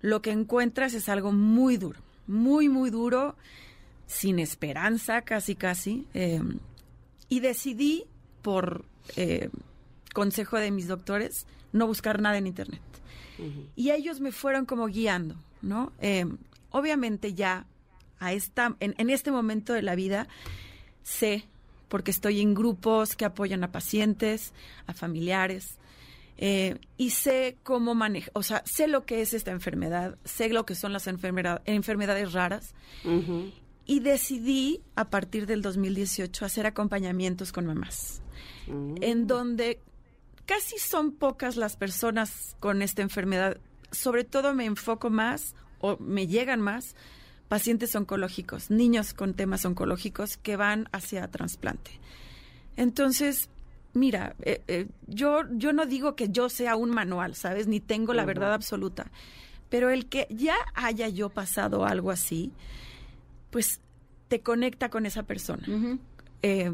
lo 0.00 0.22
que 0.22 0.30
encuentras 0.30 0.94
es 0.94 1.08
algo 1.08 1.32
muy 1.32 1.76
duro, 1.76 2.00
muy, 2.26 2.68
muy 2.68 2.90
duro, 2.90 3.36
sin 4.06 4.38
esperanza, 4.38 5.22
casi, 5.22 5.54
casi. 5.54 6.06
eh, 6.14 6.40
y 7.28 7.40
decidí, 7.40 8.06
por 8.40 8.86
eh, 9.16 9.50
consejo 10.14 10.56
de 10.58 10.70
mis 10.70 10.88
doctores, 10.88 11.46
no 11.72 11.86
buscar 11.86 12.22
nada 12.22 12.38
en 12.38 12.46
Internet. 12.46 12.80
Y 13.76 13.90
ellos 13.90 14.20
me 14.20 14.32
fueron 14.32 14.66
como 14.66 14.86
guiando, 14.86 15.36
¿no? 15.62 15.92
Eh, 16.00 16.26
obviamente 16.70 17.34
ya 17.34 17.66
a 18.18 18.32
esta, 18.32 18.76
en, 18.80 18.94
en 18.98 19.10
este 19.10 19.30
momento 19.30 19.72
de 19.72 19.82
la 19.82 19.94
vida 19.94 20.26
sé, 21.02 21.44
porque 21.88 22.10
estoy 22.10 22.40
en 22.40 22.54
grupos 22.54 23.16
que 23.16 23.24
apoyan 23.24 23.64
a 23.64 23.72
pacientes, 23.72 24.52
a 24.86 24.92
familiares, 24.92 25.76
eh, 26.36 26.76
y 26.96 27.10
sé 27.10 27.56
cómo 27.62 27.94
manejar, 27.94 28.30
o 28.34 28.42
sea, 28.42 28.62
sé 28.66 28.86
lo 28.88 29.04
que 29.06 29.22
es 29.22 29.32
esta 29.34 29.50
enfermedad, 29.50 30.18
sé 30.24 30.48
lo 30.50 30.64
que 30.66 30.74
son 30.74 30.92
las 30.92 31.06
enfermedad- 31.06 31.62
enfermedades 31.64 32.32
raras, 32.32 32.74
y 33.86 34.00
decidí 34.00 34.80
a 34.96 35.08
partir 35.08 35.46
del 35.46 35.62
2018 35.62 36.44
hacer 36.44 36.66
acompañamientos 36.66 37.52
con 37.52 37.66
mamás, 37.66 38.20
en 39.00 39.26
donde 39.26 39.80
casi 40.48 40.78
son 40.78 41.12
pocas 41.12 41.56
las 41.56 41.76
personas 41.76 42.56
con 42.58 42.80
esta 42.80 43.02
enfermedad. 43.02 43.58
Sobre 43.92 44.24
todo 44.24 44.54
me 44.54 44.64
enfoco 44.64 45.10
más 45.10 45.54
o 45.78 45.98
me 45.98 46.26
llegan 46.26 46.62
más 46.62 46.96
pacientes 47.48 47.94
oncológicos, 47.94 48.70
niños 48.70 49.12
con 49.12 49.34
temas 49.34 49.66
oncológicos 49.66 50.38
que 50.38 50.56
van 50.56 50.88
hacia 50.90 51.28
trasplante. 51.28 51.90
Entonces, 52.76 53.50
mira, 53.92 54.36
eh, 54.40 54.62
eh, 54.68 54.86
yo, 55.06 55.42
yo 55.52 55.74
no 55.74 55.84
digo 55.84 56.16
que 56.16 56.30
yo 56.30 56.48
sea 56.48 56.76
un 56.76 56.90
manual, 56.90 57.34
¿sabes? 57.34 57.66
Ni 57.66 57.78
tengo 57.80 58.14
la 58.14 58.24
verdad 58.24 58.54
absoluta. 58.54 59.10
Pero 59.68 59.90
el 59.90 60.06
que 60.06 60.26
ya 60.30 60.56
haya 60.74 61.08
yo 61.08 61.28
pasado 61.28 61.84
algo 61.84 62.10
así, 62.10 62.52
pues 63.50 63.80
te 64.28 64.40
conecta 64.40 64.88
con 64.88 65.04
esa 65.04 65.24
persona. 65.24 65.66
Eh, 66.40 66.72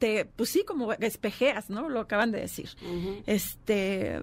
te, 0.00 0.24
pues 0.24 0.50
sí, 0.50 0.64
como 0.66 0.92
espejeas, 0.94 1.70
¿no? 1.70 1.88
Lo 1.88 2.00
acaban 2.00 2.32
de 2.32 2.40
decir. 2.40 2.70
Este, 3.26 4.20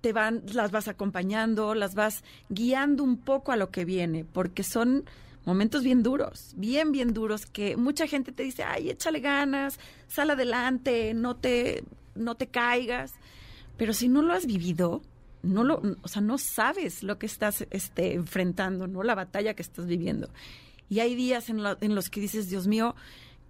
te 0.00 0.12
van, 0.12 0.42
las 0.52 0.70
vas 0.70 0.86
acompañando, 0.86 1.74
las 1.74 1.94
vas 1.96 2.22
guiando 2.48 3.02
un 3.02 3.16
poco 3.16 3.50
a 3.50 3.56
lo 3.56 3.70
que 3.70 3.84
viene, 3.84 4.24
porque 4.24 4.62
son 4.62 5.04
momentos 5.44 5.82
bien 5.82 6.02
duros, 6.02 6.52
bien, 6.56 6.92
bien 6.92 7.12
duros, 7.12 7.46
que 7.46 7.76
mucha 7.76 8.06
gente 8.06 8.30
te 8.30 8.42
dice, 8.44 8.62
ay, 8.62 8.90
échale 8.90 9.20
ganas, 9.20 9.80
sal 10.06 10.30
adelante, 10.30 11.12
no 11.14 11.34
te, 11.34 11.82
no 12.14 12.34
te 12.36 12.46
caigas. 12.46 13.12
Pero 13.76 13.92
si 13.94 14.08
no 14.08 14.22
lo 14.22 14.32
has 14.34 14.46
vivido, 14.46 15.02
no 15.42 15.64
lo, 15.64 15.82
o 16.02 16.08
sea, 16.08 16.20
no 16.22 16.36
sabes 16.38 17.02
lo 17.02 17.18
que 17.18 17.24
estás 17.26 17.66
este, 17.70 18.12
enfrentando, 18.12 18.86
¿no? 18.86 19.02
La 19.02 19.14
batalla 19.14 19.54
que 19.54 19.62
estás 19.62 19.86
viviendo. 19.86 20.28
Y 20.90 21.00
hay 21.00 21.14
días 21.14 21.48
en, 21.48 21.62
lo- 21.62 21.78
en 21.80 21.94
los 21.94 22.10
que 22.10 22.20
dices, 22.20 22.50
Dios 22.50 22.66
mío, 22.66 22.94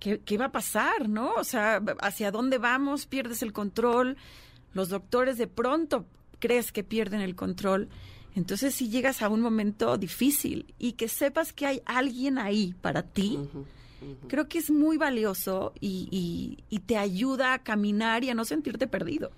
¿qué, 0.01 0.19
¿qué 0.19 0.37
va 0.39 0.47
a 0.47 0.53
pasar, 0.53 1.09
no? 1.09 1.33
O 1.35 1.45
sea, 1.45 1.81
¿hacia 2.01 2.31
dónde 2.33 2.59
vamos? 2.59 3.07
Pierdes 3.07 3.43
el 3.43 3.53
control. 3.53 4.17
Los 4.75 4.89
doctores 4.89 5.39
de 5.39 5.47
pronto 5.47 6.07
crees 6.41 6.73
que 6.73 6.83
pierden 6.83 7.21
el 7.21 7.37
control. 7.37 7.89
Entonces, 8.35 8.75
si 8.75 8.89
llegas 8.89 9.23
a 9.23 9.29
un 9.29 9.41
momento 9.41 9.97
difícil 9.99 10.73
y 10.79 10.93
que 10.93 11.09
sepas 11.09 11.53
que 11.53 11.67
hay 11.67 11.83
alguien 11.85 12.39
ahí 12.39 12.75
para 12.81 13.03
ti, 13.03 13.39
creo 14.29 14.49
que 14.49 14.59
es 14.59 14.71
muy 14.71 14.97
valioso 14.97 15.73
y, 15.81 16.09
y- 16.11 16.65
y 16.75 16.79
te 16.79 16.97
ayuda 16.97 17.53
a 17.55 17.59
caminar 17.59 18.25
y 18.25 18.31
a 18.31 18.35
no 18.35 18.45
sentirte 18.45 18.87
perdido. 18.87 19.31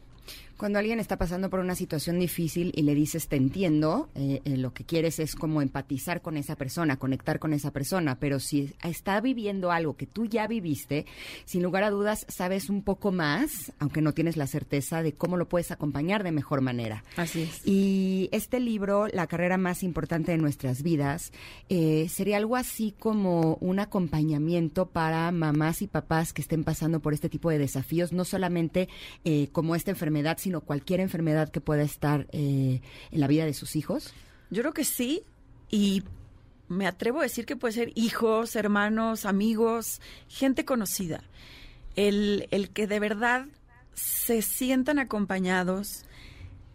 Cuando 0.62 0.78
alguien 0.78 1.00
está 1.00 1.16
pasando 1.16 1.50
por 1.50 1.58
una 1.58 1.74
situación 1.74 2.20
difícil 2.20 2.70
y 2.76 2.82
le 2.82 2.94
dices 2.94 3.26
te 3.26 3.34
entiendo, 3.34 4.10
eh, 4.14 4.42
eh, 4.44 4.56
lo 4.56 4.72
que 4.72 4.84
quieres 4.84 5.18
es 5.18 5.34
como 5.34 5.60
empatizar 5.60 6.22
con 6.22 6.36
esa 6.36 6.54
persona, 6.54 6.98
conectar 6.98 7.40
con 7.40 7.52
esa 7.52 7.72
persona, 7.72 8.20
pero 8.20 8.38
si 8.38 8.72
está 8.84 9.20
viviendo 9.20 9.72
algo 9.72 9.96
que 9.96 10.06
tú 10.06 10.26
ya 10.26 10.46
viviste, 10.46 11.04
sin 11.46 11.64
lugar 11.64 11.82
a 11.82 11.90
dudas 11.90 12.26
sabes 12.28 12.70
un 12.70 12.84
poco 12.84 13.10
más, 13.10 13.72
aunque 13.80 14.02
no 14.02 14.12
tienes 14.12 14.36
la 14.36 14.46
certeza 14.46 15.02
de 15.02 15.14
cómo 15.14 15.36
lo 15.36 15.48
puedes 15.48 15.72
acompañar 15.72 16.22
de 16.22 16.30
mejor 16.30 16.60
manera. 16.60 17.02
Así 17.16 17.42
es. 17.42 17.66
Y 17.66 18.28
este 18.30 18.60
libro, 18.60 19.08
La 19.08 19.26
carrera 19.26 19.58
más 19.58 19.82
importante 19.82 20.30
de 20.30 20.38
nuestras 20.38 20.84
vidas, 20.84 21.32
eh, 21.70 22.06
sería 22.08 22.36
algo 22.36 22.54
así 22.54 22.94
como 22.96 23.56
un 23.60 23.80
acompañamiento 23.80 24.86
para 24.86 25.32
mamás 25.32 25.82
y 25.82 25.88
papás 25.88 26.32
que 26.32 26.42
estén 26.42 26.62
pasando 26.62 27.00
por 27.00 27.14
este 27.14 27.28
tipo 27.28 27.50
de 27.50 27.58
desafíos, 27.58 28.12
no 28.12 28.24
solamente 28.24 28.88
eh, 29.24 29.48
como 29.50 29.74
esta 29.74 29.90
enfermedad, 29.90 30.38
sino 30.38 30.51
cualquier 30.60 31.00
enfermedad 31.00 31.50
que 31.50 31.60
pueda 31.60 31.82
estar 31.82 32.26
eh, 32.32 32.80
en 33.10 33.20
la 33.20 33.26
vida 33.26 33.44
de 33.46 33.54
sus 33.54 33.74
hijos. 33.74 34.12
Yo 34.50 34.62
creo 34.62 34.74
que 34.74 34.84
sí, 34.84 35.22
y 35.70 36.02
me 36.68 36.86
atrevo 36.86 37.20
a 37.20 37.22
decir 37.22 37.46
que 37.46 37.56
puede 37.56 37.72
ser 37.74 37.92
hijos, 37.94 38.54
hermanos, 38.54 39.24
amigos, 39.24 40.00
gente 40.28 40.64
conocida. 40.64 41.22
El, 41.96 42.48
el 42.50 42.70
que 42.70 42.86
de 42.86 43.00
verdad 43.00 43.46
se 43.94 44.40
sientan 44.42 44.98
acompañados, 44.98 46.04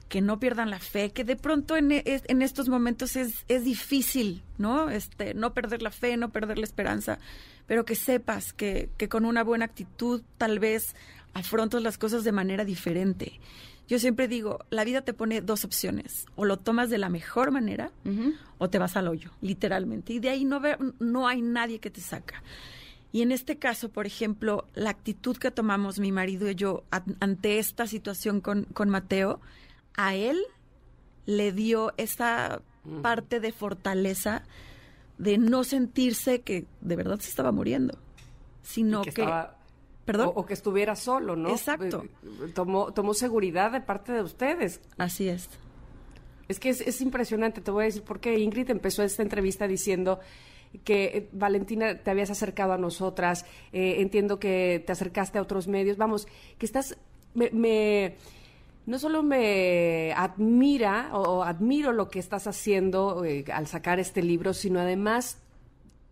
que 0.10 0.22
no 0.22 0.40
pierdan 0.40 0.70
la 0.70 0.80
fe, 0.80 1.10
que 1.12 1.24
de 1.24 1.36
pronto 1.36 1.76
en, 1.76 1.92
e- 1.92 2.04
en 2.06 2.42
estos 2.42 2.70
momentos 2.70 3.16
es, 3.16 3.44
es 3.48 3.64
difícil, 3.66 4.42
¿no? 4.58 4.90
Este, 4.90 5.34
no 5.34 5.54
perder 5.54 5.82
la 5.82 5.92
fe, 5.92 6.16
no 6.16 6.30
perder 6.32 6.58
la 6.60 6.64
esperanza, 6.66 7.20
pero 7.66 7.84
que 7.84 7.96
sepas 7.96 8.54
que, 8.54 8.90
que 8.98 9.10
con 9.10 9.26
una 9.26 9.44
buena 9.44 9.66
actitud 9.66 10.22
tal 10.38 10.60
vez 10.60 10.96
afrontas 11.38 11.82
las 11.82 11.98
cosas 11.98 12.24
de 12.24 12.32
manera 12.32 12.66
diferente. 12.66 13.40
Yo 13.88 14.00
siempre 14.00 14.28
digo, 14.28 14.60
la 14.70 14.84
vida 14.84 15.02
te 15.02 15.14
pone 15.14 15.40
dos 15.42 15.64
opciones, 15.64 16.26
o 16.36 16.44
lo 16.46 16.58
tomas 16.58 16.90
de 16.90 16.98
la 16.98 17.08
mejor 17.10 17.52
manera 17.52 17.92
o 18.58 18.70
te 18.70 18.80
vas 18.80 18.98
al 18.98 19.08
hoyo, 19.08 19.32
literalmente, 19.42 20.14
y 20.14 20.20
de 20.20 20.30
ahí 20.30 20.44
no, 20.46 20.60
ve- 20.60 20.78
no 21.00 21.28
hay 21.28 21.42
nadie 21.42 21.80
que 21.80 21.90
te 21.90 22.02
saca. 22.02 22.44
Y 23.14 23.22
en 23.22 23.32
este 23.32 23.56
caso, 23.58 23.88
por 23.90 24.06
ejemplo, 24.06 24.68
la 24.76 24.90
actitud 24.90 25.38
que 25.38 25.52
tomamos 25.52 26.00
mi 26.00 26.12
marido 26.12 26.50
y 26.50 26.56
yo 26.56 26.84
an- 26.92 27.16
ante 27.22 27.60
esta 27.60 27.88
situación 27.88 28.42
con, 28.42 28.66
con 28.66 28.90
Mateo, 28.90 29.40
a 29.96 30.16
él 30.16 30.38
le 31.26 31.54
dio 31.54 31.94
esa 31.98 32.62
parte 33.02 33.40
de 33.40 33.52
fortaleza 33.54 34.44
de 35.18 35.38
no 35.38 35.64
sentirse 35.64 36.42
que 36.42 36.66
de 36.82 36.96
verdad 36.98 37.20
se 37.20 37.30
estaba 37.30 37.52
muriendo, 37.54 37.98
sino 38.64 39.02
Y 39.02 39.06
que... 39.06 39.12
que 39.14 39.22
estaba- 39.22 39.57
¿Perdón? 40.08 40.30
O, 40.34 40.40
o 40.40 40.46
que 40.48 40.56
estuviera 40.56 40.96
solo, 40.96 41.36
¿no? 41.36 41.50
Exacto. 41.50 42.04
Eh, 42.04 42.52
Tomó, 42.56 42.92
tomó 42.94 43.14
seguridad 43.14 43.72
de 43.72 43.82
parte 43.82 44.12
de 44.14 44.24
ustedes. 44.24 44.82
Así 44.98 45.30
es. 45.30 45.48
Es 46.48 46.60
que 46.60 46.70
es, 46.70 46.82
es 46.82 47.02
impresionante, 47.02 47.62
te 47.62 47.70
voy 47.70 47.84
a 47.84 47.86
decir 47.86 48.02
por 48.04 48.20
qué 48.20 48.40
Ingrid 48.40 48.72
empezó 48.72 49.04
esta 49.04 49.22
entrevista 49.22 49.68
diciendo 49.68 50.20
que 50.84 51.04
eh, 51.06 51.30
Valentina 51.34 52.00
te 52.02 52.10
habías 52.10 52.30
acercado 52.30 52.74
a 52.74 52.78
nosotras, 52.78 53.46
eh, 53.74 53.98
entiendo 54.00 54.40
que 54.40 54.82
te 54.86 54.92
acercaste 54.94 55.38
a 55.38 55.42
otros 55.42 55.68
medios, 55.68 55.98
vamos, 55.98 56.26
que 56.58 56.66
estás, 56.66 56.98
me, 57.34 57.50
me- 57.52 58.16
no 58.86 58.98
solo 59.00 59.22
me 59.24 60.14
admira 60.16 61.10
o, 61.12 61.22
o 61.40 61.44
admiro 61.44 61.92
lo 61.92 62.08
que 62.08 62.20
estás 62.20 62.48
haciendo 62.48 63.26
eh, 63.26 63.44
al 63.54 63.68
sacar 63.68 64.00
este 64.00 64.22
libro, 64.24 64.54
sino 64.54 64.80
además 64.80 65.40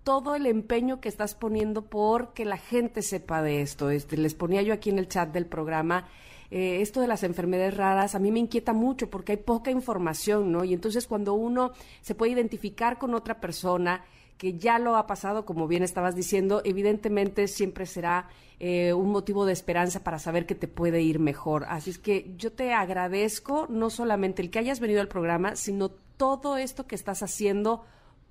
todo 0.06 0.36
el 0.36 0.45
empeño 0.45 1.01
que 1.01 1.10
estás 1.10 1.34
poniendo 1.34 1.82
por 1.82 2.32
que 2.34 2.45
la 2.45 2.58
gente 2.58 3.01
sepa 3.01 3.41
de 3.41 3.62
esto. 3.62 3.89
Este, 3.89 4.18
les 4.18 4.36
ponía 4.36 4.62
yo 4.62 4.72
aquí 4.72 4.91
en 4.91 4.99
el 4.99 5.10
chat 5.10 5.34
del 5.34 5.47
programa, 5.47 6.08
eh, 6.51 6.80
esto 6.82 7.01
de 7.01 7.08
las 7.08 7.24
enfermedades 7.24 7.76
raras 7.76 8.14
a 8.14 8.20
mí 8.20 8.32
me 8.32 8.39
inquieta 8.39 8.72
mucho 8.72 9.10
porque 9.10 9.32
hay 9.32 9.39
poca 9.39 9.72
información, 9.72 10.51
¿no? 10.51 10.64
Y 10.64 10.76
entonces 10.76 11.08
cuando 11.08 11.34
uno 11.34 11.72
se 12.01 12.14
puede 12.14 12.34
identificar 12.34 12.99
con 12.99 13.16
otra 13.16 13.41
persona 13.41 14.06
que 14.38 14.60
ya 14.60 14.78
lo 14.78 14.95
ha 14.95 15.08
pasado, 15.08 15.43
como 15.43 15.68
bien 15.68 15.82
estabas 15.82 16.16
diciendo, 16.16 16.62
evidentemente 16.64 17.47
siempre 17.47 17.88
será 17.88 18.28
eh, 18.60 18.93
un 18.93 19.10
motivo 19.10 19.47
de 19.47 19.53
esperanza 19.53 20.03
para 20.03 20.20
saber 20.20 20.45
que 20.45 20.53
te 20.53 20.68
puede 20.68 21.01
ir 21.01 21.18
mejor. 21.18 21.66
Así 21.68 21.89
es 21.89 21.97
que 21.97 22.32
yo 22.38 22.51
te 22.51 22.74
agradezco 22.74 23.66
no 23.72 23.89
solamente 23.89 24.43
el 24.43 24.51
que 24.51 24.60
hayas 24.60 24.80
venido 24.80 25.01
al 25.01 25.08
programa, 25.08 25.56
sino 25.56 25.89
todo 25.89 26.58
esto 26.58 26.86
que 26.86 26.93
estás 26.93 27.24
haciendo 27.24 27.86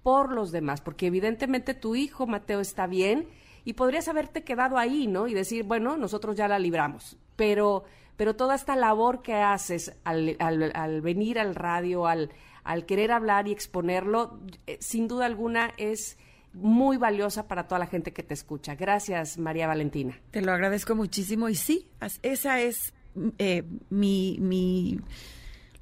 por 0.05 0.31
los 0.33 0.53
demás, 0.53 0.81
porque 0.81 1.09
evidentemente 1.09 1.75
tu 1.75 1.97
hijo 1.97 2.29
Mateo 2.29 2.61
está 2.61 2.87
bien 2.87 3.27
y 3.65 3.73
podrías 3.73 4.07
haberte 4.07 4.45
quedado 4.45 4.79
ahí, 4.79 5.09
¿no? 5.09 5.27
Y 5.27 5.35
decir, 5.35 5.65
bueno, 5.65 5.97
nosotros 5.97 6.37
ya 6.37 6.47
la 6.47 6.61
libramos, 6.61 7.17
pero, 7.35 7.83
pero 8.17 8.37
toda 8.37 8.55
esta 8.55 8.77
labor 8.77 9.23
que 9.23 9.35
haces 9.35 9.97
al, 10.05 10.37
al- 10.39 10.71
al 10.77 11.01
venir 11.01 11.41
al 11.41 11.57
radio, 11.57 12.07
al, 12.07 12.31
al 12.63 12.85
querer 12.87 13.11
hablar 13.11 13.49
y 13.49 13.53
exponerlo, 13.53 14.39
eh, 14.67 14.77
sin 14.81 15.09
duda 15.09 15.27
alguna 15.27 15.73
es 15.79 16.19
muy 16.53 16.99
valiosa 16.99 17.49
para 17.49 17.67
toda 17.67 17.81
la 17.81 17.87
gente 17.87 18.13
que 18.13 18.23
te 18.23 18.35
escucha. 18.35 18.77
Gracias, 18.77 19.39
María 19.39 19.67
Valentina. 19.67 20.21
Te 20.31 20.41
lo 20.43 20.53
agradezco 20.53 20.95
muchísimo 20.95 21.49
y 21.49 21.55
sí, 21.57 21.89
esa 22.23 22.61
es 22.61 22.93
eh, 23.39 23.65
mi, 23.91 24.37
mi 24.41 25.01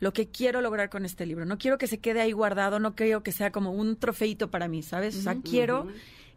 lo 0.02 0.12
que 0.12 0.26
quiero 0.26 0.60
lograr 0.62 0.90
con 0.90 1.04
este 1.04 1.26
libro. 1.26 1.44
No 1.44 1.58
quiero 1.58 1.78
que 1.78 1.86
se 1.86 1.98
quede 1.98 2.20
ahí 2.20 2.32
guardado, 2.32 2.80
no 2.80 2.96
quiero 2.96 3.22
que 3.22 3.30
sea 3.30 3.52
como 3.52 3.70
un 3.70 3.94
trofeito 3.94 4.50
para 4.50 4.66
mí, 4.66 4.82
¿sabes? 4.82 5.16
O 5.16 5.22
sea, 5.22 5.36
quiero 5.36 5.86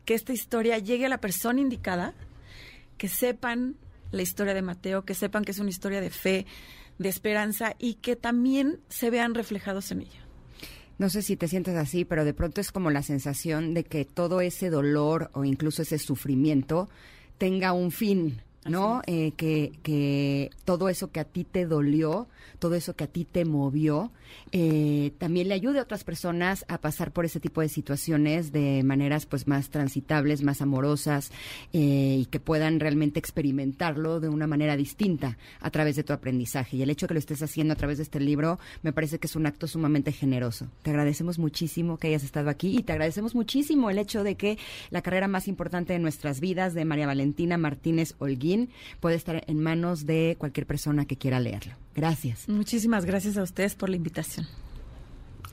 que 0.06 0.14
esta 0.14 0.34
historia 0.34 0.78
llegue 0.78 1.08
a 1.08 1.10
la 1.10 1.18
persona 1.18 1.60
indicada, 1.60 2.14
que 3.00 3.08
sepan 3.08 3.76
la 4.12 4.22
historia 4.22 4.54
de 4.54 4.62
Mateo, 4.62 5.04
que 5.04 5.16
sepan 5.16 5.44
que 5.44 5.50
es 5.50 5.58
una 5.58 5.72
historia 5.72 6.00
de 6.00 6.12
fe, 6.12 6.46
de 7.00 7.10
esperanza 7.10 7.76
y 7.80 7.96
que 7.96 8.16
también 8.16 8.82
se 8.88 9.10
vean 9.10 9.34
reflejados 9.34 9.90
en 9.90 10.02
ella. 10.02 10.28
No 11.00 11.10
sé 11.10 11.24
si 11.24 11.36
te 11.36 11.48
sientes 11.48 11.76
así, 11.76 12.06
pero 12.06 12.24
de 12.24 12.36
pronto 12.36 12.62
es 12.62 12.72
como 12.72 12.92
la 12.92 13.02
sensación 13.02 13.74
de 13.74 13.84
que 13.84 14.06
todo 14.06 14.42
ese 14.42 14.70
dolor 14.70 15.32
o 15.34 15.44
incluso 15.44 15.82
ese 15.82 15.98
sufrimiento 15.98 16.88
tenga 17.40 17.74
un 17.74 17.90
fin, 17.90 18.44
¿no? 18.66 19.02
Eh, 19.08 19.32
que, 19.38 19.72
que 19.84 20.50
todo 20.66 20.90
eso 20.90 21.12
que 21.12 21.20
a 21.20 21.26
ti 21.26 21.44
te 21.44 21.66
dolió, 21.66 22.28
todo 22.60 22.76
eso 22.76 22.96
que 22.96 23.04
a 23.04 23.08
ti 23.08 23.26
te 23.26 23.46
movió, 23.46 24.12
eh, 24.52 25.12
también 25.18 25.48
le 25.48 25.54
ayude 25.54 25.80
a 25.80 25.84
otras 25.84 26.04
personas 26.04 26.66
a 26.68 26.80
pasar 26.80 27.12
por 27.12 27.26
ese 27.26 27.40
tipo 27.40 27.62
de 27.62 27.70
situaciones 27.70 28.52
de 28.52 28.84
maneras 28.84 29.26
pues 29.26 29.48
más 29.48 29.70
transitables, 29.70 30.44
más 30.44 30.62
amorosas 30.62 31.32
eh, 31.74 32.18
y 32.22 32.26
que 32.26 32.40
puedan 32.40 32.80
realmente 32.80 33.20
experimentarlo 33.20 34.20
de 34.20 34.30
una 34.30 34.48
manera 34.48 34.78
distinta 34.78 35.38
a 35.60 35.70
través 35.72 35.96
de 35.96 36.04
tu 36.04 36.14
aprendizaje. 36.14 36.78
Y 36.78 36.82
el 36.82 36.90
hecho 36.90 37.06
de 37.06 37.10
que 37.10 37.14
lo 37.16 37.20
estés 37.20 37.44
haciendo 37.44 37.74
a 37.74 37.78
través 37.78 37.98
de 37.98 38.04
este 38.04 38.20
libro 38.20 38.60
me 38.82 38.94
parece 38.94 39.20
que 39.20 39.28
es 39.28 39.36
un 39.36 39.46
acto 39.46 39.68
sumamente 39.68 40.12
generoso. 40.12 40.68
Te 40.84 40.92
agradecemos 40.92 41.40
muchísimo 41.40 41.98
que 41.98 42.08
hayas 42.08 42.24
estado 42.24 42.50
aquí 42.50 42.78
y 42.78 42.84
te 42.84 42.94
agradecemos 42.94 43.36
muchísimo 43.36 43.90
el 43.90 43.98
hecho 43.98 44.24
de 44.24 44.36
que 44.36 44.58
la 44.90 45.02
carrera 45.02 45.28
más 45.28 45.48
importante 45.48 45.94
de 45.94 46.00
nuestras 46.00 46.40
vidas 46.40 46.74
de 46.74 46.86
María 46.86 47.08
Valentina 47.08 47.58
Martínez 47.58 48.16
Puede 49.00 49.16
estar 49.16 49.44
en 49.48 49.60
manos 49.62 50.06
de 50.06 50.36
cualquier 50.38 50.66
persona 50.66 51.06
que 51.06 51.18
quiera 51.18 51.40
leerlo. 51.40 51.74
Gracias. 51.96 52.50
Muchísimas 52.50 53.06
gracias 53.06 53.38
a 53.38 53.44
ustedes 53.44 53.76
por 53.76 53.90
la 53.90 53.96
invitación. 53.96 54.46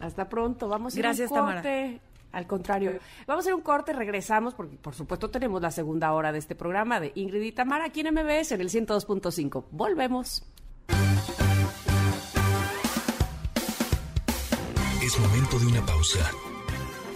Hasta 0.01 0.29
pronto. 0.29 0.69
Vamos 0.69 0.95
a 0.95 0.97
ir 0.97 1.03
Gracias, 1.03 1.31
a 1.31 1.43
un 1.43 1.53
corte. 1.53 2.01
Al 2.33 2.47
contrario, 2.47 2.93
vamos 3.27 3.45
a 3.45 3.49
hacer 3.49 3.55
un 3.55 3.61
corte, 3.61 3.93
regresamos, 3.93 4.55
porque 4.55 4.77
por 4.77 4.95
supuesto 4.95 5.29
tenemos 5.31 5.61
la 5.61 5.71
segunda 5.71 6.13
hora 6.13 6.33
de 6.33 6.39
este 6.39 6.55
programa 6.55 6.99
de 6.99 7.13
Ingrid 7.15 7.43
y 7.43 7.53
Tamara 7.53 7.85
aquí 7.85 8.01
en 8.01 8.15
MBS 8.15 8.53
en 8.53 8.63
el 8.63 8.71
102.5. 8.71 9.65
Volvemos. 9.71 10.43
Es 15.03 15.19
momento 15.19 15.59
de 15.59 15.67
una 15.67 15.85
pausa. 15.85 16.31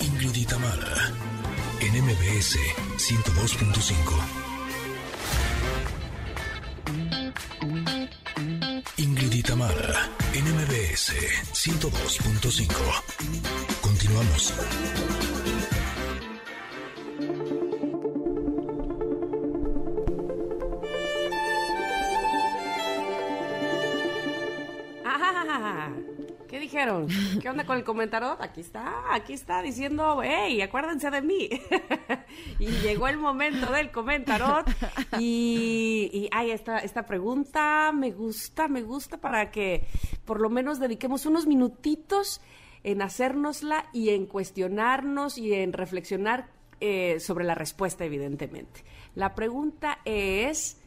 Ingrid 0.01 0.34
y 0.34 0.45
Tamara 0.45 1.12
en 1.80 2.05
MBS 2.05 2.59
102.5. 2.99 4.45
MBS 11.09 11.52
102.5. 11.52 13.02
Continuamos. 13.80 14.52
¿Qué 27.41 27.49
onda 27.49 27.66
con 27.66 27.76
el 27.76 27.84
comentario? 27.84 28.37
Aquí 28.41 28.61
está, 28.61 29.12
aquí 29.12 29.32
está 29.32 29.61
diciendo, 29.61 30.20
hey, 30.22 30.61
acuérdense 30.62 31.11
de 31.11 31.20
mí. 31.20 31.49
y 32.61 32.66
llegó 32.66 33.09
el 33.09 33.18
momento 33.18 33.72
del 33.72 33.91
comentario. 33.91 34.64
Y, 35.18 36.11
y 36.12 36.28
ay, 36.30 36.53
esta, 36.53 36.78
esta 36.78 37.05
pregunta 37.05 37.91
me 37.93 38.12
gusta, 38.12 38.68
me 38.68 38.82
gusta 38.82 39.18
para 39.18 39.51
que 39.51 39.87
por 40.24 40.41
lo 40.41 40.49
menos 40.49 40.78
dediquemos 40.78 41.26
unos 41.26 41.47
minutitos 41.47 42.41
en 42.84 43.03
hacérnosla 43.03 43.87
y 43.93 44.11
en 44.11 44.26
cuestionarnos 44.26 45.39
y 45.39 45.55
en 45.55 45.72
reflexionar 45.72 46.51
eh, 46.80 47.18
sobre 47.18 47.45
la 47.45 47.57
respuesta, 47.57 48.05
evidentemente. 48.05 48.84
La 49.16 49.34
pregunta 49.34 49.99
es, 50.05 50.78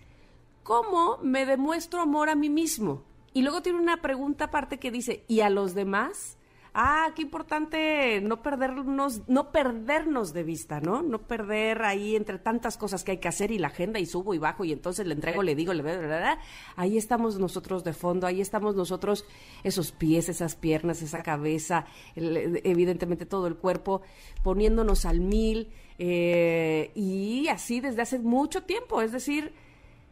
¿cómo 0.64 1.18
me 1.22 1.46
demuestro 1.46 2.00
amor 2.00 2.30
a 2.30 2.36
mí 2.36 2.50
mismo? 2.50 3.09
Y 3.40 3.42
luego 3.42 3.62
tiene 3.62 3.80
una 3.80 4.02
pregunta 4.02 4.44
aparte 4.44 4.80
que 4.80 4.92
dice, 4.92 5.24
¿y 5.30 5.40
a 5.40 5.50
los 5.50 5.74
demás? 5.74 6.38
Ah, 6.74 7.14
qué 7.16 7.22
importante 7.22 8.20
no 8.20 8.42
perdernos, 8.42 9.22
no 9.30 9.54
perdernos 9.54 10.34
de 10.34 10.44
vista, 10.44 10.82
¿no? 10.82 11.04
No 11.04 11.20
perder 11.20 11.84
ahí 11.84 12.18
entre 12.18 12.38
tantas 12.38 12.76
cosas 12.76 13.06
que 13.06 13.12
hay 13.12 13.20
que 13.20 13.30
hacer 13.30 13.52
y 13.52 13.58
la 13.58 13.68
agenda 13.68 13.98
y 13.98 14.06
subo 14.06 14.34
y 14.34 14.40
bajo 14.40 14.66
y 14.66 14.74
entonces 14.74 15.08
le 15.08 15.14
entrego, 15.14 15.42
le 15.42 15.56
digo, 15.56 15.74
le 15.74 15.84
bla. 15.84 16.38
ahí 16.76 16.98
estamos 16.98 17.40
nosotros 17.40 17.86
de 17.86 17.94
fondo, 17.94 18.28
ahí 18.28 18.42
estamos 18.42 18.76
nosotros, 18.76 19.24
esos 19.64 19.94
pies, 19.94 20.28
esas 20.28 20.58
piernas, 20.58 21.02
esa 21.02 21.24
cabeza, 21.24 21.86
evidentemente 22.18 23.26
todo 23.26 23.48
el 23.48 23.56
cuerpo, 23.56 24.02
poniéndonos 24.44 25.06
al 25.06 25.22
mil 25.22 25.70
eh, 25.98 26.92
y 26.94 27.48
así 27.48 27.80
desde 27.80 28.02
hace 28.02 28.20
mucho 28.20 28.64
tiempo, 28.64 29.02
es 29.02 29.14
decir, 29.14 29.54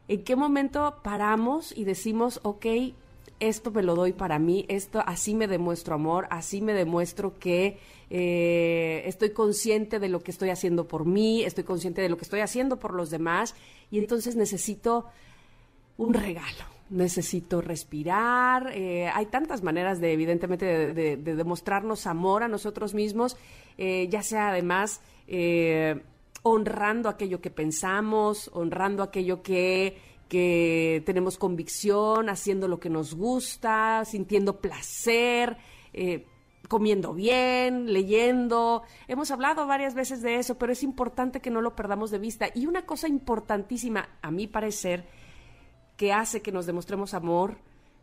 ¿en 0.07 0.23
qué 0.23 0.38
momento 0.38 1.01
paramos 1.03 1.75
y 1.75 1.84
decimos, 1.84 2.39
ok, 2.43 2.65
esto 3.39 3.71
me 3.71 3.83
lo 3.83 3.95
doy 3.95 4.13
para 4.13 4.39
mí, 4.39 4.65
esto 4.67 5.01
así 5.05 5.33
me 5.35 5.47
demuestro 5.47 5.95
amor, 5.95 6.27
así 6.31 6.61
me 6.61 6.73
demuestro 6.73 7.38
que 7.38 7.77
eh, 8.09 9.03
estoy 9.05 9.31
consciente 9.31 9.99
de 9.99 10.09
lo 10.09 10.21
que 10.21 10.31
estoy 10.31 10.49
haciendo 10.49 10.88
por 10.88 11.05
mí, 11.05 11.43
estoy 11.43 11.63
consciente 11.63 12.01
de 12.01 12.09
lo 12.09 12.17
que 12.17 12.23
estoy 12.23 12.39
haciendo 12.39 12.77
por 12.77 12.93
los 12.93 13.09
demás 13.09 13.53
y 13.91 13.99
entonces 13.99 14.35
necesito 14.35 15.05
un 15.97 16.13
regalo. 16.13 16.63
Necesito 16.89 17.59
respirar. 17.59 18.71
eh, 18.73 19.09
hay 19.13 19.25
tantas 19.25 19.61
maneras 19.61 19.99
de, 19.99 20.13
evidentemente, 20.13 20.65
de, 20.65 20.93
de- 20.93 21.17
de 21.17 21.35
demostrarnos 21.35 22.07
amor 22.07 22.43
a 22.43 22.47
nosotros 22.47 22.93
mismos, 22.93 23.35
eh, 23.77 24.07
ya 24.09 24.23
sea 24.23 24.49
además 24.49 25.01
honrando 26.43 27.09
aquello 27.09 27.41
que 27.41 27.49
pensamos, 27.49 28.49
honrando 28.53 29.03
aquello 29.03 29.41
que, 29.43 29.97
que 30.28 31.03
tenemos 31.05 31.38
convicción, 31.38 32.30
haciendo 32.30 32.67
lo 32.67 32.80
que 32.80 32.89
nos 32.89 33.15
gusta, 33.15 34.03
sintiendo 34.05 34.59
placer. 34.59 35.57
eh, 35.93 36.25
comiendo 36.67 37.13
bien, 37.13 37.91
leyendo. 37.91 38.84
Hemos 39.07 39.32
hablado 39.32 39.65
varias 39.67 39.93
veces 39.95 40.21
de 40.21 40.36
eso, 40.36 40.57
pero 40.57 40.71
es 40.71 40.84
importante 40.84 41.39
que 41.39 41.49
no 41.49 41.61
lo 41.61 41.75
perdamos 41.75 42.11
de 42.11 42.19
vista. 42.19 42.49
Y 42.53 42.65
una 42.65 42.86
cosa 42.86 43.07
importantísima, 43.07 44.09
a 44.21 44.32
mi 44.32 44.47
parecer, 44.47 45.05
que 45.95 46.13
hace 46.13 46.41
que 46.41 46.51
nos 46.51 46.65
demostremos 46.65 47.13
amor, 47.13 47.57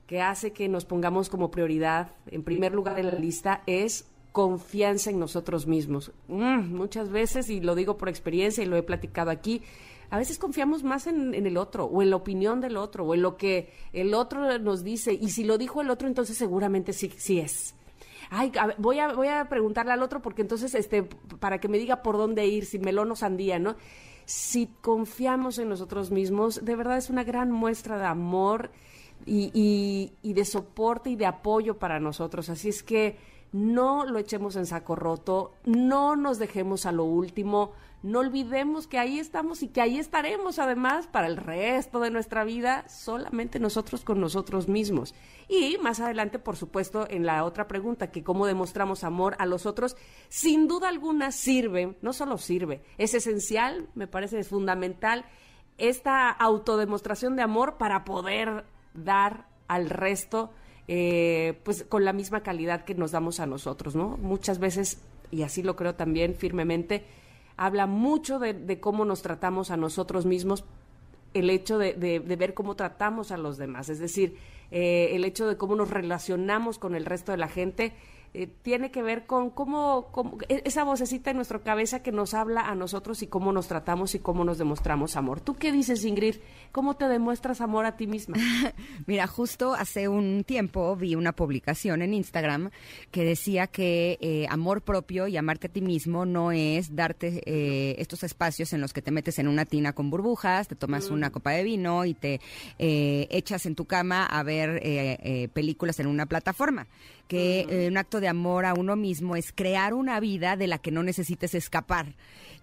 que 0.06 0.20
hace 0.20 0.52
que 0.52 0.68
nos 0.68 0.84
pongamos 0.84 1.28
como 1.28 1.50
prioridad 1.50 2.12
en 2.26 2.42
primer 2.42 2.72
lugar 2.72 2.98
en 2.98 3.06
la 3.06 3.18
lista, 3.18 3.62
es 3.66 4.10
confianza 4.32 5.10
en 5.10 5.18
nosotros 5.18 5.66
mismos. 5.66 6.12
Mm, 6.28 6.74
muchas 6.74 7.08
veces, 7.10 7.48
y 7.50 7.60
lo 7.60 7.74
digo 7.74 7.96
por 7.96 8.08
experiencia 8.08 8.64
y 8.64 8.66
lo 8.66 8.76
he 8.76 8.82
platicado 8.82 9.30
aquí, 9.30 9.62
a 10.14 10.18
veces 10.18 10.38
confiamos 10.38 10.84
más 10.84 11.08
en, 11.08 11.34
el 11.34 11.56
otro, 11.56 11.86
o 11.86 12.00
en 12.00 12.10
la 12.10 12.14
opinión 12.16 12.60
del 12.60 12.76
otro, 12.76 13.04
o 13.04 13.14
en 13.14 13.22
lo 13.22 13.36
que 13.36 13.72
el 13.92 14.14
otro 14.14 14.58
nos 14.60 14.84
dice, 14.84 15.12
y 15.12 15.30
si 15.30 15.42
lo 15.42 15.58
dijo 15.58 15.80
el 15.80 15.90
otro, 15.90 16.06
entonces 16.06 16.36
seguramente 16.36 16.92
sí, 16.92 17.12
sí 17.16 17.40
es. 17.40 17.74
Ay, 18.30 18.52
a 18.60 18.74
voy 18.78 19.00
a, 19.00 19.12
voy 19.12 19.26
a 19.26 19.48
preguntarle 19.48 19.90
al 19.92 20.02
otro 20.04 20.22
porque 20.22 20.42
entonces, 20.42 20.72
este, 20.76 21.02
para 21.40 21.58
que 21.58 21.66
me 21.66 21.78
diga 21.78 22.00
por 22.00 22.16
dónde 22.16 22.46
ir, 22.46 22.64
si 22.64 22.78
melón 22.78 23.10
o 23.10 23.16
sandía, 23.16 23.58
¿no? 23.58 23.74
Si 24.24 24.68
confiamos 24.82 25.58
en 25.58 25.68
nosotros 25.68 26.12
mismos, 26.12 26.64
de 26.64 26.76
verdad 26.76 26.96
es 26.96 27.10
una 27.10 27.24
gran 27.24 27.50
muestra 27.50 27.98
de 27.98 28.06
amor 28.06 28.70
y- 29.26 30.12
y 30.22 30.32
de 30.32 30.44
soporte 30.44 31.10
y 31.10 31.16
de 31.16 31.26
apoyo 31.26 31.76
para 31.78 31.98
nosotros. 31.98 32.50
Así 32.50 32.68
es 32.68 32.84
que 32.84 33.16
no 33.52 34.04
lo 34.06 34.20
echemos 34.20 34.54
en 34.54 34.66
saco 34.66 34.94
roto, 34.94 35.52
no 35.64 36.14
nos 36.14 36.38
dejemos 36.38 36.86
a 36.86 36.92
lo 36.92 37.04
último, 37.04 37.72
no 38.04 38.18
olvidemos 38.18 38.86
que 38.86 38.98
ahí 38.98 39.18
estamos 39.18 39.62
y 39.62 39.68
que 39.68 39.80
ahí 39.80 39.98
estaremos 39.98 40.58
además 40.58 41.06
para 41.06 41.26
el 41.26 41.38
resto 41.38 42.00
de 42.00 42.10
nuestra 42.10 42.44
vida, 42.44 42.86
solamente 42.86 43.58
nosotros 43.58 44.04
con 44.04 44.20
nosotros 44.20 44.68
mismos. 44.68 45.14
Y 45.48 45.78
más 45.78 46.00
adelante, 46.00 46.38
por 46.38 46.56
supuesto, 46.56 47.06
en 47.08 47.24
la 47.24 47.42
otra 47.44 47.66
pregunta, 47.66 48.10
que 48.10 48.22
cómo 48.22 48.44
demostramos 48.44 49.04
amor 49.04 49.36
a 49.38 49.46
los 49.46 49.64
otros, 49.64 49.96
sin 50.28 50.68
duda 50.68 50.90
alguna 50.90 51.32
sirve, 51.32 51.96
no 52.02 52.12
solo 52.12 52.36
sirve, 52.36 52.82
es 52.98 53.14
esencial, 53.14 53.88
me 53.94 54.06
parece 54.06 54.38
es 54.38 54.48
fundamental, 54.48 55.24
esta 55.78 56.28
autodemostración 56.28 57.36
de 57.36 57.42
amor 57.42 57.78
para 57.78 58.04
poder 58.04 58.66
dar 58.92 59.46
al 59.66 59.88
resto 59.88 60.50
eh, 60.88 61.58
pues 61.64 61.84
con 61.84 62.04
la 62.04 62.12
misma 62.12 62.42
calidad 62.42 62.84
que 62.84 62.94
nos 62.94 63.12
damos 63.12 63.40
a 63.40 63.46
nosotros, 63.46 63.96
¿no? 63.96 64.18
Muchas 64.18 64.58
veces, 64.58 65.00
y 65.30 65.40
así 65.40 65.62
lo 65.62 65.74
creo 65.74 65.94
también 65.94 66.34
firmemente, 66.34 67.06
habla 67.56 67.86
mucho 67.86 68.38
de, 68.38 68.54
de 68.54 68.80
cómo 68.80 69.04
nos 69.04 69.22
tratamos 69.22 69.70
a 69.70 69.76
nosotros 69.76 70.26
mismos 70.26 70.64
el 71.34 71.50
hecho 71.50 71.78
de, 71.78 71.94
de- 71.94 72.20
de 72.20 72.36
ver 72.36 72.54
cómo 72.54 72.76
tratamos 72.76 73.30
a 73.32 73.36
los 73.36 73.56
demás, 73.58 73.88
es 73.88 73.98
decir, 73.98 74.36
eh, 74.70 75.10
el 75.12 75.24
hecho 75.24 75.46
de 75.46 75.56
cómo 75.56 75.74
nos 75.76 75.90
relacionamos 75.90 76.78
con 76.78 76.94
el 76.94 77.04
resto 77.04 77.32
de 77.32 77.38
la 77.38 77.48
gente, 77.48 77.92
eh, 78.36 78.48
tiene 78.62 78.90
que 78.90 79.00
ver 79.00 79.26
con 79.26 79.50
cómo, 79.50 80.08
cómo, 80.10 80.38
e, 80.48 80.60
esa 80.64 80.82
vocecita 80.82 81.30
en 81.30 81.36
nuestra 81.36 81.60
cabeza 81.60 82.02
que 82.02 82.10
nos 82.10 82.34
habla 82.34 82.62
a 82.62 82.74
nosotros 82.74 83.22
y 83.22 83.28
cómo 83.28 83.52
nos 83.52 83.68
tratamos 83.68 84.16
y 84.16 84.18
cómo 84.18 84.44
nos 84.44 84.58
demostramos 84.58 85.14
amor. 85.14 85.40
¿Tú 85.40 85.54
qué 85.54 85.70
dices, 85.70 86.04
Ingrid? 86.04 86.38
¿Cómo 86.72 86.96
te 86.96 87.06
demuestras 87.06 87.60
amor 87.60 87.86
a 87.86 87.96
ti 87.96 88.08
misma? 88.08 88.36
Mira, 89.06 89.28
justo 89.28 89.74
hace 89.74 90.08
un 90.08 90.42
tiempo 90.42 90.96
vi 90.96 91.14
una 91.14 91.30
publicación 91.30 92.02
en 92.02 92.12
Instagram 92.12 92.70
que 93.12 93.24
decía 93.24 93.68
que 93.68 94.18
eh, 94.20 94.48
amor 94.50 94.82
propio 94.82 95.28
y 95.28 95.36
amarte 95.36 95.68
a 95.68 95.72
ti 95.72 95.80
mismo 95.80 96.26
no 96.26 96.50
es 96.50 96.96
darte 96.96 97.40
eh, 97.46 97.94
estos 98.00 98.24
espacios 98.24 98.72
en 98.72 98.80
los 98.80 98.92
que 98.92 99.00
te 99.00 99.12
metes 99.12 99.38
en 99.38 99.46
una 99.46 99.64
tina 99.64 99.92
con 99.92 100.10
burbujas, 100.10 100.66
te 100.66 100.74
tomas 100.74 101.08
una 101.10 101.30
copa 101.30 101.52
de 101.52 101.62
vino 101.62 102.04
y 102.04 102.14
te 102.14 102.40
echas 102.78 103.66
en 103.66 103.76
tu 103.76 103.84
cama 103.84 104.26
a 104.26 104.42
ver 104.42 105.50
películas 105.52 106.00
en 106.00 106.08
una 106.08 106.26
plataforma 106.26 106.88
que 107.28 107.66
eh, 107.68 107.88
un 107.88 107.96
acto 107.96 108.20
de 108.20 108.28
amor 108.28 108.66
a 108.66 108.74
uno 108.74 108.96
mismo 108.96 109.36
es 109.36 109.52
crear 109.52 109.94
una 109.94 110.20
vida 110.20 110.56
de 110.56 110.66
la 110.66 110.78
que 110.78 110.90
no 110.90 111.02
necesites 111.02 111.54
escapar. 111.54 112.14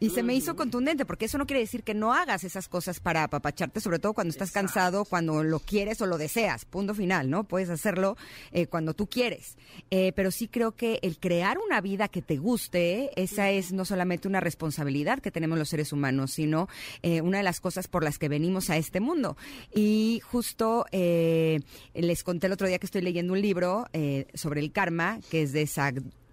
Y 0.02 0.10
se 0.10 0.24
me 0.24 0.34
hizo 0.34 0.56
contundente, 0.58 1.06
porque 1.06 1.26
eso 1.26 1.38
no 1.38 1.45
quiere 1.45 1.62
decir 1.62 1.84
que 1.84 1.93
no 1.93 2.14
hagas 2.14 2.43
esas 2.43 2.68
cosas 2.68 2.99
para 2.99 3.24
apapacharte, 3.24 3.80
sobre 3.80 3.99
todo 3.99 4.14
cuando 4.14 4.32
estás 4.32 4.52
cansado, 4.52 5.06
cuando 5.06 5.43
lo 5.43 5.60
quieres 5.60 6.02
o 6.02 6.08
lo 6.08 6.18
deseas, 6.18 6.66
punto 6.66 6.93
final, 6.93 7.30
¿no? 7.30 7.43
Puedes 7.45 7.70
hacerlo 7.70 8.18
eh, 8.52 8.68
cuando 8.68 8.93
tú 8.93 9.08
quieres. 9.08 9.58
Eh, 9.91 10.12
pero 10.16 10.32
sí 10.32 10.47
creo 10.47 10.74
que 10.74 10.99
el 11.04 11.20
crear 11.20 11.60
una 11.60 11.80
vida 11.82 12.08
que 12.08 12.22
te 12.22 12.38
guste, 12.38 13.12
esa 13.16 13.52
es 13.52 13.72
no 13.72 13.86
solamente 13.86 14.28
una 14.28 14.39
responsabilidad 14.39 15.20
que 15.20 15.32
tenemos 15.32 15.58
los 15.58 15.70
seres 15.70 15.93
humanos, 15.93 16.32
sino 16.32 16.68
una 17.04 17.38
de 17.38 17.43
las 17.43 17.62
cosas 17.62 17.88
por 17.88 18.04
las 18.04 18.18
que 18.18 18.28
venimos 18.28 18.70
a 18.70 18.78
este 18.78 18.99
mundo. 18.99 19.38
Y 19.74 20.22
justo 20.24 20.86
les 20.91 22.24
conté 22.24 22.47
el 22.47 22.54
otro 22.54 22.68
día 22.68 22.80
que 22.80 22.86
estoy 22.86 23.02
leyendo 23.02 23.34
un 23.34 23.41
libro 23.41 23.86
sobre 24.34 24.41
sobre 24.52 24.60
el 24.60 24.74
karma, 24.74 25.20
que 25.30 25.43
es 25.43 25.54
de 25.54 25.66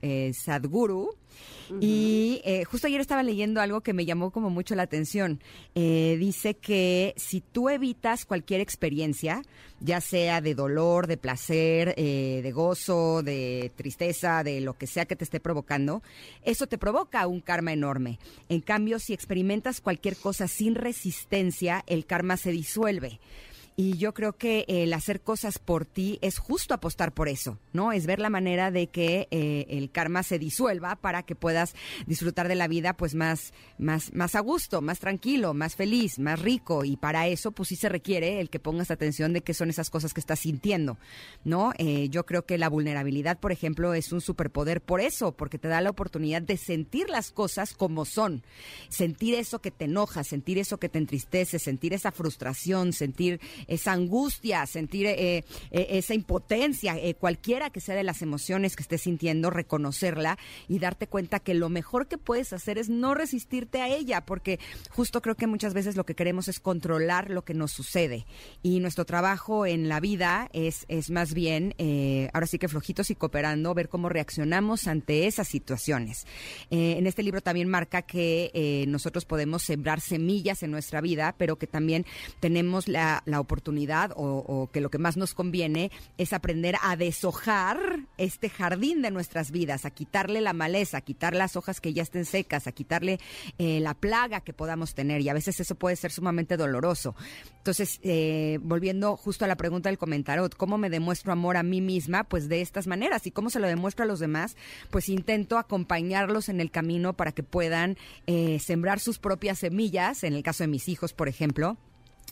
eh, 0.02 0.32
Sadhguru. 0.34 1.14
Y 1.80 2.40
eh, 2.44 2.64
justo 2.64 2.86
ayer 2.86 3.00
estaba 3.00 3.22
leyendo 3.22 3.60
algo 3.60 3.82
que 3.82 3.92
me 3.92 4.06
llamó 4.06 4.30
como 4.30 4.48
mucho 4.48 4.74
la 4.74 4.84
atención. 4.84 5.40
Eh, 5.74 6.16
dice 6.18 6.54
que 6.54 7.14
si 7.16 7.40
tú 7.40 7.68
evitas 7.68 8.24
cualquier 8.24 8.60
experiencia, 8.60 9.42
ya 9.80 10.00
sea 10.00 10.40
de 10.40 10.54
dolor, 10.54 11.06
de 11.06 11.18
placer, 11.18 11.94
de 11.94 12.52
gozo, 12.52 13.22
de 13.22 13.70
tristeza, 13.76 14.42
de 14.42 14.60
lo 14.60 14.74
que 14.74 14.86
sea 14.86 15.04
que 15.04 15.14
te 15.14 15.24
esté 15.24 15.40
provocando, 15.40 16.02
eso 16.42 16.66
te 16.66 16.78
provoca 16.78 17.26
un 17.26 17.40
karma 17.40 17.72
enorme. 17.72 18.18
En 18.48 18.60
cambio, 18.60 18.98
si 18.98 19.12
experimentas 19.12 19.80
cualquier 19.80 20.16
cosa 20.16 20.48
sin 20.48 20.74
resistencia, 20.74 21.84
el 21.86 22.06
karma 22.06 22.36
se 22.36 22.50
disuelve. 22.50 23.20
Y 23.80 23.96
yo 23.96 24.12
creo 24.12 24.32
que 24.32 24.64
el 24.66 24.92
hacer 24.92 25.20
cosas 25.20 25.60
por 25.60 25.86
ti 25.86 26.18
es 26.20 26.38
justo 26.38 26.74
apostar 26.74 27.14
por 27.14 27.28
eso, 27.28 27.60
¿no? 27.72 27.92
Es 27.92 28.06
ver 28.06 28.18
la 28.18 28.28
manera 28.28 28.72
de 28.72 28.88
que 28.88 29.28
eh, 29.30 29.66
el 29.68 29.92
karma 29.92 30.24
se 30.24 30.40
disuelva 30.40 30.96
para 30.96 31.22
que 31.22 31.36
puedas 31.36 31.76
disfrutar 32.04 32.48
de 32.48 32.56
la 32.56 32.66
vida 32.66 32.96
pues 32.96 33.14
más, 33.14 33.52
más, 33.78 34.12
más 34.12 34.34
a 34.34 34.40
gusto, 34.40 34.80
más 34.80 34.98
tranquilo, 34.98 35.54
más 35.54 35.76
feliz, 35.76 36.18
más 36.18 36.42
rico. 36.42 36.84
Y 36.84 36.96
para 36.96 37.28
eso 37.28 37.52
pues 37.52 37.68
sí 37.68 37.76
se 37.76 37.88
requiere 37.88 38.40
el 38.40 38.50
que 38.50 38.58
pongas 38.58 38.90
atención 38.90 39.32
de 39.32 39.42
qué 39.42 39.54
son 39.54 39.70
esas 39.70 39.90
cosas 39.90 40.12
que 40.12 40.18
estás 40.18 40.40
sintiendo, 40.40 40.98
¿no? 41.44 41.70
Eh, 41.78 42.08
yo 42.08 42.26
creo 42.26 42.46
que 42.46 42.58
la 42.58 42.68
vulnerabilidad, 42.68 43.38
por 43.38 43.52
ejemplo, 43.52 43.94
es 43.94 44.10
un 44.10 44.20
superpoder 44.20 44.80
por 44.80 45.00
eso, 45.00 45.36
porque 45.36 45.60
te 45.60 45.68
da 45.68 45.80
la 45.80 45.90
oportunidad 45.90 46.42
de 46.42 46.56
sentir 46.56 47.08
las 47.10 47.30
cosas 47.30 47.74
como 47.74 48.06
son. 48.06 48.42
Sentir 48.88 49.36
eso 49.36 49.60
que 49.60 49.70
te 49.70 49.84
enoja, 49.84 50.24
sentir 50.24 50.58
eso 50.58 50.78
que 50.78 50.88
te 50.88 50.98
entristece, 50.98 51.60
sentir 51.60 51.94
esa 51.94 52.10
frustración, 52.10 52.92
sentir 52.92 53.38
esa 53.68 53.92
angustia, 53.92 54.66
sentir 54.66 55.06
eh, 55.06 55.44
eh, 55.70 55.86
esa 55.90 56.14
impotencia, 56.14 56.96
eh, 56.96 57.14
cualquiera 57.14 57.70
que 57.70 57.80
sea 57.80 57.94
de 57.94 58.02
las 58.02 58.22
emociones 58.22 58.74
que 58.74 58.82
estés 58.82 59.02
sintiendo, 59.02 59.50
reconocerla 59.50 60.38
y 60.66 60.78
darte 60.78 61.06
cuenta 61.06 61.38
que 61.38 61.54
lo 61.54 61.68
mejor 61.68 62.08
que 62.08 62.18
puedes 62.18 62.52
hacer 62.52 62.78
es 62.78 62.88
no 62.88 63.14
resistirte 63.14 63.82
a 63.82 63.88
ella, 63.88 64.22
porque 64.22 64.58
justo 64.90 65.20
creo 65.20 65.36
que 65.36 65.46
muchas 65.46 65.74
veces 65.74 65.96
lo 65.96 66.04
que 66.04 66.14
queremos 66.14 66.48
es 66.48 66.58
controlar 66.60 67.30
lo 67.30 67.44
que 67.44 67.54
nos 67.54 67.70
sucede. 67.70 68.26
Y 68.62 68.80
nuestro 68.80 69.04
trabajo 69.04 69.66
en 69.66 69.88
la 69.88 70.00
vida 70.00 70.48
es, 70.52 70.86
es 70.88 71.10
más 71.10 71.34
bien, 71.34 71.74
ahora 72.32 72.46
sí 72.46 72.58
que 72.58 72.68
flojitos 72.68 73.10
y 73.10 73.14
cooperando, 73.14 73.74
ver 73.74 73.88
cómo 73.88 74.08
reaccionamos 74.08 74.86
ante 74.86 75.26
esas 75.26 75.48
situaciones. 75.48 76.26
en 76.70 77.06
este 77.06 77.22
libro 77.22 77.42
también 77.42 77.68
marca 77.68 78.02
que 78.02 78.84
nosotros 78.88 79.24
podemos 79.24 79.62
sembrar 79.62 80.00
semillas 80.00 80.62
en 80.62 80.70
nuestra 80.70 81.00
vida, 81.00 81.34
pero 81.36 81.56
que 81.56 81.66
también 81.66 82.06
tenemos 82.40 82.88
la, 82.88 83.22
la 83.26 83.40
oportunidad 83.40 83.57
oportunidad 83.58 84.12
o, 84.14 84.68
que 84.72 84.80
lo 84.80 84.88
que 84.88 84.98
más 84.98 85.16
nos 85.16 85.34
conviene 85.34 85.90
es 86.16 86.32
aprender 86.32 86.76
a 86.82 86.96
deshojar 86.96 87.78
este 88.16 88.48
jardín 88.48 89.02
de 89.02 89.10
nuestras 89.10 89.50
vidas, 89.50 89.84
a 89.84 89.90
quitarle 89.90 90.40
la 90.40 90.52
maleza, 90.52 90.98
a 90.98 91.00
quitar 91.00 91.34
las 91.34 91.56
hojas 91.56 91.80
que 91.80 91.92
ya 91.92 92.02
estén 92.02 92.24
secas, 92.24 92.68
a 92.68 92.72
quitarle 92.72 93.18
eh, 93.58 93.80
la 93.80 93.94
plaga 93.94 94.42
que 94.42 94.52
podamos 94.52 94.94
tener 94.94 95.22
y 95.22 95.28
a 95.28 95.34
veces 95.34 95.58
eso 95.58 95.74
puede 95.74 95.96
ser 95.96 96.12
sumamente 96.12 96.56
doloroso. 96.56 97.16
Entonces, 97.56 97.98
eh, 98.02 98.58
volviendo 98.62 99.16
justo 99.16 99.44
a 99.44 99.48
la 99.48 99.56
pregunta 99.56 99.88
del 99.88 99.98
comentario, 99.98 100.48
¿cómo 100.56 100.78
me 100.78 100.88
demuestro 100.88 101.32
amor 101.32 101.56
a 101.56 101.64
mí 101.64 101.80
misma? 101.80 102.24
Pues 102.24 102.48
de 102.48 102.60
estas 102.60 102.86
maneras. 102.86 103.26
¿Y 103.26 103.32
cómo 103.32 103.50
se 103.50 103.60
lo 103.60 103.66
demuestro 103.66 104.04
a 104.04 104.08
los 104.08 104.20
demás? 104.20 104.56
Pues 104.90 105.08
intento 105.08 105.58
acompañarlos 105.58 106.48
en 106.48 106.60
el 106.60 106.70
camino 106.70 107.14
para 107.14 107.32
que 107.32 107.42
puedan 107.42 107.98
eh, 108.26 108.58
sembrar 108.60 109.00
sus 109.00 109.18
propias 109.18 109.58
semillas, 109.58 110.22
en 110.22 110.34
el 110.34 110.42
caso 110.42 110.62
de 110.62 110.68
mis 110.68 110.88
hijos, 110.88 111.12
por 111.12 111.28
ejemplo 111.28 111.76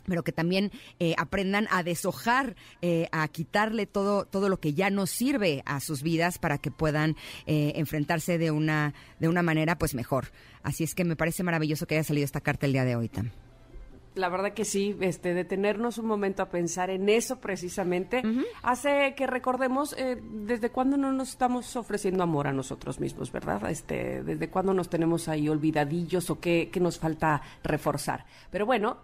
pero 0.06 0.24
que 0.24 0.32
también 0.32 0.70
eh, 0.98 1.14
aprendan 1.18 1.66
a 1.70 1.82
deshojar, 1.82 2.56
eh, 2.82 3.08
a 3.12 3.26
quitarle 3.28 3.86
todo, 3.86 4.24
todo 4.24 4.48
lo 4.48 4.58
que 4.58 4.74
ya 4.74 4.90
no 4.90 5.06
sirve 5.06 5.62
a 5.66 5.80
sus 5.80 6.02
vidas 6.02 6.38
para 6.38 6.58
que 6.58 6.70
puedan 6.70 7.16
eh, 7.46 7.72
enfrentarse 7.76 8.38
de 8.38 8.50
una, 8.50 8.94
de 9.18 9.28
una 9.28 9.42
manera 9.42 9.76
pues 9.78 9.94
mejor. 9.94 10.28
Así 10.62 10.84
es 10.84 10.94
que 10.94 11.04
me 11.04 11.16
parece 11.16 11.42
maravilloso 11.42 11.86
que 11.86 11.96
haya 11.96 12.04
salido 12.04 12.24
esta 12.24 12.40
carta 12.40 12.66
el 12.66 12.72
día 12.72 12.84
de 12.84 12.96
hoy, 12.96 13.08
Tam. 13.08 13.30
La 14.14 14.30
verdad 14.30 14.54
que 14.54 14.64
sí, 14.64 14.96
este, 15.00 15.34
detenernos 15.34 15.98
un 15.98 16.06
momento 16.06 16.42
a 16.42 16.48
pensar 16.48 16.88
en 16.88 17.06
eso 17.10 17.38
precisamente 17.38 18.22
hace 18.62 19.14
que 19.14 19.26
recordemos 19.26 19.94
desde 20.22 20.70
cuándo 20.70 20.96
no 20.96 21.12
nos 21.12 21.28
estamos 21.28 21.76
ofreciendo 21.76 22.22
amor 22.22 22.46
a 22.46 22.52
nosotros 22.54 22.98
mismos, 22.98 23.30
¿verdad? 23.30 23.70
Este, 23.70 24.22
desde 24.22 24.48
cuándo 24.48 24.72
nos 24.72 24.88
tenemos 24.88 25.28
ahí 25.28 25.50
olvidadillos 25.50 26.30
o 26.30 26.40
qué, 26.40 26.70
qué 26.72 26.80
nos 26.80 26.98
falta 26.98 27.42
reforzar. 27.62 28.24
Pero 28.50 28.64
bueno, 28.64 29.02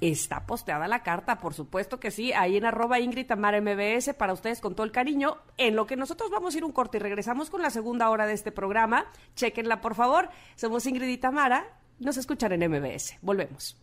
Está 0.00 0.46
posteada 0.46 0.88
la 0.88 1.02
carta, 1.02 1.40
por 1.40 1.54
supuesto 1.54 1.98
que 1.98 2.10
sí, 2.10 2.32
ahí 2.32 2.56
en 2.56 2.66
arroba 2.66 3.00
Ingrid 3.00 3.26
Tamara 3.26 3.60
MBS 3.60 4.14
para 4.14 4.32
ustedes 4.32 4.60
con 4.60 4.74
todo 4.74 4.84
el 4.84 4.92
cariño. 4.92 5.38
En 5.56 5.76
lo 5.76 5.86
que 5.86 5.96
nosotros 5.96 6.30
vamos 6.30 6.54
a 6.54 6.58
ir 6.58 6.64
un 6.64 6.72
corte 6.72 6.98
y 6.98 7.00
regresamos 7.00 7.50
con 7.50 7.62
la 7.62 7.70
segunda 7.70 8.10
hora 8.10 8.26
de 8.26 8.34
este 8.34 8.52
programa. 8.52 9.06
Chequenla, 9.36 9.80
por 9.80 9.94
favor. 9.94 10.28
Somos 10.56 10.86
Ingrid 10.86 11.08
y 11.08 11.18
Tamara. 11.18 11.64
Nos 11.98 12.16
escuchan 12.16 12.52
en 12.52 12.70
MBS. 12.70 13.16
Volvemos. 13.22 13.76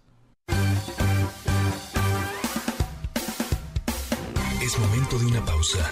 Es 4.62 4.80
momento 4.80 5.18
de 5.18 5.26
una 5.26 5.44
pausa. 5.46 5.90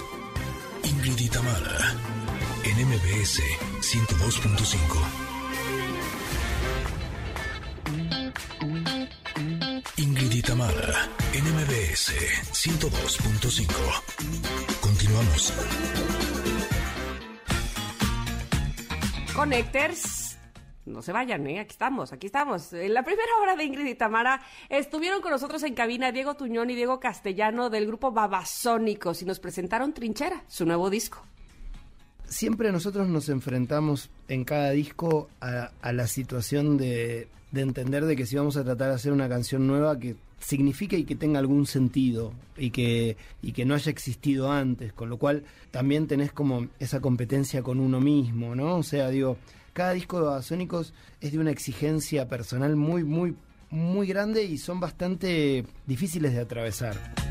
Ingrid 0.84 1.20
y 1.20 1.30
Tamara 1.30 1.96
en 2.64 2.88
MBS 2.88 3.42
102.5. 3.82 5.29
Tamara, 10.50 11.10
NMBS 11.34 12.14
102.5. 12.54 13.68
Continuamos. 14.80 15.54
Connectors. 19.36 20.38
No 20.86 21.02
se 21.02 21.12
vayan, 21.12 21.46
¿eh? 21.48 21.60
Aquí 21.60 21.72
estamos, 21.72 22.14
aquí 22.14 22.28
estamos. 22.28 22.72
En 22.72 22.94
la 22.94 23.04
primera 23.04 23.28
hora 23.42 23.58
de 23.58 23.66
Ingrid 23.66 23.88
y 23.88 23.96
Tamara 23.96 24.42
estuvieron 24.70 25.22
con 25.22 25.32
nosotros 25.32 25.62
en 25.64 25.74
cabina 25.74 26.14
Diego 26.14 26.36
Tuñón 26.36 26.70
y 26.70 26.76
Diego 26.76 27.02
Castellano 27.02 27.70
del 27.70 27.86
grupo 27.86 28.14
Babasónicos 28.14 29.22
y 29.22 29.26
nos 29.26 29.42
presentaron 29.42 29.94
Trinchera, 29.94 30.46
su 30.48 30.66
nuevo 30.66 30.90
disco 30.90 31.22
siempre 32.26 32.72
nosotros 32.72 33.08
nos 33.08 33.28
enfrentamos 33.28 34.12
en 34.28 34.46
cada 34.46 34.70
disco 34.70 35.30
a, 35.42 35.72
a 35.82 35.92
la 35.92 36.06
situación 36.06 36.78
de, 36.78 37.28
de, 37.52 37.62
entender 37.62 38.06
de 38.06 38.16
que 38.16 38.26
si 38.26 38.36
vamos 38.36 38.58
a 38.58 38.64
tratar 38.64 38.90
de 38.90 38.96
hacer 38.96 39.12
una 39.12 39.30
canción 39.30 39.68
nueva 39.68 40.00
que 40.00 40.16
signifique 40.40 40.98
y 40.98 41.04
que 41.04 41.16
tenga 41.16 41.40
algún 41.40 41.66
sentido 41.66 42.34
y 42.58 42.72
que, 42.72 43.18
y 43.42 43.52
que 43.52 43.66
no 43.66 43.76
haya 43.76 43.92
existido 43.92 44.52
antes, 44.52 44.94
con 44.94 45.10
lo 45.10 45.18
cual 45.18 45.44
también 45.72 46.08
tenés 46.08 46.32
como 46.32 46.68
esa 46.80 47.02
competencia 47.02 47.62
con 47.62 47.80
uno 47.80 48.00
mismo, 48.00 48.56
¿no? 48.56 48.78
O 48.78 48.84
sea, 48.84 49.10
digo, 49.10 49.38
cada 49.74 49.94
disco 49.94 50.20
de 50.20 50.26
Babasónicos 50.26 50.94
es 51.22 51.32
de 51.32 51.40
una 51.40 51.52
exigencia 51.52 52.28
personal 52.28 52.76
muy, 52.76 53.04
muy, 53.04 53.36
muy 53.70 54.08
grande 54.08 54.44
y 54.44 54.58
son 54.58 54.80
bastante 54.80 55.66
difíciles 55.86 56.34
de 56.34 56.42
atravesar 56.42 57.29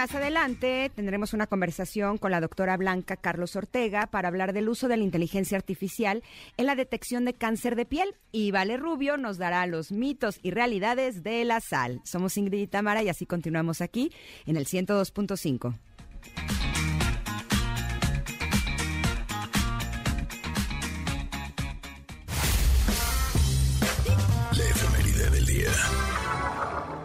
más 0.00 0.14
adelante 0.14 0.90
tendremos 0.94 1.34
una 1.34 1.46
conversación 1.46 2.16
con 2.16 2.30
la 2.30 2.40
doctora 2.40 2.78
Blanca 2.78 3.18
Carlos 3.18 3.54
Ortega 3.54 4.06
para 4.06 4.28
hablar 4.28 4.54
del 4.54 4.70
uso 4.70 4.88
de 4.88 4.96
la 4.96 5.04
inteligencia 5.04 5.58
artificial 5.58 6.22
en 6.56 6.64
la 6.64 6.74
detección 6.74 7.26
de 7.26 7.34
cáncer 7.34 7.76
de 7.76 7.84
piel. 7.84 8.14
Y 8.32 8.50
Vale 8.50 8.78
Rubio 8.78 9.18
nos 9.18 9.36
dará 9.36 9.66
los 9.66 9.92
mitos 9.92 10.40
y 10.42 10.52
realidades 10.52 11.22
de 11.22 11.44
la 11.44 11.60
sal. 11.60 12.00
Somos 12.06 12.38
Ingrid 12.38 12.62
y 12.62 12.66
Tamara 12.66 13.02
y 13.02 13.10
así 13.10 13.26
continuamos 13.26 13.82
aquí 13.82 14.10
en 14.46 14.56
el 14.56 14.64
102.5. 14.64 15.74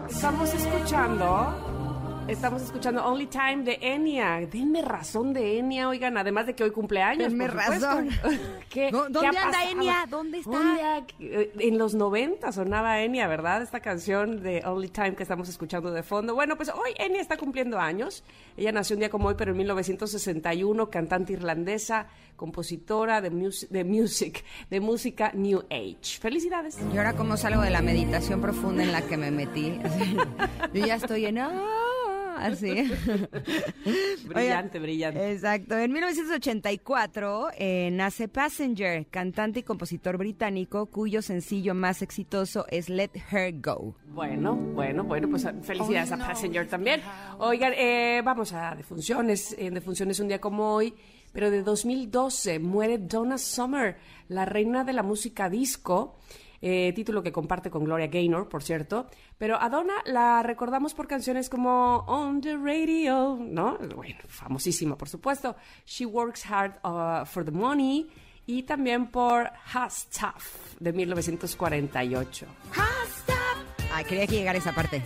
Estamos 0.08 0.54
escuchando 0.54 1.75
Estamos 2.28 2.60
escuchando 2.62 3.04
Only 3.06 3.26
Time 3.28 3.62
de 3.62 3.78
Enya. 3.80 4.40
Denme 4.50 4.82
razón 4.82 5.32
de 5.32 5.58
Enya, 5.58 5.88
oigan, 5.88 6.18
además 6.18 6.46
de 6.46 6.56
que 6.56 6.64
hoy 6.64 6.72
cumpleaños. 6.72 7.28
Denme 7.30 7.46
por 7.46 7.54
razón. 7.56 8.08
¿Qué- 8.68 8.90
¿Dó- 8.90 9.06
qué 9.06 9.12
dónde 9.12 9.38
ha 9.38 9.44
anda? 9.44 9.70
Enya? 9.70 10.06
¿Dónde 10.10 10.38
está? 10.38 11.04
Que- 11.06 11.52
En 11.60 11.78
los 11.78 11.94
90 11.94 12.50
sonaba 12.50 13.00
Enya, 13.00 13.28
¿verdad? 13.28 13.62
Esta 13.62 13.78
canción 13.78 14.42
de 14.42 14.60
Only 14.66 14.88
Time 14.88 15.14
que 15.14 15.22
estamos 15.22 15.48
escuchando 15.48 15.92
de 15.92 16.02
fondo. 16.02 16.34
Bueno, 16.34 16.56
pues 16.56 16.68
hoy 16.70 16.94
Enya 16.98 17.20
está 17.20 17.36
cumpliendo 17.36 17.78
años. 17.78 18.24
Ella 18.56 18.72
nació 18.72 18.96
un 18.96 19.00
día 19.00 19.10
como 19.10 19.28
hoy, 19.28 19.34
pero 19.38 19.52
en 19.52 19.58
1961, 19.58 20.90
cantante 20.90 21.32
irlandesa, 21.32 22.08
compositora 22.34 23.20
de, 23.20 23.30
mus- 23.30 23.68
de 23.70 23.84
music, 23.84 24.44
de 24.68 24.80
música 24.80 25.30
New 25.32 25.62
Age. 25.70 26.18
Felicidades. 26.20 26.76
Y 26.92 26.98
ahora 26.98 27.12
como 27.14 27.36
salgo 27.36 27.62
de 27.62 27.70
la 27.70 27.82
meditación 27.82 28.40
profunda 28.40 28.82
en 28.82 28.90
la 28.90 29.02
que 29.02 29.16
me 29.16 29.30
metí. 29.30 29.78
Yo 30.74 30.86
ya 30.86 30.96
estoy 30.96 31.26
en... 31.26 31.38
¡ah! 31.38 31.62
Así. 32.36 32.90
Brillante, 34.26 34.78
brillante. 34.78 35.32
Exacto. 35.32 35.76
En 35.76 35.92
1984 35.92 37.48
eh, 37.56 37.90
nace 37.92 38.28
Passenger, 38.28 39.06
cantante 39.06 39.60
y 39.60 39.62
compositor 39.62 40.16
británico 40.16 40.86
cuyo 40.86 41.22
sencillo 41.22 41.74
más 41.74 42.02
exitoso 42.02 42.66
es 42.68 42.88
Let 42.88 43.10
Her 43.30 43.54
Go. 43.60 43.94
Bueno, 44.08 44.54
bueno, 44.54 45.04
bueno, 45.04 45.28
pues 45.28 45.46
felicidades 45.62 46.12
a 46.12 46.18
Passenger 46.18 46.68
también. 46.68 47.00
Oigan, 47.38 47.72
eh, 47.76 48.22
vamos 48.24 48.52
a 48.52 48.74
defunciones. 48.74 49.54
En 49.58 49.74
defunciones 49.74 50.20
un 50.20 50.28
día 50.28 50.40
como 50.40 50.74
hoy, 50.74 50.94
pero 51.32 51.50
de 51.50 51.62
2012 51.62 52.58
muere 52.58 52.98
Donna 52.98 53.38
Summer, 53.38 53.96
la 54.28 54.44
reina 54.44 54.84
de 54.84 54.92
la 54.92 55.02
música 55.02 55.48
disco. 55.48 56.16
Eh, 56.60 56.92
título 56.94 57.22
que 57.22 57.32
comparte 57.32 57.70
con 57.70 57.84
Gloria 57.84 58.06
Gaynor, 58.06 58.48
por 58.48 58.62
cierto. 58.62 59.06
Pero 59.38 59.60
a 59.60 59.68
Donna 59.68 59.94
la 60.04 60.42
recordamos 60.42 60.94
por 60.94 61.06
canciones 61.06 61.48
como 61.48 62.04
On 62.06 62.40
the 62.40 62.56
Radio, 62.56 63.38
¿no? 63.40 63.78
Bueno, 63.94 64.18
famosísima, 64.26 64.96
por 64.96 65.08
supuesto. 65.08 65.56
She 65.86 66.06
Works 66.06 66.44
Hard 66.50 66.80
uh, 66.84 67.24
for 67.26 67.44
the 67.44 67.50
Money. 67.50 68.08
Y 68.48 68.62
también 68.62 69.08
por 69.08 69.50
Has 69.74 70.06
Tough, 70.08 70.78
de 70.78 70.92
1948. 70.92 72.46
Ay, 73.96 74.04
quería 74.04 74.26
que 74.26 74.34
llegara 74.36 74.58
esa 74.58 74.74
parte. 74.74 75.00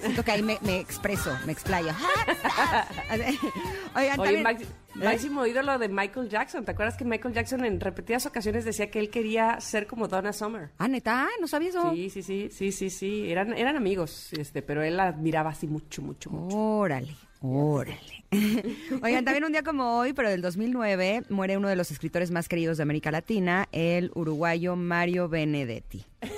Siento 0.00 0.24
que 0.24 0.32
ahí 0.32 0.42
me, 0.42 0.58
me 0.62 0.80
expreso, 0.80 1.30
me 1.46 1.52
explayo. 1.52 1.92
Oigan, 3.96 4.18
Oye, 4.20 4.42
también- 4.42 4.68
¿Eh? 4.96 5.04
máximo 5.04 5.46
ídolo 5.46 5.78
de 5.78 5.88
Michael 5.88 6.28
Jackson. 6.28 6.64
¿Te 6.64 6.72
acuerdas 6.72 6.96
que 6.96 7.04
Michael 7.04 7.32
Jackson 7.32 7.64
en 7.64 7.78
repetidas 7.80 8.26
ocasiones 8.26 8.64
decía 8.64 8.90
que 8.90 8.98
él 8.98 9.08
quería 9.10 9.60
ser 9.60 9.86
como 9.86 10.08
Donna 10.08 10.32
Summer? 10.32 10.70
Ah, 10.78 10.88
neta, 10.88 11.28
no 11.40 11.46
sabía 11.46 11.68
eso. 11.68 11.92
Sí, 11.92 12.10
sí, 12.10 12.22
sí, 12.24 12.48
sí, 12.50 12.72
sí, 12.72 12.90
sí. 12.90 13.30
Eran, 13.30 13.52
eran 13.56 13.76
amigos, 13.76 14.32
este, 14.32 14.62
pero 14.62 14.82
él 14.82 14.96
la 14.96 15.04
admiraba 15.08 15.50
así 15.50 15.68
mucho, 15.68 16.02
mucho, 16.02 16.30
mucho. 16.30 16.56
Órale, 16.56 17.14
órale. 17.44 18.24
Oigan, 19.02 19.24
también 19.24 19.44
un 19.44 19.52
día 19.52 19.62
como 19.62 19.98
hoy, 19.98 20.12
pero 20.12 20.28
del 20.30 20.42
2009, 20.42 21.24
muere 21.28 21.56
uno 21.56 21.68
de 21.68 21.76
los 21.76 21.90
escritores 21.90 22.30
más 22.30 22.48
queridos 22.48 22.78
de 22.78 22.82
América 22.82 23.10
Latina, 23.10 23.68
el 23.70 24.10
uruguayo 24.14 24.76
Mario 24.76 25.28
Benedetti. 25.28 26.04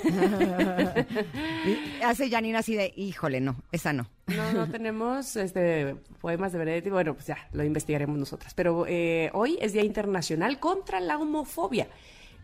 Y 1.65 2.01
Hace 2.03 2.29
Janina 2.29 2.59
así 2.59 2.75
de, 2.75 2.93
híjole, 2.95 3.41
no, 3.41 3.55
esa 3.71 3.93
no. 3.93 4.07
No, 4.27 4.53
no 4.53 4.69
tenemos 4.69 5.35
este 5.35 5.95
poemas 6.21 6.51
de 6.51 6.59
Benedetti. 6.59 6.89
Bueno, 6.89 7.13
pues 7.13 7.27
ya, 7.27 7.37
lo 7.51 7.63
investigaremos 7.63 8.17
nosotras. 8.17 8.53
Pero 8.53 8.85
eh, 8.87 9.29
hoy 9.33 9.57
es 9.61 9.73
Día 9.73 9.83
Internacional 9.83 10.59
contra 10.59 10.99
la 10.99 11.17
Homofobia. 11.17 11.87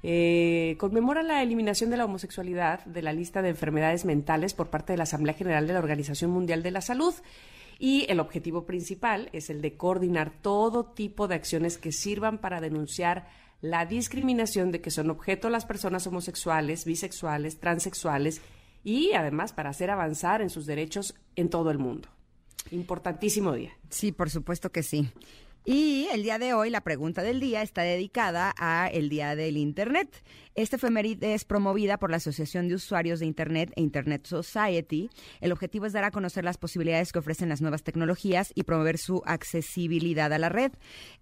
Eh, 0.05 0.75
conmemora 0.79 1.23
la 1.23 1.41
eliminación 1.41 1.89
de 1.89 1.95
la 1.97 2.05
homosexualidad 2.05 2.83
de 2.85 3.01
la 3.01 3.13
lista 3.13 3.41
de 3.41 3.49
enfermedades 3.49 4.03
mentales 4.03 4.53
por 4.53 4.69
parte 4.69 4.91
de 4.93 4.97
la 4.97 5.03
Asamblea 5.03 5.33
General 5.33 5.65
de 5.65 5.73
la 5.73 5.79
Organización 5.79 6.31
Mundial 6.31 6.63
de 6.63 6.71
la 6.71 6.81
Salud. 6.81 7.13
Y 7.83 8.05
el 8.07 8.21
objetivo 8.21 8.65
principal 8.65 9.29
es 9.33 9.49
el 9.49 9.61
de 9.61 9.75
coordinar 9.75 10.31
todo 10.41 10.85
tipo 10.85 11.27
de 11.27 11.35
acciones 11.35 11.77
que 11.77 11.91
sirvan 11.91 12.37
para 12.37 12.61
denunciar 12.61 13.27
la 13.59 13.85
discriminación 13.85 14.71
de 14.71 14.79
que 14.79 14.89
son 14.89 15.09
objeto 15.09 15.49
las 15.49 15.65
personas 15.65 16.07
homosexuales, 16.07 16.85
bisexuales, 16.85 17.59
transexuales 17.59 18.39
y 18.85 19.11
además 19.11 19.51
para 19.51 19.71
hacer 19.71 19.89
avanzar 19.89 20.41
en 20.41 20.49
sus 20.49 20.65
derechos 20.65 21.13
en 21.35 21.49
todo 21.49 21.71
el 21.71 21.77
mundo. 21.77 22.07
Importantísimo 22.71 23.51
día. 23.51 23.73
Sí, 23.89 24.13
por 24.13 24.29
supuesto 24.29 24.71
que 24.71 24.81
sí. 24.81 25.09
Y 25.65 26.09
el 26.11 26.23
día 26.23 26.39
de 26.39 26.53
hoy, 26.53 26.69
la 26.69 26.81
pregunta 26.81 27.23
del 27.23 27.39
día 27.39 27.61
está 27.61 27.83
dedicada 27.83 28.53
a 28.57 28.89
el 28.89 29.07
Día 29.07 29.33
del 29.37 29.55
Internet. 29.55 30.21
Esta 30.55 30.75
efeméride 30.75 31.33
es 31.33 31.45
promovida 31.45 31.97
por 31.97 32.11
la 32.11 32.17
Asociación 32.17 32.67
de 32.67 32.75
Usuarios 32.75 33.19
de 33.19 33.25
Internet 33.25 33.71
e 33.75 33.81
Internet 33.81 34.27
Society. 34.27 35.09
El 35.41 35.51
objetivo 35.51 35.87
es 35.87 35.93
dar 35.93 36.03
a 36.03 36.11
conocer 36.11 36.43
las 36.43 36.57
posibilidades 36.57 37.11
que 37.11 37.17
ofrecen 37.17 37.49
las 37.49 37.61
nuevas 37.61 37.81
tecnologías 37.81 38.51
y 38.53 38.63
promover 38.63 38.99
su 38.99 39.23
accesibilidad 39.25 40.31
a 40.31 40.37
la 40.37 40.49
red. 40.49 40.73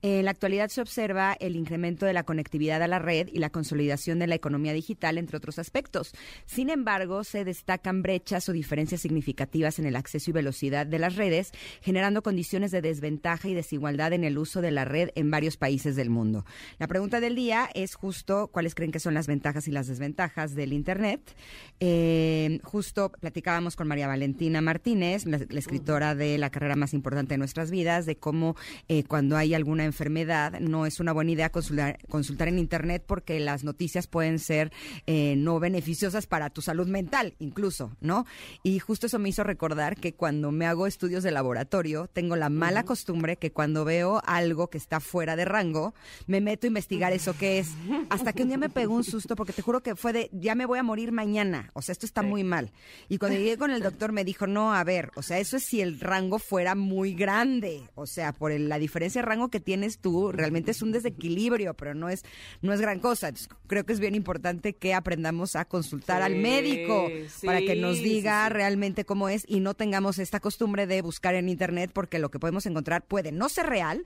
En 0.01 0.25
la 0.25 0.31
actualidad 0.31 0.69
se 0.69 0.81
observa 0.81 1.37
el 1.39 1.55
incremento 1.55 2.05
de 2.05 2.13
la 2.13 2.23
conectividad 2.23 2.81
a 2.81 2.87
la 2.87 2.99
red 2.99 3.29
y 3.31 3.39
la 3.39 3.51
consolidación 3.51 4.19
de 4.19 4.27
la 4.27 4.35
economía 4.35 4.73
digital, 4.73 5.17
entre 5.17 5.37
otros 5.37 5.59
aspectos. 5.59 6.13
Sin 6.45 6.69
embargo, 6.69 7.23
se 7.23 7.45
destacan 7.45 8.01
brechas 8.01 8.49
o 8.49 8.53
diferencias 8.53 9.01
significativas 9.01 9.79
en 9.79 9.85
el 9.85 9.95
acceso 9.95 10.31
y 10.31 10.33
velocidad 10.33 10.87
de 10.87 10.99
las 10.99 11.15
redes, 11.15 11.51
generando 11.81 12.21
condiciones 12.21 12.71
de 12.71 12.81
desventaja 12.81 13.47
y 13.47 13.53
desigualdad 13.53 14.11
en 14.11 14.25
el 14.25 14.30
uso 14.37 14.61
de 14.61 14.71
la 14.71 14.85
red 14.85 15.09
en 15.15 15.31
varios 15.31 15.57
países 15.57 15.95
del 15.95 16.09
mundo. 16.09 16.45
La 16.79 16.87
pregunta 16.87 17.19
del 17.19 17.35
día 17.35 17.69
es 17.73 17.95
justo 17.95 18.47
cuáles 18.47 18.75
creen 18.75 18.91
que 18.91 18.99
son 18.99 19.13
las 19.13 19.27
ventajas 19.27 19.67
y 19.67 19.71
las 19.71 19.87
desventajas 19.87 20.55
del 20.55 20.73
Internet. 20.73 21.35
Eh, 21.79 22.59
justo 22.63 23.11
platicábamos 23.11 23.75
con 23.75 23.87
María 23.87 24.07
Valentina 24.07 24.61
Martínez, 24.61 25.25
la, 25.25 25.39
la 25.49 25.59
escritora 25.59 26.15
de 26.15 26.37
la 26.37 26.49
carrera 26.49 26.75
más 26.75 26.93
importante 26.93 27.33
de 27.33 27.37
nuestras 27.37 27.71
vidas, 27.71 28.05
de 28.05 28.17
cómo 28.17 28.55
eh, 28.87 29.03
cuando 29.03 29.37
hay 29.37 29.53
alguna 29.53 29.85
enfermedad 29.85 30.59
no 30.59 30.85
es 30.85 30.99
una 30.99 31.13
buena 31.13 31.31
idea 31.31 31.51
consultar, 31.51 31.97
consultar 32.09 32.47
en 32.47 32.59
Internet 32.59 33.03
porque 33.05 33.39
las 33.39 33.63
noticias 33.63 34.07
pueden 34.07 34.39
ser 34.39 34.71
eh, 35.07 35.35
no 35.37 35.59
beneficiosas 35.59 36.27
para 36.27 36.49
tu 36.49 36.61
salud 36.61 36.87
mental, 36.87 37.35
incluso, 37.39 37.95
¿no? 37.99 38.25
Y 38.63 38.79
justo 38.79 39.07
eso 39.07 39.19
me 39.19 39.29
hizo 39.29 39.43
recordar 39.43 39.95
que 39.95 40.13
cuando 40.13 40.51
me 40.51 40.65
hago 40.65 40.87
estudios 40.87 41.23
de 41.23 41.31
laboratorio, 41.31 42.07
tengo 42.07 42.35
la 42.35 42.49
mala 42.49 42.83
costumbre 42.83 43.37
que 43.37 43.51
cuando 43.51 43.85
veo 43.85 44.20
algo 44.25 44.69
que 44.69 44.77
está 44.77 44.99
fuera 44.99 45.35
de 45.35 45.45
rango, 45.45 45.93
me 46.27 46.41
meto 46.41 46.67
a 46.67 46.69
investigar 46.69 47.13
eso 47.13 47.35
que 47.37 47.59
es. 47.59 47.69
Hasta 48.09 48.33
que 48.33 48.43
un 48.43 48.49
día 48.49 48.57
me 48.57 48.69
pegó 48.69 48.93
un 48.95 49.03
susto 49.03 49.35
porque 49.35 49.53
te 49.53 49.61
juro 49.61 49.81
que 49.81 49.95
fue 49.95 50.13
de, 50.13 50.29
ya 50.33 50.55
me 50.55 50.65
voy 50.65 50.79
a 50.79 50.83
morir 50.83 51.11
mañana. 51.11 51.69
O 51.73 51.81
sea, 51.81 51.93
esto 51.93 52.05
está 52.05 52.21
muy 52.21 52.43
mal. 52.43 52.71
Y 53.09 53.17
cuando 53.17 53.37
llegué 53.37 53.57
con 53.57 53.71
el 53.71 53.81
doctor 53.81 54.11
me 54.11 54.23
dijo, 54.23 54.47
no, 54.47 54.73
a 54.73 54.83
ver, 54.83 55.11
o 55.15 55.21
sea, 55.21 55.39
eso 55.39 55.57
es 55.57 55.63
si 55.63 55.81
el 55.81 55.99
rango 55.99 56.39
fuera 56.39 56.75
muy 56.75 57.13
grande. 57.13 57.89
O 57.95 58.05
sea, 58.05 58.33
por 58.33 58.51
el- 58.51 58.69
la 58.69 58.79
diferencia 58.79 59.21
de 59.21 59.27
rango 59.27 59.49
que 59.49 59.59
tienes 59.59 59.99
tú, 59.99 60.31
realmente 60.31 60.71
es 60.71 60.81
un 60.81 60.91
desequilibrio, 60.91 61.73
pero 61.73 61.93
no 61.93 62.09
es, 62.09 62.23
no 62.61 62.73
es 62.73 62.81
gran 62.81 62.99
cosa. 62.99 63.29
Entonces, 63.29 63.49
creo 63.67 63.85
que 63.85 63.93
es 63.93 63.99
bien 63.99 64.15
importante 64.15 64.73
que 64.73 64.93
aprendamos 64.93 65.55
a 65.55 65.65
consultar 65.65 66.21
al 66.21 66.33
Sí, 66.33 66.37
médico 66.39 67.09
para 67.45 67.59
que 67.59 67.75
nos 67.75 67.97
diga 67.97 68.47
realmente 68.49 69.05
cómo 69.05 69.29
es 69.29 69.43
y 69.47 69.59
no 69.59 69.73
tengamos 69.73 70.19
esta 70.19 70.39
costumbre 70.39 70.87
de 70.87 71.01
buscar 71.01 71.35
en 71.35 71.49
internet 71.49 71.91
porque 71.93 72.19
lo 72.19 72.29
que 72.31 72.39
podemos 72.39 72.65
encontrar 72.65 73.03
puede 73.03 73.31
no 73.31 73.49
ser 73.49 73.67
real 73.67 74.03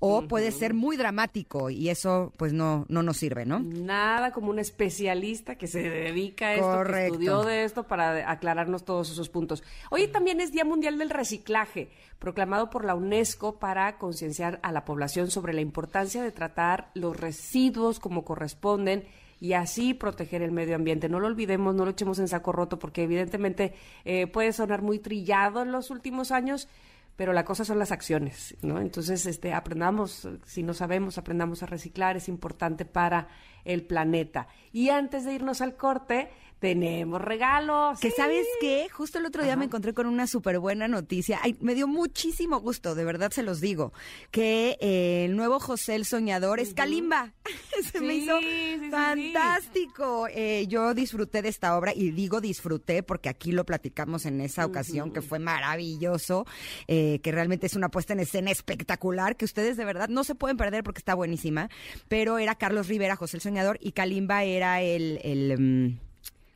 o 0.00 0.22
puede 0.28 0.52
ser 0.52 0.74
muy 0.74 0.96
dramático 0.96 1.70
y 1.70 1.88
eso 1.88 2.32
pues 2.36 2.52
no, 2.52 2.86
no 2.88 3.02
nos 3.02 3.16
sirve, 3.16 3.44
¿no? 3.46 3.60
Nada 3.60 4.30
como 4.30 4.50
un 4.50 4.58
especialista 4.58 5.56
que 5.56 5.66
se 5.66 5.82
dedica 5.82 6.48
a 6.48 6.54
esto, 6.54 6.66
Correcto. 6.66 6.96
que 6.96 7.06
estudió 7.06 7.42
de 7.42 7.64
esto 7.64 7.82
para 7.84 8.30
aclararnos 8.30 8.84
todos 8.84 9.10
esos 9.10 9.28
puntos. 9.28 9.64
Hoy 9.90 10.06
también 10.08 10.40
es 10.40 10.52
Día 10.52 10.64
Mundial 10.64 10.98
del 10.98 11.10
Reciclaje, 11.10 11.90
proclamado 12.18 12.70
por 12.70 12.84
la 12.84 12.94
UNESCO 12.94 13.58
para 13.58 13.98
concienciar 13.98 14.60
a 14.62 14.72
la 14.72 14.84
población 14.84 15.30
sobre 15.30 15.52
la 15.52 15.60
importancia 15.60 16.22
de 16.22 16.32
tratar 16.32 16.90
los 16.94 17.16
residuos 17.16 17.98
como 17.98 18.24
corresponden 18.24 19.04
y 19.40 19.52
así 19.52 19.94
proteger 19.94 20.42
el 20.42 20.52
medio 20.52 20.76
ambiente. 20.76 21.08
No 21.08 21.20
lo 21.20 21.26
olvidemos, 21.26 21.74
no 21.74 21.84
lo 21.84 21.92
echemos 21.92 22.18
en 22.18 22.28
saco 22.28 22.52
roto, 22.52 22.78
porque 22.78 23.04
evidentemente 23.04 23.74
eh, 24.04 24.26
puede 24.26 24.52
sonar 24.52 24.82
muy 24.82 24.98
trillado 24.98 25.62
en 25.62 25.72
los 25.72 25.90
últimos 25.90 26.32
años, 26.32 26.68
pero 27.18 27.32
la 27.32 27.44
cosa 27.44 27.64
son 27.64 27.80
las 27.80 27.90
acciones, 27.90 28.56
¿no? 28.62 28.80
Entonces, 28.80 29.26
este, 29.26 29.52
aprendamos, 29.52 30.28
si 30.44 30.62
no 30.62 30.72
sabemos, 30.72 31.18
aprendamos 31.18 31.64
a 31.64 31.66
reciclar, 31.66 32.16
es 32.16 32.28
importante 32.28 32.84
para 32.84 33.26
el 33.64 33.82
planeta. 33.82 34.46
Y 34.70 34.90
antes 34.90 35.24
de 35.24 35.34
irnos 35.34 35.60
al 35.60 35.76
corte, 35.76 36.30
tenemos 36.58 37.20
regalos. 37.20 37.98
Que 38.00 38.10
Sí. 38.10 38.16
sabes 38.16 38.46
qué, 38.60 38.88
justo 38.90 39.18
el 39.18 39.26
otro 39.26 39.42
día 39.42 39.52
Ajá. 39.52 39.58
me 39.60 39.64
encontré 39.66 39.94
con 39.94 40.06
una 40.06 40.26
súper 40.26 40.58
buena 40.58 40.88
noticia. 40.88 41.38
Ay, 41.42 41.56
me 41.60 41.74
dio 41.74 41.86
muchísimo 41.86 42.60
gusto, 42.60 42.94
de 42.94 43.04
verdad 43.04 43.30
se 43.30 43.42
los 43.42 43.60
digo, 43.60 43.92
que 44.30 44.76
eh, 44.80 45.24
el 45.26 45.36
nuevo 45.36 45.60
José 45.60 45.94
el 45.94 46.04
Soñador 46.04 46.60
es 46.60 46.74
Kalimba. 46.74 47.32
Se 47.92 48.00
me 48.00 48.14
hizo 48.16 48.38
sí, 48.40 48.90
fantástico. 48.90 50.26
Eh, 50.30 50.66
yo 50.68 50.94
disfruté 50.94 51.42
de 51.42 51.48
esta 51.48 51.76
obra 51.76 51.92
y 51.94 52.10
digo 52.10 52.40
disfruté 52.40 53.02
porque 53.02 53.28
aquí 53.28 53.52
lo 53.52 53.64
platicamos 53.64 54.26
en 54.26 54.40
esa 54.40 54.66
ocasión 54.66 55.12
que 55.12 55.22
fue 55.22 55.38
maravilloso, 55.38 56.44
eh, 56.88 57.20
que 57.22 57.32
realmente 57.32 57.66
es 57.66 57.74
una 57.74 57.88
puesta 57.88 58.12
en 58.12 58.20
escena 58.20 58.50
espectacular 58.50 59.36
que 59.36 59.44
ustedes 59.44 59.76
de 59.76 59.84
verdad 59.84 60.08
no 60.08 60.24
se 60.24 60.34
pueden 60.34 60.56
perder 60.56 60.82
porque 60.82 60.98
está 60.98 61.14
buenísima. 61.14 61.70
Pero 62.08 62.38
era 62.38 62.54
Carlos 62.56 62.88
Rivera, 62.88 63.16
José 63.16 63.36
el 63.36 63.42
Soñador 63.42 63.78
y 63.80 63.92
Kalimba 63.92 64.42
era 64.44 64.82
el... 64.82 65.20
el 65.22 65.58
mm, 65.58 66.07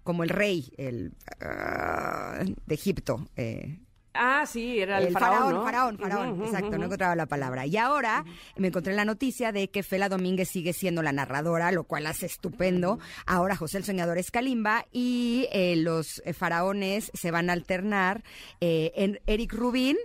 como 0.02 0.22
el 0.22 0.28
rey 0.28 0.72
el, 0.76 1.12
ah, 1.40 2.42
de 2.66 2.74
Egipto. 2.74 3.26
eh, 3.36 3.78
Ah, 4.14 4.44
sí, 4.46 4.78
era 4.78 4.98
el, 4.98 5.12
faraón, 5.12 5.54
¿no? 5.54 5.64
faraón, 5.64 5.98
faraón, 5.98 6.42
exacto, 6.44 6.76
no 6.76 6.84
encontraba 6.84 7.16
la 7.16 7.26
palabra. 7.26 7.64
Y 7.64 7.78
ahora 7.78 8.24
me 8.56 8.68
encontré 8.68 8.94
la 8.94 9.06
noticia 9.06 9.52
de 9.52 9.70
que 9.70 9.82
Fela 9.82 10.10
Domínguez 10.10 10.50
sigue 10.50 10.74
siendo 10.74 11.02
la 11.02 11.12
narradora, 11.12 11.72
lo 11.72 11.84
cual 11.84 12.06
hace 12.06 12.26
estupendo. 12.26 12.98
Ahora 13.26 13.56
José 13.56 13.78
el 13.78 13.84
Soñador 13.84 14.18
es 14.18 14.30
Kalimba 14.30 14.84
y 14.92 15.48
eh, 15.50 15.76
los 15.76 16.20
eh, 16.26 16.34
faraones 16.34 17.10
se 17.14 17.30
van 17.30 17.48
a 17.48 17.54
alternar 17.54 18.22
eh, 18.60 18.92
en 18.96 19.18
Eric 19.26 19.54
Rubín 19.54 19.96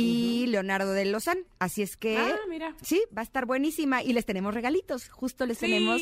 y 0.00 0.46
Leonardo 0.46 0.92
de 0.92 1.04
Lozán. 1.04 1.38
Así 1.58 1.82
es 1.82 1.96
que 1.96 2.16
Ah, 2.16 2.36
mira. 2.48 2.74
sí, 2.82 3.02
va 3.16 3.22
a 3.22 3.24
estar 3.24 3.46
buenísima 3.46 4.02
y 4.02 4.12
les 4.12 4.26
tenemos 4.26 4.54
regalitos. 4.54 5.08
Justo 5.08 5.46
les 5.46 5.58
Sí. 5.58 5.66
tenemos 5.66 6.00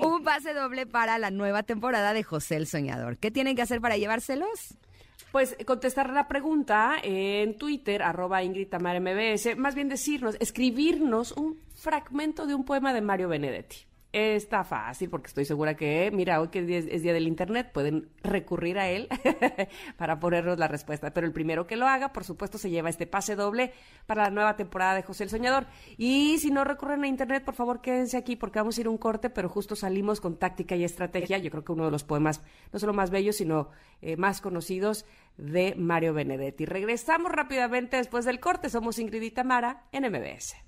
un 0.00 0.22
pase 0.22 0.54
doble 0.54 0.86
para 0.86 1.18
la 1.18 1.30
nueva 1.30 1.62
temporada 1.62 2.12
de 2.12 2.22
José 2.22 2.56
el 2.56 2.66
Soñador. 2.66 3.16
¿Qué 3.18 3.30
tienen 3.30 3.56
que 3.56 3.62
hacer 3.62 3.80
para 3.80 3.96
llevárselos? 3.96 4.74
Pues 5.32 5.56
contestar 5.66 6.10
la 6.10 6.26
pregunta 6.26 6.96
en 7.02 7.58
Twitter, 7.58 8.02
arroba 8.02 8.42
Ingrid 8.42 8.68
Tamara 8.68 8.98
MBS, 8.98 9.56
más 9.56 9.74
bien 9.74 9.88
decirnos, 9.90 10.36
escribirnos 10.40 11.32
un 11.32 11.60
fragmento 11.74 12.46
de 12.46 12.54
un 12.54 12.64
poema 12.64 12.94
de 12.94 13.02
Mario 13.02 13.28
Benedetti. 13.28 13.76
Está 14.10 14.64
fácil 14.64 15.10
porque 15.10 15.26
estoy 15.26 15.44
segura 15.44 15.76
que, 15.76 16.10
mira, 16.10 16.40
hoy 16.40 16.48
que 16.48 16.60
es, 16.78 17.02
día 17.02 17.12
del 17.12 17.28
Internet, 17.28 17.72
pueden 17.74 18.08
recurrir 18.22 18.78
a 18.78 18.88
él 18.88 19.06
para 19.98 20.18
ponernos 20.18 20.58
la 20.58 20.66
respuesta. 20.66 21.12
Pero 21.12 21.26
el 21.26 21.32
primero 21.34 21.66
que 21.66 21.76
lo 21.76 21.86
haga, 21.86 22.10
por 22.10 22.24
supuesto, 22.24 22.56
se 22.56 22.70
lleva 22.70 22.88
este 22.88 23.06
pase 23.06 23.36
doble 23.36 23.74
para 24.06 24.24
la 24.24 24.30
nueva 24.30 24.56
temporada 24.56 24.94
de 24.94 25.02
José 25.02 25.24
el 25.24 25.30
Soñador. 25.30 25.66
Y 25.98 26.38
si 26.38 26.50
no 26.50 26.64
recurren 26.64 27.04
a 27.04 27.06
Internet, 27.06 27.44
por 27.44 27.54
favor, 27.54 27.82
quédense 27.82 28.16
aquí 28.16 28.34
porque 28.34 28.58
vamos 28.58 28.78
a 28.78 28.80
ir 28.80 28.88
un 28.88 28.96
corte, 28.96 29.28
pero 29.28 29.50
justo 29.50 29.76
salimos 29.76 30.22
con 30.22 30.38
táctica 30.38 30.74
y 30.74 30.84
estrategia. 30.84 31.36
Yo 31.36 31.50
creo 31.50 31.64
que 31.64 31.72
uno 31.72 31.84
de 31.84 31.90
los 31.90 32.04
poemas, 32.04 32.40
no 32.72 32.78
solo 32.78 32.94
más 32.94 33.10
bellos, 33.10 33.36
sino 33.36 33.68
eh, 34.00 34.16
más 34.16 34.40
conocidos 34.40 35.04
de 35.36 35.74
Mario 35.76 36.14
Benedetti. 36.14 36.64
Regresamos 36.64 37.30
rápidamente 37.30 37.98
después 37.98 38.24
del 38.24 38.40
corte. 38.40 38.70
Somos 38.70 38.98
Ingrid 38.98 39.20
y 39.20 39.30
Tamara 39.32 39.84
en 39.92 40.10
MBS. 40.10 40.67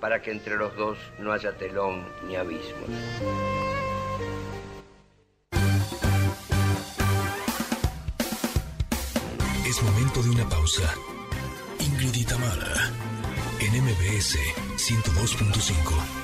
para 0.00 0.22
que 0.22 0.30
entre 0.30 0.56
los 0.56 0.74
dos 0.76 0.98
no 1.18 1.32
haya 1.32 1.56
telón 1.56 2.06
ni 2.26 2.36
abismos. 2.36 2.88
Es 9.66 9.82
momento 9.82 10.22
de 10.22 10.30
una 10.30 10.48
pausa. 10.48 10.94
Ingrid 11.78 12.14
y 12.14 12.24
en 13.60 13.84
MBS 13.84 14.36
102.5. 14.76 16.20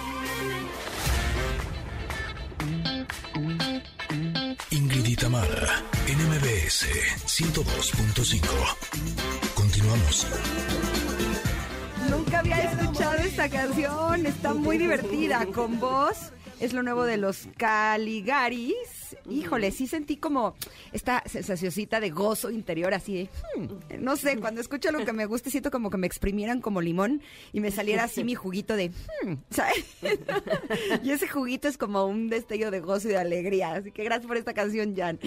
Ingrid 4.70 5.06
y 5.06 5.16
en 6.08 6.18
MBS 6.28 6.86
102.5. 7.26 8.40
Continuamos. 9.54 10.26
Nunca 12.10 12.38
había 12.40 12.58
escuchado 12.62 13.16
esta 13.16 13.48
canción, 13.48 14.26
está 14.26 14.54
muy 14.54 14.78
divertida, 14.78 15.46
con 15.46 15.78
voz. 15.80 16.32
Es 16.58 16.72
lo 16.72 16.82
nuevo 16.82 17.04
de 17.04 17.18
los 17.18 17.48
Caligaris. 17.58 19.16
Híjole, 19.28 19.70
sí 19.70 19.86
sentí 19.86 20.16
como 20.16 20.54
esta 20.92 21.22
sensacióncita 21.26 22.00
de 22.00 22.10
gozo 22.10 22.50
interior, 22.50 22.94
así 22.94 23.14
de, 23.14 23.28
hmm, 23.56 24.02
no 24.02 24.16
sé, 24.16 24.38
cuando 24.38 24.60
escucho 24.60 24.90
lo 24.90 25.04
que 25.04 25.12
me 25.12 25.26
gusta, 25.26 25.50
siento 25.50 25.70
como 25.70 25.90
que 25.90 25.98
me 25.98 26.06
exprimieran 26.06 26.60
como 26.60 26.80
limón 26.80 27.20
y 27.52 27.60
me 27.60 27.70
saliera 27.70 28.04
así 28.04 28.24
mi 28.24 28.34
juguito 28.34 28.74
de, 28.74 28.88
hmm, 28.88 29.34
¿sabes? 29.50 29.84
y 31.02 31.10
ese 31.10 31.28
juguito 31.28 31.68
es 31.68 31.76
como 31.76 32.06
un 32.06 32.28
destello 32.28 32.70
de 32.70 32.80
gozo 32.80 33.08
y 33.08 33.12
de 33.12 33.18
alegría. 33.18 33.74
Así 33.74 33.92
que 33.92 34.04
gracias 34.04 34.26
por 34.26 34.38
esta 34.38 34.54
canción, 34.54 34.96
Jan. 34.96 35.20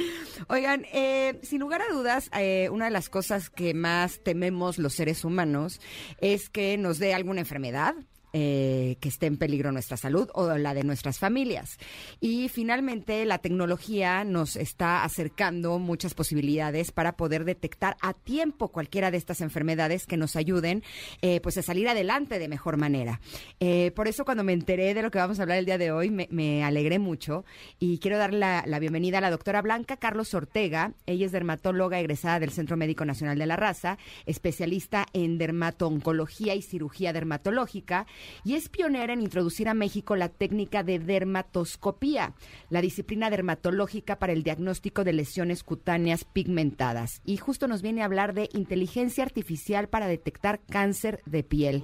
Oigan, 0.48 0.86
eh, 0.92 1.40
sin 1.44 1.60
lugar 1.60 1.82
a 1.84 1.94
dudas, 1.94 2.32
eh, 2.38 2.70
una 2.72 2.86
de 2.86 2.92
las 2.92 3.10
cosas 3.10 3.50
que 3.50 3.76
más 3.76 4.20
tememos 4.24 4.80
los 4.80 4.94
seres 4.94 5.24
humanos 5.24 5.80
es 6.22 6.50
que 6.50 6.78
nos 6.78 6.98
dé 6.98 7.14
alguna 7.14 7.42
enfermedad. 7.42 7.96
Eh, 8.32 8.98
que 9.00 9.10
esté 9.10 9.26
en 9.26 9.38
peligro 9.38 9.72
nuestra 9.72 9.98
salud 9.98 10.30
o 10.34 10.56
la 10.58 10.74
de 10.74 10.84
nuestras 10.84 11.18
familias. 11.18 11.78
Y 12.20 12.50
finalmente 12.50 13.26
la 13.26 13.40
tecnología 13.40 14.24
nos 14.24 14.56
está 14.56 15.04
acercando 15.04 15.80
muchas 15.80 16.14
posibilidades 16.14 16.92
para 16.92 17.14
poder 17.14 17.44
detectar 17.44 17.98
a 18.02 18.14
tiempo 18.14 18.68
cualquiera 18.68 19.10
de 19.10 19.18
estas 19.18 19.42
enfermedades 19.42 20.06
que 20.06 20.18
nos 20.18 20.36
ayuden 20.36 20.84
eh, 21.22 21.40
pues 21.42 21.58
a 21.58 21.64
salir 21.64 21.90
adelante 21.90 22.40
de 22.40 22.48
mejor 22.48 22.78
manera. 22.78 23.20
Eh, 23.60 23.92
por 23.96 24.08
eso 24.08 24.26
cuando 24.26 24.44
me 24.44 24.54
enteré 24.54 24.94
de 24.94 25.02
lo 25.02 25.12
que 25.12 25.18
vamos 25.18 25.40
a 25.40 25.44
hablar 25.44 25.58
el 25.58 25.66
día 25.66 25.78
de 25.78 25.92
hoy 25.92 26.10
me, 26.12 26.64
alegré 26.64 27.00
mucho 27.00 27.46
y 27.80 28.00
quiero 28.00 28.18
dar 28.18 28.34
la, 28.34 28.64
la 28.68 28.80
bienvenida 28.80 29.18
a 29.18 29.22
la 29.22 29.32
doctora 29.32 29.62
Blanca 29.62 29.98
Carlos 29.98 30.34
Ortega. 30.34 30.94
Ella 31.06 31.26
es 31.26 31.32
dermatóloga 31.32 32.00
egresada 32.00 32.40
del 32.40 32.52
Centro 32.52 32.78
Médico 32.78 33.06
Nacional 33.06 33.40
de 33.40 33.46
la 33.46 33.56
Raza, 33.56 33.98
especialista 34.26 35.06
en 35.14 35.38
dermato-oncología 35.38 36.54
y 36.54 36.62
cirugía 36.62 37.12
dermatológica 37.14 38.06
y 38.44 38.56
es 38.56 38.70
pionera 38.70 39.14
en 39.14 39.22
introducir 39.22 39.68
a 39.70 39.74
México 39.74 40.16
la 40.16 40.30
técnica 40.30 40.84
de 40.84 41.00
dermatoscopía, 41.00 42.34
la 42.70 42.82
disciplina 42.82 43.30
dermatológica 43.30 44.18
para 44.18 44.34
el 44.34 44.44
diagnóstico 44.44 45.04
de 45.04 45.14
lesiones 45.14 45.64
cutáneas 45.64 46.24
pigmentadas. 46.26 47.22
Y 47.26 47.38
justo 47.38 47.68
nos 47.68 47.82
viene 47.82 48.02
a 48.02 48.06
hablar 48.06 48.34
de 48.34 48.50
inteligencia 48.54 49.24
artificial 49.24 49.90
para 49.90 50.08
detectar 50.08 50.60
cáncer 50.70 51.22
de 51.26 51.44
piel. 51.44 51.84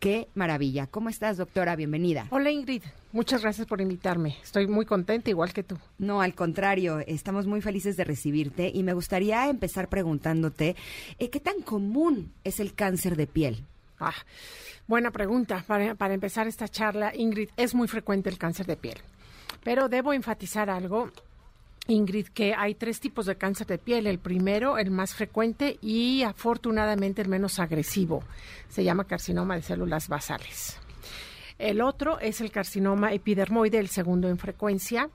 Qué 0.00 0.28
maravilla. 0.34 0.86
¿Cómo 0.86 1.08
estás, 1.08 1.36
doctora? 1.36 1.76
Bienvenida. 1.76 2.26
Hola 2.30 2.50
Ingrid, 2.50 2.82
muchas 3.12 3.42
gracias 3.42 3.66
por 3.66 3.80
invitarme. 3.80 4.36
Estoy 4.42 4.66
muy 4.66 4.84
contenta, 4.84 5.30
igual 5.30 5.52
que 5.52 5.62
tú. 5.62 5.78
No, 5.98 6.20
al 6.20 6.34
contrario, 6.34 7.00
estamos 7.00 7.46
muy 7.46 7.60
felices 7.60 7.96
de 7.96 8.04
recibirte 8.04 8.70
y 8.72 8.82
me 8.82 8.94
gustaría 8.94 9.48
empezar 9.48 9.88
preguntándote, 9.88 10.76
eh, 11.18 11.30
¿qué 11.30 11.40
tan 11.40 11.62
común 11.62 12.32
es 12.44 12.60
el 12.60 12.74
cáncer 12.74 13.16
de 13.16 13.26
piel? 13.26 13.66
Ah, 14.02 14.14
buena 14.86 15.10
pregunta. 15.10 15.64
Para, 15.66 15.94
para 15.94 16.14
empezar 16.14 16.46
esta 16.48 16.68
charla, 16.68 17.14
Ingrid, 17.14 17.50
es 17.56 17.74
muy 17.74 17.88
frecuente 17.88 18.28
el 18.28 18.38
cáncer 18.38 18.66
de 18.66 18.76
piel. 18.76 18.98
Pero 19.62 19.88
debo 19.88 20.12
enfatizar 20.12 20.68
algo, 20.68 21.10
Ingrid, 21.86 22.28
que 22.28 22.54
hay 22.54 22.74
tres 22.74 23.00
tipos 23.00 23.26
de 23.26 23.36
cáncer 23.36 23.66
de 23.66 23.78
piel. 23.78 24.06
El 24.06 24.18
primero, 24.18 24.78
el 24.78 24.90
más 24.90 25.14
frecuente 25.14 25.78
y 25.80 26.22
afortunadamente 26.22 27.22
el 27.22 27.28
menos 27.28 27.58
agresivo. 27.58 28.22
Se 28.68 28.84
llama 28.84 29.04
carcinoma 29.04 29.54
de 29.54 29.62
células 29.62 30.08
basales. 30.08 30.78
El 31.58 31.80
otro 31.80 32.18
es 32.18 32.40
el 32.40 32.50
carcinoma 32.50 33.12
epidermoide, 33.12 33.78
el 33.78 33.88
segundo 33.88 34.28
en 34.28 34.38
frecuencia. 34.38 35.10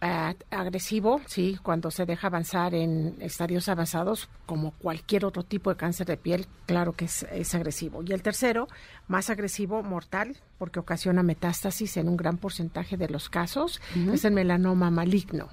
Agresivo, 0.00 1.20
sí, 1.26 1.58
cuando 1.60 1.90
se 1.90 2.06
deja 2.06 2.28
avanzar 2.28 2.72
en 2.72 3.16
estadios 3.20 3.68
avanzados, 3.68 4.28
como 4.46 4.70
cualquier 4.70 5.24
otro 5.24 5.42
tipo 5.42 5.70
de 5.70 5.76
cáncer 5.76 6.06
de 6.06 6.16
piel, 6.16 6.46
claro 6.66 6.92
que 6.92 7.06
es, 7.06 7.24
es 7.32 7.52
agresivo. 7.56 8.04
Y 8.06 8.12
el 8.12 8.22
tercero, 8.22 8.68
más 9.08 9.28
agresivo, 9.28 9.82
mortal, 9.82 10.36
porque 10.56 10.78
ocasiona 10.78 11.24
metástasis 11.24 11.96
en 11.96 12.08
un 12.08 12.16
gran 12.16 12.36
porcentaje 12.36 12.96
de 12.96 13.08
los 13.08 13.28
casos, 13.28 13.80
es 14.12 14.24
el 14.24 14.32
melanoma 14.32 14.90
maligno, 14.90 15.48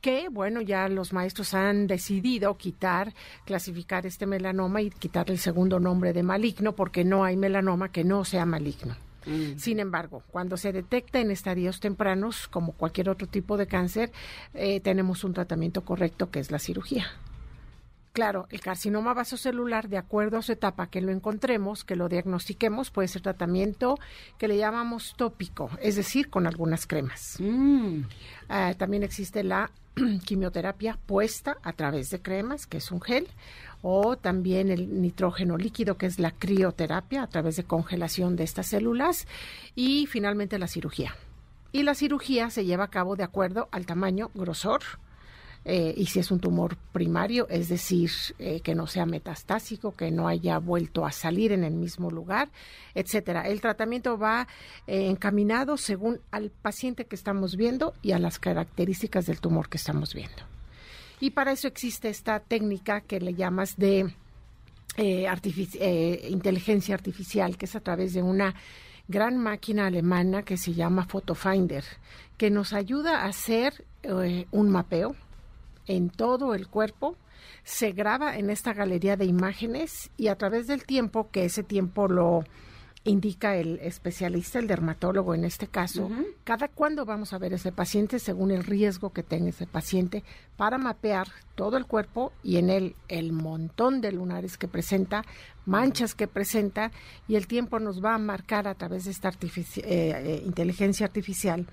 que, 0.00 0.28
bueno, 0.28 0.60
ya 0.60 0.88
los 0.88 1.12
maestros 1.12 1.54
han 1.54 1.88
decidido 1.88 2.56
quitar, 2.56 3.14
clasificar 3.46 4.06
este 4.06 4.26
melanoma 4.26 4.80
y 4.80 4.90
quitarle 4.90 5.34
el 5.34 5.40
segundo 5.40 5.80
nombre 5.80 6.12
de 6.12 6.22
maligno, 6.22 6.76
porque 6.76 7.04
no 7.04 7.24
hay 7.24 7.36
melanoma 7.36 7.90
que 7.90 8.04
no 8.04 8.24
sea 8.24 8.46
maligno. 8.46 8.94
Sin 9.56 9.78
embargo, 9.78 10.22
cuando 10.30 10.56
se 10.56 10.72
detecta 10.72 11.20
en 11.20 11.30
estadios 11.30 11.80
tempranos, 11.80 12.48
como 12.48 12.72
cualquier 12.72 13.10
otro 13.10 13.26
tipo 13.26 13.56
de 13.56 13.66
cáncer, 13.66 14.10
eh, 14.54 14.80
tenemos 14.80 15.24
un 15.24 15.34
tratamiento 15.34 15.84
correcto 15.84 16.30
que 16.30 16.40
es 16.40 16.50
la 16.50 16.58
cirugía. 16.58 17.06
Claro, 18.12 18.48
el 18.50 18.60
carcinoma 18.60 19.14
vasocelular, 19.14 19.88
de 19.88 19.96
acuerdo 19.98 20.38
a 20.38 20.42
su 20.42 20.50
etapa 20.50 20.88
que 20.88 21.00
lo 21.00 21.12
encontremos, 21.12 21.84
que 21.84 21.94
lo 21.94 22.08
diagnostiquemos, 22.08 22.90
puede 22.90 23.06
ser 23.06 23.22
tratamiento 23.22 23.96
que 24.38 24.48
le 24.48 24.56
llamamos 24.56 25.14
tópico, 25.16 25.70
es 25.80 25.94
decir, 25.94 26.28
con 26.28 26.46
algunas 26.46 26.86
cremas. 26.86 27.36
Mm, 27.38 28.00
Ah, 28.48 28.74
también 28.76 29.02
existe 29.02 29.44
la 29.44 29.70
quimioterapia 30.24 30.98
puesta 31.06 31.58
a 31.62 31.72
través 31.72 32.10
de 32.10 32.20
cremas, 32.20 32.66
que 32.66 32.78
es 32.78 32.90
un 32.90 33.00
gel, 33.00 33.28
o 33.82 34.16
también 34.16 34.70
el 34.70 35.00
nitrógeno 35.00 35.56
líquido, 35.56 35.96
que 35.96 36.06
es 36.06 36.18
la 36.18 36.32
crioterapia 36.32 37.22
a 37.22 37.28
través 37.28 37.56
de 37.56 37.64
congelación 37.64 38.36
de 38.36 38.44
estas 38.44 38.66
células, 38.68 39.26
y 39.74 40.06
finalmente 40.06 40.58
la 40.58 40.68
cirugía. 40.68 41.14
Y 41.72 41.82
la 41.82 41.94
cirugía 41.94 42.50
se 42.50 42.64
lleva 42.64 42.84
a 42.84 42.90
cabo 42.90 43.16
de 43.16 43.24
acuerdo 43.24 43.68
al 43.72 43.86
tamaño, 43.86 44.30
grosor, 44.34 44.80
eh, 45.70 45.92
y 45.98 46.06
si 46.06 46.18
es 46.18 46.30
un 46.30 46.40
tumor 46.40 46.78
primario, 46.92 47.46
es 47.50 47.68
decir, 47.68 48.10
eh, 48.38 48.60
que 48.60 48.74
no 48.74 48.86
sea 48.86 49.04
metastásico, 49.04 49.92
que 49.92 50.10
no 50.10 50.26
haya 50.26 50.56
vuelto 50.56 51.04
a 51.04 51.12
salir 51.12 51.52
en 51.52 51.62
el 51.62 51.74
mismo 51.74 52.10
lugar, 52.10 52.48
etcétera. 52.94 53.46
El 53.46 53.60
tratamiento 53.60 54.16
va 54.16 54.48
eh, 54.86 55.10
encaminado 55.10 55.76
según 55.76 56.20
al 56.30 56.48
paciente 56.48 57.04
que 57.04 57.14
estamos 57.14 57.54
viendo 57.54 57.92
y 58.00 58.12
a 58.12 58.18
las 58.18 58.38
características 58.38 59.26
del 59.26 59.42
tumor 59.42 59.68
que 59.68 59.76
estamos 59.76 60.14
viendo. 60.14 60.42
Y 61.20 61.32
para 61.32 61.52
eso 61.52 61.68
existe 61.68 62.08
esta 62.08 62.40
técnica 62.40 63.02
que 63.02 63.20
le 63.20 63.34
llamas 63.34 63.76
de 63.76 64.10
inteligencia 64.96 66.94
artificial, 66.94 67.58
que 67.58 67.66
es 67.66 67.76
a 67.76 67.80
través 67.80 68.14
de 68.14 68.22
una 68.22 68.54
gran 69.06 69.36
máquina 69.36 69.86
alemana 69.86 70.44
que 70.44 70.56
se 70.56 70.72
llama 70.72 71.06
PhotoFinder, 71.06 71.84
que 72.38 72.48
nos 72.50 72.72
ayuda 72.72 73.22
a 73.22 73.26
hacer 73.26 73.84
un 74.50 74.70
mapeo 74.70 75.14
en 75.88 76.10
todo 76.10 76.54
el 76.54 76.68
cuerpo, 76.68 77.16
se 77.64 77.92
graba 77.92 78.36
en 78.36 78.50
esta 78.50 78.72
galería 78.72 79.16
de 79.16 79.24
imágenes 79.24 80.10
y 80.16 80.28
a 80.28 80.36
través 80.36 80.66
del 80.66 80.84
tiempo, 80.84 81.30
que 81.30 81.44
ese 81.44 81.62
tiempo 81.62 82.06
lo 82.06 82.44
indica 83.04 83.56
el 83.56 83.78
especialista, 83.80 84.58
el 84.58 84.66
dermatólogo 84.66 85.34
en 85.34 85.44
este 85.44 85.66
caso, 85.66 86.10
cada 86.44 86.68
cuándo 86.68 87.04
vamos 87.04 87.32
a 87.32 87.38
ver 87.38 87.54
ese 87.54 87.72
paciente 87.72 88.18
según 88.18 88.50
el 88.50 88.64
riesgo 88.64 89.12
que 89.12 89.22
tenga 89.22 89.48
ese 89.48 89.66
paciente 89.66 90.24
para 90.56 90.78
mapear 90.78 91.28
todo 91.54 91.76
el 91.76 91.86
cuerpo 91.86 92.32
y 92.42 92.56
en 92.56 92.70
él 92.70 92.96
el 93.08 93.32
montón 93.32 94.00
de 94.00 94.12
lunares 94.12 94.58
que 94.58 94.68
presenta, 94.68 95.24
manchas 95.64 96.14
que 96.14 96.28
presenta 96.28 96.90
y 97.26 97.36
el 97.36 97.46
tiempo 97.46 97.78
nos 97.78 98.04
va 98.04 98.14
a 98.14 98.18
marcar 98.18 98.68
a 98.68 98.74
través 98.74 99.04
de 99.04 99.12
esta 99.12 99.30
eh, 99.30 99.72
eh, 99.84 100.42
inteligencia 100.44 101.06
artificial 101.06 101.66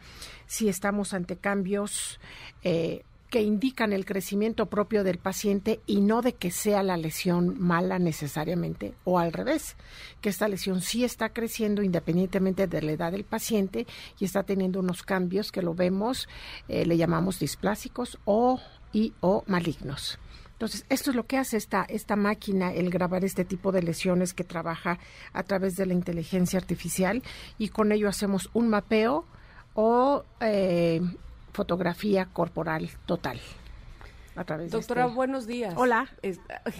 si 0.46 0.70
estamos 0.70 1.14
ante 1.14 1.36
cambios 1.36 2.20
eh, 2.64 3.04
que 3.30 3.42
indican 3.42 3.92
el 3.92 4.06
crecimiento 4.06 4.68
propio 4.68 5.04
del 5.04 5.18
paciente 5.18 5.80
y 5.86 6.02
no 6.02 6.22
de 6.22 6.34
que 6.34 6.52
sea 6.52 6.84
la 6.84 6.98
lesión 6.98 7.60
mala 7.60 8.00
necesariamente 8.00 8.94
o 9.04 9.20
al 9.20 9.34
revés, 9.34 9.76
que 10.22 10.30
esta 10.30 10.48
lesión 10.48 10.82
sí 10.82 11.04
está 11.04 11.30
creciendo 11.30 11.84
independientemente 11.84 12.68
de 12.68 12.82
la 12.82 12.92
edad 12.92 13.12
del 13.12 13.26
paciente 13.26 13.88
y 14.20 14.26
está 14.26 14.44
teniendo 14.44 14.80
unos 14.80 15.04
cambios 15.04 15.52
que 15.52 15.62
lo 15.62 15.74
vemos, 15.74 16.30
eh, 16.68 16.86
le 16.86 16.98
llamamos 16.98 17.40
displásicos 17.40 18.20
o 18.26 18.60
y 18.94 19.14
o 19.20 19.44
malignos. 19.48 20.20
Entonces, 20.54 20.86
esto 20.88 21.10
es 21.10 21.18
lo 21.18 21.26
que 21.26 21.38
hace 21.38 21.58
esta, 21.58 21.84
esta 21.90 22.16
máquina, 22.16 22.72
el 22.72 22.90
grabar 22.90 23.26
este 23.26 23.44
tipo 23.44 23.74
de 23.74 23.84
lesiones 23.84 24.34
que 24.34 24.46
trabaja 24.46 25.00
a 25.34 25.44
través 25.44 25.76
de 25.76 25.86
la 25.86 25.94
inteligencia 25.94 26.58
artificial 26.58 27.24
y 27.58 27.70
con 27.70 27.92
ello 27.92 28.08
hacemos 28.08 28.50
un 28.54 28.70
mapeo 28.70 29.26
o 29.74 30.24
eh, 30.40 31.02
fotografía 31.56 32.28
corporal 32.32 32.90
total. 33.06 33.40
A 34.36 34.44
través 34.44 34.70
Doctora, 34.70 35.06
este 35.06 35.16
buenos 35.16 35.48
días. 35.48 35.74
Hola. 35.78 36.10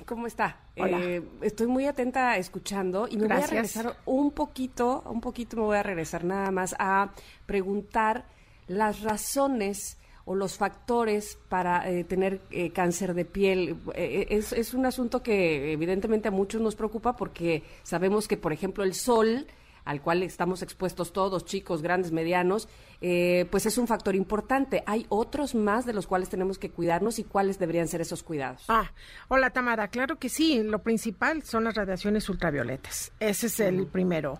¿Cómo 0.06 0.28
está? 0.28 0.58
Hola. 0.78 1.00
Eh, 1.02 1.24
estoy 1.42 1.68
muy 1.68 1.86
atenta 1.86 2.36
escuchando 2.38 3.08
y 3.10 3.16
me 3.16 3.28
voy 3.28 3.38
a 3.38 3.48
regresar 3.48 3.96
un 4.06 4.32
poquito, 4.32 5.04
un 5.10 5.22
poquito 5.22 5.56
me 5.56 5.64
voy 5.64 5.78
a 5.78 5.84
regresar 5.84 6.26
nada 6.26 6.52
más 6.52 6.76
a 6.78 7.12
preguntar 7.46 8.26
las 8.68 9.02
razones 9.02 9.98
o 10.26 10.36
los 10.36 10.58
factores 10.58 11.38
para 11.48 11.90
eh, 11.90 12.04
tener 12.04 12.42
eh, 12.52 12.72
cáncer 12.72 13.14
de 13.14 13.24
piel. 13.24 13.78
es, 13.94 14.52
es 14.52 14.74
un 14.74 14.86
asunto 14.86 15.24
que 15.24 15.72
evidentemente 15.72 16.28
a 16.28 16.32
muchos 16.32 16.60
nos 16.62 16.76
preocupa 16.76 17.16
porque 17.16 17.64
sabemos 17.84 18.28
que, 18.28 18.36
por 18.36 18.52
ejemplo, 18.52 18.84
el 18.84 18.96
sol 18.96 19.48
al 19.86 20.02
cual 20.02 20.24
estamos 20.24 20.62
expuestos 20.64 21.14
todos, 21.14 21.46
chicos, 21.46 21.82
grandes, 21.82 22.12
medianos, 22.12 22.68
eh, 23.02 23.46
pues 23.52 23.66
es 23.68 23.78
un 23.78 23.88
factor 23.88 24.16
importante. 24.16 24.84
Hay 24.88 25.06
otros 25.10 25.56
más 25.56 25.86
de 25.86 25.94
los 25.94 26.08
cuales 26.08 26.28
tenemos 26.30 26.58
que 26.58 26.72
cuidarnos 26.72 27.20
y 27.20 27.24
cuáles 27.24 27.60
deberían 27.60 27.88
ser 27.88 28.02
esos 28.02 28.24
cuidados. 28.24 28.66
Ah, 28.68 28.92
hola 29.28 29.52
Tamara, 29.52 29.88
claro 29.88 30.18
que 30.18 30.30
sí. 30.30 30.64
Lo 30.64 30.80
principal 30.80 31.44
son 31.44 31.66
las 31.66 31.76
radiaciones 31.76 32.28
ultravioletas. 32.30 33.12
Ese 33.20 33.48
es 33.48 33.60
el 33.60 33.86
primero. 33.86 34.40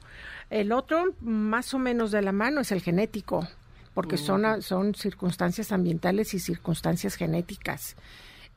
El 0.50 0.72
otro, 0.72 1.14
más 1.22 1.74
o 1.74 1.80
menos 1.80 2.12
de 2.12 2.22
la 2.22 2.32
mano, 2.32 2.62
es 2.62 2.72
el 2.72 2.82
genético, 2.82 3.48
porque 3.94 4.18
son, 4.18 4.62
son 4.62 4.96
circunstancias 4.96 5.72
ambientales 5.72 6.34
y 6.34 6.40
circunstancias 6.40 7.16
genéticas. 7.16 7.96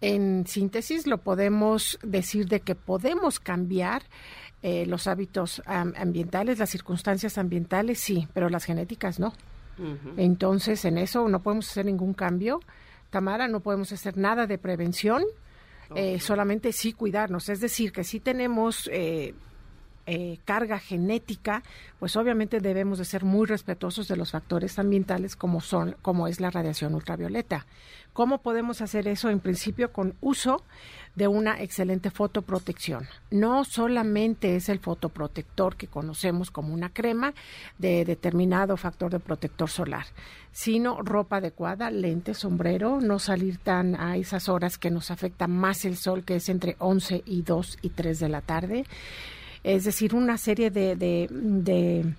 En 0.00 0.46
síntesis, 0.46 1.06
lo 1.06 1.18
podemos 1.18 1.98
decir 2.02 2.46
de 2.46 2.60
que 2.60 2.76
podemos 2.76 3.40
cambiar 3.40 4.02
eh, 4.62 4.86
los 4.86 5.06
hábitos 5.06 5.62
ambientales, 5.66 6.58
las 6.58 6.70
circunstancias 6.70 7.38
ambientales, 7.38 8.00
sí, 8.00 8.28
pero 8.34 8.48
las 8.48 8.64
genéticas 8.64 9.18
no. 9.18 9.32
Entonces, 10.16 10.84
en 10.84 10.98
eso 10.98 11.28
no 11.28 11.40
podemos 11.40 11.70
hacer 11.70 11.86
ningún 11.86 12.12
cambio. 12.12 12.60
Tamara, 13.10 13.46
no 13.46 13.60
podemos 13.60 13.92
hacer 13.92 14.16
nada 14.16 14.46
de 14.48 14.58
prevención, 14.58 15.22
eh, 15.94 16.18
solamente 16.20 16.72
sí 16.72 16.92
cuidarnos. 16.92 17.48
Es 17.48 17.60
decir, 17.60 17.92
que 17.92 18.04
si 18.04 18.20
tenemos 18.20 18.90
eh, 18.92 19.34
eh, 20.10 20.38
carga 20.46 20.78
genética, 20.78 21.62
pues 21.98 22.16
obviamente 22.16 22.60
debemos 22.60 22.96
de 22.96 23.04
ser 23.04 23.24
muy 23.24 23.46
respetuosos 23.46 24.08
de 24.08 24.16
los 24.16 24.30
factores 24.30 24.78
ambientales 24.78 25.36
como 25.36 25.60
son, 25.60 25.96
como 26.00 26.28
es 26.28 26.40
la 26.40 26.50
radiación 26.50 26.94
ultravioleta. 26.94 27.66
¿Cómo 28.18 28.38
podemos 28.38 28.80
hacer 28.80 29.06
eso? 29.06 29.30
En 29.30 29.38
principio 29.38 29.92
con 29.92 30.16
uso 30.20 30.64
de 31.14 31.28
una 31.28 31.62
excelente 31.62 32.10
fotoprotección. 32.10 33.06
No 33.30 33.62
solamente 33.64 34.56
es 34.56 34.68
el 34.68 34.80
fotoprotector 34.80 35.76
que 35.76 35.86
conocemos 35.86 36.50
como 36.50 36.74
una 36.74 36.88
crema 36.88 37.32
de 37.78 38.04
determinado 38.04 38.76
factor 38.76 39.12
de 39.12 39.20
protector 39.20 39.70
solar, 39.70 40.06
sino 40.50 41.00
ropa 41.00 41.36
adecuada, 41.36 41.92
lente, 41.92 42.34
sombrero, 42.34 43.00
no 43.00 43.20
salir 43.20 43.58
tan 43.58 43.94
a 43.94 44.16
esas 44.16 44.48
horas 44.48 44.78
que 44.78 44.90
nos 44.90 45.12
afecta 45.12 45.46
más 45.46 45.84
el 45.84 45.96
sol, 45.96 46.24
que 46.24 46.34
es 46.34 46.48
entre 46.48 46.74
11 46.80 47.22
y 47.24 47.42
2 47.42 47.78
y 47.82 47.90
3 47.90 48.18
de 48.18 48.28
la 48.28 48.40
tarde 48.40 48.84
es 49.64 49.84
decir, 49.84 50.14
una 50.14 50.38
serie 50.38 50.70
de, 50.70 50.96
de, 50.96 51.28
de, 51.30 52.14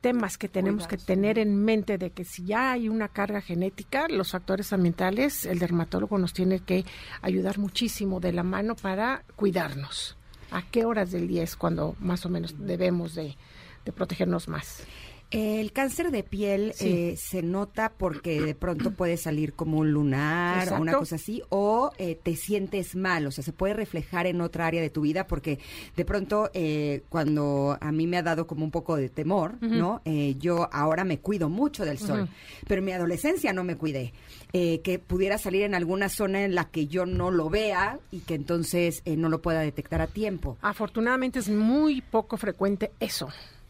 temas 0.00 0.38
que 0.38 0.48
tenemos 0.48 0.86
que 0.86 0.96
tener 0.96 1.38
en 1.38 1.64
mente 1.64 1.98
de 1.98 2.10
que 2.10 2.24
si 2.24 2.44
ya 2.44 2.72
hay 2.72 2.88
una 2.88 3.08
carga 3.08 3.40
genética, 3.40 4.06
los 4.08 4.30
factores 4.30 4.72
ambientales, 4.72 5.44
el 5.44 5.58
dermatólogo 5.58 6.18
nos 6.18 6.32
tiene 6.32 6.60
que 6.60 6.84
ayudar 7.22 7.58
muchísimo 7.58 8.20
de 8.20 8.32
la 8.32 8.42
mano 8.42 8.76
para 8.76 9.24
cuidarnos. 9.36 10.16
¿A 10.50 10.62
qué 10.62 10.84
horas 10.84 11.10
del 11.10 11.28
día 11.28 11.42
es 11.42 11.56
cuando 11.56 11.96
más 12.00 12.24
o 12.24 12.28
menos 12.28 12.54
debemos 12.58 13.14
de, 13.14 13.36
de 13.84 13.92
protegernos 13.92 14.48
más? 14.48 14.84
El 15.32 15.72
cáncer 15.72 16.12
de 16.12 16.22
piel 16.22 16.72
eh, 16.78 17.16
se 17.18 17.42
nota 17.42 17.92
porque 17.98 18.40
de 18.40 18.54
pronto 18.54 18.92
puede 18.92 19.16
salir 19.16 19.54
como 19.54 19.78
un 19.78 19.90
lunar 19.90 20.72
o 20.72 20.80
una 20.80 20.92
cosa 20.92 21.16
así, 21.16 21.42
o 21.48 21.90
eh, 21.98 22.16
te 22.22 22.36
sientes 22.36 22.94
mal, 22.94 23.26
o 23.26 23.32
sea, 23.32 23.42
se 23.42 23.52
puede 23.52 23.74
reflejar 23.74 24.26
en 24.26 24.40
otra 24.40 24.68
área 24.68 24.80
de 24.80 24.88
tu 24.88 25.00
vida 25.00 25.26
porque 25.26 25.58
de 25.96 26.04
pronto 26.04 26.48
eh, 26.54 27.02
cuando 27.08 27.76
a 27.80 27.90
mí 27.90 28.06
me 28.06 28.18
ha 28.18 28.22
dado 28.22 28.46
como 28.46 28.64
un 28.64 28.70
poco 28.70 28.94
de 28.94 29.08
temor, 29.08 29.60
¿no? 29.60 30.00
yo 30.38 30.68
ahora 30.72 31.04
me 31.04 31.18
cuido 31.18 31.48
mucho 31.48 31.84
del 31.84 31.98
sol, 31.98 32.28
pero 32.68 32.78
en 32.78 32.84
mi 32.84 32.92
adolescencia 32.92 33.52
no 33.52 33.64
me 33.64 33.76
cuidé. 33.76 34.12
que 34.52 35.02
pudiera 35.04 35.38
salir 35.38 35.62
en 35.62 35.74
alguna 35.74 36.08
zona 36.08 36.44
en 36.44 36.54
la 36.54 36.66
que 36.66 36.86
yo 36.86 37.04
no 37.04 37.32
lo 37.32 37.50
vea 37.50 37.98
y 38.12 38.20
que 38.20 38.34
entonces 38.34 39.02
no 39.04 39.28
lo 39.28 39.42
pueda 39.42 39.60
detectar 39.60 40.00
a 40.00 40.06
tiempo. 40.06 40.56
Afortunadamente 40.62 41.40
es 41.40 41.48
muy 41.48 42.00
poco 42.00 42.36
frecuente 42.36 42.92
eso. 43.00 43.28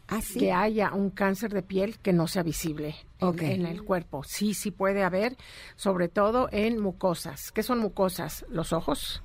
Ah, 0.09 0.21
que 0.39 0.53
haya 0.53 0.93
un 0.93 1.11
cáncer 1.11 1.53
de 1.53 1.63
piel 1.63 1.99
que 1.99 2.13
no 2.13 2.29
sea 2.29 2.45
visible 2.45 2.95
en, 3.21 3.67
el 3.67 3.83
cuerpo. 3.83 4.23
Sí, 4.23 4.55
sí 4.55 4.71
puede 4.71 5.03
haber, 5.03 5.37
sobre 5.75 6.09
todo 6.09 6.49
en 6.53 6.79
mucosas. 6.79 7.51
¿Qué 7.51 7.65
son 7.65 7.81
mucosas? 7.81 8.45
Los 8.49 8.73
ojos, 8.73 9.23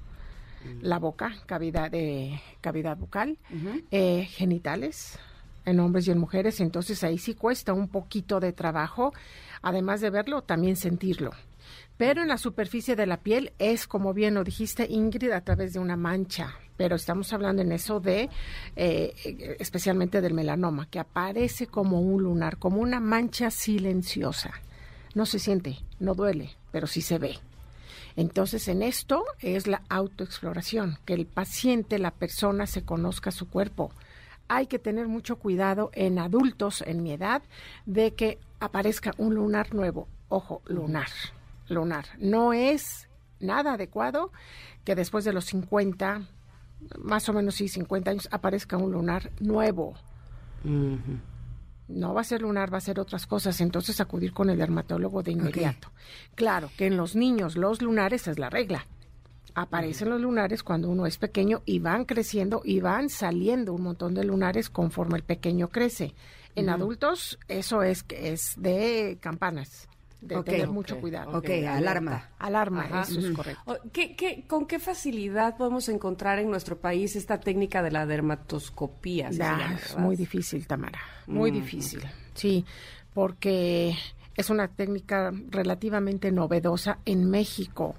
mm. 0.65 0.79
la 0.81 0.97
boca, 0.97 1.35
cavidad 1.45 1.91
de 1.91 2.41
cavidad 2.61 2.97
bucal, 2.97 3.37
eh, 3.91 4.25
genitales 4.25 5.19
en 5.65 5.79
hombres 5.79 6.07
y 6.07 6.11
en 6.11 6.17
mujeres. 6.17 6.59
Entonces 6.59 7.03
ahí 7.03 7.19
sí 7.19 7.35
cuesta 7.35 7.73
un 7.73 7.87
poquito 7.87 8.39
de 8.39 8.51
trabajo, 8.51 9.13
además 9.61 10.01
de 10.01 10.09
verlo, 10.09 10.41
también 10.41 10.75
sentirlo 10.75 11.31
pero 12.01 12.23
en 12.23 12.29
la 12.29 12.39
superficie 12.39 12.95
de 12.95 13.05
la 13.05 13.17
piel 13.17 13.53
es, 13.59 13.85
como 13.85 14.11
bien 14.11 14.33
lo 14.33 14.43
dijiste, 14.43 14.87
Ingrid, 14.89 15.29
a 15.33 15.41
través 15.41 15.73
de 15.73 15.79
una 15.79 15.95
mancha. 15.95 16.55
Pero 16.81 16.95
estamos 16.95 17.31
hablando 17.31 17.61
en 17.61 17.71
eso 17.71 17.99
de, 17.99 18.27
eh, 18.75 19.55
especialmente 19.59 20.19
del 20.19 20.33
melanoma, 20.33 20.87
que 20.89 20.97
aparece 20.97 21.67
como 21.67 22.01
un 22.01 22.23
lunar, 22.23 22.57
como 22.57 22.81
una 22.81 22.99
mancha 22.99 23.51
silenciosa. 23.51 24.49
No 25.13 25.27
se 25.27 25.37
siente, 25.37 25.77
no 25.99 26.15
duele, 26.15 26.55
pero 26.71 26.87
sí 26.87 27.03
se 27.03 27.19
ve. 27.19 27.37
Entonces, 28.15 28.67
en 28.67 28.81
esto 28.81 29.23
es 29.41 29.67
la 29.67 29.83
autoexploración, 29.89 30.97
que 31.05 31.13
el 31.13 31.27
paciente, 31.27 31.99
la 31.99 32.09
persona, 32.09 32.65
se 32.65 32.81
conozca 32.81 33.29
su 33.29 33.47
cuerpo. 33.47 33.91
Hay 34.47 34.65
que 34.65 34.79
tener 34.79 35.07
mucho 35.07 35.35
cuidado 35.35 35.91
en 35.93 36.17
adultos, 36.17 36.83
en 36.87 37.03
mi 37.03 37.11
edad, 37.11 37.43
de 37.85 38.15
que 38.15 38.39
aparezca 38.59 39.13
un 39.19 39.35
lunar 39.35 39.75
nuevo. 39.75 40.07
Ojo, 40.29 40.63
lunar 40.65 41.09
lunar. 41.69 42.05
No 42.17 42.53
es 42.53 43.07
nada 43.39 43.73
adecuado 43.73 44.31
que 44.83 44.95
después 44.95 45.25
de 45.25 45.33
los 45.33 45.45
50, 45.45 46.23
más 46.97 47.27
o 47.29 47.33
menos 47.33 47.55
sí, 47.55 47.67
50 47.67 48.11
años, 48.11 48.29
aparezca 48.31 48.77
un 48.77 48.91
lunar 48.91 49.31
nuevo. 49.39 49.95
no 50.63 52.13
va 52.13 52.21
a 52.21 52.25
ser 52.25 52.41
lunar, 52.41 52.73
va 52.73 52.77
a 52.77 52.81
ser 52.81 52.99
otras 52.99 53.27
cosas, 53.27 53.59
entonces 53.61 53.99
acudir 53.99 54.33
con 54.33 54.49
el 54.49 54.57
dermatólogo 54.57 55.23
de 55.23 55.31
inmediato. 55.31 55.91
Claro 56.35 56.69
que 56.77 56.87
en 56.87 56.97
los 56.97 57.15
niños 57.15 57.57
los 57.57 57.81
lunares 57.81 58.27
es 58.27 58.39
la 58.39 58.49
regla. 58.49 58.85
Aparecen 59.53 60.09
los 60.09 60.21
lunares 60.21 60.63
cuando 60.63 60.89
uno 60.89 61.05
es 61.05 61.17
pequeño 61.17 61.61
y 61.65 61.79
van 61.79 62.05
creciendo 62.05 62.61
y 62.63 62.79
van 62.79 63.09
saliendo 63.09 63.73
un 63.73 63.81
montón 63.81 64.13
de 64.13 64.23
lunares 64.23 64.69
conforme 64.69 65.17
el 65.17 65.23
pequeño 65.23 65.67
crece. 65.67 66.13
En 66.55 66.69
adultos 66.69 67.37
eso 67.49 67.83
es 67.83 68.05
es 68.09 68.53
de 68.57 69.17
campanas 69.19 69.89
de 70.21 70.41
tener 70.43 70.67
mucho 70.69 70.99
cuidado. 70.99 71.37
Ok, 71.37 71.49
alarma. 71.67 72.29
Alarma, 72.37 73.03
eso 73.03 73.19
es 73.19 73.31
correcto. 73.31 73.79
¿Qué, 73.91 74.45
con 74.47 74.65
qué 74.67 74.79
facilidad 74.79 75.57
podemos 75.57 75.89
encontrar 75.89 76.39
en 76.39 76.49
nuestro 76.49 76.79
país 76.79 77.15
esta 77.15 77.39
técnica 77.39 77.81
de 77.81 77.91
la 77.91 78.05
dermatoscopía? 78.05 79.29
es 79.29 79.97
muy 79.97 80.15
difícil, 80.15 80.65
Tamara, 80.67 80.99
muy 81.27 81.51
difícil. 81.51 82.01
Sí, 82.33 82.65
porque 83.13 83.95
es 84.35 84.49
una 84.49 84.67
técnica 84.67 85.31
relativamente 85.49 86.31
novedosa 86.31 86.99
en 87.05 87.29
México. 87.29 87.95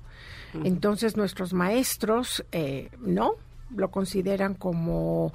Entonces 0.64 1.16
nuestros 1.16 1.54
maestros 1.54 2.44
eh, 2.52 2.90
no 2.98 3.36
lo 3.74 3.90
consideran 3.90 4.54
como 4.54 5.32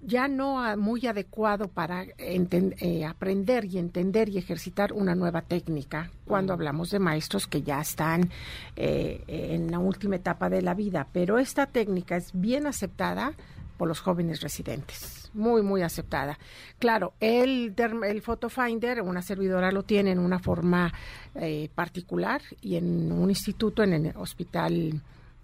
ya 0.00 0.28
no 0.28 0.76
muy 0.76 1.06
adecuado 1.06 1.68
para 1.68 2.04
eh, 2.18 3.04
aprender 3.04 3.64
y 3.64 3.78
entender 3.78 4.28
y 4.28 4.38
ejercitar 4.38 4.92
una 4.92 5.14
nueva 5.14 5.42
técnica 5.42 6.10
cuando 6.24 6.52
hablamos 6.52 6.90
de 6.90 6.98
maestros 6.98 7.46
que 7.46 7.62
ya 7.62 7.80
están 7.80 8.30
eh, 8.76 9.24
en 9.26 9.70
la 9.70 9.78
última 9.78 10.16
etapa 10.16 10.48
de 10.48 10.62
la 10.62 10.74
vida. 10.74 11.08
Pero 11.12 11.38
esta 11.38 11.66
técnica 11.66 12.16
es 12.16 12.30
bien 12.32 12.66
aceptada 12.66 13.34
por 13.76 13.88
los 13.88 14.00
jóvenes 14.00 14.40
residentes, 14.40 15.30
muy, 15.32 15.62
muy 15.62 15.82
aceptada. 15.82 16.38
Claro, 16.78 17.14
el, 17.20 17.74
el 18.04 18.22
Photo 18.22 18.50
Finder, 18.50 19.00
una 19.02 19.22
servidora 19.22 19.70
lo 19.70 19.84
tiene 19.84 20.10
en 20.10 20.18
una 20.18 20.40
forma 20.40 20.92
eh, 21.36 21.70
particular 21.74 22.42
y 22.60 22.76
en 22.76 23.12
un 23.12 23.30
instituto, 23.30 23.82
en 23.84 23.92
el 23.92 24.16
hospital 24.16 25.00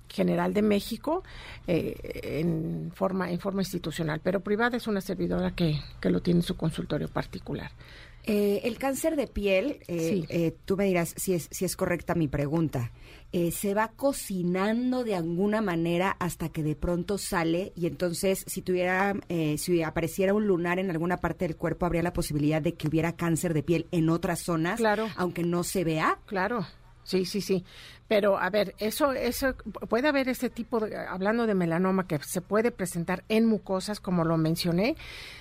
General 0.09 0.55
de 0.55 0.63
México 0.63 1.23
eh, 1.67 2.41
en 2.41 2.93
forma 2.95 3.31
en 3.31 3.41
forma 3.41 3.63
institucional, 3.63 4.21
pero 4.23 4.41
privada 4.41 4.77
es 4.77 4.87
una 4.87 5.01
servidora 5.01 5.55
que, 5.55 5.81
que 6.01 6.11
lo 6.11 6.23
tiene 6.23 6.41
en 6.41 6.45
su 6.45 6.57
consultorio 6.57 7.09
particular. 7.09 7.71
Eh, 8.27 8.63
el 8.65 8.79
cáncer 8.79 9.17
de 9.17 9.27
piel, 9.27 9.81
eh, 9.87 10.57
tú 10.65 10.79
me 10.79 10.87
dirás 10.87 11.13
si 11.17 11.35
es, 11.35 11.47
si 11.51 11.67
es 11.67 11.77
correcta 11.77 12.15
mi 12.15 12.27
pregunta. 12.27 12.91
se 13.53 13.75
va 13.75 13.89
cocinando 13.89 15.05
de 15.05 15.15
alguna 15.15 15.61
manera 15.61 16.17
hasta 16.19 16.49
que 16.49 16.63
de 16.63 16.75
pronto 16.75 17.19
sale 17.19 17.73
y 17.77 17.87
entonces 17.87 18.45
si 18.47 18.63
tuviera, 18.63 19.15
si 19.59 19.83
apareciera 19.83 20.33
un 20.33 20.47
lunar 20.47 20.79
en 20.79 20.91
alguna 20.91 21.19
parte 21.19 21.47
del 21.47 21.57
cuerpo, 21.57 21.85
habría 21.85 22.03
la 22.03 22.15
posibilidad 22.15 22.63
de 22.63 22.73
que 22.75 22.89
hubiera 22.89 23.15
cáncer 23.15 23.53
de 23.53 23.63
piel 23.63 23.89
en 23.91 24.09
otras 24.09 24.41
zonas, 24.41 24.79
claro. 24.79 25.09
aunque 25.17 25.43
no 25.43 25.63
se 25.63 25.85
vea. 25.85 26.19
Claro. 26.25 26.65
Sí, 27.05 27.25
sí, 27.25 27.41
sí. 27.41 27.65
Pero 28.09 28.39
a 28.39 28.51
ver, 28.51 28.75
eso, 28.79 29.13
eso 29.13 29.55
puede 29.89 30.09
haber 30.09 30.29
ese 30.29 30.51
tipo 30.51 30.81
de, 30.81 30.97
hablando 30.97 31.47
de 31.47 31.55
melanoma 31.55 32.07
que 32.07 32.19
se 32.19 32.41
puede 32.41 32.71
presentar 32.71 33.25
en 33.29 33.47
mucosas, 33.47 34.01
como 34.01 34.25
lo 34.25 34.37
mencioné. 34.37 34.97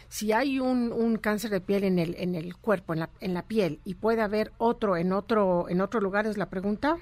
Si 0.08 0.32
hay 0.32 0.60
un, 0.60 0.92
un 0.94 1.18
cáncer 1.18 1.52
de 1.52 1.60
piel 1.60 1.84
en 1.84 2.00
el, 2.00 2.16
en 2.18 2.36
el 2.36 2.56
cuerpo, 2.56 2.94
en 2.94 3.00
la, 3.00 3.10
en 3.20 3.34
la 3.34 3.44
piel, 3.44 3.80
y 3.84 3.96
puede 3.96 4.22
haber 4.22 4.54
otro 4.58 4.96
en 4.96 5.12
otro, 5.12 5.68
en 5.70 5.82
otro 5.82 6.00
lugar, 6.00 6.26
es 6.26 6.38
la 6.38 6.50
pregunta. 6.50 6.98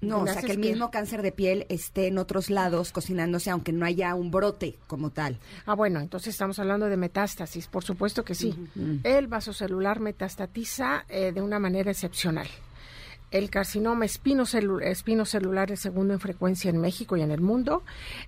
No, 0.00 0.22
o 0.22 0.26
sea, 0.28 0.42
que 0.42 0.52
el 0.52 0.58
mismo 0.58 0.92
cáncer 0.92 1.22
de 1.22 1.32
piel 1.32 1.66
esté 1.68 2.06
en 2.06 2.18
otros 2.18 2.50
lados 2.50 2.92
cocinándose, 2.92 3.50
aunque 3.50 3.72
no 3.72 3.84
haya 3.84 4.14
un 4.14 4.30
brote 4.30 4.78
como 4.86 5.10
tal. 5.10 5.38
Ah, 5.66 5.74
bueno, 5.74 5.98
entonces 5.98 6.34
estamos 6.34 6.58
hablando 6.60 6.86
de 6.86 6.96
metástasis, 6.96 7.66
por 7.66 7.82
supuesto 7.82 8.24
que 8.24 8.36
sí. 8.36 8.54
El 9.02 9.26
vasocelular 9.26 9.98
metastatiza 9.98 11.04
eh, 11.08 11.32
de 11.32 11.42
una 11.42 11.58
manera 11.58 11.90
excepcional. 11.90 12.46
El 13.30 13.50
carcinoma 13.50 14.06
espinocelular, 14.06 15.70
el 15.70 15.76
segundo 15.76 16.14
en 16.14 16.20
frecuencia 16.20 16.70
en 16.70 16.78
México 16.78 17.16
y 17.16 17.22
en 17.22 17.30
el 17.30 17.40
mundo, 17.40 17.82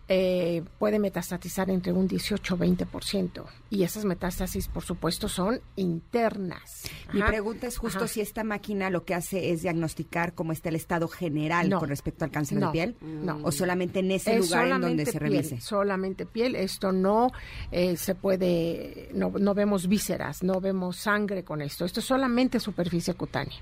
eh, 0.08 0.62
puede 0.78 0.98
metastatizar 0.98 1.70
entre 1.70 1.92
un 1.92 2.06
18 2.06 2.58
20%. 2.58 3.44
Y 3.70 3.84
esas 3.84 4.04
metástasis, 4.04 4.68
por 4.68 4.82
supuesto, 4.82 5.28
son 5.28 5.60
internas. 5.76 6.84
Mi 7.12 7.22
pregunta 7.22 7.66
es 7.66 7.78
justo 7.78 8.06
si 8.08 8.20
esta 8.20 8.44
máquina 8.44 8.90
lo 8.90 9.04
que 9.04 9.14
hace 9.14 9.52
es 9.52 9.62
diagnosticar 9.62 10.34
cómo 10.34 10.52
está 10.52 10.68
el 10.68 10.76
estado 10.76 11.08
general 11.08 11.70
con 11.70 11.88
respecto 11.88 12.24
al 12.24 12.30
cáncer 12.30 12.60
de 12.60 12.68
piel. 12.68 12.96
No. 13.00 13.38
O 13.42 13.52
solamente 13.52 14.00
en 14.00 14.10
ese 14.10 14.38
lugar 14.38 14.68
en 14.68 14.80
donde 14.80 15.06
se 15.06 15.18
revise. 15.18 15.60
Solamente 15.60 16.26
piel. 16.26 16.56
Esto 16.56 16.92
no 16.92 17.28
eh, 17.70 17.96
se 17.96 18.14
puede, 18.14 19.08
no, 19.14 19.30
no 19.30 19.54
vemos 19.54 19.88
vísceras, 19.88 20.42
no 20.42 20.60
vemos 20.60 20.96
sangre 20.96 21.42
con 21.42 21.62
esto. 21.62 21.84
Esto 21.84 22.00
es 22.00 22.06
solamente 22.06 22.60
superficie 22.60 23.14
cutánea 23.14 23.56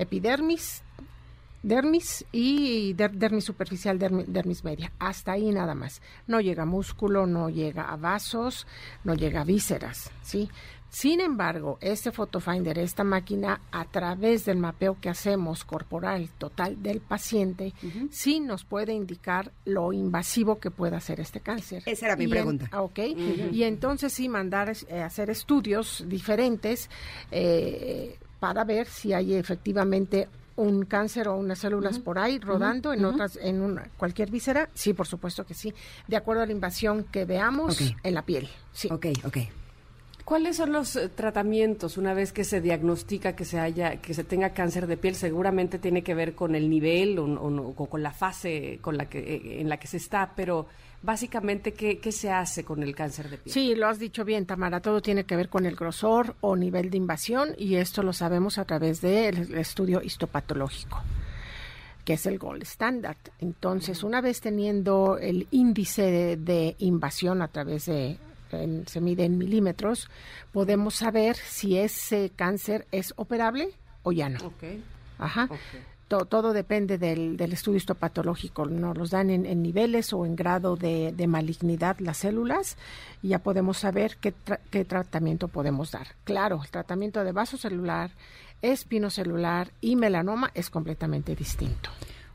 epidermis, 0.00 0.82
dermis 1.62 2.24
y 2.32 2.94
dermis 2.94 3.44
superficial, 3.44 3.98
dermis, 3.98 4.64
media. 4.64 4.92
Hasta 4.98 5.32
ahí 5.32 5.50
nada 5.50 5.74
más. 5.74 6.00
No 6.26 6.40
llega 6.40 6.64
músculo, 6.64 7.26
no 7.26 7.50
llega 7.50 7.84
a 7.84 7.96
vasos, 7.96 8.66
no 9.04 9.14
llega 9.14 9.42
a 9.42 9.44
vísceras, 9.44 10.10
¿sí? 10.22 10.48
Sin 10.88 11.20
embargo, 11.20 11.78
este 11.80 12.10
Photofinder, 12.10 12.76
esta 12.80 13.04
máquina, 13.04 13.60
a 13.70 13.84
través 13.84 14.44
del 14.44 14.56
mapeo 14.56 14.98
que 15.00 15.08
hacemos 15.08 15.64
corporal 15.64 16.30
total 16.36 16.82
del 16.82 17.00
paciente, 17.00 17.72
sí 18.10 18.40
nos 18.40 18.64
puede 18.64 18.92
indicar 18.92 19.52
lo 19.64 19.92
invasivo 19.92 20.58
que 20.58 20.72
pueda 20.72 20.98
ser 20.98 21.20
este 21.20 21.38
cáncer. 21.38 21.84
Esa 21.86 22.06
era 22.06 22.16
mi 22.16 22.26
pregunta. 22.26 22.68
ok. 22.76 22.98
Y 23.52 23.62
entonces 23.62 24.12
sí 24.12 24.28
mandar 24.28 24.72
eh, 24.88 25.00
hacer 25.00 25.30
estudios 25.30 26.04
diferentes 26.08 26.90
eh, 27.30 28.18
para 28.40 28.64
ver 28.64 28.88
si 28.88 29.12
hay 29.12 29.34
efectivamente 29.34 30.28
un 30.56 30.84
cáncer 30.84 31.28
o 31.28 31.36
unas 31.36 31.58
células 31.58 31.98
por 31.98 32.18
ahí 32.18 32.38
rodando 32.38 32.92
en 32.92 33.04
otras 33.04 33.38
en 33.40 33.80
cualquier 33.96 34.30
víscera. 34.30 34.68
Sí 34.74 34.92
por 34.92 35.06
supuesto 35.06 35.44
que 35.46 35.54
sí. 35.54 35.72
De 36.08 36.16
acuerdo 36.16 36.42
a 36.42 36.46
la 36.46 36.52
invasión 36.52 37.04
que 37.04 37.24
veamos 37.24 37.78
en 37.80 38.14
la 38.14 38.22
piel. 38.22 38.48
Sí. 38.72 38.88
Ok, 38.90 39.06
ok. 39.24 39.38
¿Cuáles 40.30 40.58
son 40.58 40.70
los 40.70 40.94
eh, 40.94 41.08
tratamientos 41.08 41.98
una 41.98 42.14
vez 42.14 42.32
que 42.32 42.44
se 42.44 42.60
diagnostica 42.60 43.34
que 43.34 43.44
se 43.44 43.58
haya 43.58 43.96
que 43.96 44.14
se 44.14 44.22
tenga 44.22 44.50
cáncer 44.50 44.86
de 44.86 44.96
piel? 44.96 45.16
Seguramente 45.16 45.80
tiene 45.80 46.04
que 46.04 46.14
ver 46.14 46.36
con 46.36 46.54
el 46.54 46.70
nivel 46.70 47.18
o, 47.18 47.74
con 47.74 48.00
la 48.00 48.12
fase 48.12 48.78
con 48.80 48.96
la 48.96 49.06
que 49.06 49.18
eh, 49.18 49.60
en 49.60 49.68
la 49.68 49.78
que 49.78 49.88
se 49.88 49.96
está, 49.96 50.32
pero 50.36 50.68
básicamente, 51.02 51.72
¿qué, 51.72 51.98
¿qué, 51.98 52.12
se 52.12 52.30
hace 52.30 52.64
con 52.64 52.84
el 52.84 52.94
cáncer 52.94 53.28
de 53.28 53.38
piel? 53.38 53.52
Sí, 53.52 53.74
lo 53.74 53.88
has 53.88 53.98
dicho 53.98 54.24
bien, 54.24 54.46
Tamara. 54.46 54.78
Todo 54.78 55.02
tiene 55.02 55.24
que 55.24 55.34
ver 55.34 55.48
con 55.48 55.66
el 55.66 55.74
grosor 55.74 56.36
o 56.42 56.54
nivel 56.54 56.90
de 56.90 56.98
invasión 56.98 57.48
y 57.58 57.74
esto 57.74 58.04
lo 58.04 58.12
sabemos 58.12 58.56
a 58.58 58.64
través 58.64 59.00
del 59.00 59.52
estudio 59.56 60.00
histopatológico 60.00 61.02
que 62.04 62.12
es 62.12 62.24
el 62.26 62.38
gold 62.38 62.62
standard. 62.62 63.18
Entonces, 63.40 64.04
una 64.04 64.20
vez 64.20 64.40
teniendo 64.40 65.18
el 65.18 65.48
índice 65.50 66.36
de, 66.36 66.76
invasión 66.78 67.42
a 67.42 67.48
través 67.48 67.86
de, 67.86 68.16
se 68.86 69.00
mide 69.00 69.24
en 69.24 69.38
milímetros, 69.38 70.08
podemos 70.52 70.94
saber 70.94 71.36
si 71.36 71.78
ese 71.78 72.30
cáncer 72.34 72.86
es 72.92 73.14
operable 73.16 73.70
o 74.02 74.12
ya 74.12 74.28
no. 74.28 74.44
Okay. 74.46 74.82
Ajá 75.18 75.48
todo 76.18 76.52
depende 76.52 76.98
del, 76.98 77.36
del, 77.36 77.52
estudio 77.52 77.76
histopatológico. 77.76 78.66
Nos 78.66 78.98
los 78.98 79.10
dan 79.10 79.30
en, 79.30 79.62
niveles 79.62 80.12
o 80.12 80.26
en 80.26 80.34
grado 80.34 80.76
de, 80.76 81.14
malignidad 81.28 81.98
las 82.00 82.18
células 82.18 82.76
y 83.22 83.28
ya 83.28 83.38
podemos 83.38 83.78
saber 83.78 84.16
qué, 84.20 84.34
qué 84.70 84.84
tratamiento 84.84 85.48
podemos 85.48 85.92
dar. 85.92 86.08
Claro, 86.24 86.60
el 86.64 86.70
tratamiento 86.70 87.22
de 87.22 87.32
vaso 87.32 87.56
celular, 87.56 88.10
espinocelular 88.60 89.70
y 89.80 89.94
melanoma 89.94 90.50
es 90.54 90.68
completamente 90.68 91.36
distinto. 91.36 91.90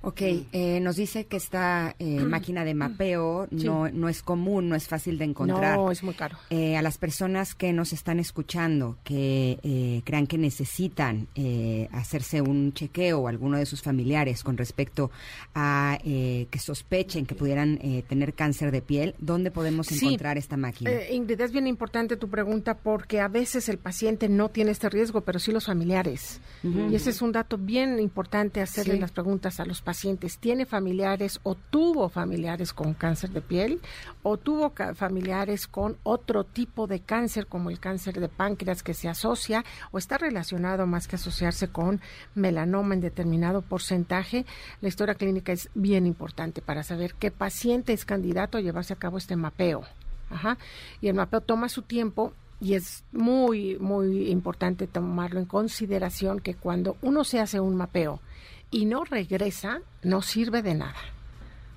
Ok, 0.06 0.22
eh, 0.22 0.80
nos 0.82 0.98
dice 0.98 1.26
que 1.26 1.38
esta 1.38 1.96
eh, 1.98 2.20
máquina 2.20 2.64
de 2.64 2.76
mapeo 2.76 3.48
no, 3.50 3.90
no 3.90 4.08
es 4.08 4.22
común, 4.22 4.70
no 4.70 4.76
es 4.76 4.88
fácil 4.88 5.18
de 5.18 5.26
encontrar. 5.26 5.78
No, 5.78 5.90
es 5.90 6.04
muy 6.04 6.14
caro. 6.14 6.38
Eh, 6.52 6.78
a 6.78 6.84
las 6.84 7.00
personas 7.00 7.56
que 7.56 7.74
nos 7.74 7.92
están 7.92 8.20
escuchando, 8.20 8.98
que 9.04 10.04
crean 10.06 10.28
que 10.28 10.38
necesitan 10.38 11.28
hacerse 11.92 12.42
un 12.42 12.72
chequeo 12.74 13.22
o 13.22 13.28
alguno 13.28 13.58
de 13.58 13.66
sus 13.66 13.82
familiares 13.82 14.44
con 14.44 14.58
respecto 14.58 15.10
a 15.56 15.98
que 16.04 16.60
sospechen 16.60 17.26
que 17.26 17.34
pudieran 17.34 17.80
tener 18.08 18.36
cáncer 18.36 18.72
de 18.72 18.84
piel, 18.84 19.16
¿dónde 19.18 19.50
podemos 19.50 19.92
encontrar 19.92 20.38
esta 20.38 20.56
máquina? 20.56 20.92
Ingrid, 21.10 21.42
es 21.42 21.52
bien 21.52 21.66
importante 21.66 22.16
tu 22.16 22.30
pregunta 22.30 22.78
porque 22.78 23.22
a 23.22 23.28
veces 23.28 23.70
el 23.70 23.80
paciente 23.80 24.30
no 24.30 24.50
tiene 24.50 24.70
este 24.70 24.88
riesgo, 24.88 25.22
pero 25.22 25.40
sí 25.40 25.52
los 25.52 25.66
familiares. 25.66 26.42
Y 26.64 26.94
ese 26.94 27.10
es 27.10 27.24
un 27.24 27.32
dato 27.32 27.58
bien 27.58 28.00
importante 28.00 28.62
hacerle 28.62 29.00
las 29.00 29.12
preguntas 29.12 29.60
a 29.60 29.66
los 29.66 29.82
pacientes 29.82 29.95
tiene 30.40 30.66
familiares 30.66 31.40
o 31.44 31.56
tuvo 31.56 32.10
familiares 32.10 32.74
con 32.74 32.94
cáncer 32.94 33.32
de 33.32 33.42
piel 33.42 33.82
o 34.24 34.38
tuvo 34.38 34.74
familiares 34.94 35.68
con 35.68 35.98
otro 36.04 36.44
tipo 36.44 36.88
de 36.88 37.00
cáncer 37.00 37.48
como 37.48 37.70
el 37.70 37.80
cáncer 37.80 38.20
de 38.20 38.30
páncreas 38.30 38.84
que 38.84 38.94
se 38.94 39.08
asocia 39.08 39.64
o 39.92 39.98
está 39.98 40.18
relacionado 40.18 40.86
más 40.88 41.08
que 41.08 41.16
asociarse 41.16 41.70
con 41.70 42.02
melanoma 42.34 42.94
en 42.94 43.02
determinado 43.02 43.62
porcentaje, 43.62 44.46
la 44.82 44.88
historia 44.88 45.16
clínica 45.16 45.52
es 45.52 45.70
bien 45.74 46.06
importante 46.06 46.62
para 46.62 46.84
saber 46.84 47.16
qué 47.16 47.32
paciente 47.32 47.94
es 47.94 48.06
candidato 48.06 48.58
a 48.58 48.62
llevarse 48.62 48.94
a 48.94 48.98
cabo 48.98 49.18
este 49.18 49.36
mapeo. 49.36 49.84
Y 51.02 51.08
el 51.08 51.16
mapeo 51.16 51.42
toma 51.42 51.70
su 51.70 51.84
tiempo 51.84 52.34
y 52.60 52.74
es 52.74 53.04
muy, 53.12 53.78
muy 53.80 54.30
importante 54.30 54.88
tomarlo 54.88 55.40
en 55.40 55.46
consideración 55.46 56.40
que 56.40 56.56
cuando 56.56 56.98
uno 57.02 57.24
se 57.24 57.40
hace 57.40 57.60
un 57.60 57.76
mapeo 57.76 58.22
y 58.76 58.84
no 58.84 59.06
regresa, 59.06 59.80
no 60.04 60.22
sirve 60.22 60.62
de 60.62 60.76
nada. 60.76 61.00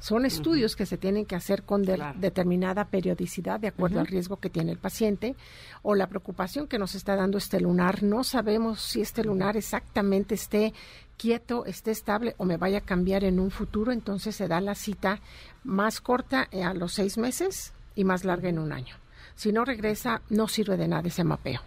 Son 0.01 0.27
estudios 0.27 0.75
que 0.75 0.85
se 0.85 0.97
tienen 0.99 1.27
que 1.27 1.37
hacer 1.37 1.63
con 1.63 1.83
determinada 1.83 2.87
periodicidad 2.87 3.61
de 3.61 3.69
acuerdo 3.69 4.01
al 4.01 4.09
riesgo 4.09 4.39
que 4.39 4.51
tiene 4.51 4.73
el 4.73 4.79
paciente 4.79 5.37
o 5.83 5.95
la 5.95 6.09
preocupación 6.09 6.67
que 6.67 6.77
nos 6.77 6.97
está 6.97 7.15
dando 7.15 7.39
este 7.39 7.61
lunar. 7.61 8.03
No 8.03 8.25
sabemos 8.25 8.81
si 8.81 9.01
este 9.01 9.23
lunar 9.23 9.57
exactamente 9.57 10.35
esté 10.35 10.75
quieto, 11.17 11.67
esté 11.67 11.93
estable 11.93 12.35
o 12.37 12.45
me 12.45 12.57
vaya 12.57 12.79
a 12.79 12.81
cambiar 12.81 13.23
en 13.23 13.39
un 13.39 13.53
futuro. 13.53 13.93
Entonces 13.93 14.35
se 14.35 14.49
da 14.49 14.61
la 14.61 14.75
cita 14.75 15.21
más 15.63 16.01
corta 16.01 16.49
eh, 16.51 16.65
a 16.65 16.75
los 16.75 16.95
seis 16.95 17.17
meses 17.17 17.75
y 17.95 18.03
más 18.03 18.25
larga 18.25 18.49
en 18.49 18.59
un 18.59 18.73
año. 18.73 18.97
Si 19.37 19.53
no 19.53 19.65
regresa, 19.65 20.21
no 20.31 20.49
sirve 20.49 20.77
de 20.77 20.89
nada 20.89 21.07
ese 21.07 21.23
mapeo. 21.23 21.61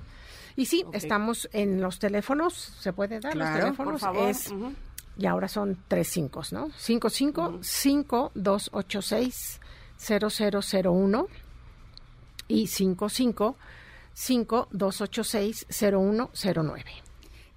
Y 0.58 0.66
sí, 0.66 0.84
estamos 0.92 1.50
en 1.54 1.82
los 1.82 2.00
teléfonos, 2.00 2.54
se 2.54 2.92
puede 2.92 3.20
dar 3.20 3.36
los 3.36 3.54
teléfonos. 3.54 4.04
Es 4.28 4.54
y 5.22 5.28
ahora 5.28 5.48
son 5.48 5.78
tres 5.88 6.08
cinco, 6.08 6.42
¿no? 6.52 6.72
55 6.78 7.60
5286 7.62 9.62
0001 9.98 11.28
y 12.48 12.66
55 12.66 13.56
5286 14.14 15.68
0109. 15.70 16.84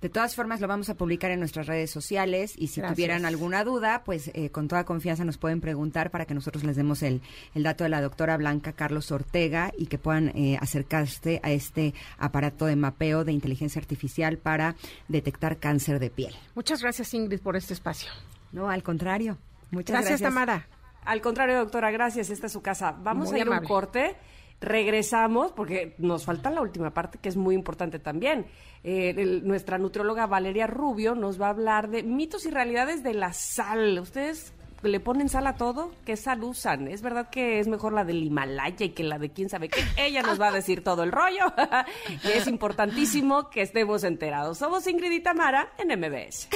De 0.05 0.10
todas 0.10 0.36
formas, 0.36 0.60
lo 0.60 0.68
vamos 0.68 0.90
a 0.90 0.97
publicar 0.97 1.31
en 1.31 1.39
nuestras 1.40 1.66
redes 1.66 1.90
sociales 1.90 2.52
y 2.59 2.66
si 2.66 2.82
tuvieran 2.82 3.24
alguna 3.24 3.64
duda, 3.64 4.02
pues 4.05 4.31
eh, 4.35 4.51
con 4.51 4.68
toda 4.68 4.85
confianza 4.85 5.24
nos 5.24 5.39
pueden 5.39 5.62
preguntar 5.62 6.10
para 6.10 6.26
que 6.26 6.35
nosotros 6.35 6.62
les 6.62 6.76
demos 6.76 7.02
el, 7.02 7.22
el 7.55 7.62
dato 7.62 7.85
de 7.85 7.89
la 7.89 8.02
doctora 8.02 8.36
Blanca 8.36 8.74
Carlos 8.74 9.10
Ortega 9.10 9.72
y 9.78 9.86
que 9.86 9.97
puedan 9.97 10.28
eh, 10.36 10.59
acercarse 10.60 11.40
a 11.43 11.52
este 11.52 11.94
aparato 12.18 12.66
de 12.66 12.76
mapeo 12.76 13.24
de 13.24 13.32
inteligencia 13.32 13.81
artificial 13.81 14.36
para 14.36 14.76
detectar 15.09 15.56
cáncer 15.56 15.98
de 15.98 16.10
piel. 16.10 16.35
Muchas 16.55 16.82
gracias, 16.82 17.14
Ingrid, 17.14 17.40
por 17.40 17.56
este 17.56 17.72
espacio. 17.72 18.10
No, 18.52 18.68
al 18.68 18.82
contrario. 18.82 19.39
Muchas 19.70 19.94
gracias. 19.94 20.20
Gracias, 20.20 20.35
Tamara. 20.35 20.68
Al 21.06 21.22
contrario, 21.22 21.56
doctora, 21.56 21.90
gracias. 21.90 22.28
Esta 22.28 22.48
es 22.48 22.52
su 22.52 22.60
casa. 22.60 22.94
Vamos 23.02 23.32
a 23.32 23.39
ir 23.39 23.48
a 23.48 23.59
un 23.59 23.64
corte. 23.64 24.16
Regresamos, 24.60 25.52
porque 25.52 25.94
nos 25.98 26.24
falta 26.24 26.51
la 26.51 26.62
última 26.62 26.94
parte 26.94 27.18
que 27.18 27.28
es 27.28 27.36
muy 27.36 27.55
importante 27.55 27.98
también. 27.98 28.47
Eh, 28.82 29.40
nuestra 29.43 29.78
nutrióloga 29.78 30.26
Valeria 30.26 30.66
Rubio 30.66 31.14
nos 31.14 31.40
va 31.40 31.47
a 31.47 31.51
hablar 31.51 31.89
de 31.89 32.02
mitos 32.02 32.47
y 32.47 32.51
realidades 32.51 33.02
de 33.02 33.14
la 33.14 33.32
sal. 33.32 33.98
¿Ustedes 33.98 34.55
le 34.82 35.01
ponen 35.01 35.28
sal 35.28 35.47
a 35.47 35.56
todo? 35.56 35.93
¿Qué 36.05 36.16
sal 36.16 36.44
usan? 36.44 36.89
¿Es 36.89 37.02
verdad 37.02 37.31
que 37.31 37.59
es 37.60 37.68
mejor 37.68 37.93
la 37.93 38.05
del 38.05 38.22
Himalaya 38.22 38.86
y 38.86 38.90
que 38.90 39.05
la 39.05 39.18
de 39.18 39.31
quién 39.31 39.48
sabe 39.48 39.68
qué? 39.68 39.81
Ella 39.97 40.22
nos 40.22 40.40
va 40.40 40.48
a 40.48 40.52
decir 40.52 40.85
todo 40.85 41.02
el 41.02 41.12
rollo. 41.12 41.52
es 42.35 42.47
importantísimo 42.47 43.51
que 43.51 43.62
estemos 43.62 44.05
enterados. 44.05 44.59
Somos 44.59 44.86
Ingrid 44.86 45.12
y 45.12 45.20
Tamara 45.20 45.72
en 45.78 45.98
MBS. 45.98 46.48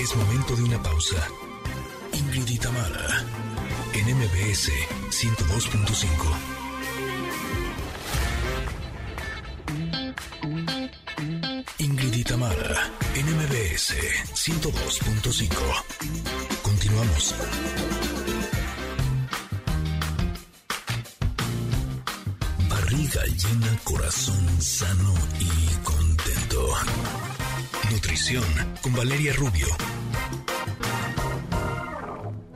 Es 0.00 0.16
momento 0.16 0.56
de 0.56 0.62
una 0.62 0.82
pausa. 0.82 1.49
Ingrid 2.32 2.60
en 3.92 4.16
MBS 4.16 4.70
102.5. 5.10 6.04
Ingrid 11.78 12.14
y 12.14 12.22
Tamara 12.22 12.92
en 13.16 13.26
MBS 13.36 13.96
102.5. 14.34 15.48
Continuamos. 16.62 17.34
Barriga 22.68 23.24
llena, 23.24 23.76
corazón 23.82 24.62
sano 24.62 25.14
y 25.40 25.74
contento. 25.82 26.68
Nutrición 27.90 28.44
con 28.82 28.94
Valeria 28.94 29.32
Rubio 29.32 29.66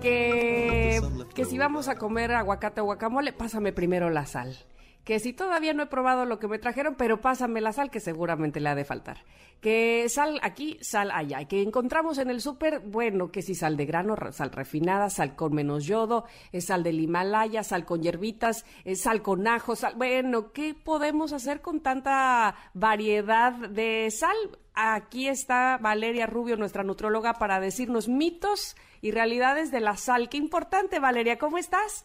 que, 0.05 1.01
que 1.35 1.45
si 1.45 1.59
vamos 1.59 1.89
a 1.89 1.97
comer 1.97 2.33
aguacate 2.33 2.81
o 2.81 2.85
guacamole, 2.85 3.33
pásame 3.33 3.73
primero 3.73 4.11
la 4.11 4.27
sal. 4.27 4.57
Que 5.05 5.21
si 5.21 5.35
todavía 5.35 5.75
no 5.75 5.83
he 5.83 5.87
probado 5.87 6.25
lo 6.25 6.39
que 6.39 6.49
me 6.49 6.59
trajeron, 6.59 6.95
pero 6.95 7.21
pásame 7.21 7.61
la 7.61 7.73
sal 7.73 7.91
que 7.91 8.01
seguramente 8.01 8.59
le 8.61 8.71
ha 8.71 8.75
de 8.75 8.87
faltar. 8.87 9.19
Que 9.61 10.09
sal 10.09 10.41
aquí, 10.43 10.79
sal 10.81 11.11
allá. 11.11 11.45
Que 11.45 11.61
encontramos 11.61 12.17
en 12.17 12.31
el 12.31 12.41
súper, 12.41 12.81
bueno, 12.81 13.31
que 13.31 13.43
si 13.43 13.55
sal 13.55 13.77
de 13.77 13.85
grano, 13.85 14.17
sal 14.33 14.51
refinada, 14.51 15.11
sal 15.11 15.37
con 15.37 15.55
menos 15.55 15.85
yodo, 15.85 16.25
es 16.53 16.67
sal 16.67 16.83
del 16.83 17.01
Himalaya, 17.01 17.63
sal 17.63 17.85
con 17.85 18.03
hierbitas, 18.03 18.65
es 18.85 19.03
sal 19.03 19.21
con 19.21 19.47
ajo, 19.47 19.77
sal. 19.77 19.95
Bueno, 19.97 20.53
¿qué 20.53 20.75
podemos 20.75 21.35
hacer 21.35 21.61
con 21.61 21.81
tanta 21.81 22.55
variedad 22.73 23.53
de 23.53 24.11
sal? 24.11 24.37
Aquí 24.75 25.29
está 25.29 25.79
Valeria 25.81 26.27
Rubio, 26.27 26.57
nuestra 26.57 26.83
nutróloga, 26.83 27.35
para 27.35 27.61
decirnos 27.61 28.09
mitos 28.09 28.75
y 29.01 29.13
realidades 29.13 29.71
de 29.71 29.81
la 29.81 29.97
sal. 29.97 30.29
Qué 30.29 30.37
importante, 30.37 30.99
Valeria, 30.99 31.39
¿cómo 31.39 31.59
estás? 31.59 32.05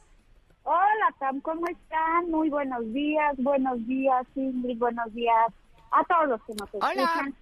Hola, 0.64 1.16
Tam, 1.20 1.42
¿cómo 1.42 1.66
están? 1.68 2.30
Muy 2.30 2.50
buenos 2.50 2.94
días, 2.94 3.36
buenos 3.38 3.86
días, 3.88 4.28
Ingrid, 4.36 4.78
buenos 4.78 5.12
días 5.16 5.52
a 5.92 6.04
todos 6.04 6.40
que 6.44 6.54
nos 6.54 6.72
escuchan. 6.72 7.34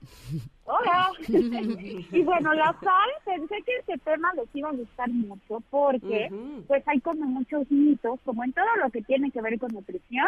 Hola. 0.64 1.10
y 1.28 2.24
bueno, 2.24 2.54
la 2.54 2.74
sal, 2.82 3.10
pensé 3.26 3.62
que 3.66 3.76
este 3.80 3.98
tema 3.98 4.34
les 4.34 4.48
iba 4.56 4.70
a 4.70 4.74
gustar 4.74 5.10
mucho 5.10 5.62
porque 5.70 6.30
pues 6.68 6.88
hay 6.88 7.02
como 7.02 7.26
muchos 7.26 7.70
mitos, 7.70 8.18
como 8.24 8.46
en 8.46 8.54
todo 8.54 8.76
lo 8.82 8.90
que 8.92 9.02
tiene 9.02 9.30
que 9.32 9.42
ver 9.42 9.60
con 9.60 9.74
nutrición, 9.74 10.28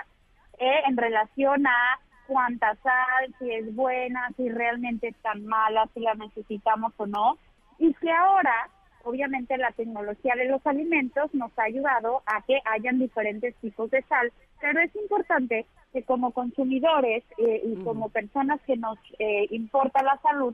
eh, 0.58 0.82
en 0.88 0.98
relación 0.98 1.66
a 1.68 2.00
cuánta 2.30 2.76
sal, 2.76 3.36
si 3.40 3.52
es 3.52 3.76
buena, 3.76 4.30
si 4.38 4.48
realmente 4.50 5.10
es 5.10 5.16
tan 5.18 5.46
mala, 5.46 5.90
si 5.94 6.00
la 6.02 6.14
necesitamos 6.14 6.94
o 6.98 7.08
no. 7.08 7.38
Y 7.80 7.94
que 7.96 8.12
ahora 8.12 8.70
obviamente 9.04 9.58
la 9.58 9.72
tecnología 9.72 10.36
de 10.36 10.46
los 10.46 10.66
alimentos 10.66 11.34
nos 11.34 11.58
ha 11.58 11.64
ayudado 11.64 12.22
a 12.26 12.42
que 12.44 12.60
hayan 12.66 13.00
diferentes 13.00 13.56
tipos 13.56 13.90
de 13.92 14.02
sal, 14.04 14.32
pero 14.62 14.80
es 14.82 14.96
importante 14.96 15.66
que 15.94 16.04
como 16.04 16.32
consumidores 16.32 17.24
eh, 17.38 17.62
y 17.64 17.84
como 17.84 18.10
personas 18.10 18.60
que 18.68 18.78
nos 18.78 18.98
eh, 19.18 19.48
importa 19.52 20.04
la 20.04 20.20
salud, 20.22 20.54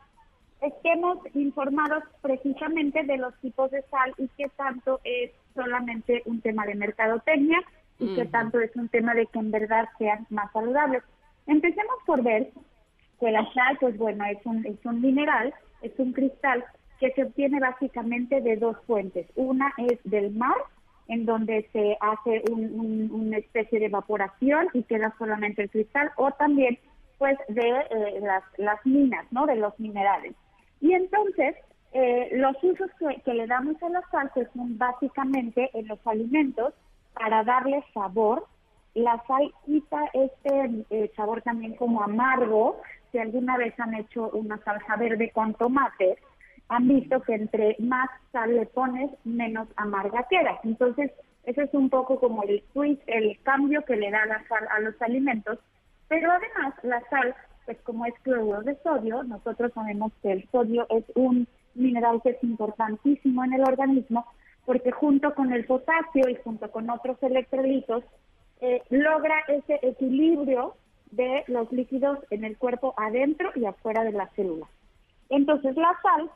estemos 0.61 1.17
informados 1.33 2.03
precisamente 2.21 3.03
de 3.03 3.17
los 3.17 3.35
tipos 3.41 3.71
de 3.71 3.81
sal 3.83 4.13
y 4.17 4.29
qué 4.37 4.49
tanto 4.55 5.01
es 5.03 5.31
solamente 5.53 6.21
un 6.25 6.39
tema 6.41 6.65
de 6.65 6.75
mercadotecnia 6.75 7.61
y 7.99 8.15
qué 8.15 8.25
tanto 8.25 8.59
es 8.59 8.75
un 8.75 8.89
tema 8.89 9.13
de 9.13 9.25
que 9.27 9.39
en 9.39 9.51
verdad 9.51 9.85
sean 9.97 10.25
más 10.29 10.51
saludables. 10.51 11.03
Empecemos 11.47 11.95
por 12.05 12.23
ver 12.23 12.51
que 13.19 13.31
la 13.31 13.45
sal, 13.53 13.77
pues 13.79 13.97
bueno, 13.97 14.25
es 14.25 14.43
un, 14.45 14.65
es 14.65 14.83
un 14.85 15.01
mineral, 15.01 15.53
es 15.81 15.91
un 15.97 16.13
cristal 16.13 16.63
que 16.99 17.11
se 17.11 17.23
obtiene 17.23 17.59
básicamente 17.59 18.41
de 18.41 18.57
dos 18.57 18.77
fuentes. 18.85 19.27
Una 19.35 19.73
es 19.77 19.99
del 20.03 20.31
mar, 20.31 20.55
en 21.07 21.25
donde 21.25 21.69
se 21.71 21.97
hace 22.01 22.43
una 22.51 23.37
especie 23.37 23.79
de 23.79 23.85
evaporación 23.85 24.67
y 24.73 24.83
queda 24.83 25.13
solamente 25.17 25.63
el 25.63 25.69
cristal, 25.69 26.11
o 26.17 26.31
también 26.31 26.79
pues 27.17 27.37
de 27.47 27.69
eh, 27.69 28.19
las, 28.21 28.43
las 28.57 28.85
minas, 28.85 29.25
¿no? 29.31 29.45
De 29.45 29.55
los 29.55 29.77
minerales. 29.79 30.35
Y 30.81 30.93
entonces, 30.93 31.55
eh, 31.93 32.29
los 32.33 32.61
usos 32.61 32.89
que, 33.23 33.33
le 33.33 33.47
damos 33.47 33.81
a 33.81 33.89
la 33.89 34.01
sal 34.11 34.29
son 34.53 34.77
básicamente 34.77 35.69
en 35.73 35.87
los 35.87 35.99
alimentos 36.05 36.73
para 37.13 37.43
darle 37.43 37.83
sabor. 37.93 38.45
La 38.95 39.21
sal 39.27 39.53
quita 39.65 40.09
este 40.13 40.85
eh, 40.89 41.11
sabor 41.15 41.41
también 41.41 41.75
como 41.75 42.01
amargo. 42.01 42.81
Si 43.11 43.19
alguna 43.19 43.57
vez 43.57 43.77
han 43.79 43.93
hecho 43.93 44.29
una 44.31 44.57
salsa 44.63 44.95
verde 44.95 45.31
con 45.31 45.53
tomate, 45.53 46.17
han 46.69 46.87
visto 46.87 47.21
que 47.21 47.35
entre 47.35 47.75
más 47.79 48.09
sal 48.31 48.55
le 48.55 48.65
pones, 48.65 49.11
menos 49.23 49.67
amarga 49.75 50.25
queda. 50.29 50.59
Entonces, 50.63 51.11
ese 51.43 51.63
es 51.63 51.73
un 51.73 51.89
poco 51.89 52.19
como 52.19 52.43
el 52.43 52.63
switch, 52.73 52.99
el 53.07 53.37
cambio 53.43 53.83
que 53.85 53.95
le 53.95 54.09
da 54.09 54.25
la 54.25 54.47
sal 54.47 54.67
a 54.75 54.79
los 54.79 54.99
alimentos. 55.01 55.59
Pero 56.07 56.31
además, 56.31 56.73
la 56.83 57.01
sal, 57.09 57.35
pues 57.65 57.77
como 57.81 58.05
es 58.05 58.13
cloruro 58.23 58.61
de 58.61 58.75
sodio, 58.81 59.23
nosotros 59.23 59.71
sabemos 59.73 60.11
que 60.21 60.31
el 60.31 60.49
sodio 60.49 60.87
es 60.89 61.03
un 61.15 61.47
mineral 61.75 62.21
que 62.23 62.29
es 62.29 62.43
importantísimo 62.43 63.43
en 63.43 63.53
el 63.53 63.61
organismo 63.61 64.25
porque 64.65 64.91
junto 64.91 65.33
con 65.35 65.53
el 65.53 65.65
potasio 65.65 66.27
y 66.27 66.35
junto 66.43 66.71
con 66.71 66.89
otros 66.89 67.21
electrolitos, 67.21 68.03
eh, 68.65 68.81
logra 68.89 69.35
ese 69.47 69.79
equilibrio 69.83 70.73
de 71.11 71.43
los 71.47 71.71
líquidos 71.71 72.17
en 72.31 72.43
el 72.43 72.57
cuerpo 72.57 72.95
adentro 72.97 73.51
y 73.53 73.65
afuera 73.65 74.03
de 74.03 74.11
la 74.11 74.27
célula. 74.29 74.65
Entonces 75.29 75.75
la 75.75 75.95
sal 76.01 76.31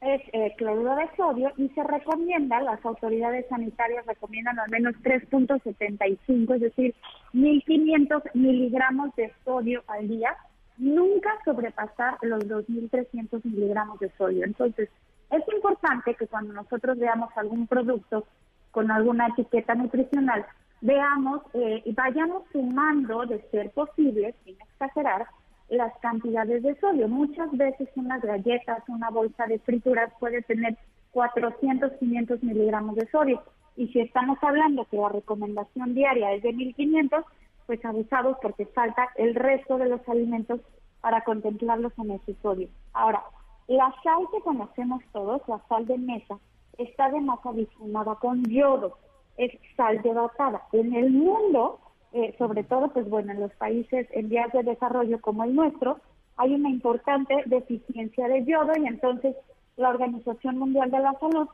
es 0.00 0.22
eh, 0.32 0.54
cloruro 0.56 0.94
de 0.94 1.08
sodio 1.16 1.52
y 1.56 1.68
se 1.70 1.82
recomienda, 1.82 2.60
las 2.60 2.84
autoridades 2.84 3.46
sanitarias 3.48 4.06
recomiendan 4.06 4.60
al 4.60 4.70
menos 4.70 4.94
3.75, 5.02 6.54
es 6.54 6.60
decir, 6.60 6.94
1.500 7.34 8.22
miligramos 8.34 9.12
de 9.16 9.32
sodio 9.44 9.82
al 9.88 10.06
día, 10.06 10.36
nunca 10.78 11.30
sobrepasar 11.44 12.18
los 12.22 12.44
2.300 12.44 13.40
miligramos 13.42 13.98
de 13.98 14.12
sodio. 14.16 14.44
Entonces, 14.44 14.88
es 15.32 15.42
importante 15.52 16.14
que 16.14 16.28
cuando 16.28 16.52
nosotros 16.52 16.96
veamos 16.96 17.30
algún 17.36 17.66
producto 17.66 18.24
con 18.70 18.92
alguna 18.92 19.26
etiqueta 19.28 19.74
nutricional, 19.74 20.46
veamos 20.80 21.42
eh, 21.54 21.82
y 21.84 21.92
vayamos 21.92 22.42
sumando, 22.52 23.26
de 23.26 23.40
ser 23.50 23.70
posible, 23.70 24.34
sin 24.44 24.56
exagerar, 24.60 25.26
las 25.68 25.92
cantidades 25.98 26.62
de 26.62 26.78
sodio. 26.78 27.08
Muchas 27.08 27.50
veces 27.56 27.88
unas 27.96 28.22
galletas, 28.22 28.82
una 28.88 29.10
bolsa 29.10 29.46
de 29.46 29.58
frituras 29.58 30.12
puede 30.20 30.42
tener 30.42 30.76
400, 31.12 31.92
500 31.98 32.42
miligramos 32.42 32.96
de 32.96 33.08
sodio. 33.10 33.42
Y 33.76 33.88
si 33.88 34.00
estamos 34.00 34.38
hablando 34.42 34.86
que 34.86 34.96
la 34.96 35.08
recomendación 35.08 35.94
diaria 35.94 36.32
es 36.32 36.42
de 36.42 36.52
1500, 36.52 37.24
pues 37.66 37.84
abusados 37.84 38.36
porque 38.40 38.66
falta 38.66 39.08
el 39.16 39.34
resto 39.34 39.76
de 39.76 39.88
los 39.88 40.08
alimentos 40.08 40.60
para 41.00 41.22
contemplarlos 41.22 41.92
en 41.98 42.12
ese 42.12 42.34
sodio. 42.42 42.68
Ahora, 42.92 43.22
la 43.68 43.92
sal 44.02 44.24
que 44.32 44.40
conocemos 44.40 45.02
todos, 45.12 45.42
la 45.48 45.60
sal 45.68 45.86
de 45.86 45.98
mesa, 45.98 46.38
está 46.78 47.10
de 47.10 47.20
más 47.20 47.40
adicionada 47.44 48.14
con 48.16 48.44
yodo, 48.44 48.98
es 49.36 49.52
sal 49.76 50.00
debatada. 50.02 50.62
En 50.72 50.94
el 50.94 51.10
mundo, 51.10 51.80
eh, 52.12 52.34
sobre 52.38 52.64
todo, 52.64 52.88
pues 52.88 53.08
bueno, 53.08 53.32
en 53.32 53.40
los 53.40 53.52
países 53.54 54.06
en 54.12 54.28
vías 54.28 54.52
de 54.52 54.62
desarrollo 54.62 55.20
como 55.20 55.44
el 55.44 55.54
nuestro, 55.54 56.00
hay 56.36 56.54
una 56.54 56.68
importante 56.68 57.34
deficiencia 57.46 58.28
de 58.28 58.44
yodo 58.44 58.72
y 58.76 58.86
entonces 58.86 59.34
la 59.76 59.90
Organización 59.90 60.58
Mundial 60.58 60.90
de 60.90 61.00
la 61.00 61.12
Salud 61.14 61.48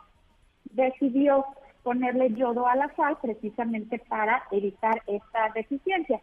decidió 0.65 1.45
ponerle 1.83 2.33
yodo 2.35 2.67
a 2.67 2.77
la 2.77 2.95
sal 2.95 3.19
precisamente 3.21 3.99
para 4.09 4.45
evitar 4.51 5.03
esta 5.07 5.51
deficiencia. 5.55 6.21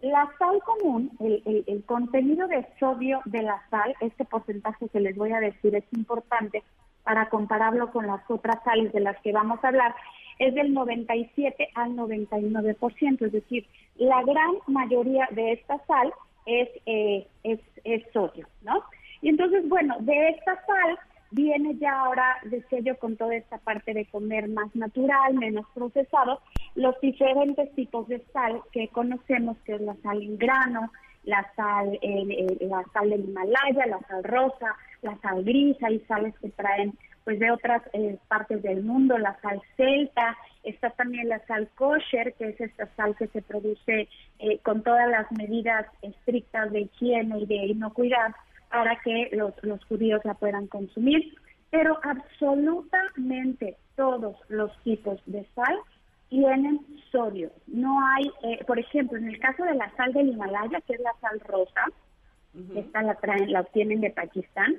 La 0.00 0.28
sal 0.38 0.60
común, 0.64 1.10
el, 1.20 1.64
el, 1.66 1.84
contenido 1.84 2.48
de 2.48 2.66
sodio 2.80 3.20
de 3.26 3.42
la 3.42 3.62
sal, 3.68 3.94
este 4.00 4.24
porcentaje 4.24 4.88
que 4.88 5.00
les 5.00 5.16
voy 5.16 5.32
a 5.32 5.40
decir 5.40 5.74
es 5.74 5.84
importante 5.92 6.62
para 7.04 7.28
compararlo 7.28 7.92
con 7.92 8.06
las 8.06 8.22
otras 8.30 8.62
sales 8.64 8.92
de 8.92 9.00
las 9.00 9.20
que 9.20 9.32
vamos 9.32 9.62
a 9.62 9.68
hablar, 9.68 9.94
es 10.42 10.54
del 10.54 10.74
97 10.74 11.68
al 11.74 11.92
99%, 11.92 13.26
es 13.26 13.32
decir, 13.32 13.66
la 13.96 14.22
gran 14.22 14.54
mayoría 14.66 15.28
de 15.30 15.52
esta 15.52 15.78
sal 15.86 16.12
es, 16.46 16.68
eh, 16.86 17.26
es, 17.44 17.60
es 17.84 18.02
sodio, 18.12 18.48
¿no? 18.62 18.82
Y 19.20 19.28
entonces, 19.28 19.68
bueno, 19.68 19.96
de 20.00 20.30
esta 20.30 20.54
sal 20.66 20.98
viene 21.30 21.76
ya 21.76 21.92
ahora, 22.00 22.38
decía 22.44 22.80
yo, 22.80 22.98
con 22.98 23.16
toda 23.16 23.36
esta 23.36 23.58
parte 23.58 23.94
de 23.94 24.04
comer 24.06 24.48
más 24.48 24.74
natural, 24.74 25.34
menos 25.34 25.64
procesado, 25.74 26.40
los 26.74 27.00
diferentes 27.00 27.72
tipos 27.76 28.08
de 28.08 28.20
sal 28.32 28.62
que 28.72 28.88
conocemos, 28.88 29.56
que 29.64 29.74
es 29.74 29.80
la 29.80 29.94
sal 30.02 30.22
en 30.22 30.38
grano, 30.38 30.90
la 31.24 31.48
sal, 31.54 32.00
la 32.02 32.84
sal 32.92 33.10
del 33.10 33.24
Himalaya, 33.26 33.86
la 33.86 34.00
sal 34.08 34.24
rosa, 34.24 34.76
la 35.02 35.16
sal 35.18 35.44
gris, 35.44 35.76
hay 35.84 36.00
sales 36.00 36.34
que 36.40 36.48
traen 36.50 36.98
pues 37.24 37.38
de 37.38 37.50
otras 37.50 37.82
eh, 37.92 38.18
partes 38.28 38.62
del 38.62 38.82
mundo, 38.82 39.18
la 39.18 39.38
sal 39.40 39.60
celta, 39.76 40.36
está 40.62 40.90
también 40.90 41.28
la 41.28 41.38
sal 41.46 41.68
kosher, 41.74 42.34
que 42.34 42.50
es 42.50 42.60
esta 42.60 42.86
sal 42.96 43.16
que 43.16 43.28
se 43.28 43.42
produce 43.42 44.08
eh, 44.38 44.58
con 44.62 44.82
todas 44.82 45.08
las 45.08 45.30
medidas 45.32 45.86
estrictas 46.02 46.70
de 46.72 46.82
higiene 46.82 47.40
y 47.40 47.46
de 47.46 47.66
inocuidad, 47.66 48.34
para 48.70 48.96
que 49.00 49.28
los, 49.32 49.52
los 49.62 49.84
judíos 49.84 50.20
la 50.24 50.34
puedan 50.34 50.66
consumir, 50.66 51.34
pero 51.70 51.98
absolutamente 52.02 53.76
todos 53.96 54.36
los 54.48 54.76
tipos 54.82 55.20
de 55.26 55.46
sal 55.54 55.78
tienen 56.28 56.80
sodio. 57.10 57.50
No 57.66 58.00
hay, 58.06 58.30
eh, 58.42 58.64
por 58.66 58.78
ejemplo, 58.78 59.18
en 59.18 59.28
el 59.28 59.38
caso 59.38 59.64
de 59.64 59.74
la 59.74 59.94
sal 59.96 60.12
del 60.14 60.30
Himalaya, 60.30 60.80
que 60.86 60.94
es 60.94 61.00
la 61.00 61.12
sal 61.20 61.40
rosa, 61.40 61.84
esta 62.74 63.02
la 63.02 63.14
traen, 63.14 63.50
la 63.52 63.60
obtienen 63.60 64.00
de 64.00 64.10
Pakistán, 64.10 64.78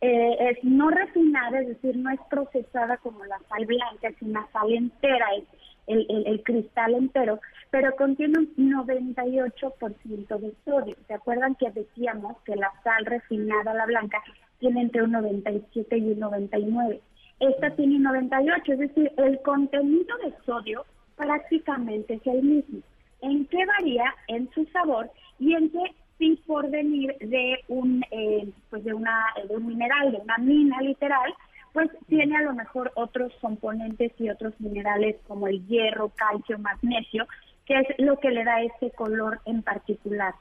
eh, 0.00 0.36
es 0.50 0.62
no 0.64 0.90
refinada, 0.90 1.60
es 1.60 1.68
decir, 1.68 1.96
no 1.96 2.10
es 2.10 2.20
procesada 2.30 2.98
como 2.98 3.24
la 3.24 3.38
sal 3.48 3.66
blanca, 3.66 4.08
es 4.08 4.22
una 4.22 4.46
sal 4.52 4.72
entera, 4.72 5.26
es 5.36 5.44
el, 5.88 6.06
el, 6.26 6.42
cristal 6.42 6.94
entero, 6.94 7.40
pero 7.70 7.96
contiene 7.96 8.38
un 8.38 8.70
98% 8.70 10.38
de 10.38 10.54
sodio. 10.64 10.96
¿Se 11.06 11.14
acuerdan 11.14 11.54
que 11.56 11.70
decíamos 11.70 12.36
que 12.44 12.54
la 12.56 12.70
sal 12.84 13.06
refinada, 13.06 13.74
la 13.74 13.86
blanca, 13.86 14.22
tiene 14.60 14.82
entre 14.82 15.02
un 15.02 15.12
97 15.12 15.98
y 15.98 16.12
un 16.12 16.20
99? 16.20 17.00
Esta 17.40 17.70
tiene 17.70 17.96
un 17.96 18.02
98, 18.02 18.72
es 18.72 18.78
decir, 18.78 19.12
el 19.16 19.40
contenido 19.42 20.16
de 20.18 20.34
sodio 20.44 20.84
prácticamente 21.16 22.14
es 22.14 22.26
el 22.26 22.42
mismo. 22.42 22.80
¿En 23.20 23.46
qué 23.46 23.64
varía? 23.66 24.14
En 24.28 24.48
su 24.50 24.64
sabor 24.66 25.10
y 25.38 25.54
en 25.54 25.70
qué 25.70 25.82
sí 26.18 26.42
por 26.46 26.70
venir 26.70 27.16
de 27.20 27.60
un 27.68 28.04
eh, 28.10 28.48
pues 28.70 28.84
de 28.84 28.92
una 28.92 29.24
de 29.48 29.56
un 29.56 29.66
mineral, 29.66 30.12
de 30.12 30.18
una 30.18 30.38
mina 30.38 30.80
literal, 30.82 31.32
pues 31.72 31.90
tiene 32.08 32.36
a 32.36 32.42
lo 32.42 32.54
mejor 32.54 32.92
otros 32.94 33.32
componentes 33.40 34.12
y 34.18 34.28
otros 34.30 34.52
minerales 34.60 35.16
como 35.26 35.48
el 35.48 35.66
hierro, 35.66 36.10
calcio, 36.14 36.58
magnesio, 36.58 37.26
que 37.66 37.78
es 37.78 37.86
lo 37.98 38.18
que 38.18 38.30
le 38.30 38.44
da 38.44 38.62
ese 38.62 38.90
color 38.90 39.40
en 39.44 39.62
particular. 39.62 40.34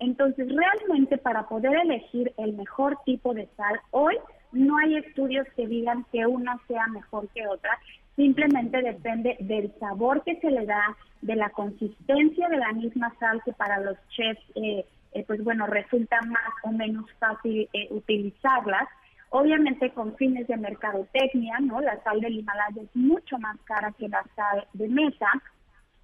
Entonces, 0.00 0.48
realmente 0.48 1.16
para 1.16 1.48
poder 1.48 1.76
elegir 1.76 2.32
el 2.36 2.54
mejor 2.54 2.98
tipo 3.04 3.34
de 3.34 3.48
sal, 3.56 3.80
hoy 3.92 4.16
no 4.50 4.76
hay 4.78 4.96
estudios 4.96 5.46
que 5.56 5.66
digan 5.66 6.04
que 6.12 6.26
una 6.26 6.58
sea 6.66 6.86
mejor 6.88 7.28
que 7.28 7.46
otra, 7.46 7.78
simplemente 8.16 8.82
depende 8.82 9.36
del 9.40 9.72
sabor 9.78 10.22
que 10.24 10.36
se 10.40 10.50
le 10.50 10.66
da, 10.66 10.96
de 11.22 11.36
la 11.36 11.50
consistencia 11.50 12.48
de 12.48 12.56
la 12.56 12.72
misma 12.72 13.14
sal 13.20 13.40
que 13.44 13.52
para 13.52 13.80
los 13.80 13.96
chefs, 14.08 14.42
eh, 14.56 14.84
eh, 15.12 15.24
pues 15.26 15.42
bueno, 15.44 15.66
resulta 15.66 16.20
más 16.22 16.52
o 16.64 16.72
menos 16.72 17.06
fácil 17.18 17.68
eh, 17.72 17.88
utilizarlas 17.90 18.88
obviamente 19.32 19.90
con 19.90 20.14
fines 20.16 20.46
de 20.46 20.58
mercadotecnia, 20.58 21.58
¿no? 21.60 21.80
La 21.80 22.02
sal 22.04 22.20
del 22.20 22.38
Himalaya 22.38 22.82
es 22.82 22.94
mucho 22.94 23.38
más 23.38 23.56
cara 23.64 23.90
que 23.98 24.08
la 24.08 24.22
sal 24.36 24.66
de 24.74 24.88
mesa, 24.88 25.26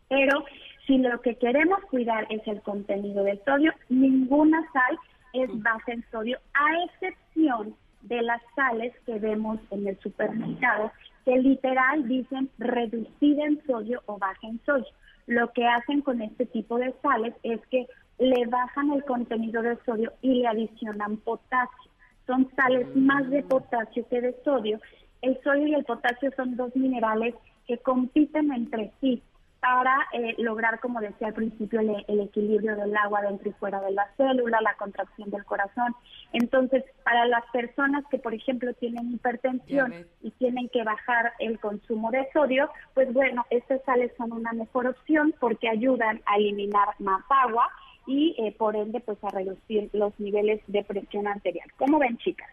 pero 0.09 0.45
si 0.87 0.97
lo 0.97 1.21
que 1.21 1.37
queremos 1.37 1.79
cuidar 1.91 2.27
es 2.31 2.41
el 2.47 2.63
contenido 2.63 3.23
de 3.25 3.39
sodio, 3.45 3.75
ninguna 3.91 4.67
sal 4.73 4.99
es 5.35 5.51
baja 5.63 5.93
en 5.93 6.05
sodio, 6.11 6.39
a 6.55 6.85
excepción 6.85 7.75
de 8.01 8.23
las 8.23 8.41
sales 8.57 8.95
que 9.05 9.19
vemos 9.19 9.61
en 9.71 9.87
el 9.87 9.99
supermercado, 10.01 10.91
que 11.27 11.37
literal 11.37 12.09
dicen 12.09 12.49
reducida 12.57 13.45
en 13.45 13.63
sodio 13.67 14.03
o 14.07 14.17
baja 14.17 14.47
en 14.47 14.59
sodio. 14.65 14.89
Lo 15.27 15.53
que 15.53 15.67
hacen 15.67 16.01
con 16.01 16.23
este 16.23 16.47
tipo 16.47 16.79
de 16.79 16.95
sales 17.03 17.35
es 17.43 17.61
que 17.67 17.87
le 18.19 18.47
bajan 18.47 18.93
el 18.93 19.05
contenido 19.05 19.63
de 19.63 19.77
sodio 19.85 20.13
y 20.23 20.41
le 20.41 20.49
adicionan 20.49 21.17
potasio 21.19 21.91
son 22.29 22.49
sales 22.55 22.95
más 22.95 23.29
de 23.31 23.43
potasio 23.43 24.07
que 24.09 24.21
de 24.21 24.37
sodio. 24.45 24.79
El 25.23 25.43
sodio 25.43 25.67
y 25.67 25.75
el 25.75 25.85
potasio 25.85 26.31
son 26.37 26.57
dos 26.57 26.77
minerales 26.77 27.35
que 27.67 27.79
compiten 27.79 28.53
entre 28.53 28.93
sí 29.01 29.23
para 29.61 29.97
eh, 30.13 30.37
lograr, 30.39 30.79
como 30.79 31.01
decía 31.01 31.29
al 31.29 31.35
principio, 31.35 31.81
el, 31.81 32.21
equilibrio 32.21 32.77
del 32.77 32.97
agua 32.97 33.23
dentro 33.23 33.49
y 33.49 33.53
fuera 33.55 33.81
de 33.81 33.91
la 33.91 34.07
célula, 34.17 34.61
la 34.61 34.75
contracción 34.75 35.31
del 35.31 35.45
corazón. 35.45 35.97
Entonces, 36.33 36.85
para 37.03 37.27
las 37.27 37.45
personas 37.51 38.05
que, 38.09 38.19
por 38.19 38.35
ejemplo, 38.35 38.73
tienen 38.75 39.11
hipertensión 39.11 39.93
y 40.23 40.31
tienen 40.33 40.69
que 40.69 40.85
bajar 40.85 41.33
el 41.41 41.59
consumo 41.59 42.13
de 42.13 42.29
sodio, 42.33 42.71
pues 42.95 43.13
bueno, 43.13 43.47
estas 43.51 43.83
sales 43.85 44.13
son 44.17 44.33
una 44.33 44.53
mejor 44.53 44.87
opción 44.87 45.35
porque 45.41 45.69
ayudan 45.69 46.21
a 46.27 46.37
eliminar 46.37 46.89
más 47.01 47.25
agua 47.29 47.69
y 48.09 48.35
eh, 48.39 48.55
por 48.59 48.75
ende 48.75 49.01
pues 49.01 49.19
a 49.23 49.29
reducir 49.29 49.91
los 49.93 50.19
niveles 50.19 50.61
de 50.67 50.83
presión 50.83 51.29
arterial. 51.29 51.71
¿Cómo 51.77 51.99
ven 51.99 52.17
chicas? 52.17 52.49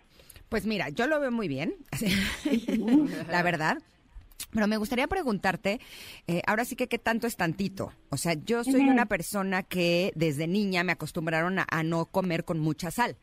Pues 0.49 0.65
mira, 0.65 0.90
yo 0.90 1.07
lo 1.07 1.19
veo 1.19 1.32
muy 1.32 1.48
bien, 1.48 1.76
la 3.30 3.41
verdad. 3.41 3.77
Pero 4.52 4.68
me 4.68 4.77
gustaría 4.77 5.07
preguntarte, 5.07 5.80
eh, 6.27 6.41
ahora 6.45 6.65
sí 6.65 6.76
que 6.76 6.88
qué 6.88 6.99
tanto 6.99 7.26
es 7.26 7.38
tantito. 7.38 7.94
O 8.10 8.18
sea, 8.18 8.34
yo 8.34 8.64
soy 8.64 8.82
una 8.82 9.06
persona 9.06 9.64
que 9.64 10.11
desde 10.15 10.45
niña 10.45 10.84
me 10.84 10.91
acostumbraron 10.91 11.60
a, 11.60 11.84
no 11.84 12.06
comer 12.06 12.44
con 12.44 12.60
mucha 12.60 12.91
sal. 12.91 13.15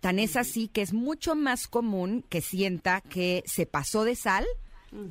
Tan 0.00 0.18
es 0.18 0.36
así 0.36 0.68
que 0.68 0.82
es 0.82 0.92
mucho 0.92 1.34
más 1.34 1.66
común 1.66 2.24
que 2.28 2.42
sienta 2.42 3.00
que 3.00 3.42
se 3.46 3.64
pasó 3.64 4.04
de 4.04 4.16
sal 4.16 4.44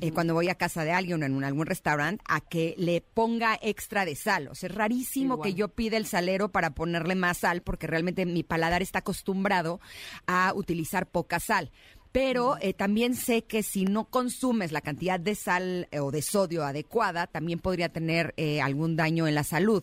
eh, 0.00 0.12
cuando 0.12 0.32
voy 0.32 0.48
a 0.48 0.54
casa 0.54 0.82
de 0.82 0.92
alguien 0.92 1.22
o 1.22 1.26
en 1.26 1.44
algún 1.44 1.66
restaurante 1.66 2.24
a 2.26 2.40
que 2.40 2.74
le 2.78 3.02
ponga 3.02 3.58
extra 3.60 4.06
de 4.06 4.16
sal. 4.16 4.48
O 4.48 4.54
sea, 4.54 4.68
es 4.68 4.74
rarísimo 4.74 5.42
que 5.42 5.52
yo 5.52 5.68
pida 5.68 5.98
el 5.98 6.06
salero 6.06 6.50
para 6.50 6.70
ponerle 6.70 7.14
más 7.14 7.38
sal 7.38 7.60
porque 7.60 7.86
realmente 7.86 8.24
mi 8.24 8.42
paladar 8.42 8.80
está 8.80 9.00
acostumbrado 9.00 9.80
a 10.26 10.52
utilizar 10.54 11.06
poca 11.06 11.40
sal 11.40 11.70
pero 12.12 12.54
eh, 12.60 12.74
también 12.74 13.14
sé 13.14 13.42
que 13.42 13.64
si 13.64 13.86
no 13.86 14.04
consumes 14.04 14.70
la 14.70 14.80
cantidad 14.80 15.18
de 15.18 15.34
sal 15.34 15.88
eh, 15.90 15.98
o 15.98 16.12
de 16.12 16.22
sodio 16.22 16.62
adecuada, 16.62 17.26
también 17.26 17.58
podría 17.58 17.88
tener 17.88 18.34
algún 18.62 18.94
daño 18.94 19.26
en 19.26 19.34
la 19.34 19.42
salud. 19.42 19.82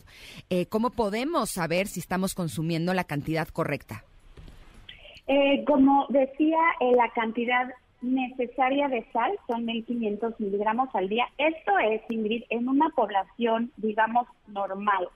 ¿Cómo 0.69 0.91
podemos 0.91 1.49
saber 1.49 1.87
si 1.87 1.99
estamos 1.99 2.33
consumiendo 2.33 2.93
la 2.93 3.03
cantidad 3.03 3.49
correcta? 3.49 4.05
como 5.65 6.07
decía, 6.09 6.57
la 6.79 7.09
cantidad 7.13 7.69
necesaria 8.01 8.87
de 8.87 9.05
sal 9.11 9.31
son 9.47 9.65
1.500 9.65 10.35
miligramos 10.39 10.89
al 10.93 11.09
día. 11.09 11.25
Esto 11.37 11.77
es, 11.79 12.01
Ingrid, 12.09 12.43
en 12.49 12.67
una 12.67 12.89
población, 12.89 13.71
digamos, 13.77 14.27
normal. 14.47 15.07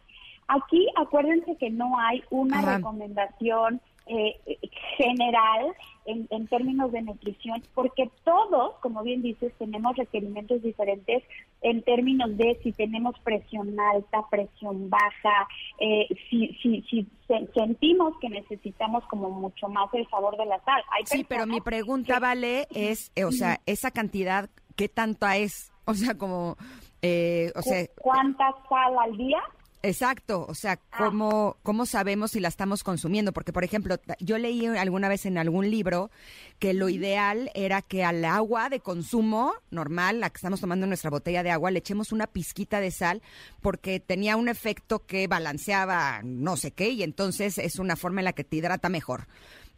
Aquí 0.47 0.87
acuérdense 0.95 1.57
que 1.57 1.69
no 1.69 1.99
hay 1.99 2.23
una 2.29 2.61
recomendación 2.61 3.81
eh, 4.07 4.59
general 4.97 5.73
en, 6.05 6.27
en, 6.29 6.47
términos 6.47 6.91
de 6.91 7.01
nutrición, 7.01 7.63
porque 7.73 8.09
todos, 8.23 8.75
como 8.81 9.01
bien 9.01 9.21
dices, 9.21 9.51
tenemos 9.57 9.95
requerimientos 9.95 10.61
diferentes 10.61 11.23
en 11.61 11.81
términos 11.81 12.37
de 12.37 12.59
si 12.61 12.71
tenemos 12.71 13.17
presión 13.19 13.75
alta, 13.79 14.23
presión 14.29 14.89
baja, 14.89 15.47
eh, 15.79 16.07
si, 16.29 16.49
si, 16.61 16.81
si 16.83 17.07
sentimos 17.53 18.13
que 18.19 18.29
necesitamos 18.29 19.03
como 19.05 19.31
mucho 19.31 19.67
más 19.67 19.91
el 19.93 20.07
sabor 20.09 20.37
de 20.37 20.45
la 20.45 20.63
sal. 20.63 20.83
sí, 21.05 21.25
pero 21.27 21.47
mi 21.47 21.61
pregunta, 21.61 22.19
Vale, 22.19 22.67
es, 22.69 23.11
eh, 23.15 23.25
o 23.25 23.31
sea, 23.31 23.59
esa 23.65 23.91
cantidad, 23.91 24.49
¿qué 24.75 24.87
tanta 24.87 25.37
es? 25.37 25.71
O 25.85 25.93
sea, 25.93 26.17
como... 26.17 26.57
Eh, 27.01 27.51
o 27.55 27.61
sea, 27.61 27.85
¿Cuánta 28.01 28.51
sal 28.67 28.97
al 28.97 29.17
día? 29.17 29.39
Exacto, 29.85 30.47
o 30.49 30.55
sea, 30.55 30.79
ah. 30.91 30.97
¿cómo, 30.97 31.57
¿cómo 31.61 31.85
sabemos 31.85 32.31
si 32.31 32.39
la 32.39 32.47
estamos 32.47 32.83
consumiendo? 32.83 33.33
Porque, 33.33 33.53
por 33.53 33.63
ejemplo, 33.63 33.97
yo 34.19 34.39
leí 34.39 34.65
alguna 34.65 35.09
vez 35.09 35.27
en 35.27 35.37
algún 35.37 35.69
libro 35.69 36.09
que 36.57 36.73
lo 36.73 36.89
ideal 36.89 37.51
era 37.53 37.83
que 37.83 38.03
al 38.03 38.25
agua 38.25 38.69
de 38.69 38.79
consumo 38.79 39.53
normal, 39.69 40.21
la 40.21 40.31
que 40.31 40.37
estamos 40.37 40.59
tomando 40.59 40.85
en 40.85 40.89
nuestra 40.89 41.11
botella 41.11 41.43
de 41.43 41.51
agua, 41.51 41.69
le 41.69 41.79
echemos 41.79 42.11
una 42.11 42.25
pizquita 42.25 42.79
de 42.79 42.89
sal 42.89 43.21
porque 43.61 43.99
tenía 43.99 44.37
un 44.37 44.49
efecto 44.49 45.05
que 45.05 45.27
balanceaba 45.27 46.21
no 46.23 46.57
sé 46.57 46.71
qué 46.71 46.89
y 46.89 47.03
entonces 47.03 47.59
es 47.59 47.77
una 47.77 47.95
forma 47.95 48.21
en 48.21 48.25
la 48.25 48.33
que 48.33 48.43
te 48.43 48.55
hidrata 48.55 48.89
mejor 48.89 49.27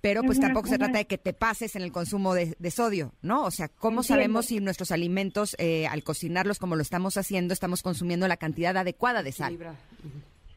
pero 0.01 0.23
pues 0.23 0.39
tampoco 0.39 0.67
se 0.67 0.77
trata 0.77 0.99
de 0.99 1.05
que 1.05 1.17
te 1.17 1.33
pases 1.33 1.75
en 1.75 1.81
el 1.81 1.91
consumo 1.91 2.33
de, 2.33 2.71
sodio, 2.71 3.13
¿no? 3.21 3.43
O 3.43 3.51
sea, 3.51 3.67
¿cómo 3.67 4.03
sabemos 4.03 4.47
si 4.47 4.59
nuestros 4.59 4.91
alimentos, 4.91 5.55
eh, 5.59 5.87
al 5.87 6.03
cocinarlos 6.03 6.59
como 6.59 6.75
lo 6.75 6.81
estamos 6.81 7.17
haciendo, 7.17 7.53
estamos 7.53 7.81
consumiendo 7.81 8.27
la 8.27 8.37
cantidad 8.37 8.75
adecuada 8.77 9.23
de 9.23 9.31
sal? 9.31 9.57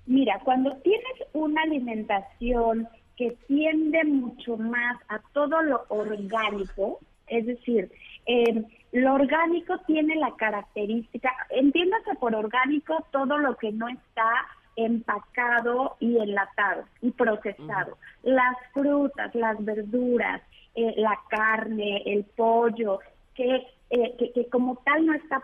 Mira, 0.07 0.41
cuando 0.45 0.77
tienes 0.79 1.05
una 1.33 1.63
alimentación 1.63 2.89
que 3.17 3.37
tiende 3.47 4.05
mucho 4.05 4.57
más 4.57 4.99
a 5.09 5.21
todo 5.33 5.63
lo 5.63 5.85
orgánico, 5.89 6.99
es 7.27 7.47
decir, 7.47 7.91
eh, 8.27 8.65
lo 8.93 9.15
orgánico 9.15 9.79
tiene 9.87 10.17
la 10.17 10.35
característica, 10.37 11.31
entiéndase 11.51 12.15
por 12.19 12.35
orgánico 12.35 13.07
todo 13.13 13.39
lo 13.39 13.57
que 13.57 13.73
no 13.73 13.89
está 13.89 14.31
empacado 14.77 15.97
y 16.01 16.19
enlatado 16.19 16.85
y 17.01 17.11
procesado. 17.11 17.97
Las 18.23 18.57
frutas, 18.73 19.35
las 19.35 19.63
verduras, 19.65 20.43
eh, 20.75 20.95
la 20.97 21.19
carne, 21.29 22.03
el 22.07 22.25
pollo, 22.25 23.01
que, 23.35 23.67
eh, 23.91 24.33
que, 24.35 24.49
como 24.49 24.77
tal 24.85 25.07
no 25.07 25.15
está 25.15 25.43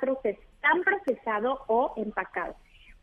tan 0.61 0.83
procesado 0.83 1.61
o 1.67 1.93
empacado. 1.97 2.55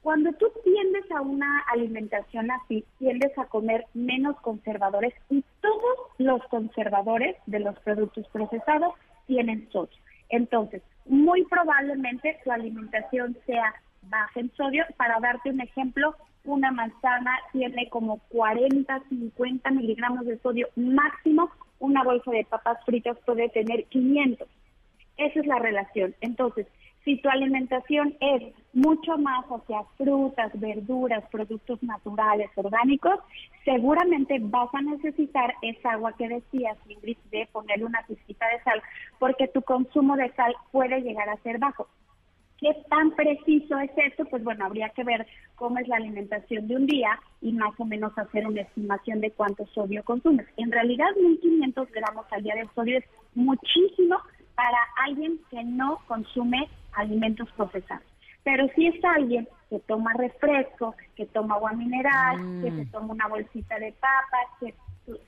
Cuando 0.02 0.34
tú 0.34 0.52
tiendes 0.66 1.10
a 1.12 1.22
una 1.22 1.60
alimentación 1.72 2.52
así, 2.52 2.84
tiendes 3.00 3.38
a 3.38 3.46
comer 3.46 3.86
menos 3.94 4.36
conservadores 4.42 5.14
y 5.30 5.44
todos 5.62 5.98
los 6.18 6.44
conservadores 6.50 7.38
de 7.46 7.62
los 7.62 7.80
productos 7.80 8.28
procesados 8.28 8.94
tienen 9.28 9.70
sodio. 9.72 9.98
Entonces, 10.30 10.82
muy 11.06 11.46
probablemente 11.46 12.38
tu 12.44 12.52
alimentación 12.52 13.38
sea 13.46 13.74
baja 14.10 14.40
en 14.40 14.52
sodio. 14.56 14.86
Para 14.98 15.20
darte 15.20 15.50
un 15.50 15.62
ejemplo, 15.62 16.16
una 16.46 16.72
manzana 16.72 17.32
tiene 17.52 17.90
como 17.90 18.20
40, 18.30 19.04
50 19.10 19.72
miligramos 19.72 20.26
de 20.26 20.38
sodio 20.40 20.68
máximo, 20.76 21.50
una 21.80 22.04
bolsa 22.04 22.32
de 22.32 22.46
papas 22.46 22.78
fritas 22.86 23.18
puede 23.26 23.50
tener 23.50 23.86
500. 23.86 24.48
Esa 25.18 25.40
es 25.40 25.46
la 25.46 25.60
relación. 25.60 26.16
Entonces, 26.22 26.68
si 27.04 27.18
tu 27.18 27.30
alimentación 27.30 28.16
es 28.22 28.54
mucho 28.72 29.18
más 29.18 29.46
hacia 29.46 29.84
frutas, 29.98 30.52
verduras, 30.60 31.24
productos 31.30 31.84
naturales, 31.84 32.50
orgánicos, 32.56 33.20
seguramente 33.66 34.38
vas 34.42 34.74
a 34.74 34.82
necesitar 34.82 35.54
esa 35.62 35.92
agua 35.92 36.14
que 36.14 36.30
decías, 36.30 36.78
Ingrid, 36.88 37.18
de 37.30 37.48
ponerle 37.52 37.86
una 37.86 38.04
pizquita 38.08 38.48
de 38.48 38.64
sal, 38.64 38.82
porque 39.20 39.50
tu 39.50 39.62
consumo 39.62 40.16
de 40.16 40.32
sal 40.34 40.56
puede 40.72 41.02
llegar 41.02 41.28
a 41.30 41.38
ser 41.38 41.60
bajo. 41.60 41.88
¿Qué 42.64 42.74
tan 42.90 43.12
preciso 43.12 43.78
es 43.80 43.92
esto? 43.98 44.24
Pues 44.24 44.42
bueno, 44.42 44.64
habría 44.66 44.88
que 44.88 45.04
ver 45.04 45.28
cómo 45.56 45.80
es 45.80 45.88
la 45.90 45.98
alimentación 45.98 46.66
de 46.70 46.78
un 46.78 46.88
día 46.88 47.20
y 47.42 47.52
más 47.52 47.78
o 47.78 47.84
menos 47.84 48.18
hacer 48.18 48.48
una 48.48 48.62
estimación 48.62 49.20
de 49.20 49.32
cuánto 49.32 49.68
sodio 49.74 50.02
consumes. 50.06 50.48
En 50.56 50.72
realidad, 50.72 51.08
1.500 51.18 51.92
gramos 51.92 52.26
al 52.32 52.42
día 52.42 52.56
de 52.56 52.70
sodio 52.74 53.00
es 53.00 53.04
muchísimo 53.36 54.18
para 54.56 54.78
alguien 55.06 55.42
que 55.52 55.62
no 55.66 56.00
consume 56.08 56.70
alimentos 56.94 57.52
procesados. 57.58 58.06
Pero 58.46 58.66
si 58.76 58.88
es 58.88 59.04
alguien 59.04 59.46
que 59.70 59.80
toma 59.80 60.14
refresco, 60.14 60.96
que 61.18 61.26
toma 61.26 61.56
agua 61.56 61.74
mineral, 61.74 62.38
que 62.62 62.72
se 62.72 62.86
mm. 62.86 62.92
toma 62.92 63.14
una 63.14 63.28
bolsita 63.28 63.78
de 63.78 63.92
papas, 63.92 64.48
que 64.62 64.74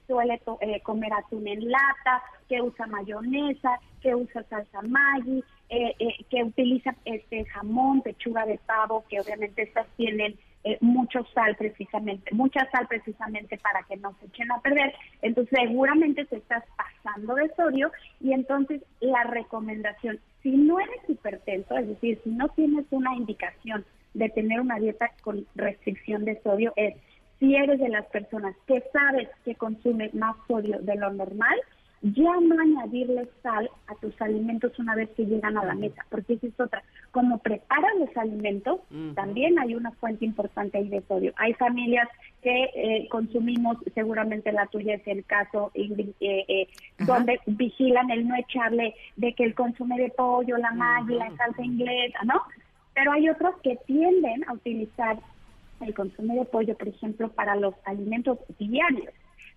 suele 0.07 0.41
eh, 0.61 0.81
comer 0.81 1.13
atún 1.13 1.47
en 1.47 1.69
lata, 1.69 2.23
que 2.47 2.61
usa 2.61 2.87
mayonesa, 2.87 3.79
que 4.01 4.15
usa 4.15 4.43
salsa 4.43 4.81
Maggi, 4.83 5.43
eh, 5.69 5.95
eh, 5.97 6.25
que 6.29 6.43
utiliza 6.43 6.95
este 7.05 7.45
jamón, 7.45 8.01
pechuga 8.01 8.45
de 8.45 8.59
pavo, 8.65 9.03
que 9.09 9.19
obviamente 9.19 9.63
estas 9.63 9.87
tienen 9.97 10.35
eh, 10.63 10.77
mucho 10.81 11.25
sal 11.33 11.55
precisamente, 11.55 12.33
mucha 12.33 12.69
sal 12.71 12.87
precisamente 12.87 13.57
para 13.57 13.83
que 13.83 13.97
no 13.97 14.15
se 14.19 14.27
echen 14.27 14.51
a 14.51 14.61
perder. 14.61 14.93
Entonces 15.21 15.57
seguramente 15.59 16.25
te 16.25 16.37
estás 16.37 16.63
pasando 16.75 17.35
de 17.35 17.49
sodio 17.55 17.91
y 18.19 18.33
entonces 18.33 18.81
la 18.99 19.23
recomendación, 19.23 20.19
si 20.43 20.51
no 20.51 20.79
eres 20.79 21.07
hipertenso, 21.07 21.77
es 21.77 21.87
decir, 21.87 22.19
si 22.23 22.29
no 22.29 22.47
tienes 22.49 22.85
una 22.91 23.15
indicación 23.15 23.85
de 24.13 24.29
tener 24.29 24.59
una 24.61 24.79
dieta 24.79 25.11
con 25.21 25.45
restricción 25.55 26.25
de 26.25 26.41
sodio, 26.41 26.73
es 26.75 26.95
si 27.39 27.55
eres 27.55 27.79
de 27.79 27.89
las 27.89 28.05
personas 28.07 28.55
que 28.67 28.83
sabes 28.93 29.29
que 29.43 29.55
consume 29.55 30.09
más 30.13 30.35
sodio 30.47 30.79
de 30.81 30.95
lo 30.95 31.11
normal, 31.11 31.55
ya 32.13 32.39
no 32.39 32.59
añadirle 32.59 33.27
sal 33.41 33.69
a 33.87 33.95
tus 33.95 34.19
alimentos 34.21 34.77
una 34.77 34.93
vez 34.93 35.09
que 35.11 35.25
llegan 35.25 35.57
a 35.57 35.65
la 35.65 35.73
mesa, 35.73 36.05
porque 36.09 36.33
esa 36.33 36.47
es 36.47 36.59
otra. 36.59 36.83
Como 37.11 37.39
preparas 37.39 37.91
los 37.97 38.15
alimentos, 38.15 38.81
también 39.15 39.57
hay 39.57 39.73
una 39.73 39.91
fuente 39.91 40.23
importante 40.23 40.77
ahí 40.77 40.87
de 40.89 41.01
sodio. 41.07 41.33
Hay 41.37 41.53
familias 41.53 42.07
que 42.43 42.69
eh, 42.75 43.07
consumimos, 43.09 43.77
seguramente 43.95 44.51
la 44.51 44.67
tuya 44.67 44.95
es 44.95 45.07
el 45.07 45.25
caso, 45.25 45.71
eh, 45.73 46.13
eh, 46.19 46.67
donde 46.99 47.39
vigilan 47.47 48.11
el 48.11 48.27
no 48.27 48.35
echarle 48.35 48.93
de 49.15 49.33
que 49.33 49.43
el 49.43 49.55
consume 49.55 49.97
de 49.97 50.09
pollo, 50.09 50.57
la 50.57 50.71
magia, 50.73 51.15
la 51.15 51.37
salsa 51.37 51.63
inglesa, 51.63 52.19
¿no? 52.25 52.43
Pero 52.93 53.13
hay 53.13 53.29
otros 53.29 53.55
que 53.63 53.77
tienden 53.87 54.47
a 54.47 54.53
utilizar 54.53 55.17
el 55.81 55.93
consumo 55.93 56.35
de 56.35 56.45
pollo, 56.45 56.77
por 56.77 56.87
ejemplo, 56.87 57.29
para 57.31 57.55
los 57.55 57.73
alimentos 57.85 58.39
diarios 58.59 59.13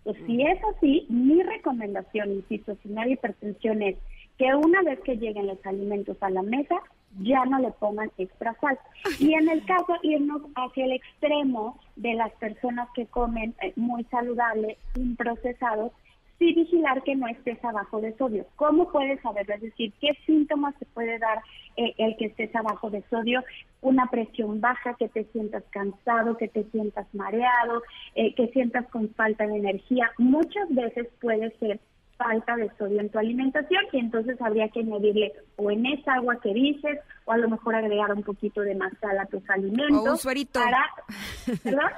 pues, 0.08 0.16
si 0.26 0.40
es 0.40 0.58
así, 0.64 1.04
mi 1.10 1.42
recomendación, 1.42 2.32
insisto, 2.32 2.74
si 2.82 2.88
no 2.88 3.02
hay 3.02 3.12
hipertensión 3.12 3.82
es 3.82 3.94
que 4.38 4.54
una 4.54 4.80
vez 4.82 4.98
que 5.00 5.18
lleguen 5.18 5.48
los 5.48 5.58
alimentos 5.66 6.16
a 6.22 6.30
la 6.30 6.40
mesa, 6.40 6.76
ya 7.20 7.44
no 7.44 7.58
le 7.58 7.72
pongan 7.72 8.10
extra 8.16 8.56
sal. 8.58 8.78
Y 9.18 9.34
en 9.34 9.50
el 9.50 9.62
caso, 9.66 9.96
irnos 10.02 10.40
hacia 10.54 10.86
el 10.86 10.92
extremo 10.92 11.78
de 11.96 12.14
las 12.14 12.32
personas 12.36 12.88
que 12.94 13.04
comen 13.04 13.54
eh, 13.60 13.74
muy 13.76 14.02
saludable, 14.04 14.78
sin 14.94 15.14
procesados, 15.14 15.92
sí 16.38 16.54
vigilar 16.54 17.02
que 17.02 17.14
no 17.14 17.28
estés 17.28 17.62
abajo 17.62 18.00
de 18.00 18.16
sodio. 18.16 18.46
¿Cómo 18.56 18.90
puedes 18.90 19.20
saberlo? 19.20 19.56
Es 19.56 19.60
decir, 19.60 19.92
¿qué 20.00 20.16
síntomas 20.24 20.74
te 20.78 20.86
puede 20.86 21.18
dar 21.18 21.42
el 21.96 22.16
que 22.16 22.26
estés 22.26 22.54
abajo 22.54 22.90
de 22.90 23.02
sodio? 23.08 23.42
Una 23.80 24.06
presión 24.06 24.60
baja, 24.60 24.94
que 24.94 25.08
te 25.08 25.24
sientas 25.32 25.64
cansado, 25.70 26.36
que 26.36 26.48
te 26.48 26.64
sientas 26.64 27.06
mareado, 27.14 27.82
eh, 28.14 28.34
que 28.34 28.48
sientas 28.48 28.86
con 28.88 29.08
falta 29.14 29.46
de 29.46 29.56
energía. 29.56 30.10
Muchas 30.18 30.68
veces 30.70 31.08
puede 31.20 31.50
ser 31.58 31.80
falta 32.16 32.56
de 32.56 32.68
sodio 32.76 33.00
en 33.00 33.10
tu 33.10 33.18
alimentación 33.18 33.84
y 33.92 33.98
entonces 33.98 34.40
habría 34.42 34.68
que 34.70 34.80
añadirle 34.80 35.32
o 35.56 35.70
en 35.70 35.86
esa 35.86 36.14
agua 36.14 36.40
que 36.40 36.52
dices 36.52 36.98
o 37.24 37.32
a 37.32 37.38
lo 37.38 37.48
mejor 37.48 37.76
agregar 37.76 38.12
un 38.12 38.24
poquito 38.24 38.60
de 38.62 38.74
más 38.74 38.92
sal 39.00 39.16
a 39.18 39.26
tus 39.26 39.48
alimentos. 39.48 40.06
O 40.06 40.10
un 40.10 40.18
suerito. 40.18 40.60
¿Verdad? 41.64 41.92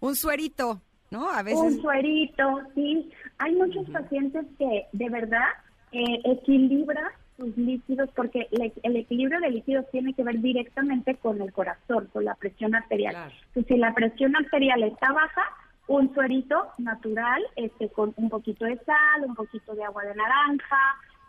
un 0.00 0.16
suerito. 0.16 0.80
¿no? 1.10 1.30
A 1.30 1.42
veces... 1.42 1.60
Un 1.60 1.80
suerito, 1.80 2.60
sí. 2.74 3.10
Hay 3.38 3.54
muchos 3.54 3.88
pacientes 3.90 4.46
que 4.58 4.86
de 4.92 5.08
verdad 5.08 5.48
eh, 5.92 6.20
equilibran 6.24 7.08
sus 7.38 7.56
líquidos 7.56 8.10
porque 8.14 8.48
el 8.50 8.96
equilibrio 8.96 9.40
de 9.40 9.50
líquidos 9.50 9.86
tiene 9.90 10.12
que 10.12 10.24
ver 10.24 10.40
directamente 10.40 11.14
con 11.14 11.40
el 11.40 11.52
corazón, 11.52 12.08
con 12.12 12.24
la 12.24 12.34
presión 12.34 12.74
arterial. 12.74 13.32
si 13.54 13.76
la 13.76 13.94
presión 13.94 14.36
arterial 14.36 14.82
está 14.82 15.12
baja, 15.12 15.42
un 15.86 16.12
suerito 16.12 16.68
natural 16.76 17.42
este 17.56 17.88
con 17.88 18.12
un 18.16 18.28
poquito 18.28 18.66
de 18.66 18.76
sal, 18.84 19.24
un 19.24 19.34
poquito 19.34 19.74
de 19.74 19.84
agua 19.84 20.04
de 20.04 20.14
naranja, 20.14 20.76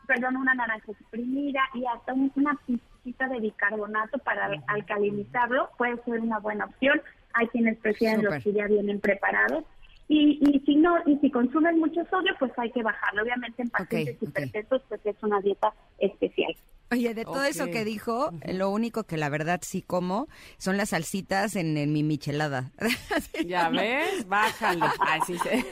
perdón, 0.05 0.35
una 0.35 0.53
naranja 0.55 0.91
exprimida 0.91 1.61
y 1.73 1.85
hasta 1.85 2.13
una 2.13 2.59
pizquita 2.65 3.27
de 3.27 3.39
bicarbonato 3.39 4.17
para 4.17 4.49
alcalinizarlo 4.67 5.69
puede 5.77 6.03
ser 6.03 6.19
una 6.19 6.39
buena 6.39 6.65
opción 6.65 7.01
hay 7.33 7.47
quienes 7.47 7.77
prefieren 7.77 8.23
los 8.23 8.43
que 8.43 8.53
ya 8.53 8.67
vienen 8.67 8.99
preparados. 8.99 9.63
Y, 10.11 10.39
y 10.41 10.59
si 10.65 10.75
no, 10.75 10.95
y 11.05 11.17
si 11.19 11.29
consumen 11.29 11.77
mucho 11.77 12.01
sodio, 12.09 12.33
pues 12.39 12.51
hay 12.57 12.71
que 12.71 12.81
bajarlo. 12.81 13.21
Obviamente 13.21 13.61
en 13.61 13.69
pacientes 13.69 14.17
hipertensos, 14.21 14.81
pues 14.89 15.01
es 15.05 15.15
una 15.21 15.39
dieta 15.39 15.71
especial. 15.99 16.55
Oye, 16.91 17.13
de 17.13 17.23
todo 17.23 17.43
eso 17.43 17.67
que 17.67 17.85
dijo, 17.85 18.31
lo 18.47 18.71
único 18.71 19.03
que 19.03 19.15
la 19.15 19.29
verdad 19.29 19.59
sí 19.61 19.83
como 19.83 20.27
son 20.57 20.75
las 20.75 20.89
salsitas 20.89 21.55
en, 21.55 21.77
en 21.77 21.93
mi 21.93 22.03
michelada. 22.03 22.71
Ya 23.45 23.69
ves, 23.69 24.27
bájale. 24.27 24.85
Ay, 24.99 25.19
sí, 25.27 25.37
sí. 25.37 25.49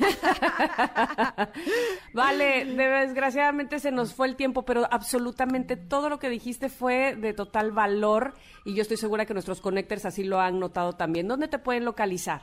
Vale, 2.13 2.65
desgraciadamente 2.65 3.79
se 3.79 3.91
nos 3.91 4.13
fue 4.13 4.27
el 4.27 4.35
tiempo, 4.35 4.63
pero 4.63 4.87
absolutamente 4.91 5.75
todo 5.75 6.09
lo 6.09 6.19
que 6.19 6.29
dijiste 6.29 6.69
fue 6.69 7.15
de 7.15 7.33
total 7.33 7.71
valor 7.71 8.35
y 8.65 8.75
yo 8.75 8.83
estoy 8.83 8.97
segura 8.97 9.25
que 9.25 9.33
nuestros 9.33 9.61
connectors 9.61 10.05
así 10.05 10.23
lo 10.23 10.39
han 10.39 10.59
notado 10.59 10.93
también. 10.93 11.27
¿Dónde 11.27 11.47
te 11.47 11.57
pueden 11.57 11.85
localizar? 11.85 12.41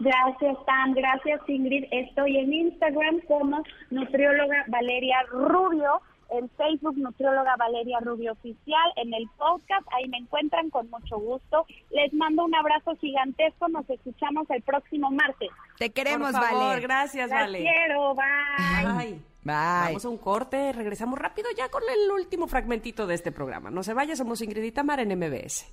Gracias, 0.00 0.56
Tam. 0.66 0.94
Gracias, 0.94 1.40
Ingrid. 1.48 1.84
Estoy 1.90 2.36
en 2.38 2.52
Instagram 2.52 3.20
como 3.26 3.62
nutrióloga 3.90 4.64
Valeria 4.68 5.16
Rubio, 5.30 6.00
en 6.30 6.48
Facebook 6.50 6.96
nutrióloga 6.96 7.56
Valeria 7.56 7.98
Rubio 8.00 8.32
Oficial, 8.32 8.92
en 8.96 9.12
el 9.14 9.26
podcast, 9.38 9.86
ahí 9.96 10.06
me 10.08 10.18
encuentran 10.18 10.70
con 10.70 10.88
mucho 10.90 11.18
gusto. 11.18 11.66
Les 11.90 12.12
mando 12.12 12.44
un 12.44 12.54
abrazo 12.54 12.94
gigantesco. 12.96 13.66
Nos 13.68 13.88
escuchamos 13.90 14.48
el 14.50 14.62
próximo 14.62 15.10
martes. 15.10 15.48
Te 15.78 15.90
queremos, 15.90 16.32
Por 16.32 16.42
favor, 16.42 16.66
Vale. 16.68 16.80
gracias, 16.82 17.30
Las 17.30 17.40
Vale. 17.40 17.58
quiero. 17.60 18.14
Bye. 18.14 18.92
Bye. 18.92 19.12
Bye. 19.42 19.54
Vamos 19.86 20.04
a 20.04 20.08
un 20.10 20.18
corte, 20.18 20.72
regresamos 20.72 21.18
rápido 21.18 21.48
ya 21.56 21.70
con 21.70 21.82
el 21.82 22.10
último 22.12 22.46
fragmentito 22.46 23.06
de 23.06 23.14
este 23.14 23.32
programa. 23.32 23.70
No 23.70 23.82
se 23.82 23.94
vaya, 23.94 24.14
somos 24.14 24.42
Ingrid 24.42 24.62
y 24.62 24.72
Tamara 24.72 25.02
en 25.02 25.16
MBS. 25.18 25.72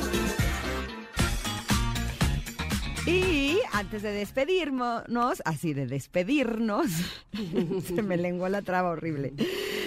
Y 3.07 3.57
antes 3.73 4.03
de 4.03 4.11
despedirnos, 4.11 5.41
así 5.43 5.73
de 5.73 5.87
despedirnos, 5.87 6.85
se 7.83 8.01
me 8.03 8.15
lenguó 8.15 8.47
la 8.47 8.61
traba 8.61 8.91
horrible. 8.91 9.33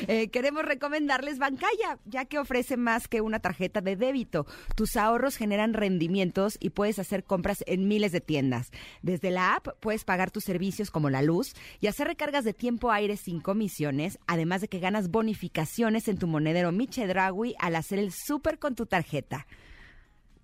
eh, 0.09 0.31
queremos 0.31 0.65
recomendarles 0.65 1.39
Bancaya, 1.39 2.01
ya 2.07 2.25
que 2.25 2.41
ofrece 2.41 2.77
más 2.77 3.07
que 3.07 3.21
una 3.21 3.39
tarjeta 3.39 3.81
de 3.81 3.95
débito. 3.95 4.47
Tus 4.75 4.97
ahorros 4.97 5.37
generan 5.37 5.75
rendimientos 5.75 6.57
y 6.59 6.71
puedes 6.71 6.99
hacer 6.99 7.23
compras 7.23 7.63
en 7.69 7.87
miles 7.87 8.11
de 8.11 8.21
tiendas. 8.21 8.73
Desde 9.03 9.31
la 9.31 9.55
app 9.55 9.69
puedes 9.79 10.03
pagar 10.05 10.33
tus 10.33 10.43
servicios 10.43 10.91
como 10.91 11.09
la 11.09 11.23
luz 11.23 11.55
y 11.81 11.87
hacer 11.87 12.09
recargas 12.09 12.43
de 12.43 12.53
tiempo 12.53 12.91
aire 12.91 13.17
sin 13.17 13.41
comisiones, 13.41 14.19
además 14.27 14.61
de 14.61 14.67
que 14.69 14.81
ganas 14.81 15.09
bonificaciones 15.09 16.09
en 16.09 16.19
tu 16.19 16.27
monedero 16.27 16.73
Michedragui 16.73 17.55
al 17.61 17.77
hacer 17.77 18.01
el 18.01 18.11
súper 18.11 18.59
con 18.59 18.75
tu 18.75 18.87
tarjeta. 18.87 19.47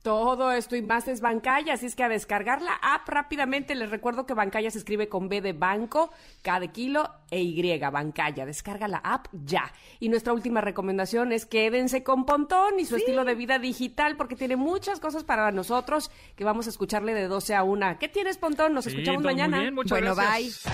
Todo 0.03 0.51
esto 0.53 0.77
y 0.77 0.83
más 0.83 1.09
es 1.09 1.21
Bancaya, 1.21 1.75
así 1.75 1.85
es 1.85 1.95
que 1.95 2.03
a 2.03 2.09
descargar 2.09 2.63
la 2.63 2.73
app 2.83 3.07
rápidamente. 3.07 3.75
Les 3.75 3.91
recuerdo 3.91 4.25
que 4.25 4.33
Bancaya 4.33 4.71
se 4.71 4.79
escribe 4.79 5.09
con 5.11 5.29
B 5.29 5.43
de 5.43 5.53
banco, 5.53 6.11
K 6.43 6.59
de 6.59 6.69
kilo 6.69 7.11
e 7.31 7.43
Y, 7.43 7.79
Bancaya. 7.79 8.47
Descarga 8.47 8.89
la 8.89 8.99
app 8.99 9.27
ya. 9.45 9.71
Y 9.99 10.09
nuestra 10.09 10.33
última 10.33 10.63
recomendación 10.63 11.33
es 11.33 11.45
quédense 11.45 12.03
con 12.03 12.25
Pontón 12.25 12.81
y 12.81 12.87
su 12.87 12.97
estilo 12.97 13.25
de 13.27 13.35
vida 13.35 13.59
digital, 13.59 14.17
porque 14.17 14.37
tiene 14.37 14.57
muchas 14.57 15.01
cosas 15.01 15.25
para 15.25 15.53
nosotros 15.53 16.11
que 16.35 16.45
vamos 16.45 16.67
a 16.67 16.71
escucharle 16.71 17.13
de 17.13 17.27
12 17.29 17.55
a 17.55 17.63
1. 17.63 17.99
¿Qué 17.99 18.09
tienes, 18.09 18.39
Pontón? 18.39 18.73
Nos 18.73 18.85
Sí, 18.85 18.91
escuchamos 18.93 19.23
muy 19.23 19.33
mañana. 19.35 19.61
bien, 19.61 19.75
muchas 19.75 19.91
bueno, 19.91 20.15
gracias. 20.15 20.65
bye. 20.65 20.71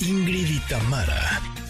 Ingrid 0.00 0.48
y 0.48 0.60
Tamara 0.70 1.42